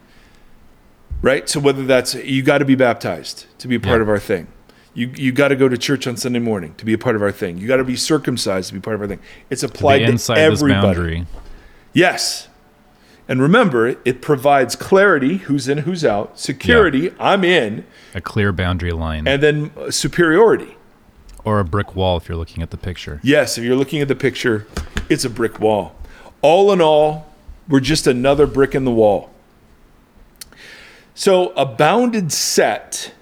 Right? 1.22 1.48
So 1.48 1.58
whether 1.60 1.84
that's 1.84 2.14
you 2.14 2.42
got 2.42 2.58
to 2.58 2.64
be 2.64 2.74
baptized 2.74 3.46
to 3.58 3.68
be 3.68 3.76
a 3.76 3.80
part 3.80 3.96
Yeah. 3.98 4.02
of 4.02 4.08
our 4.08 4.18
thing. 4.18 4.48
You 4.94 5.10
you 5.14 5.32
got 5.32 5.48
to 5.48 5.56
go 5.56 5.68
to 5.68 5.76
church 5.76 6.06
on 6.06 6.16
Sunday 6.16 6.38
morning 6.38 6.74
to 6.78 6.84
be 6.84 6.92
a 6.92 6.98
part 6.98 7.16
of 7.16 7.22
our 7.22 7.32
thing. 7.32 7.58
You 7.58 7.66
got 7.68 7.76
to 7.76 7.84
be 7.84 7.96
circumcised 7.96 8.68
to 8.68 8.74
be 8.74 8.80
part 8.80 8.94
of 8.94 9.00
our 9.02 9.06
thing. 9.08 9.18
It's 9.50 9.62
applied 9.62 10.06
to 10.06 10.32
everybody. 10.34 10.72
boundary. 10.72 11.26
Yes. 11.92 12.48
And 13.28 13.42
remember, 13.42 13.96
it 14.04 14.22
provides 14.22 14.76
clarity, 14.76 15.38
who's 15.38 15.66
in, 15.68 15.78
who's 15.78 16.04
out, 16.04 16.38
security, 16.38 17.12
I'm 17.18 17.42
in, 17.44 17.84
A 18.14 18.20
clear 18.20 18.52
boundary 18.52 18.92
line. 18.92 19.26
and 19.26 19.42
then 19.42 19.70
uh, 19.76 19.90
superiority. 19.90 20.76
or 21.44 21.58
a 21.58 21.64
brick 21.64 21.96
wall 21.96 22.16
if 22.16 22.28
you're 22.28 22.38
looking 22.38 22.62
at 22.62 22.70
the 22.70 22.76
picture. 22.76 23.20
Yes, 23.24 23.58
if 23.58 23.64
you're 23.64 23.74
looking 23.76 24.00
at 24.00 24.06
the 24.08 24.14
picture, 24.14 24.66
it's 25.08 25.24
a 25.24 25.30
brick 25.30 25.58
wall. 25.60 25.96
All 26.40 26.72
in 26.72 26.80
all, 26.80 27.32
we're 27.68 27.80
just 27.80 28.06
another 28.06 28.46
brick 28.46 28.74
in 28.76 28.84
the 28.84 28.92
wall. 28.92 29.30
So, 31.14 31.48
a 31.54 31.64
bounded 31.64 32.30
set 32.30 33.12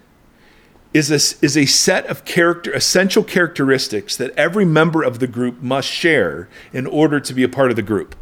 is 0.93 1.11
a, 1.11 1.15
is 1.45 1.57
a 1.57 1.65
set 1.67 2.07
of 2.07 2.25
character 2.25 2.73
essential 2.73 3.23
characteristics 3.25 4.17
that 4.17 4.33
every 4.37 4.65
member 4.65 5.03
of 5.03 5.19
the 5.19 5.27
group 5.27 5.63
must 5.63 5.89
share 5.89 6.49
in 6.73 6.87
order 6.87 7.21
to 7.21 7.33
be 7.33 7.43
a 7.43 7.49
part 7.49 7.71
of 7.71 7.77
the 7.77 7.83
group. 7.83 8.15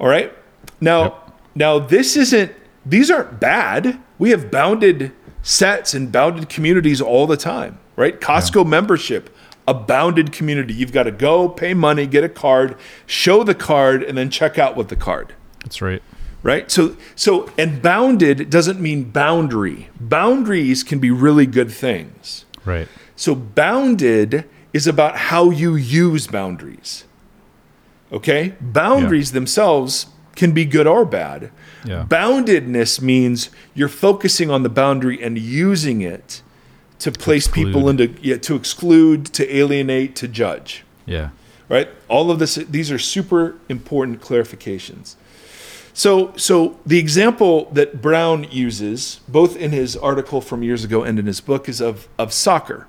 All 0.00 0.08
right? 0.08 0.32
Now, 0.80 1.02
Yep. 1.02 1.32
now 1.54 1.78
this 1.78 2.16
isn't 2.16 2.52
these 2.86 3.10
aren't 3.10 3.38
bad. 3.38 3.98
We 4.18 4.30
have 4.30 4.50
bounded 4.50 5.12
sets 5.42 5.92
and 5.94 6.10
bounded 6.10 6.48
communities 6.48 7.00
all 7.00 7.26
the 7.26 7.36
time, 7.36 7.78
right? 7.96 8.18
Costco 8.20 8.66
membership, 8.66 9.28
a 9.68 9.74
bounded 9.74 10.32
community. 10.32 10.72
You've 10.72 10.92
got 10.92 11.02
to 11.04 11.10
go, 11.12 11.48
pay 11.48 11.74
money, 11.74 12.06
get 12.06 12.24
a 12.24 12.28
card, 12.28 12.76
show 13.06 13.44
the 13.44 13.54
card 13.54 14.02
and 14.02 14.16
then 14.16 14.30
check 14.30 14.58
out 14.58 14.76
with 14.76 14.88
the 14.88 14.96
card 14.96 15.34
That's 15.62 15.82
right. 15.82 16.02
right 16.42 16.70
so 16.70 16.96
so 17.14 17.50
and 17.58 17.82
bounded 17.82 18.48
doesn't 18.48 18.80
mean 18.80 19.04
boundary 19.04 19.90
boundaries 20.00 20.82
can 20.82 20.98
be 20.98 21.10
really 21.10 21.44
good 21.46 21.70
things 21.70 22.46
Right. 22.64 22.88
so 23.14 23.34
bounded 23.34 24.46
is 24.72 24.86
about 24.86 25.16
how 25.16 25.50
you 25.50 25.74
use 25.76 26.26
boundaries 26.26 27.04
okay 28.12 28.54
boundaries 28.60 29.32
themselves 29.32 30.06
can 30.36 30.52
be 30.52 30.64
good 30.64 30.86
or 30.86 31.04
bad 31.04 31.50
Yeah. 31.84 32.04
boundedness 32.08 33.00
means 33.00 33.50
you're 33.74 33.88
focusing 33.88 34.50
on 34.50 34.62
the 34.62 34.68
boundary 34.68 35.22
and 35.22 35.38
using 35.38 36.00
it 36.02 36.42
to 36.98 37.10
place 37.10 37.48
people 37.48 37.88
into 37.88 38.14
yeah, 38.22 38.36
to 38.38 38.54
exclude 38.54 39.26
to 39.26 39.42
alienate 39.56 40.14
to 40.16 40.28
judge 40.28 40.84
Yeah. 41.06 41.30
right? 41.68 41.88
All 42.08 42.30
of 42.30 42.38
this, 42.38 42.56
these 42.56 42.90
are 42.92 42.98
super 42.98 43.56
important 43.68 44.20
clarifications. 44.20 45.14
So, 45.92 46.32
so 46.36 46.78
the 46.86 46.98
example 46.98 47.68
that 47.72 48.00
Brown 48.00 48.46
uses, 48.50 49.20
both 49.28 49.56
in 49.56 49.70
his 49.72 49.96
article 49.96 50.40
from 50.40 50.62
years 50.62 50.84
ago 50.84 51.02
and 51.02 51.18
in 51.18 51.26
his 51.26 51.40
book, 51.40 51.68
is 51.68 51.80
of, 51.80 52.06
of 52.18 52.32
soccer. 52.32 52.86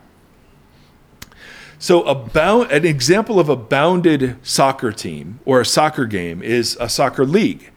So, 1.81 2.03
a 2.03 2.13
bound, 2.13 2.71
an 2.71 2.85
example 2.85 3.39
of 3.39 3.49
a 3.49 3.55
bounded 3.55 4.37
soccer 4.43 4.91
team 4.91 5.39
or 5.45 5.59
a 5.59 5.65
soccer 5.65 6.05
game 6.05 6.43
is 6.43 6.77
a 6.79 6.87
soccer 6.87 7.25
league. 7.25 7.71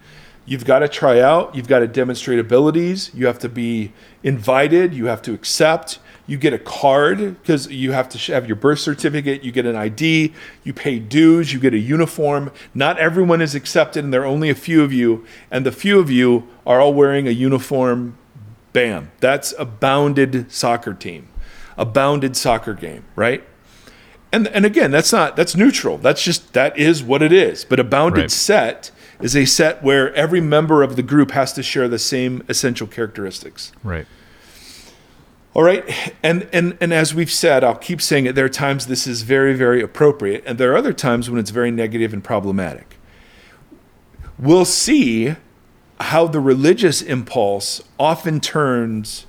You've 0.44 0.66
got 0.66 0.80
to 0.80 0.88
try 0.88 1.20
out, 1.20 1.54
you've 1.54 1.68
got 1.68 1.78
to 1.78 1.86
demonstrate 1.86 2.38
abilities, 2.38 3.10
you 3.14 3.26
have 3.26 3.38
to 3.38 3.48
be 3.48 3.94
invited, 4.22 4.92
you 4.92 5.06
have 5.06 5.22
to 5.22 5.32
accept, 5.32 6.00
you 6.26 6.36
get 6.36 6.52
a 6.52 6.58
card 6.58 7.40
because 7.40 7.68
you 7.68 7.92
have 7.92 8.10
to 8.10 8.18
have 8.34 8.46
your 8.46 8.56
birth 8.56 8.80
certificate, 8.80 9.42
you 9.42 9.50
get 9.50 9.64
an 9.64 9.74
ID, 9.74 10.34
you 10.64 10.74
pay 10.74 10.98
dues, 10.98 11.54
you 11.54 11.58
get 11.58 11.72
a 11.72 11.78
uniform. 11.78 12.52
Not 12.74 12.98
everyone 12.98 13.40
is 13.40 13.54
accepted, 13.54 14.04
and 14.04 14.12
there 14.12 14.20
are 14.20 14.26
only 14.26 14.50
a 14.50 14.54
few 14.54 14.84
of 14.84 14.92
you, 14.92 15.24
and 15.50 15.64
the 15.64 15.72
few 15.72 15.98
of 15.98 16.10
you 16.10 16.46
are 16.66 16.78
all 16.78 16.92
wearing 16.92 17.26
a 17.26 17.30
uniform. 17.30 18.18
Bam. 18.74 19.12
That's 19.20 19.54
a 19.58 19.64
bounded 19.64 20.52
soccer 20.52 20.92
team, 20.92 21.26
a 21.78 21.86
bounded 21.86 22.36
soccer 22.36 22.74
game, 22.74 23.06
right? 23.16 23.42
And 24.34 24.48
and 24.48 24.64
again 24.66 24.90
that's 24.90 25.12
not 25.12 25.36
that's 25.36 25.54
neutral. 25.56 25.96
That's 25.98 26.22
just 26.22 26.52
that 26.54 26.76
is 26.76 27.02
what 27.02 27.22
it 27.22 27.32
is. 27.32 27.64
But 27.64 27.78
a 27.80 27.84
bounded 27.84 28.22
Right. 28.22 28.30
set 28.30 28.90
is 29.20 29.36
a 29.36 29.44
set 29.44 29.82
where 29.82 30.12
every 30.14 30.40
member 30.40 30.82
of 30.82 30.96
the 30.96 31.02
group 31.02 31.30
has 31.30 31.52
to 31.54 31.62
share 31.62 31.88
the 31.88 31.98
same 31.98 32.42
essential 32.48 32.86
characteristics. 32.86 33.72
Right. 33.84 34.06
all 35.54 35.62
right. 35.62 35.84
And 36.22 36.48
and 36.52 36.76
and 36.80 36.92
as 36.92 37.14
we've 37.14 37.30
said 37.30 37.62
i'll 37.62 37.76
keep 37.76 38.02
saying 38.02 38.26
it 38.26 38.34
there 38.34 38.44
are 38.46 38.56
times 38.66 38.86
this 38.86 39.06
is 39.06 39.22
very 39.22 39.54
very 39.54 39.80
appropriate 39.82 40.42
and 40.46 40.58
there 40.58 40.72
are 40.72 40.76
other 40.76 40.92
times 40.92 41.30
when 41.30 41.38
it's 41.38 41.50
very 41.50 41.70
negative 41.70 42.12
and 42.12 42.22
problematic. 42.24 42.96
We'll 44.38 44.64
see 44.64 45.36
how 46.00 46.26
the 46.26 46.40
religious 46.40 47.00
impulse 47.00 47.80
often 48.00 48.40
turns 48.40 49.26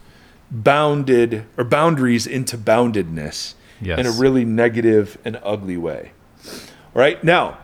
bounded 0.49 1.45
or 1.57 1.63
boundaries 1.63 2.25
into 2.25 2.57
boundedness 2.57 3.53
Yes. 3.81 3.99
in 3.99 4.05
a 4.05 4.11
really 4.11 4.45
negative 4.45 5.17
and 5.25 5.39
ugly 5.43 5.77
way. 5.77 6.11
All 6.45 7.01
right, 7.01 7.21
now, 7.23 7.57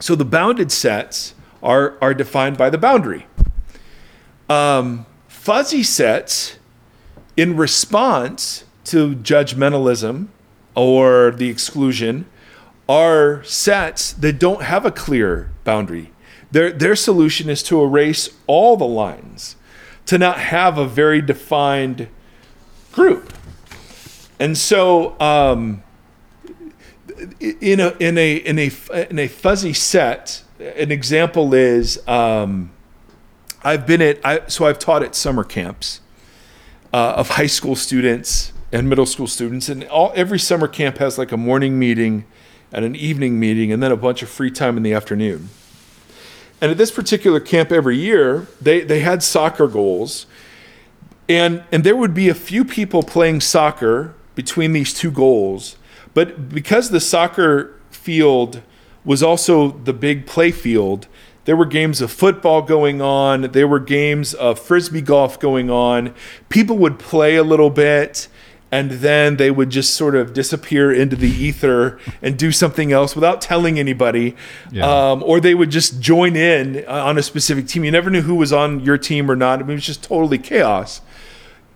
so 0.00 0.14
the 0.14 0.24
bounded 0.24 0.72
sets 0.72 1.34
are, 1.62 1.96
are 2.00 2.14
defined 2.14 2.56
by 2.56 2.70
the 2.70 2.78
boundary. 2.78 3.26
Um, 4.48 5.06
fuzzy 5.28 5.82
sets, 5.82 6.58
in 7.36 7.56
response 7.56 8.64
to 8.84 9.14
judgmentalism 9.14 10.28
or 10.74 11.32
the 11.32 11.48
exclusion, 11.48 12.26
are 12.88 13.44
sets 13.44 14.12
that 14.14 14.38
don't 14.38 14.62
have 14.62 14.86
a 14.86 14.90
clear 14.90 15.50
boundary. 15.64 16.10
Their, 16.50 16.72
their 16.72 16.96
solution 16.96 17.50
is 17.50 17.62
to 17.64 17.82
erase 17.82 18.30
all 18.46 18.76
the 18.76 18.86
lines, 18.86 19.56
to 20.06 20.16
not 20.16 20.38
have 20.38 20.78
a 20.78 20.86
very 20.86 21.20
defined 21.20 22.08
group. 22.92 23.34
And 24.40 24.56
so, 24.56 25.18
um, 25.20 25.82
in 27.40 27.80
a 27.80 27.96
in 27.98 28.18
a 28.18 28.36
in 28.36 28.58
a 28.58 28.70
in 29.10 29.18
a 29.18 29.28
fuzzy 29.28 29.72
set, 29.72 30.42
an 30.60 30.92
example 30.92 31.54
is 31.54 32.06
um, 32.08 32.70
I've 33.64 33.86
been 33.86 34.02
at 34.02 34.24
I, 34.24 34.46
so 34.48 34.66
I've 34.66 34.78
taught 34.78 35.02
at 35.02 35.14
summer 35.14 35.44
camps 35.44 36.00
uh, 36.92 37.14
of 37.16 37.30
high 37.30 37.46
school 37.48 37.76
students 37.76 38.52
and 38.72 38.88
middle 38.88 39.06
school 39.06 39.26
students, 39.26 39.68
and 39.68 39.84
all 39.84 40.12
every 40.14 40.38
summer 40.38 40.68
camp 40.68 40.98
has 40.98 41.18
like 41.18 41.32
a 41.32 41.36
morning 41.36 41.78
meeting 41.78 42.24
and 42.72 42.84
an 42.84 42.94
evening 42.94 43.40
meeting, 43.40 43.72
and 43.72 43.82
then 43.82 43.90
a 43.92 43.96
bunch 43.96 44.22
of 44.22 44.28
free 44.28 44.50
time 44.50 44.76
in 44.76 44.82
the 44.84 44.92
afternoon. 44.94 45.48
And 46.60 46.70
at 46.70 46.78
this 46.78 46.90
particular 46.90 47.40
camp 47.40 47.72
every 47.72 47.96
year, 47.96 48.46
they 48.60 48.80
they 48.82 49.00
had 49.00 49.22
soccer 49.22 49.66
goals 49.66 50.26
And 51.28 51.64
and 51.72 51.84
there 51.84 51.96
would 51.96 52.14
be 52.14 52.28
a 52.28 52.34
few 52.34 52.64
people 52.64 53.02
playing 53.02 53.40
soccer 53.40 54.14
between 54.38 54.72
these 54.72 54.94
two 54.94 55.10
goals, 55.10 55.74
but 56.14 56.48
because 56.48 56.90
the 56.90 57.00
soccer 57.00 57.74
field 57.90 58.62
was 59.04 59.20
also 59.20 59.72
the 59.72 59.92
big 59.92 60.28
play 60.28 60.52
field, 60.52 61.08
there 61.44 61.56
were 61.56 61.66
games 61.66 62.00
of 62.00 62.12
football 62.12 62.62
going 62.62 63.02
on, 63.02 63.50
there 63.50 63.66
were 63.66 63.80
games 63.80 64.34
of 64.34 64.60
frisbee 64.60 65.00
golf 65.00 65.40
going 65.40 65.70
on. 65.70 66.14
People 66.50 66.78
would 66.78 67.00
play 67.00 67.34
a 67.34 67.42
little 67.42 67.68
bit 67.68 68.28
and 68.70 68.92
then 68.92 69.38
they 69.38 69.50
would 69.50 69.70
just 69.70 69.94
sort 69.94 70.14
of 70.14 70.34
disappear 70.34 70.92
into 70.92 71.16
the 71.16 71.28
ether 71.28 71.98
and 72.22 72.38
do 72.38 72.52
something 72.52 72.92
else 72.92 73.16
without 73.16 73.40
telling 73.40 73.76
anybody. 73.76 74.36
Yeah. 74.70 74.86
um, 75.10 75.24
or 75.24 75.40
they 75.40 75.56
would 75.56 75.70
just 75.70 76.00
join 76.00 76.36
in 76.36 76.86
on 76.86 77.18
a 77.18 77.24
specific 77.24 77.66
team. 77.66 77.82
You 77.82 77.90
never 77.90 78.08
knew 78.08 78.22
who 78.22 78.36
was 78.36 78.52
on 78.52 78.78
your 78.84 78.98
team 78.98 79.28
or 79.28 79.34
not. 79.34 79.58
I 79.58 79.62
mean, 79.62 79.72
it 79.72 79.74
was 79.74 79.86
just 79.86 80.04
totally 80.04 80.38
chaos. 80.38 81.00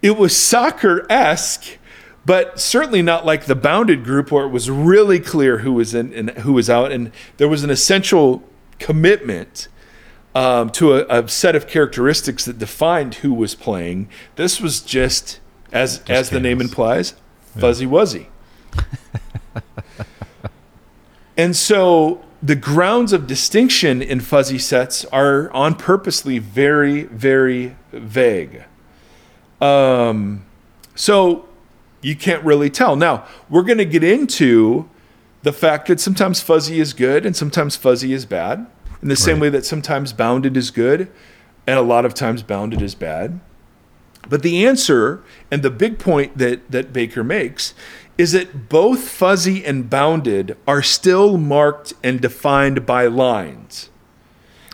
It 0.00 0.16
was 0.16 0.36
soccer-esque 0.36 1.78
but 2.24 2.60
certainly 2.60 3.02
not 3.02 3.26
like 3.26 3.46
the 3.46 3.54
bounded 3.54 4.04
group 4.04 4.30
where 4.30 4.44
it 4.44 4.50
was 4.50 4.70
really 4.70 5.18
clear 5.18 5.58
who 5.58 5.72
was 5.72 5.94
in 5.94 6.12
and 6.14 6.30
who 6.30 6.52
was 6.52 6.70
out. 6.70 6.92
And 6.92 7.10
there 7.36 7.48
was 7.48 7.64
an 7.64 7.70
essential 7.70 8.42
commitment 8.78 9.68
um, 10.34 10.70
to 10.70 10.94
a, 10.94 11.22
a 11.22 11.28
set 11.28 11.56
of 11.56 11.66
characteristics 11.66 12.44
that 12.44 12.58
defined 12.58 13.16
who 13.16 13.34
was 13.34 13.54
playing. 13.54 14.08
This 14.36 14.60
was 14.60 14.80
just 14.80 15.40
as 15.72 16.02
as 16.08 16.30
the 16.30 16.40
name 16.40 16.60
implies 16.60 17.14
fuzzy 17.56 17.86
wuzzy. 17.86 18.26
And 21.36 21.56
so 21.56 22.22
the 22.42 22.56
grounds 22.56 23.12
of 23.12 23.26
distinction 23.26 24.02
in 24.02 24.20
fuzzy 24.20 24.58
sets 24.58 25.04
are 25.06 25.50
on 25.52 25.74
purposely 25.74 26.38
very 26.38 27.04
very 27.04 27.76
vague. 27.90 28.64
Um, 29.60 30.44
so 30.94 31.48
you 32.02 32.16
can't 32.16 32.44
really 32.44 32.68
tell. 32.68 32.96
Now, 32.96 33.26
we're 33.48 33.62
going 33.62 33.78
to 33.78 33.84
get 33.84 34.04
into 34.04 34.88
the 35.42 35.52
fact 35.52 35.88
that 35.88 36.00
sometimes 36.00 36.40
fuzzy 36.40 36.80
is 36.80 36.92
good 36.92 37.24
and 37.24 37.34
sometimes 37.34 37.76
fuzzy 37.76 38.12
is 38.12 38.26
bad, 38.26 38.66
in 39.00 39.08
the 39.08 39.16
same 39.16 39.40
way 39.40 39.48
that 39.48 39.64
sometimes 39.64 40.12
bounded 40.12 40.56
is 40.56 40.70
good 40.70 41.10
and 41.66 41.78
a 41.78 41.82
lot 41.82 42.04
of 42.04 42.14
times 42.14 42.42
bounded 42.42 42.82
is 42.82 42.94
bad. 42.94 43.40
But 44.28 44.42
the 44.42 44.64
answer 44.64 45.22
and 45.50 45.62
the 45.62 45.70
big 45.70 45.98
point 45.98 46.38
that, 46.38 46.70
that 46.70 46.92
Baker 46.92 47.24
makes 47.24 47.74
is 48.18 48.32
that 48.32 48.68
both 48.68 49.08
fuzzy 49.08 49.64
and 49.64 49.90
bounded 49.90 50.56
are 50.66 50.82
still 50.82 51.38
marked 51.38 51.94
and 52.04 52.20
defined 52.20 52.86
by 52.86 53.06
lines. 53.06 53.90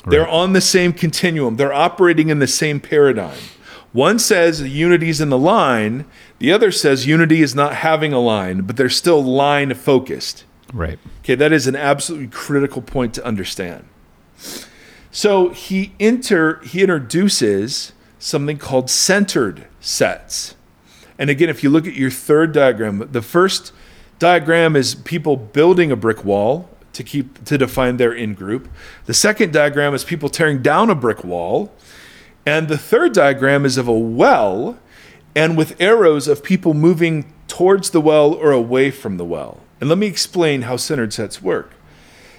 They're 0.06 0.28
on 0.28 0.54
the 0.54 0.60
same 0.60 0.92
continuum. 0.92 1.56
They're 1.56 1.72
operating 1.72 2.30
in 2.30 2.38
the 2.38 2.46
same 2.46 2.80
paradigm. 2.80 3.38
One 3.92 4.18
says 4.18 4.60
the 4.60 4.68
unity 4.68 5.08
is 5.08 5.20
in 5.20 5.28
the 5.28 5.38
line, 5.38 6.06
the 6.39 6.53
other 6.53 6.70
says 6.70 7.07
unity 7.07 7.43
is 7.43 7.55
not 7.55 7.76
having 7.76 8.12
a 8.12 8.20
line, 8.20 8.62
but 8.62 8.76
they're 8.76 8.89
still 8.89 9.22
line 9.22 9.74
focused. 9.74 10.45
Right. 10.72 10.99
Okay, 11.20 11.34
that 11.34 11.53
is 11.53 11.66
an 11.66 11.76
absolutely 11.76 12.28
critical 12.28 12.82
point 12.82 13.14
to 13.14 13.24
understand. 13.24 13.89
So 15.11 15.51
he 15.51 15.93
inter 15.99 16.61
he 16.61 16.82
introduces 16.82 17.93
something 18.18 18.59
called 18.59 18.91
centered 18.91 19.66
sets. 19.80 20.55
And 21.18 21.30
again, 21.30 21.49
if 21.49 21.64
you 21.64 21.70
look 21.70 21.86
at 21.86 21.95
your 21.95 22.11
third 22.11 22.53
diagram, 22.53 23.09
the 23.11 23.22
first 23.22 23.72
diagram 24.18 24.76
is 24.76 24.95
people 24.95 25.36
building 25.36 25.91
a 25.91 25.97
brick 25.97 26.24
wall 26.24 26.70
to 26.93 27.03
keep 27.03 27.45
to 27.45 27.59
define 27.59 27.97
their 27.97 28.12
in 28.12 28.34
group. 28.34 28.68
The 29.07 29.14
second 29.14 29.53
diagram 29.53 29.95
is 29.95 30.05
people 30.05 30.28
tearing 30.28 30.62
down 30.62 30.91
a 30.91 30.95
brick 30.95 31.24
wall. 31.24 31.72
And 32.47 32.68
the 32.68 32.78
third 32.78 33.12
diagram 33.12 33.66
is 33.66 33.76
of 33.76 33.89
a 33.89 33.99
well 33.99 34.78
and 35.34 35.56
with 35.56 35.80
arrows 35.80 36.28
of 36.28 36.42
people 36.42 36.74
moving 36.74 37.32
towards 37.46 37.90
the 37.90 38.00
well 38.00 38.32
or 38.32 38.52
away 38.52 38.90
from 38.90 39.16
the 39.16 39.24
well. 39.24 39.60
And 39.80 39.88
let 39.88 39.98
me 39.98 40.06
explain 40.06 40.62
how 40.62 40.76
centered 40.76 41.12
sets 41.12 41.40
work. 41.40 41.72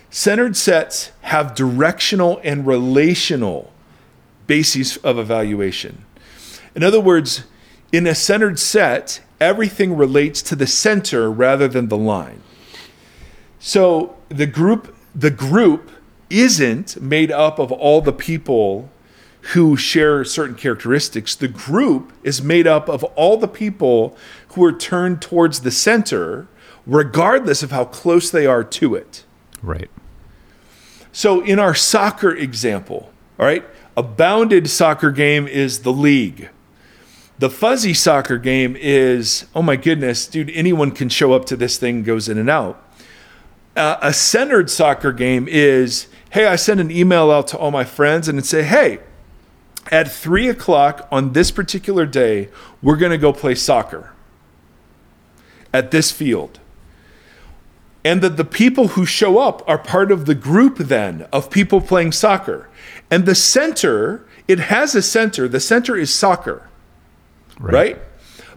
Centered 0.09 0.57
sets 0.57 1.11
have 1.21 1.55
directional 1.55 2.41
and 2.43 2.65
relational 2.65 3.71
bases 4.47 4.97
of 4.97 5.19
evaluation. 5.19 6.05
In 6.75 6.83
other 6.83 6.99
words, 6.99 7.43
in 7.91 8.07
a 8.07 8.15
centered 8.15 8.59
set, 8.59 9.21
everything 9.39 9.95
relates 9.95 10.41
to 10.43 10.55
the 10.55 10.67
center 10.67 11.31
rather 11.31 11.67
than 11.67 11.87
the 11.87 11.97
line. 11.97 12.41
So 13.59 14.15
the 14.29 14.45
group 14.45 14.95
the 15.13 15.31
group 15.31 15.91
isn't 16.29 17.01
made 17.01 17.31
up 17.31 17.59
of 17.59 17.71
all 17.71 18.01
the 18.01 18.13
people 18.13 18.89
who 19.53 19.77
share 19.77 20.23
certain 20.23 20.55
characteristics. 20.55 21.35
The 21.35 21.47
group 21.47 22.11
is 22.23 22.41
made 22.41 22.67
up 22.67 22.89
of 22.89 23.03
all 23.15 23.37
the 23.37 23.47
people 23.47 24.17
who 24.49 24.63
are 24.63 24.73
turned 24.73 25.21
towards 25.21 25.61
the 25.61 25.71
center 25.71 26.47
regardless 26.85 27.61
of 27.63 27.71
how 27.71 27.85
close 27.85 28.29
they 28.31 28.45
are 28.45 28.63
to 28.63 28.95
it. 28.95 29.23
Right. 29.61 29.89
So 31.11 31.41
in 31.41 31.59
our 31.59 31.75
soccer 31.75 32.31
example, 32.31 33.11
all 33.37 33.45
right, 33.45 33.63
a 33.95 34.03
bounded 34.03 34.69
soccer 34.69 35.11
game 35.11 35.47
is 35.47 35.79
the 35.79 35.93
league. 35.93 36.49
The 37.39 37.49
fuzzy 37.49 37.93
soccer 37.93 38.37
game 38.37 38.75
is, 38.77 39.45
oh 39.55 39.61
my 39.61 39.75
goodness, 39.75 40.27
dude, 40.27 40.49
anyone 40.51 40.91
can 40.91 41.09
show 41.09 41.33
up 41.33 41.45
to 41.45 41.55
this 41.55 41.77
thing, 41.77 42.03
goes 42.03 42.27
in 42.27 42.37
and 42.37 42.49
out. 42.49 42.83
Uh, 43.75 43.97
a 44.01 44.13
centered 44.13 44.69
soccer 44.69 45.13
game 45.13 45.47
is, 45.47 46.07
hey, 46.31 46.47
I 46.47 46.57
send 46.57 46.79
an 46.79 46.91
email 46.91 47.31
out 47.31 47.47
to 47.47 47.57
all 47.57 47.71
my 47.71 47.85
friends 47.85 48.27
and 48.27 48.45
say, 48.45 48.63
hey, 48.63 48.99
at 49.91 50.11
three 50.11 50.47
o'clock 50.47 51.07
on 51.11 51.33
this 51.33 51.51
particular 51.51 52.05
day, 52.05 52.49
we're 52.81 52.97
going 52.97 53.11
to 53.11 53.17
go 53.17 53.33
play 53.33 53.55
soccer 53.55 54.13
at 55.73 55.91
this 55.91 56.11
field 56.11 56.59
and 58.03 58.21
that 58.21 58.37
the 58.37 58.45
people 58.45 58.89
who 58.89 59.05
show 59.05 59.39
up 59.39 59.67
are 59.67 59.77
part 59.77 60.11
of 60.11 60.25
the 60.25 60.35
group 60.35 60.77
then 60.77 61.27
of 61.33 61.51
people 61.51 61.81
playing 61.81 62.11
soccer. 62.11 62.69
And 63.11 63.25
the 63.25 63.35
center, 63.35 64.25
it 64.47 64.59
has 64.59 64.95
a 64.95 65.01
center. 65.01 65.47
The 65.47 65.59
center 65.59 65.97
is 65.97 66.13
soccer, 66.13 66.69
right? 67.59 67.99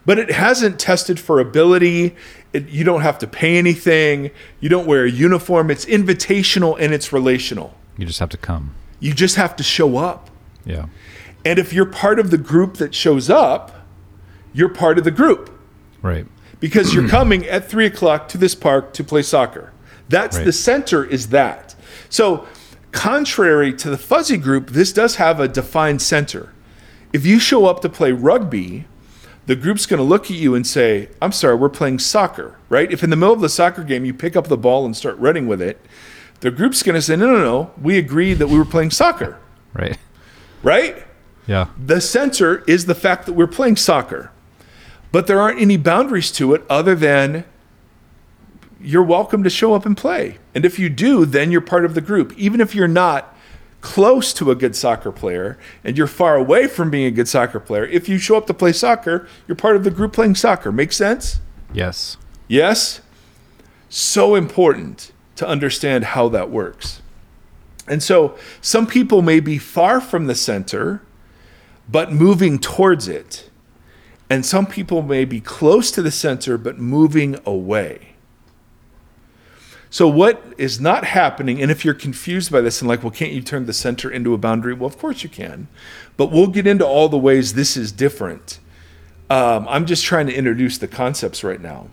But 0.06 0.18
it 0.18 0.30
hasn't 0.30 0.78
tested 0.78 1.18
for 1.18 1.40
ability. 1.40 2.14
It, 2.52 2.68
you 2.68 2.84
don't 2.84 3.02
have 3.02 3.18
to 3.18 3.26
pay 3.26 3.56
anything. 3.56 4.30
You 4.60 4.68
don't 4.68 4.86
wear 4.86 5.04
a 5.04 5.10
uniform. 5.10 5.70
It's 5.70 5.86
invitational 5.86 6.76
and 6.78 6.94
it's 6.94 7.12
relational. 7.12 7.74
You 7.96 8.06
just 8.06 8.20
have 8.20 8.30
to 8.30 8.36
come. 8.36 8.74
You 9.00 9.12
just 9.12 9.36
have 9.36 9.56
to 9.56 9.62
show 9.62 9.96
up. 9.96 10.30
Yeah. 10.64 10.86
And 11.44 11.58
if 11.58 11.72
you're 11.72 11.86
part 11.86 12.18
of 12.18 12.30
the 12.30 12.38
group 12.38 12.74
that 12.78 12.94
shows 12.94 13.28
up, 13.30 13.72
you're 14.52 14.68
part 14.68 14.98
of 14.98 15.04
the 15.04 15.10
group 15.10 15.50
Right. 16.02 16.26
because 16.60 16.94
you're 16.94 17.08
coming 17.18 17.46
at 17.46 17.68
three 17.68 17.86
o'clock 17.86 18.28
to 18.28 18.38
this 18.38 18.54
park 18.54 18.92
to 18.94 19.04
play 19.04 19.22
soccer. 19.22 19.72
That's 20.08 20.36
Right. 20.36 20.44
the 20.46 20.52
center, 20.52 21.04
is 21.04 21.28
that. 21.28 21.74
So, 22.08 22.46
contrary 22.92 23.72
to 23.74 23.88
the 23.90 23.96
fuzzy 23.98 24.36
group, 24.36 24.70
this 24.70 24.92
does 24.92 25.16
have 25.16 25.40
a 25.40 25.48
defined 25.48 26.02
center. 26.02 26.50
If 27.12 27.24
you 27.26 27.38
show 27.38 27.66
up 27.66 27.80
to 27.82 27.88
play 27.88 28.12
rugby, 28.12 28.86
the 29.46 29.56
group's 29.56 29.86
going 29.86 29.98
to 29.98 30.04
look 30.04 30.24
at 30.26 30.36
you 30.36 30.54
and 30.54 30.66
say, 30.66 31.08
I'm 31.20 31.32
sorry, 31.32 31.56
we're 31.56 31.68
playing 31.70 31.98
soccer, 31.98 32.58
right? 32.68 32.90
If 32.92 33.02
in 33.02 33.10
the 33.10 33.16
middle 33.16 33.34
of 33.34 33.40
the 33.40 33.48
soccer 33.48 33.82
game 33.82 34.04
you 34.04 34.14
pick 34.14 34.36
up 34.36 34.46
the 34.48 34.56
ball 34.56 34.84
and 34.84 34.96
start 34.96 35.18
running 35.18 35.46
with 35.48 35.60
it, 35.60 35.80
the 36.40 36.50
group's 36.50 36.82
going 36.82 36.94
to 36.94 37.02
say, 37.02 37.16
No, 37.16 37.26
no, 37.26 37.38
no, 37.38 37.70
we 37.80 37.98
agreed 37.98 38.34
that 38.34 38.48
we 38.48 38.58
were 38.58 38.64
playing 38.64 38.90
soccer, 38.90 39.38
Right. 39.72 39.96
right? 40.62 41.04
Yeah. 41.46 41.68
The 41.76 42.00
center 42.00 42.62
is 42.66 42.86
the 42.86 42.94
fact 42.94 43.26
that 43.26 43.32
we're 43.32 43.46
playing 43.46 43.76
soccer. 43.76 44.30
But 45.10 45.26
there 45.26 45.40
aren't 45.40 45.60
any 45.60 45.76
boundaries 45.76 46.32
to 46.32 46.54
it 46.54 46.64
other 46.70 46.94
than 46.94 47.44
you're 48.80 49.02
welcome 49.02 49.44
to 49.44 49.50
show 49.50 49.74
up 49.74 49.86
and 49.86 49.96
play. 49.96 50.38
And 50.54 50.64
if 50.64 50.78
you 50.78 50.88
do, 50.88 51.24
then 51.24 51.52
you're 51.52 51.60
part 51.60 51.84
of 51.84 51.94
the 51.94 52.00
group. 52.00 52.36
Even 52.36 52.60
if 52.60 52.74
you're 52.74 52.88
not 52.88 53.36
close 53.80 54.32
to 54.32 54.50
a 54.50 54.54
good 54.54 54.74
soccer 54.76 55.12
player 55.12 55.58
and 55.84 55.98
you're 55.98 56.06
far 56.06 56.36
away 56.36 56.66
from 56.66 56.90
being 56.90 57.06
a 57.06 57.10
good 57.10 57.28
soccer 57.28 57.60
player, 57.60 57.84
if 57.84 58.08
you 58.08 58.18
show 58.18 58.36
up 58.36 58.46
to 58.46 58.54
play 58.54 58.72
soccer, 58.72 59.28
you're 59.46 59.56
part 59.56 59.76
of 59.76 59.84
the 59.84 59.90
group 59.90 60.12
playing 60.12 60.34
soccer. 60.34 60.72
Make 60.72 60.92
sense? 60.92 61.40
Yes. 61.72 62.16
Yes? 62.48 63.00
So 63.88 64.34
important 64.34 65.12
to 65.36 65.46
understand 65.46 66.04
how 66.04 66.28
that 66.30 66.50
works. 66.50 67.02
And 67.86 68.02
so 68.02 68.36
some 68.60 68.86
people 68.86 69.22
may 69.22 69.40
be 69.40 69.58
far 69.58 70.00
from 70.00 70.26
the 70.26 70.34
center, 70.34 71.02
but 71.88 72.12
moving 72.12 72.58
towards 72.58 73.08
it. 73.08 73.48
And 74.30 74.46
some 74.46 74.66
people 74.66 75.02
may 75.02 75.24
be 75.24 75.40
close 75.40 75.90
to 75.92 76.02
the 76.02 76.10
center, 76.10 76.56
but 76.56 76.78
moving 76.78 77.38
away. 77.44 78.14
So, 79.90 80.08
what 80.08 80.42
is 80.56 80.80
not 80.80 81.04
happening, 81.04 81.60
and 81.60 81.70
if 81.70 81.84
you're 81.84 81.92
confused 81.92 82.50
by 82.50 82.62
this 82.62 82.80
and 82.80 82.88
like, 82.88 83.02
well, 83.02 83.10
can't 83.10 83.32
you 83.32 83.42
turn 83.42 83.66
the 83.66 83.74
center 83.74 84.10
into 84.10 84.32
a 84.32 84.38
boundary? 84.38 84.72
Well, 84.72 84.86
of 84.86 84.96
course 84.96 85.22
you 85.22 85.28
can. 85.28 85.68
But 86.16 86.30
we'll 86.30 86.46
get 86.46 86.66
into 86.66 86.86
all 86.86 87.10
the 87.10 87.18
ways 87.18 87.52
this 87.52 87.76
is 87.76 87.92
different. 87.92 88.58
Um, 89.28 89.66
I'm 89.68 89.84
just 89.84 90.04
trying 90.04 90.26
to 90.28 90.34
introduce 90.34 90.78
the 90.78 90.88
concepts 90.88 91.44
right 91.44 91.60
now 91.60 91.88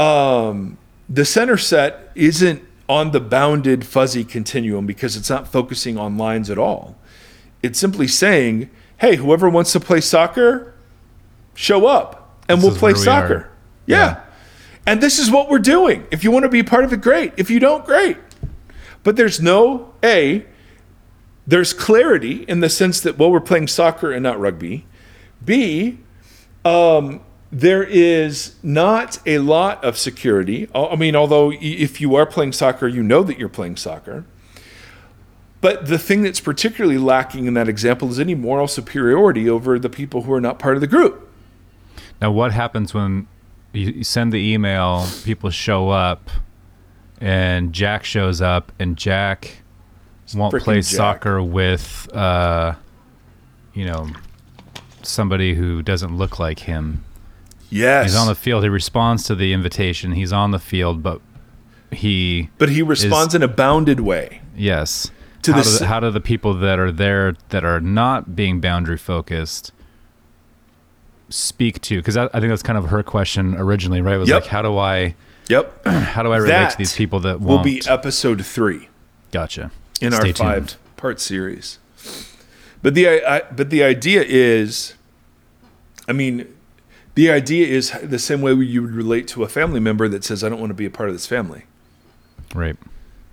um, 0.00 0.78
the 1.08 1.24
center 1.24 1.56
set 1.56 2.10
isn't 2.14 2.62
on 2.88 3.10
the 3.12 3.20
bounded 3.20 3.86
fuzzy 3.86 4.24
continuum 4.24 4.86
because 4.86 5.16
it's 5.16 5.30
not 5.30 5.46
focusing 5.46 5.96
on 5.96 6.16
lines 6.16 6.50
at 6.50 6.58
all. 6.58 6.96
It's 7.62 7.78
simply 7.78 8.08
saying, 8.08 8.70
hey, 8.98 9.16
whoever 9.16 9.48
wants 9.48 9.72
to 9.72 9.80
play 9.80 10.00
soccer, 10.00 10.74
show 11.54 11.86
up 11.86 12.36
and 12.48 12.58
This 12.58 12.70
we'll 12.70 12.78
play 12.78 12.92
where 12.92 13.00
we 13.00 13.04
soccer. 13.04 13.50
Yeah. 13.86 13.96
Yeah. 13.96 14.24
And 14.86 15.02
this 15.02 15.18
is 15.18 15.30
what 15.30 15.48
we're 15.48 15.58
doing. 15.58 16.06
If 16.10 16.24
you 16.24 16.30
want 16.30 16.44
to 16.44 16.48
be 16.48 16.62
part 16.62 16.84
of 16.84 16.92
it, 16.92 17.00
great. 17.00 17.32
If 17.36 17.50
you 17.50 17.60
don't, 17.60 17.84
great. 17.84 18.16
But 19.02 19.16
there's 19.16 19.40
no 19.40 19.92
A, 20.02 20.44
there's 21.46 21.72
clarity 21.72 22.44
in 22.44 22.60
the 22.60 22.68
sense 22.68 23.00
that, 23.00 23.18
well, 23.18 23.30
we're 23.30 23.40
playing 23.40 23.68
soccer 23.68 24.10
and 24.12 24.22
not 24.22 24.40
rugby. 24.40 24.86
B, 25.44 25.98
um, 26.64 27.20
there 27.52 27.82
is 27.82 28.54
not 28.62 29.18
a 29.26 29.38
lot 29.38 29.82
of 29.84 29.98
security. 29.98 30.68
I 30.74 30.96
mean, 30.96 31.16
although 31.16 31.52
if 31.52 32.00
you 32.00 32.14
are 32.14 32.26
playing 32.26 32.52
soccer, 32.52 32.86
you 32.86 33.02
know 33.02 33.22
that 33.22 33.38
you're 33.38 33.48
playing 33.48 33.76
soccer. 33.76 34.24
But 35.60 35.86
the 35.86 35.98
thing 35.98 36.22
that's 36.22 36.40
particularly 36.40 36.96
lacking 36.98 37.46
in 37.46 37.54
that 37.54 37.68
example 37.68 38.08
is 38.10 38.18
any 38.18 38.34
moral 38.34 38.66
superiority 38.66 39.48
over 39.48 39.78
the 39.78 39.90
people 39.90 40.22
who 40.22 40.32
are 40.32 40.40
not 40.40 40.58
part 40.58 40.76
of 40.76 40.80
the 40.80 40.86
group. 40.86 41.28
Now, 42.20 42.30
what 42.30 42.52
happens 42.52 42.94
when 42.94 43.26
you, 43.72 44.02
send 44.04 44.32
the 44.32 44.38
email, 44.38 45.06
people 45.24 45.50
show 45.50 45.90
up, 45.90 46.30
and 47.20 47.72
Jack 47.72 48.04
shows 48.04 48.40
up, 48.40 48.72
and 48.78 48.96
Jack 48.96 49.62
won't 50.34 50.54
Frickin' 50.54 50.62
play 50.64 50.74
Jack. 50.76 50.84
soccer 50.84 51.42
with, 51.42 52.08
uh, 52.14 52.74
you 53.74 53.84
know, 53.84 54.08
somebody 55.02 55.54
who 55.54 55.82
doesn't 55.82 56.16
look 56.16 56.38
like 56.38 56.60
him. 56.60 57.04
Yes. 57.68 58.06
He's 58.06 58.16
on 58.16 58.26
the 58.26 58.34
field. 58.34 58.62
He 58.62 58.68
responds 58.68 59.24
to 59.24 59.34
the 59.34 59.52
invitation. 59.52 60.12
He's 60.12 60.32
on 60.32 60.50
the 60.50 60.58
field, 60.58 61.02
but 61.02 61.20
he, 61.90 62.48
but 62.58 62.68
he 62.68 62.82
responds 62.82 63.34
in 63.34 63.42
a 63.42 63.48
bounded 63.48 64.00
way. 64.00 64.40
yes. 64.56 65.10
To 65.42 65.52
how, 65.52 65.58
the 65.62 65.64
do 65.70 65.78
the, 65.78 65.86
how 65.86 66.00
do 66.00 66.10
the 66.10 66.20
people 66.20 66.54
that 66.54 66.78
are 66.78 66.92
there 66.92 67.34
that 67.48 67.64
are 67.64 67.80
not 67.80 68.36
being 68.36 68.60
boundary 68.60 68.98
focused 68.98 69.72
speak 71.28 71.80
to? 71.82 71.96
Because 71.96 72.16
I, 72.16 72.24
I 72.26 72.40
think 72.40 72.48
that's 72.50 72.62
kind 72.62 72.78
of 72.78 72.86
her 72.86 73.02
question 73.02 73.54
originally, 73.56 74.00
right? 74.00 74.16
Was 74.16 74.28
Yep. 74.28 74.42
like, 74.42 74.50
how 74.50 74.62
do 74.62 74.76
I 74.78 75.14
Yep. 75.48 75.86
how 75.86 76.22
do 76.22 76.32
I 76.32 76.36
relate 76.36 76.50
That 76.50 76.70
to 76.72 76.78
these 76.78 76.94
people 76.94 77.20
that 77.20 77.40
will 77.40 77.48
won't? 77.56 77.64
be 77.64 77.82
episode 77.88 78.44
three. 78.44 78.88
gotcha. 79.32 79.70
in 80.00 80.12
Stay 80.12 80.18
our 80.18 80.24
tuned. 80.24 80.36
five 80.38 80.76
part 80.96 81.20
series. 81.20 81.78
But 82.82 82.94
the 82.94 83.08
I, 83.08 83.36
I- 83.36 83.42
but 83.54 83.70
the 83.70 83.82
idea 83.82 84.22
is, 84.22 84.94
I 86.08 86.12
mean, 86.12 86.46
the 87.14 87.30
idea 87.30 87.66
is 87.66 87.92
the 88.02 88.18
same 88.18 88.40
way 88.40 88.52
you 88.52 88.82
would 88.82 88.92
relate 88.94 89.28
to 89.28 89.42
a 89.42 89.48
family 89.48 89.80
member 89.80 90.08
that 90.08 90.24
says, 90.24 90.42
"I 90.44 90.48
don't 90.48 90.60
want 90.60 90.70
to 90.70 90.74
be 90.74 90.86
a 90.86 90.90
part 90.90 91.08
of 91.08 91.14
this 91.14 91.26
family." 91.26 91.64
Right. 92.54 92.76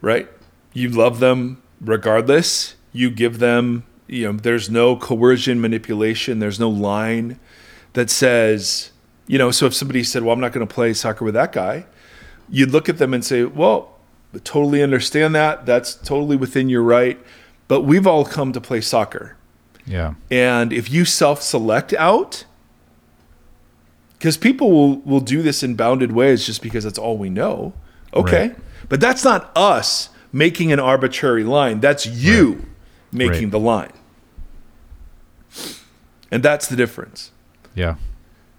Right? 0.01 0.27
You 0.73 0.89
love 0.89 1.19
them 1.19 1.61
regardless. 1.81 2.75
You 2.93 3.09
give 3.09 3.39
them, 3.39 3.83
you 4.07 4.25
know, 4.25 4.39
there's 4.39 4.69
no 4.69 4.95
coercion, 4.95 5.61
manipulation. 5.61 6.39
There's 6.39 6.59
no 6.59 6.69
line 6.69 7.39
that 7.93 8.09
says, 8.09 8.91
you 9.27 9.37
know. 9.37 9.51
So 9.51 9.65
if 9.65 9.73
somebody 9.73 10.03
said, 10.03 10.23
"Well, 10.23 10.33
I'm 10.33 10.39
not 10.39 10.53
going 10.53 10.65
to 10.65 10.73
play 10.73 10.93
soccer 10.93 11.25
with 11.25 11.33
that 11.33 11.51
guy," 11.51 11.85
you'd 12.49 12.71
look 12.71 12.89
at 12.89 12.97
them 12.97 13.13
and 13.13 13.23
say, 13.23 13.43
"Well, 13.43 13.97
totally 14.43 14.81
understand 14.81 15.35
that. 15.35 15.65
That's 15.65 15.95
totally 15.95 16.37
within 16.37 16.69
your 16.69 16.83
right." 16.83 17.19
But 17.67 17.81
we've 17.81 18.07
all 18.07 18.23
come 18.25 18.53
to 18.53 18.61
play 18.61 18.81
soccer. 18.81 19.35
Yeah. 19.85 20.15
And 20.31 20.73
if 20.73 20.91
you 20.91 21.05
self 21.05 21.41
select 21.41 21.93
out, 21.93 22.45
because 24.17 24.37
people 24.37 24.71
will, 24.71 24.95
will 24.99 25.19
do 25.19 25.41
this 25.41 25.63
in 25.63 25.75
bounded 25.75 26.11
ways 26.11 26.45
just 26.45 26.61
because 26.61 26.83
that's 26.83 26.97
all 26.97 27.17
we 27.17 27.29
know. 27.29 27.73
Okay. 28.13 28.49
Right. 28.49 28.57
But 28.89 29.01
that's 29.01 29.23
not 29.23 29.51
us 29.55 30.09
making 30.31 30.71
an 30.71 30.79
arbitrary 30.79 31.43
line. 31.43 31.79
That's 31.79 32.05
you 32.05 32.65
making 33.11 33.43
Right. 33.43 33.51
the 33.51 33.59
line. 33.59 33.93
And 36.31 36.43
that's 36.43 36.67
the 36.67 36.75
difference. 36.75 37.31
Yeah. 37.75 37.95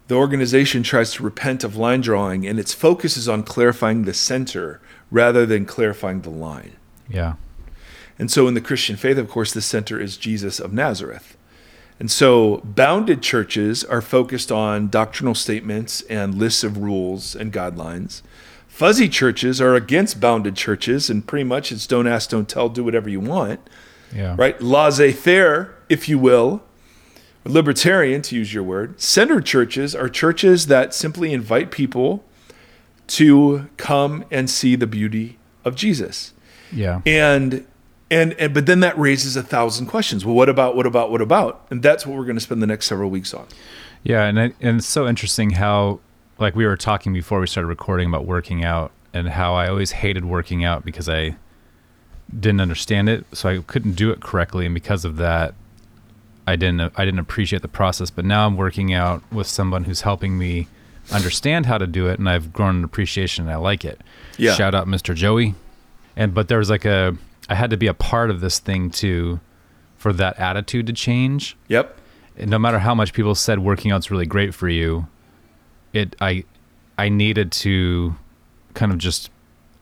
The 0.08 0.14
organization 0.14 0.82
tries 0.82 1.12
to 1.14 1.22
repent 1.22 1.64
of 1.64 1.76
line 1.76 2.00
drawing, 2.00 2.46
and 2.46 2.58
its 2.58 2.72
focus 2.72 3.16
is 3.16 3.28
on 3.28 3.42
clarifying 3.42 4.04
the 4.04 4.14
center 4.14 4.80
rather 5.10 5.44
than 5.44 5.66
clarifying 5.66 6.22
the 6.22 6.30
line. 6.30 6.72
Yeah. 7.08 7.34
And 8.18 8.30
so 8.30 8.48
in 8.48 8.54
the 8.54 8.60
Christian 8.60 8.96
faith, 8.96 9.18
of 9.18 9.28
course, 9.28 9.52
the 9.52 9.60
center 9.60 10.00
is 10.00 10.16
Jesus 10.16 10.58
of 10.58 10.72
Nazareth. 10.72 11.36
And 12.00 12.10
so 12.10 12.58
bounded 12.64 13.22
churches 13.22 13.82
are 13.84 14.00
focused 14.00 14.52
on 14.52 14.88
doctrinal 14.88 15.34
statements 15.34 16.00
and 16.02 16.34
lists 16.36 16.62
of 16.62 16.78
rules 16.78 17.34
and 17.34 17.52
guidelines. 17.52 18.22
Fuzzy 18.68 19.08
churches 19.08 19.60
are 19.60 19.74
against 19.74 20.20
bounded 20.20 20.54
churches, 20.54 21.10
and 21.10 21.26
pretty 21.26 21.42
much 21.44 21.72
it's 21.72 21.86
don't 21.86 22.06
ask, 22.06 22.30
don't 22.30 22.48
tell, 22.48 22.68
do 22.68 22.84
whatever 22.84 23.08
you 23.08 23.18
want, 23.18 23.58
Yeah. 24.14 24.36
right? 24.38 24.60
Laissez 24.62 25.10
faire, 25.12 25.74
if 25.88 26.08
you 26.08 26.16
will, 26.18 26.62
libertarian, 27.44 28.22
to 28.22 28.36
use 28.36 28.54
your 28.54 28.62
word. 28.62 29.00
Centered 29.00 29.44
churches 29.46 29.94
are 29.96 30.08
churches 30.08 30.66
that 30.66 30.94
simply 30.94 31.32
invite 31.32 31.72
people 31.72 32.24
to 33.08 33.68
come 33.76 34.24
and 34.30 34.48
see 34.48 34.76
the 34.76 34.86
beauty 34.86 35.38
of 35.64 35.74
Jesus 35.74 36.32
Yeah. 36.70 37.00
and 37.04 37.64
and 38.10 38.32
and 38.34 38.54
but 38.54 38.66
then 38.66 38.80
that 38.80 38.96
raises 38.98 39.36
a 39.36 39.42
thousand 39.42 39.86
questions 39.86 40.24
well 40.24 40.34
what 40.34 40.48
about 40.48 40.74
what 40.74 40.86
about 40.86 41.10
what 41.10 41.20
about 41.20 41.66
and 41.70 41.82
that's 41.82 42.06
what 42.06 42.16
we're 42.16 42.24
going 42.24 42.36
to 42.36 42.40
spend 42.40 42.62
the 42.62 42.66
next 42.66 42.86
several 42.86 43.10
weeks 43.10 43.34
on 43.34 43.46
Yeah, 44.04 44.24
and 44.24 44.38
it, 44.38 44.54
and 44.60 44.78
it's 44.78 44.86
so 44.86 45.06
interesting 45.06 45.50
how 45.50 46.00
like 46.38 46.54
we 46.54 46.64
were 46.66 46.76
talking 46.76 47.12
before 47.12 47.40
we 47.40 47.46
started 47.46 47.66
recording 47.68 48.08
about 48.08 48.24
working 48.24 48.64
out 48.64 48.92
and 49.12 49.28
how 49.28 49.54
I 49.54 49.68
always 49.68 49.90
hated 49.90 50.24
working 50.24 50.64
out 50.64 50.84
because 50.84 51.08
I 51.08 51.36
didn't 52.38 52.60
understand 52.60 53.08
it, 53.08 53.24
so 53.32 53.48
I 53.48 53.58
couldn't 53.58 53.92
do 53.92 54.10
it 54.10 54.20
correctly, 54.20 54.66
and 54.66 54.74
because 54.74 55.04
of 55.04 55.16
that, 55.16 55.54
I 56.46 56.56
didn't 56.56 56.92
I 56.96 57.04
didn't 57.04 57.20
appreciate 57.20 57.62
the 57.62 57.68
process. 57.68 58.10
But 58.10 58.24
now 58.24 58.46
I'm 58.46 58.56
working 58.56 58.92
out 58.92 59.22
with 59.32 59.46
someone 59.46 59.84
who's 59.84 60.02
helping 60.02 60.38
me 60.38 60.68
understand 61.10 61.66
how 61.66 61.78
to 61.78 61.86
do 61.86 62.06
it, 62.08 62.18
and 62.18 62.28
I've 62.28 62.52
grown 62.52 62.76
an 62.76 62.84
appreciation 62.84 63.44
and 63.44 63.52
I 63.52 63.56
like 63.56 63.84
it. 63.84 64.00
Yeah. 64.36 64.54
Shout 64.54 64.74
out 64.74 64.86
Mr. 64.86 65.14
Joey. 65.14 65.54
And 66.16 66.34
but 66.34 66.48
there 66.48 66.58
was 66.58 66.70
like 66.70 66.84
a 66.84 67.16
I 67.48 67.54
had 67.54 67.70
to 67.70 67.76
be 67.76 67.86
a 67.86 67.94
part 67.94 68.30
of 68.30 68.40
this 68.40 68.58
thing 68.58 68.90
too 68.90 69.40
for 69.96 70.12
that 70.12 70.38
attitude 70.38 70.86
to 70.86 70.92
change 70.92 71.56
yep 71.68 71.96
no 72.46 72.58
matter 72.58 72.78
how 72.78 72.94
much 72.94 73.12
people 73.12 73.34
said 73.34 73.58
working 73.58 73.90
out's 73.90 74.10
really 74.12 74.26
great 74.26 74.54
for 74.54 74.68
you, 74.68 75.08
it 75.92 76.14
I 76.20 76.44
I 76.96 77.08
needed 77.08 77.50
to 77.52 78.14
kind 78.74 78.92
of 78.92 78.98
just 78.98 79.30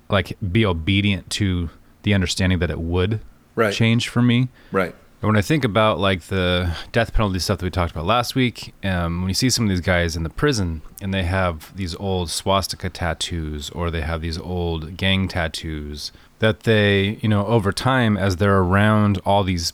like 0.09 0.37
be 0.53 0.65
obedient 0.65 1.29
to 1.31 1.69
the 2.03 2.15
understanding 2.15 2.59
that 2.61 2.71
it 2.71 2.79
would 2.79 3.21
Right. 3.57 3.73
change 3.75 4.09
for 4.09 4.23
me. 4.23 4.49
right 4.73 4.95
And 5.21 5.29
when 5.29 5.37
I 5.37 5.43
think 5.43 5.65
about 5.65 5.99
like 5.99 6.23
the 6.25 6.75
death 6.93 7.13
penalty 7.15 7.39
stuff 7.41 7.59
that 7.59 7.65
we 7.65 7.71
talked 7.71 7.91
about 7.93 8.05
last 8.07 8.35
week, 8.35 8.73
um, 8.85 9.21
when 9.23 9.29
you 9.29 9.35
see 9.35 9.49
some 9.51 9.65
of 9.65 9.71
these 9.71 9.81
guys 9.81 10.15
in 10.17 10.23
the 10.23 10.29
prison 10.31 10.83
and 11.03 11.13
they 11.13 11.25
have 11.25 11.75
these 11.77 11.95
old 11.97 12.31
swastika 12.31 12.89
tattoos 12.91 13.69
or 13.71 13.91
they 13.91 14.03
have 14.03 14.21
these 14.21 14.39
old 14.39 14.97
gang 14.99 15.27
tattoos, 15.27 16.13
that 16.39 16.61
they, 16.61 17.19
you 17.23 17.29
know, 17.29 17.47
over 17.47 17.73
time, 17.73 18.17
as 18.17 18.37
they're 18.37 18.59
around 18.59 19.19
all 19.25 19.45
these 19.45 19.73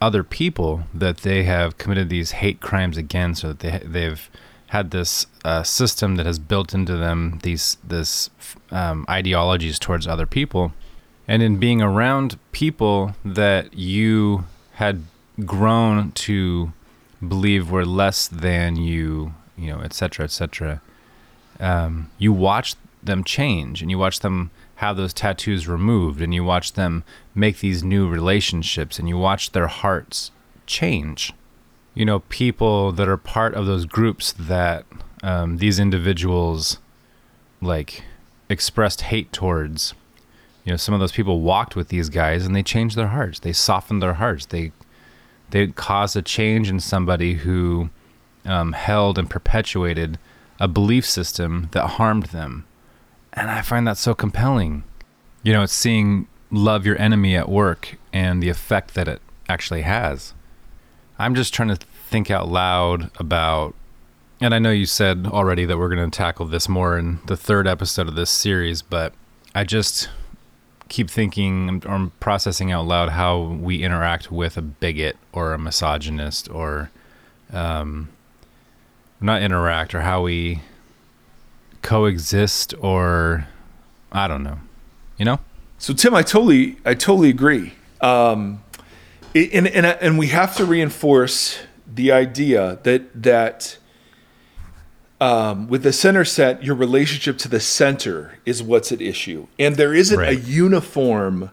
other 0.00 0.22
people 0.22 0.84
that 0.94 1.18
they 1.18 1.44
have 1.44 1.76
committed 1.76 2.08
these 2.08 2.32
hate 2.32 2.60
crimes 2.60 2.96
against, 2.96 3.44
or 3.44 3.48
that 3.48 3.58
they 3.60 3.78
they've 3.84 4.30
had 4.68 4.90
this 4.90 5.26
uh, 5.44 5.62
system 5.62 6.16
that 6.16 6.26
has 6.26 6.38
built 6.38 6.74
into 6.74 6.96
them 6.96 7.40
these 7.42 7.78
this 7.82 8.30
um, 8.70 9.04
ideologies 9.08 9.78
towards 9.78 10.06
other 10.06 10.26
people, 10.26 10.72
and 11.26 11.42
in 11.42 11.58
being 11.58 11.82
around 11.82 12.38
people 12.52 13.14
that 13.24 13.74
you 13.74 14.44
had 14.74 15.02
grown 15.44 16.12
to 16.12 16.72
believe 17.26 17.70
were 17.70 17.86
less 17.86 18.28
than 18.28 18.76
you, 18.76 19.34
you 19.56 19.66
know, 19.72 19.80
et 19.80 19.92
cetera, 19.92 20.24
et 20.24 20.30
cetera, 20.30 20.80
um, 21.58 22.10
you 22.18 22.32
watch 22.32 22.76
them 23.02 23.24
change 23.24 23.82
and 23.82 23.90
you 23.90 23.98
watch 23.98 24.20
them 24.20 24.50
have 24.78 24.96
those 24.96 25.12
tattoos 25.12 25.66
removed 25.66 26.20
and 26.20 26.32
you 26.32 26.44
watch 26.44 26.74
them 26.74 27.02
make 27.34 27.58
these 27.58 27.82
new 27.82 28.08
relationships 28.08 28.96
and 28.96 29.08
you 29.08 29.18
watch 29.18 29.50
their 29.50 29.66
hearts 29.66 30.30
change. 30.66 31.32
You 31.94 32.04
know, 32.04 32.20
people 32.20 32.92
that 32.92 33.08
are 33.08 33.16
part 33.16 33.54
of 33.54 33.66
those 33.66 33.86
groups 33.86 34.32
that 34.38 34.86
um, 35.24 35.56
these 35.56 35.80
individuals 35.80 36.78
like 37.60 38.04
expressed 38.48 39.00
hate 39.00 39.32
towards 39.32 39.94
you 40.64 40.70
know 40.70 40.76
some 40.76 40.94
of 40.94 41.00
those 41.00 41.10
people 41.10 41.40
walked 41.40 41.74
with 41.74 41.88
these 41.88 42.08
guys 42.08 42.46
and 42.46 42.54
they 42.54 42.62
changed 42.62 42.94
their 42.94 43.08
hearts. 43.08 43.40
They 43.40 43.52
softened 43.52 44.00
their 44.00 44.14
hearts. 44.14 44.46
They 44.46 44.70
they 45.50 45.66
caused 45.66 46.14
a 46.14 46.22
change 46.22 46.70
in 46.70 46.78
somebody 46.78 47.34
who 47.34 47.90
um, 48.44 48.74
held 48.74 49.18
and 49.18 49.28
perpetuated 49.28 50.20
a 50.60 50.68
belief 50.68 51.04
system 51.04 51.68
that 51.72 51.86
harmed 51.88 52.26
them 52.26 52.64
and 53.38 53.50
i 53.50 53.62
find 53.62 53.86
that 53.86 53.96
so 53.96 54.14
compelling 54.14 54.82
you 55.42 55.52
know 55.52 55.62
it's 55.62 55.72
seeing 55.72 56.26
love 56.50 56.86
your 56.86 56.98
enemy 57.00 57.36
at 57.36 57.48
work 57.48 57.96
and 58.12 58.42
the 58.42 58.48
effect 58.48 58.94
that 58.94 59.08
it 59.08 59.20
actually 59.48 59.82
has. 59.82 60.34
I'm 61.18 61.34
just 61.34 61.52
trying 61.52 61.68
to 61.68 61.76
think 61.76 62.30
out 62.30 62.48
loud 62.48 63.10
about 63.18 63.74
and 64.40 64.54
I 64.54 64.60
know 64.60 64.70
you 64.70 64.86
said 64.86 65.26
already 65.26 65.64
that 65.64 65.78
we're 65.78 65.92
going 65.92 66.08
to 66.10 66.16
tackle 66.16 66.46
this 66.46 66.68
more 66.68 66.96
in 66.96 67.18
the 67.26 67.36
third 67.36 67.66
episode 67.66 68.06
of 68.06 68.14
this 68.14 68.30
series, 68.30 68.82
but 68.82 69.12
I 69.52 69.64
just 69.64 70.08
keep 70.88 71.10
thinking 71.10 71.82
or 71.84 72.12
processing 72.20 72.70
out 72.70 72.86
loud 72.86 73.08
how 73.10 73.40
we 73.40 73.82
interact 73.82 74.30
with 74.30 74.56
a 74.56 74.62
bigot 74.62 75.16
or 75.32 75.54
a 75.54 75.58
misogynist 75.58 76.48
or 76.50 76.92
um, 77.52 78.10
not 79.20 79.42
interact 79.42 79.92
or 79.92 80.02
how 80.02 80.22
we 80.22 80.62
coexist 81.88 82.74
or 82.82 83.48
I 84.12 84.28
don't 84.28 84.42
know. 84.42 84.58
You 85.16 85.24
know? 85.24 85.40
So 85.78 85.94
Tim, 85.94 86.14
I 86.14 86.22
totally, 86.22 86.76
I 86.84 86.92
totally 86.92 87.30
agree. 87.30 87.72
Um, 88.02 88.62
and 89.34 89.66
and 89.66 89.86
and 89.86 90.18
we 90.18 90.26
have 90.26 90.54
to 90.56 90.66
reinforce 90.66 91.58
the 91.86 92.12
idea 92.12 92.78
that 92.82 93.22
that 93.22 93.78
um, 95.18 95.66
with 95.68 95.82
the 95.82 95.92
center 95.92 96.26
set, 96.26 96.62
your 96.62 96.74
relationship 96.74 97.38
to 97.38 97.48
the 97.48 97.60
center 97.60 98.38
is 98.44 98.62
what's 98.62 98.92
at 98.92 99.00
issue, 99.00 99.46
and 99.58 99.76
there 99.76 99.94
isn't 99.94 100.20
a 100.20 100.34
uniform 100.34 101.50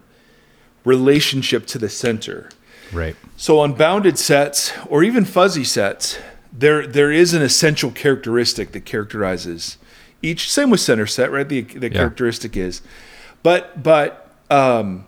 relationship 0.84 1.66
to 1.66 1.78
the 1.78 1.88
center. 1.88 2.50
Right. 2.92 3.16
So 3.36 3.58
on 3.60 3.72
bounded 3.72 4.18
sets 4.18 4.72
or 4.86 5.02
even 5.02 5.24
fuzzy 5.24 5.64
sets, 5.64 6.18
there 6.52 6.86
there 6.86 7.10
is 7.10 7.32
an 7.32 7.40
essential 7.40 7.90
characteristic 7.90 8.72
that 8.72 8.84
characterizes 8.84 9.78
each. 10.22 10.50
Same 10.50 10.70
with 10.70 10.80
center 10.80 11.06
set, 11.06 11.30
right? 11.30 11.48
The 11.48 11.62
the 11.62 11.88
Yeah. 11.88 11.94
characteristic 11.98 12.56
is, 12.56 12.82
but 13.42 13.82
but 13.82 14.30
um, 14.50 15.06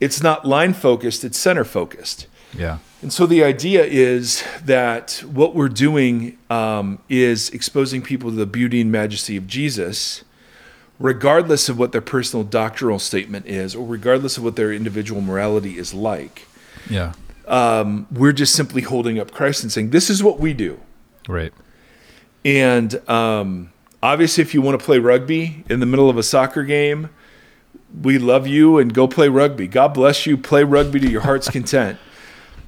it's 0.00 0.22
not 0.22 0.46
line 0.46 0.72
focused; 0.74 1.24
it's 1.24 1.38
center 1.38 1.64
focused. 1.64 2.26
Yeah. 2.56 2.78
And 3.00 3.12
so 3.12 3.26
the 3.26 3.42
idea 3.42 3.84
is 3.84 4.44
that 4.64 5.22
what 5.26 5.54
we're 5.54 5.68
doing 5.70 6.38
um, 6.50 6.98
is 7.08 7.50
exposing 7.50 8.00
people 8.02 8.30
to 8.30 8.36
the 8.36 8.46
beauty 8.46 8.80
and 8.82 8.92
majesty 8.92 9.36
of 9.36 9.46
Jesus, 9.48 10.22
regardless 11.00 11.68
of 11.68 11.78
what 11.78 11.92
their 11.92 12.00
personal 12.02 12.44
doctrinal 12.44 12.98
statement 12.98 13.46
is, 13.46 13.74
or 13.74 13.86
regardless 13.86 14.36
of 14.36 14.44
what 14.44 14.54
their 14.56 14.72
individual 14.72 15.20
morality 15.20 15.78
is 15.78 15.92
like. 15.94 16.46
Yeah. 16.88 17.14
Um, 17.48 18.06
we're 18.12 18.32
just 18.32 18.54
simply 18.54 18.82
holding 18.82 19.18
up 19.18 19.32
Christ 19.32 19.62
and 19.64 19.72
saying, 19.72 19.90
"This 19.90 20.08
is 20.10 20.22
what 20.22 20.38
we 20.38 20.52
do." 20.52 20.78
Right. 21.28 21.52
And 22.44 23.08
um, 23.08 23.72
obviously, 24.02 24.42
if 24.42 24.54
you 24.54 24.62
want 24.62 24.78
to 24.78 24.84
play 24.84 24.98
rugby 24.98 25.64
in 25.68 25.80
the 25.80 25.86
middle 25.86 26.10
of 26.10 26.16
a 26.16 26.22
soccer 26.22 26.62
game, 26.62 27.10
we 28.02 28.18
love 28.18 28.46
you 28.46 28.78
and 28.78 28.92
go 28.92 29.06
play 29.06 29.28
rugby. 29.28 29.68
God 29.68 29.88
bless 29.88 30.26
you. 30.26 30.36
Play 30.36 30.64
rugby 30.64 31.00
to 31.00 31.10
your 31.10 31.22
heart's 31.22 31.48
content. 31.50 31.98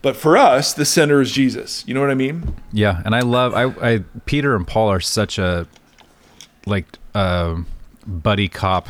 But 0.03 0.17
for 0.17 0.37
us, 0.37 0.75
the 0.75 0.85
center 0.85 1.23
is 1.23 1.33
Jesus. 1.33 1.83
You 1.89 1.95
know 1.95 2.01
what 2.01 2.11
I 2.11 2.15
mean? 2.15 2.55
Yeah, 2.73 3.01
and 3.07 3.15
I 3.15 3.21
love 3.21 3.55
I, 3.55 3.65
I 3.95 4.05
Peter 4.27 4.55
and 4.55 4.67
Paul 4.67 4.91
are 4.91 5.01
such 5.01 5.39
a 5.39 5.67
like 6.67 6.87
um 7.15 7.67
buddy 8.07 8.49
cop 8.49 8.89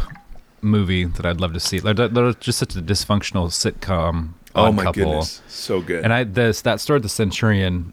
movie 0.61 1.05
that 1.05 1.25
I'd 1.25 1.41
love 1.41 1.53
to 1.53 1.61
see. 1.61 1.79
They're, 1.79 1.95
they're 1.95 2.33
just 2.33 2.59
such 2.59 2.75
a 2.75 2.83
dysfunctional 2.83 3.49
sitcom. 3.49 4.31
Oh 4.57 4.73
my 4.73 4.85
couple. 4.85 5.05
goodness, 5.05 5.41
so 5.47 5.81
good. 5.81 6.05
And 6.05 6.13
I 6.13 6.25
this 6.25 6.63
that 6.63 6.81
story, 6.81 6.99
the 6.99 7.09
Centurion, 7.09 7.93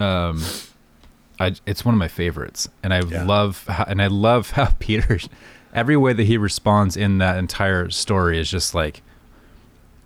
um, 0.00 0.42
I 1.40 1.54
it's 1.66 1.84
one 1.84 1.94
of 1.94 1.98
my 1.98 2.08
favorites, 2.08 2.68
and 2.82 2.92
I 2.94 3.02
Yeah. 3.02 3.24
love 3.24 3.64
how, 3.66 3.84
and 3.84 4.00
I 4.02 4.06
love 4.08 4.50
how 4.50 4.66
Peter, 4.78 5.18
every 5.74 5.96
way 5.96 6.12
that 6.12 6.24
he 6.24 6.36
responds 6.38 6.96
in 6.96 7.18
that 7.18 7.36
entire 7.38 7.90
story 7.90 8.38
is 8.38 8.50
just 8.50 8.74
like, 8.74 9.02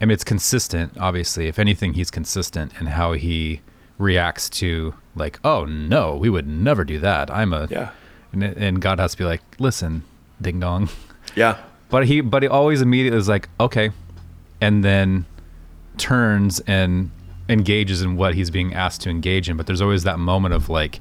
I 0.01 0.05
mean, 0.05 0.13
it's 0.13 0.25
consistent. 0.25 0.93
Obviously, 0.99 1.47
if 1.49 1.59
anything, 1.59 1.95
he's 1.95 2.11
consistent 2.11 2.73
in 2.81 2.87
how 2.89 3.13
he 3.13 3.61
reacts 3.99 4.49
to 4.49 4.95
like, 5.17 5.41
oh 5.45 5.65
no, 5.65 6.15
we 6.17 6.31
would 6.31 6.47
never 6.47 6.85
do 6.85 6.99
that. 7.01 7.31
I'm 7.31 7.53
a 7.53 7.67
yeah, 7.71 7.91
and, 8.33 8.43
and 8.45 8.81
God 8.81 8.99
has 9.01 9.13
to 9.13 9.19
be 9.19 9.25
like, 9.25 9.43
listen, 9.59 10.05
ding 10.41 10.61
dong. 10.61 10.89
yeah, 11.35 11.59
But 11.91 12.07
he 12.07 12.21
but 12.21 12.43
he 12.43 12.49
always 12.49 12.81
immediately 12.83 13.19
is 13.19 13.29
like, 13.29 13.49
okay, 13.59 13.91
and 14.61 14.85
then 14.85 15.25
turns 15.97 16.61
and 16.61 17.11
engages 17.49 18.03
in 18.03 18.17
what 18.17 18.35
he's 18.35 18.51
being 18.51 18.75
asked 18.75 19.01
to 19.03 19.11
engage 19.11 19.49
in. 19.49 19.57
But 19.57 19.67
there's 19.67 19.81
always 19.81 20.05
that 20.05 20.19
moment 20.19 20.55
of 20.55 20.69
like, 20.69 21.01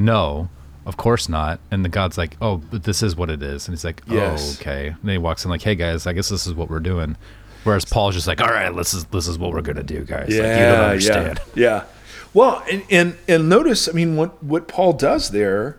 no, 0.00 0.48
of 0.86 0.96
course 0.96 1.28
not. 1.28 1.60
And 1.70 1.84
the 1.84 1.88
God's 1.88 2.16
like, 2.18 2.36
oh, 2.40 2.56
but 2.56 2.82
this 2.84 3.02
is 3.02 3.14
what 3.14 3.30
it 3.30 3.42
is. 3.42 3.68
And 3.68 3.74
he's 3.76 3.84
like, 3.84 4.02
oh, 4.08 4.14
Yes. 4.14 4.56
oh, 4.58 4.60
okay. 4.60 4.88
And 4.88 4.96
then 5.04 5.10
he 5.12 5.18
walks 5.18 5.44
in 5.44 5.50
like, 5.50 5.62
hey 5.62 5.74
guys, 5.76 6.06
I 6.06 6.12
guess 6.12 6.28
this 6.28 6.46
is 6.46 6.54
what 6.54 6.68
we're 6.70 6.80
doing. 6.80 7.16
Whereas 7.64 7.84
Paul's 7.84 8.14
just 8.14 8.26
like, 8.26 8.40
all 8.40 8.48
right, 8.48 8.74
this 8.74 8.94
is 8.94 9.04
this 9.06 9.28
is 9.28 9.38
what 9.38 9.52
we're 9.52 9.60
gonna 9.60 9.82
do, 9.82 10.02
guys. 10.04 10.28
like, 10.28 10.30
you 10.30 10.38
don't 10.40 10.48
yeah, 10.48 10.82
understand. 10.82 11.40
yeah, 11.54 11.62
yeah. 11.62 11.84
Well, 12.32 12.62
and, 12.70 12.82
and 12.90 13.16
and 13.28 13.48
notice, 13.50 13.86
I 13.88 13.92
mean, 13.92 14.16
what 14.16 14.42
what 14.42 14.66
Paul 14.66 14.94
does 14.94 15.30
there 15.30 15.78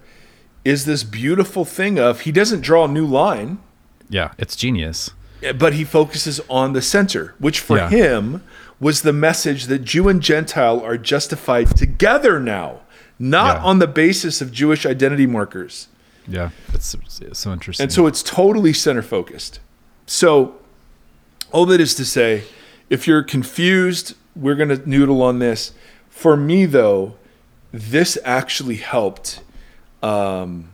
is 0.64 0.86
this 0.86 1.04
beautiful 1.04 1.66
thing 1.66 1.98
of 1.98 2.22
he 2.22 2.32
doesn't 2.32 2.62
draw 2.62 2.86
a 2.86 2.88
new 2.88 3.06
line. 3.08 3.58
Yeah, 4.10 4.34
it's 4.38 4.56
genius. 4.56 5.10
Eh, 5.42 5.54
but 5.54 5.74
he 5.74 5.84
focuses 5.84 6.40
on 6.52 6.74
the 6.74 6.82
center, 6.84 7.34
which 7.40 7.60
for 7.60 7.78
Yeah. 7.78 7.90
him 7.90 8.44
was 8.80 9.02
the 9.02 9.14
message 9.14 9.66
that 9.66 9.80
Jew 9.80 10.08
and 10.08 10.22
Gentile 10.22 10.80
are 10.82 10.98
justified 10.98 11.76
together 11.76 12.40
now, 12.40 12.82
not 13.22 13.58
Yeah. 13.58 13.64
on 13.64 13.80
the 13.80 13.88
basis 13.88 14.42
of 14.42 14.52
Jewish 14.52 14.86
identity 14.86 15.28
markers. 15.28 15.88
Yeah, 16.28 16.50
it's, 16.74 16.96
it's 17.22 17.40
so 17.40 17.54
interesting. 17.54 17.84
And 17.84 17.94
so 17.94 18.08
it's 18.08 18.24
totally 18.24 18.74
center 18.74 19.02
focused. 19.02 19.60
So, 20.06 20.56
all 21.52 21.66
that 21.68 21.80
is 21.80 21.94
to 21.96 22.06
say, 22.06 22.44
if 22.90 23.08
you're 23.08 23.24
confused, 23.24 24.16
we're 24.36 24.56
going 24.56 24.70
to 24.70 24.90
noodle 24.90 25.22
on 25.22 25.40
this. 25.40 25.74
For 26.10 26.36
me, 26.38 26.66
though, 26.66 27.16
this 27.72 28.18
actually 28.24 28.76
helped 28.78 29.42
um, 30.04 30.70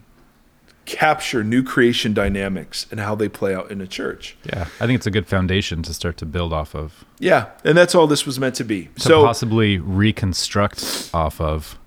capture 0.86 1.44
new 1.44 1.64
creation 1.64 2.14
dynamics 2.14 2.88
and 2.91 2.99
how 2.99 3.14
they 3.15 3.28
play 3.30 3.53
out 3.53 3.69
in 3.72 3.82
a 3.82 3.88
church. 3.88 4.38
yeah, 4.45 4.68
I 4.80 4.86
think 4.88 4.98
it's 4.98 5.07
a 5.07 5.11
good 5.11 5.28
foundation 5.28 5.84
to 5.84 5.94
start 5.94 6.18
to 6.18 6.26
build 6.26 6.53
off 6.53 6.76
of. 6.76 7.06
Yeah, 7.19 7.48
and 7.64 7.78
that's 7.78 7.94
all 7.95 8.07
this 8.07 8.26
was 8.26 8.40
meant 8.40 8.56
to 8.56 8.64
be. 8.64 8.86
to 8.95 9.02
so, 9.02 9.24
possibly 9.26 9.78
reconstruct 9.78 11.10
off 11.14 11.40
of. 11.41 11.78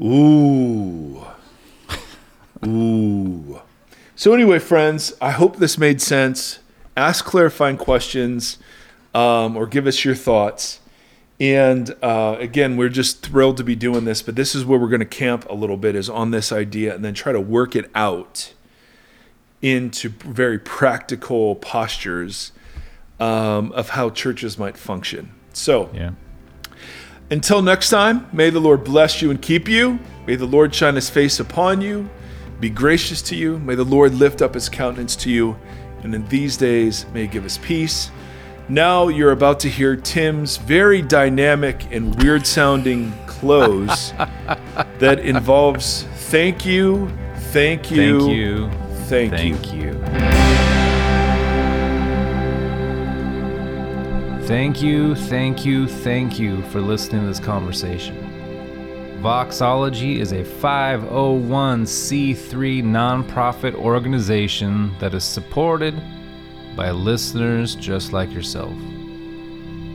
Ooh, 0.00 1.24
ooh. 2.66 3.60
So 4.16 4.32
anyway, 4.32 4.58
friends, 4.58 5.12
I 5.20 5.30
hope 5.30 5.56
this 5.56 5.76
made 5.76 6.00
sense. 6.00 6.60
Ask 6.96 7.24
clarifying 7.24 7.76
questions, 7.76 8.58
um, 9.12 9.56
or 9.56 9.66
give 9.66 9.86
us 9.86 10.04
your 10.04 10.14
thoughts. 10.14 10.80
And 11.40 11.94
uh, 12.00 12.36
again, 12.38 12.76
we're 12.76 12.88
just 12.88 13.22
thrilled 13.22 13.56
to 13.56 13.64
be 13.64 13.74
doing 13.74 14.04
this. 14.04 14.22
But 14.22 14.36
this 14.36 14.54
is 14.54 14.64
where 14.64 14.78
we're 14.78 14.88
going 14.88 15.00
to 15.00 15.06
camp 15.06 15.46
a 15.50 15.54
little 15.54 15.76
bit, 15.76 15.96
is 15.96 16.08
on 16.08 16.30
this 16.30 16.52
idea, 16.52 16.94
and 16.94 17.04
then 17.04 17.14
try 17.14 17.32
to 17.32 17.40
work 17.40 17.74
it 17.74 17.90
out 17.94 18.52
into 19.60 20.10
very 20.10 20.58
practical 20.58 21.56
postures 21.56 22.52
um, 23.18 23.72
of 23.72 23.90
how 23.90 24.10
churches 24.10 24.58
might 24.58 24.76
function. 24.76 25.32
So. 25.52 25.90
Yeah. 25.92 26.12
Until 27.30 27.62
next 27.62 27.90
time, 27.90 28.26
may 28.32 28.50
the 28.50 28.60
Lord 28.60 28.84
bless 28.84 29.22
you 29.22 29.30
and 29.30 29.40
keep 29.40 29.68
you. 29.68 29.98
May 30.26 30.36
the 30.36 30.46
Lord 30.46 30.74
shine 30.74 30.94
his 30.94 31.10
face 31.10 31.40
upon 31.40 31.80
you, 31.80 32.08
be 32.60 32.70
gracious 32.70 33.20
to 33.22 33.36
you. 33.36 33.58
May 33.58 33.74
the 33.74 33.84
Lord 33.84 34.14
lift 34.14 34.40
up 34.40 34.54
his 34.54 34.68
countenance 34.68 35.16
to 35.16 35.30
you. 35.30 35.56
And 36.02 36.14
in 36.14 36.26
these 36.28 36.56
days, 36.56 37.06
may 37.12 37.22
he 37.22 37.26
give 37.26 37.44
us 37.44 37.58
peace. 37.58 38.10
Now 38.68 39.08
you're 39.08 39.32
about 39.32 39.60
to 39.60 39.68
hear 39.68 39.96
Tim's 39.96 40.56
very 40.56 41.02
dynamic 41.02 41.86
and 41.90 42.14
weird 42.22 42.46
sounding 42.46 43.12
close 43.26 44.12
that 44.98 45.18
involves 45.20 46.04
thank 46.30 46.64
you, 46.64 47.10
thank 47.52 47.90
you, 47.90 48.20
Thank 48.20 48.32
you. 48.32 48.70
thank, 49.06 49.44
you. 49.44 49.56
Thank 49.56 49.74
you. 49.74 50.33
Thank 54.46 54.82
you, 54.82 55.14
thank 55.14 55.64
you, 55.64 55.88
thank 55.88 56.38
you 56.38 56.60
for 56.64 56.82
listening 56.82 57.22
to 57.22 57.28
this 57.28 57.40
conversation. 57.40 58.14
Voxology 59.22 60.18
is 60.18 60.32
a 60.32 60.44
501c3 60.44 62.82
nonprofit 62.82 63.74
organization 63.74 64.94
that 64.98 65.14
is 65.14 65.24
supported 65.24 65.94
by 66.76 66.90
listeners 66.90 67.74
just 67.74 68.12
like 68.12 68.30
yourself. 68.34 68.74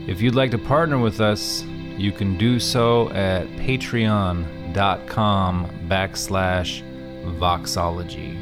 If 0.08 0.20
you'd 0.20 0.34
like 0.34 0.50
to 0.50 0.58
partner 0.58 0.98
with 0.98 1.20
us, 1.20 1.62
you 1.96 2.10
can 2.10 2.36
do 2.36 2.58
so 2.58 3.08
at 3.10 3.46
patreon.com 3.50 4.46
backslash 5.86 6.82
voxology. 7.38 8.36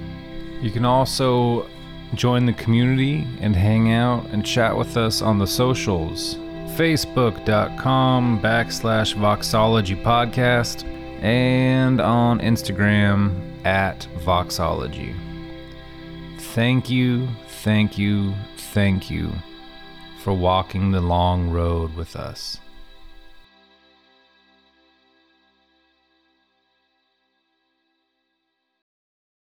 You 0.62 0.70
can 0.70 0.86
also 0.86 1.68
join 2.14 2.46
the 2.46 2.52
community 2.52 3.26
and 3.40 3.54
hang 3.54 3.92
out 3.92 4.26
and 4.26 4.44
chat 4.44 4.76
with 4.76 4.96
us 4.96 5.22
on 5.22 5.38
the 5.38 5.46
socials. 5.46 6.36
Facebook.com 6.76 8.40
backslash 8.40 9.14
Voxology 9.14 10.00
Podcast 10.02 10.84
and 11.22 12.00
on 12.00 12.38
Instagram 12.40 13.34
at 13.64 14.06
Voxology. 14.18 15.14
Thank 16.54 16.88
you, 16.88 17.28
thank 17.62 17.98
you, 17.98 18.34
thank 18.56 19.10
you 19.10 19.32
for 20.20 20.32
walking 20.32 20.90
the 20.90 21.00
long 21.00 21.50
road 21.50 21.94
with 21.94 22.16
us. 22.16 22.60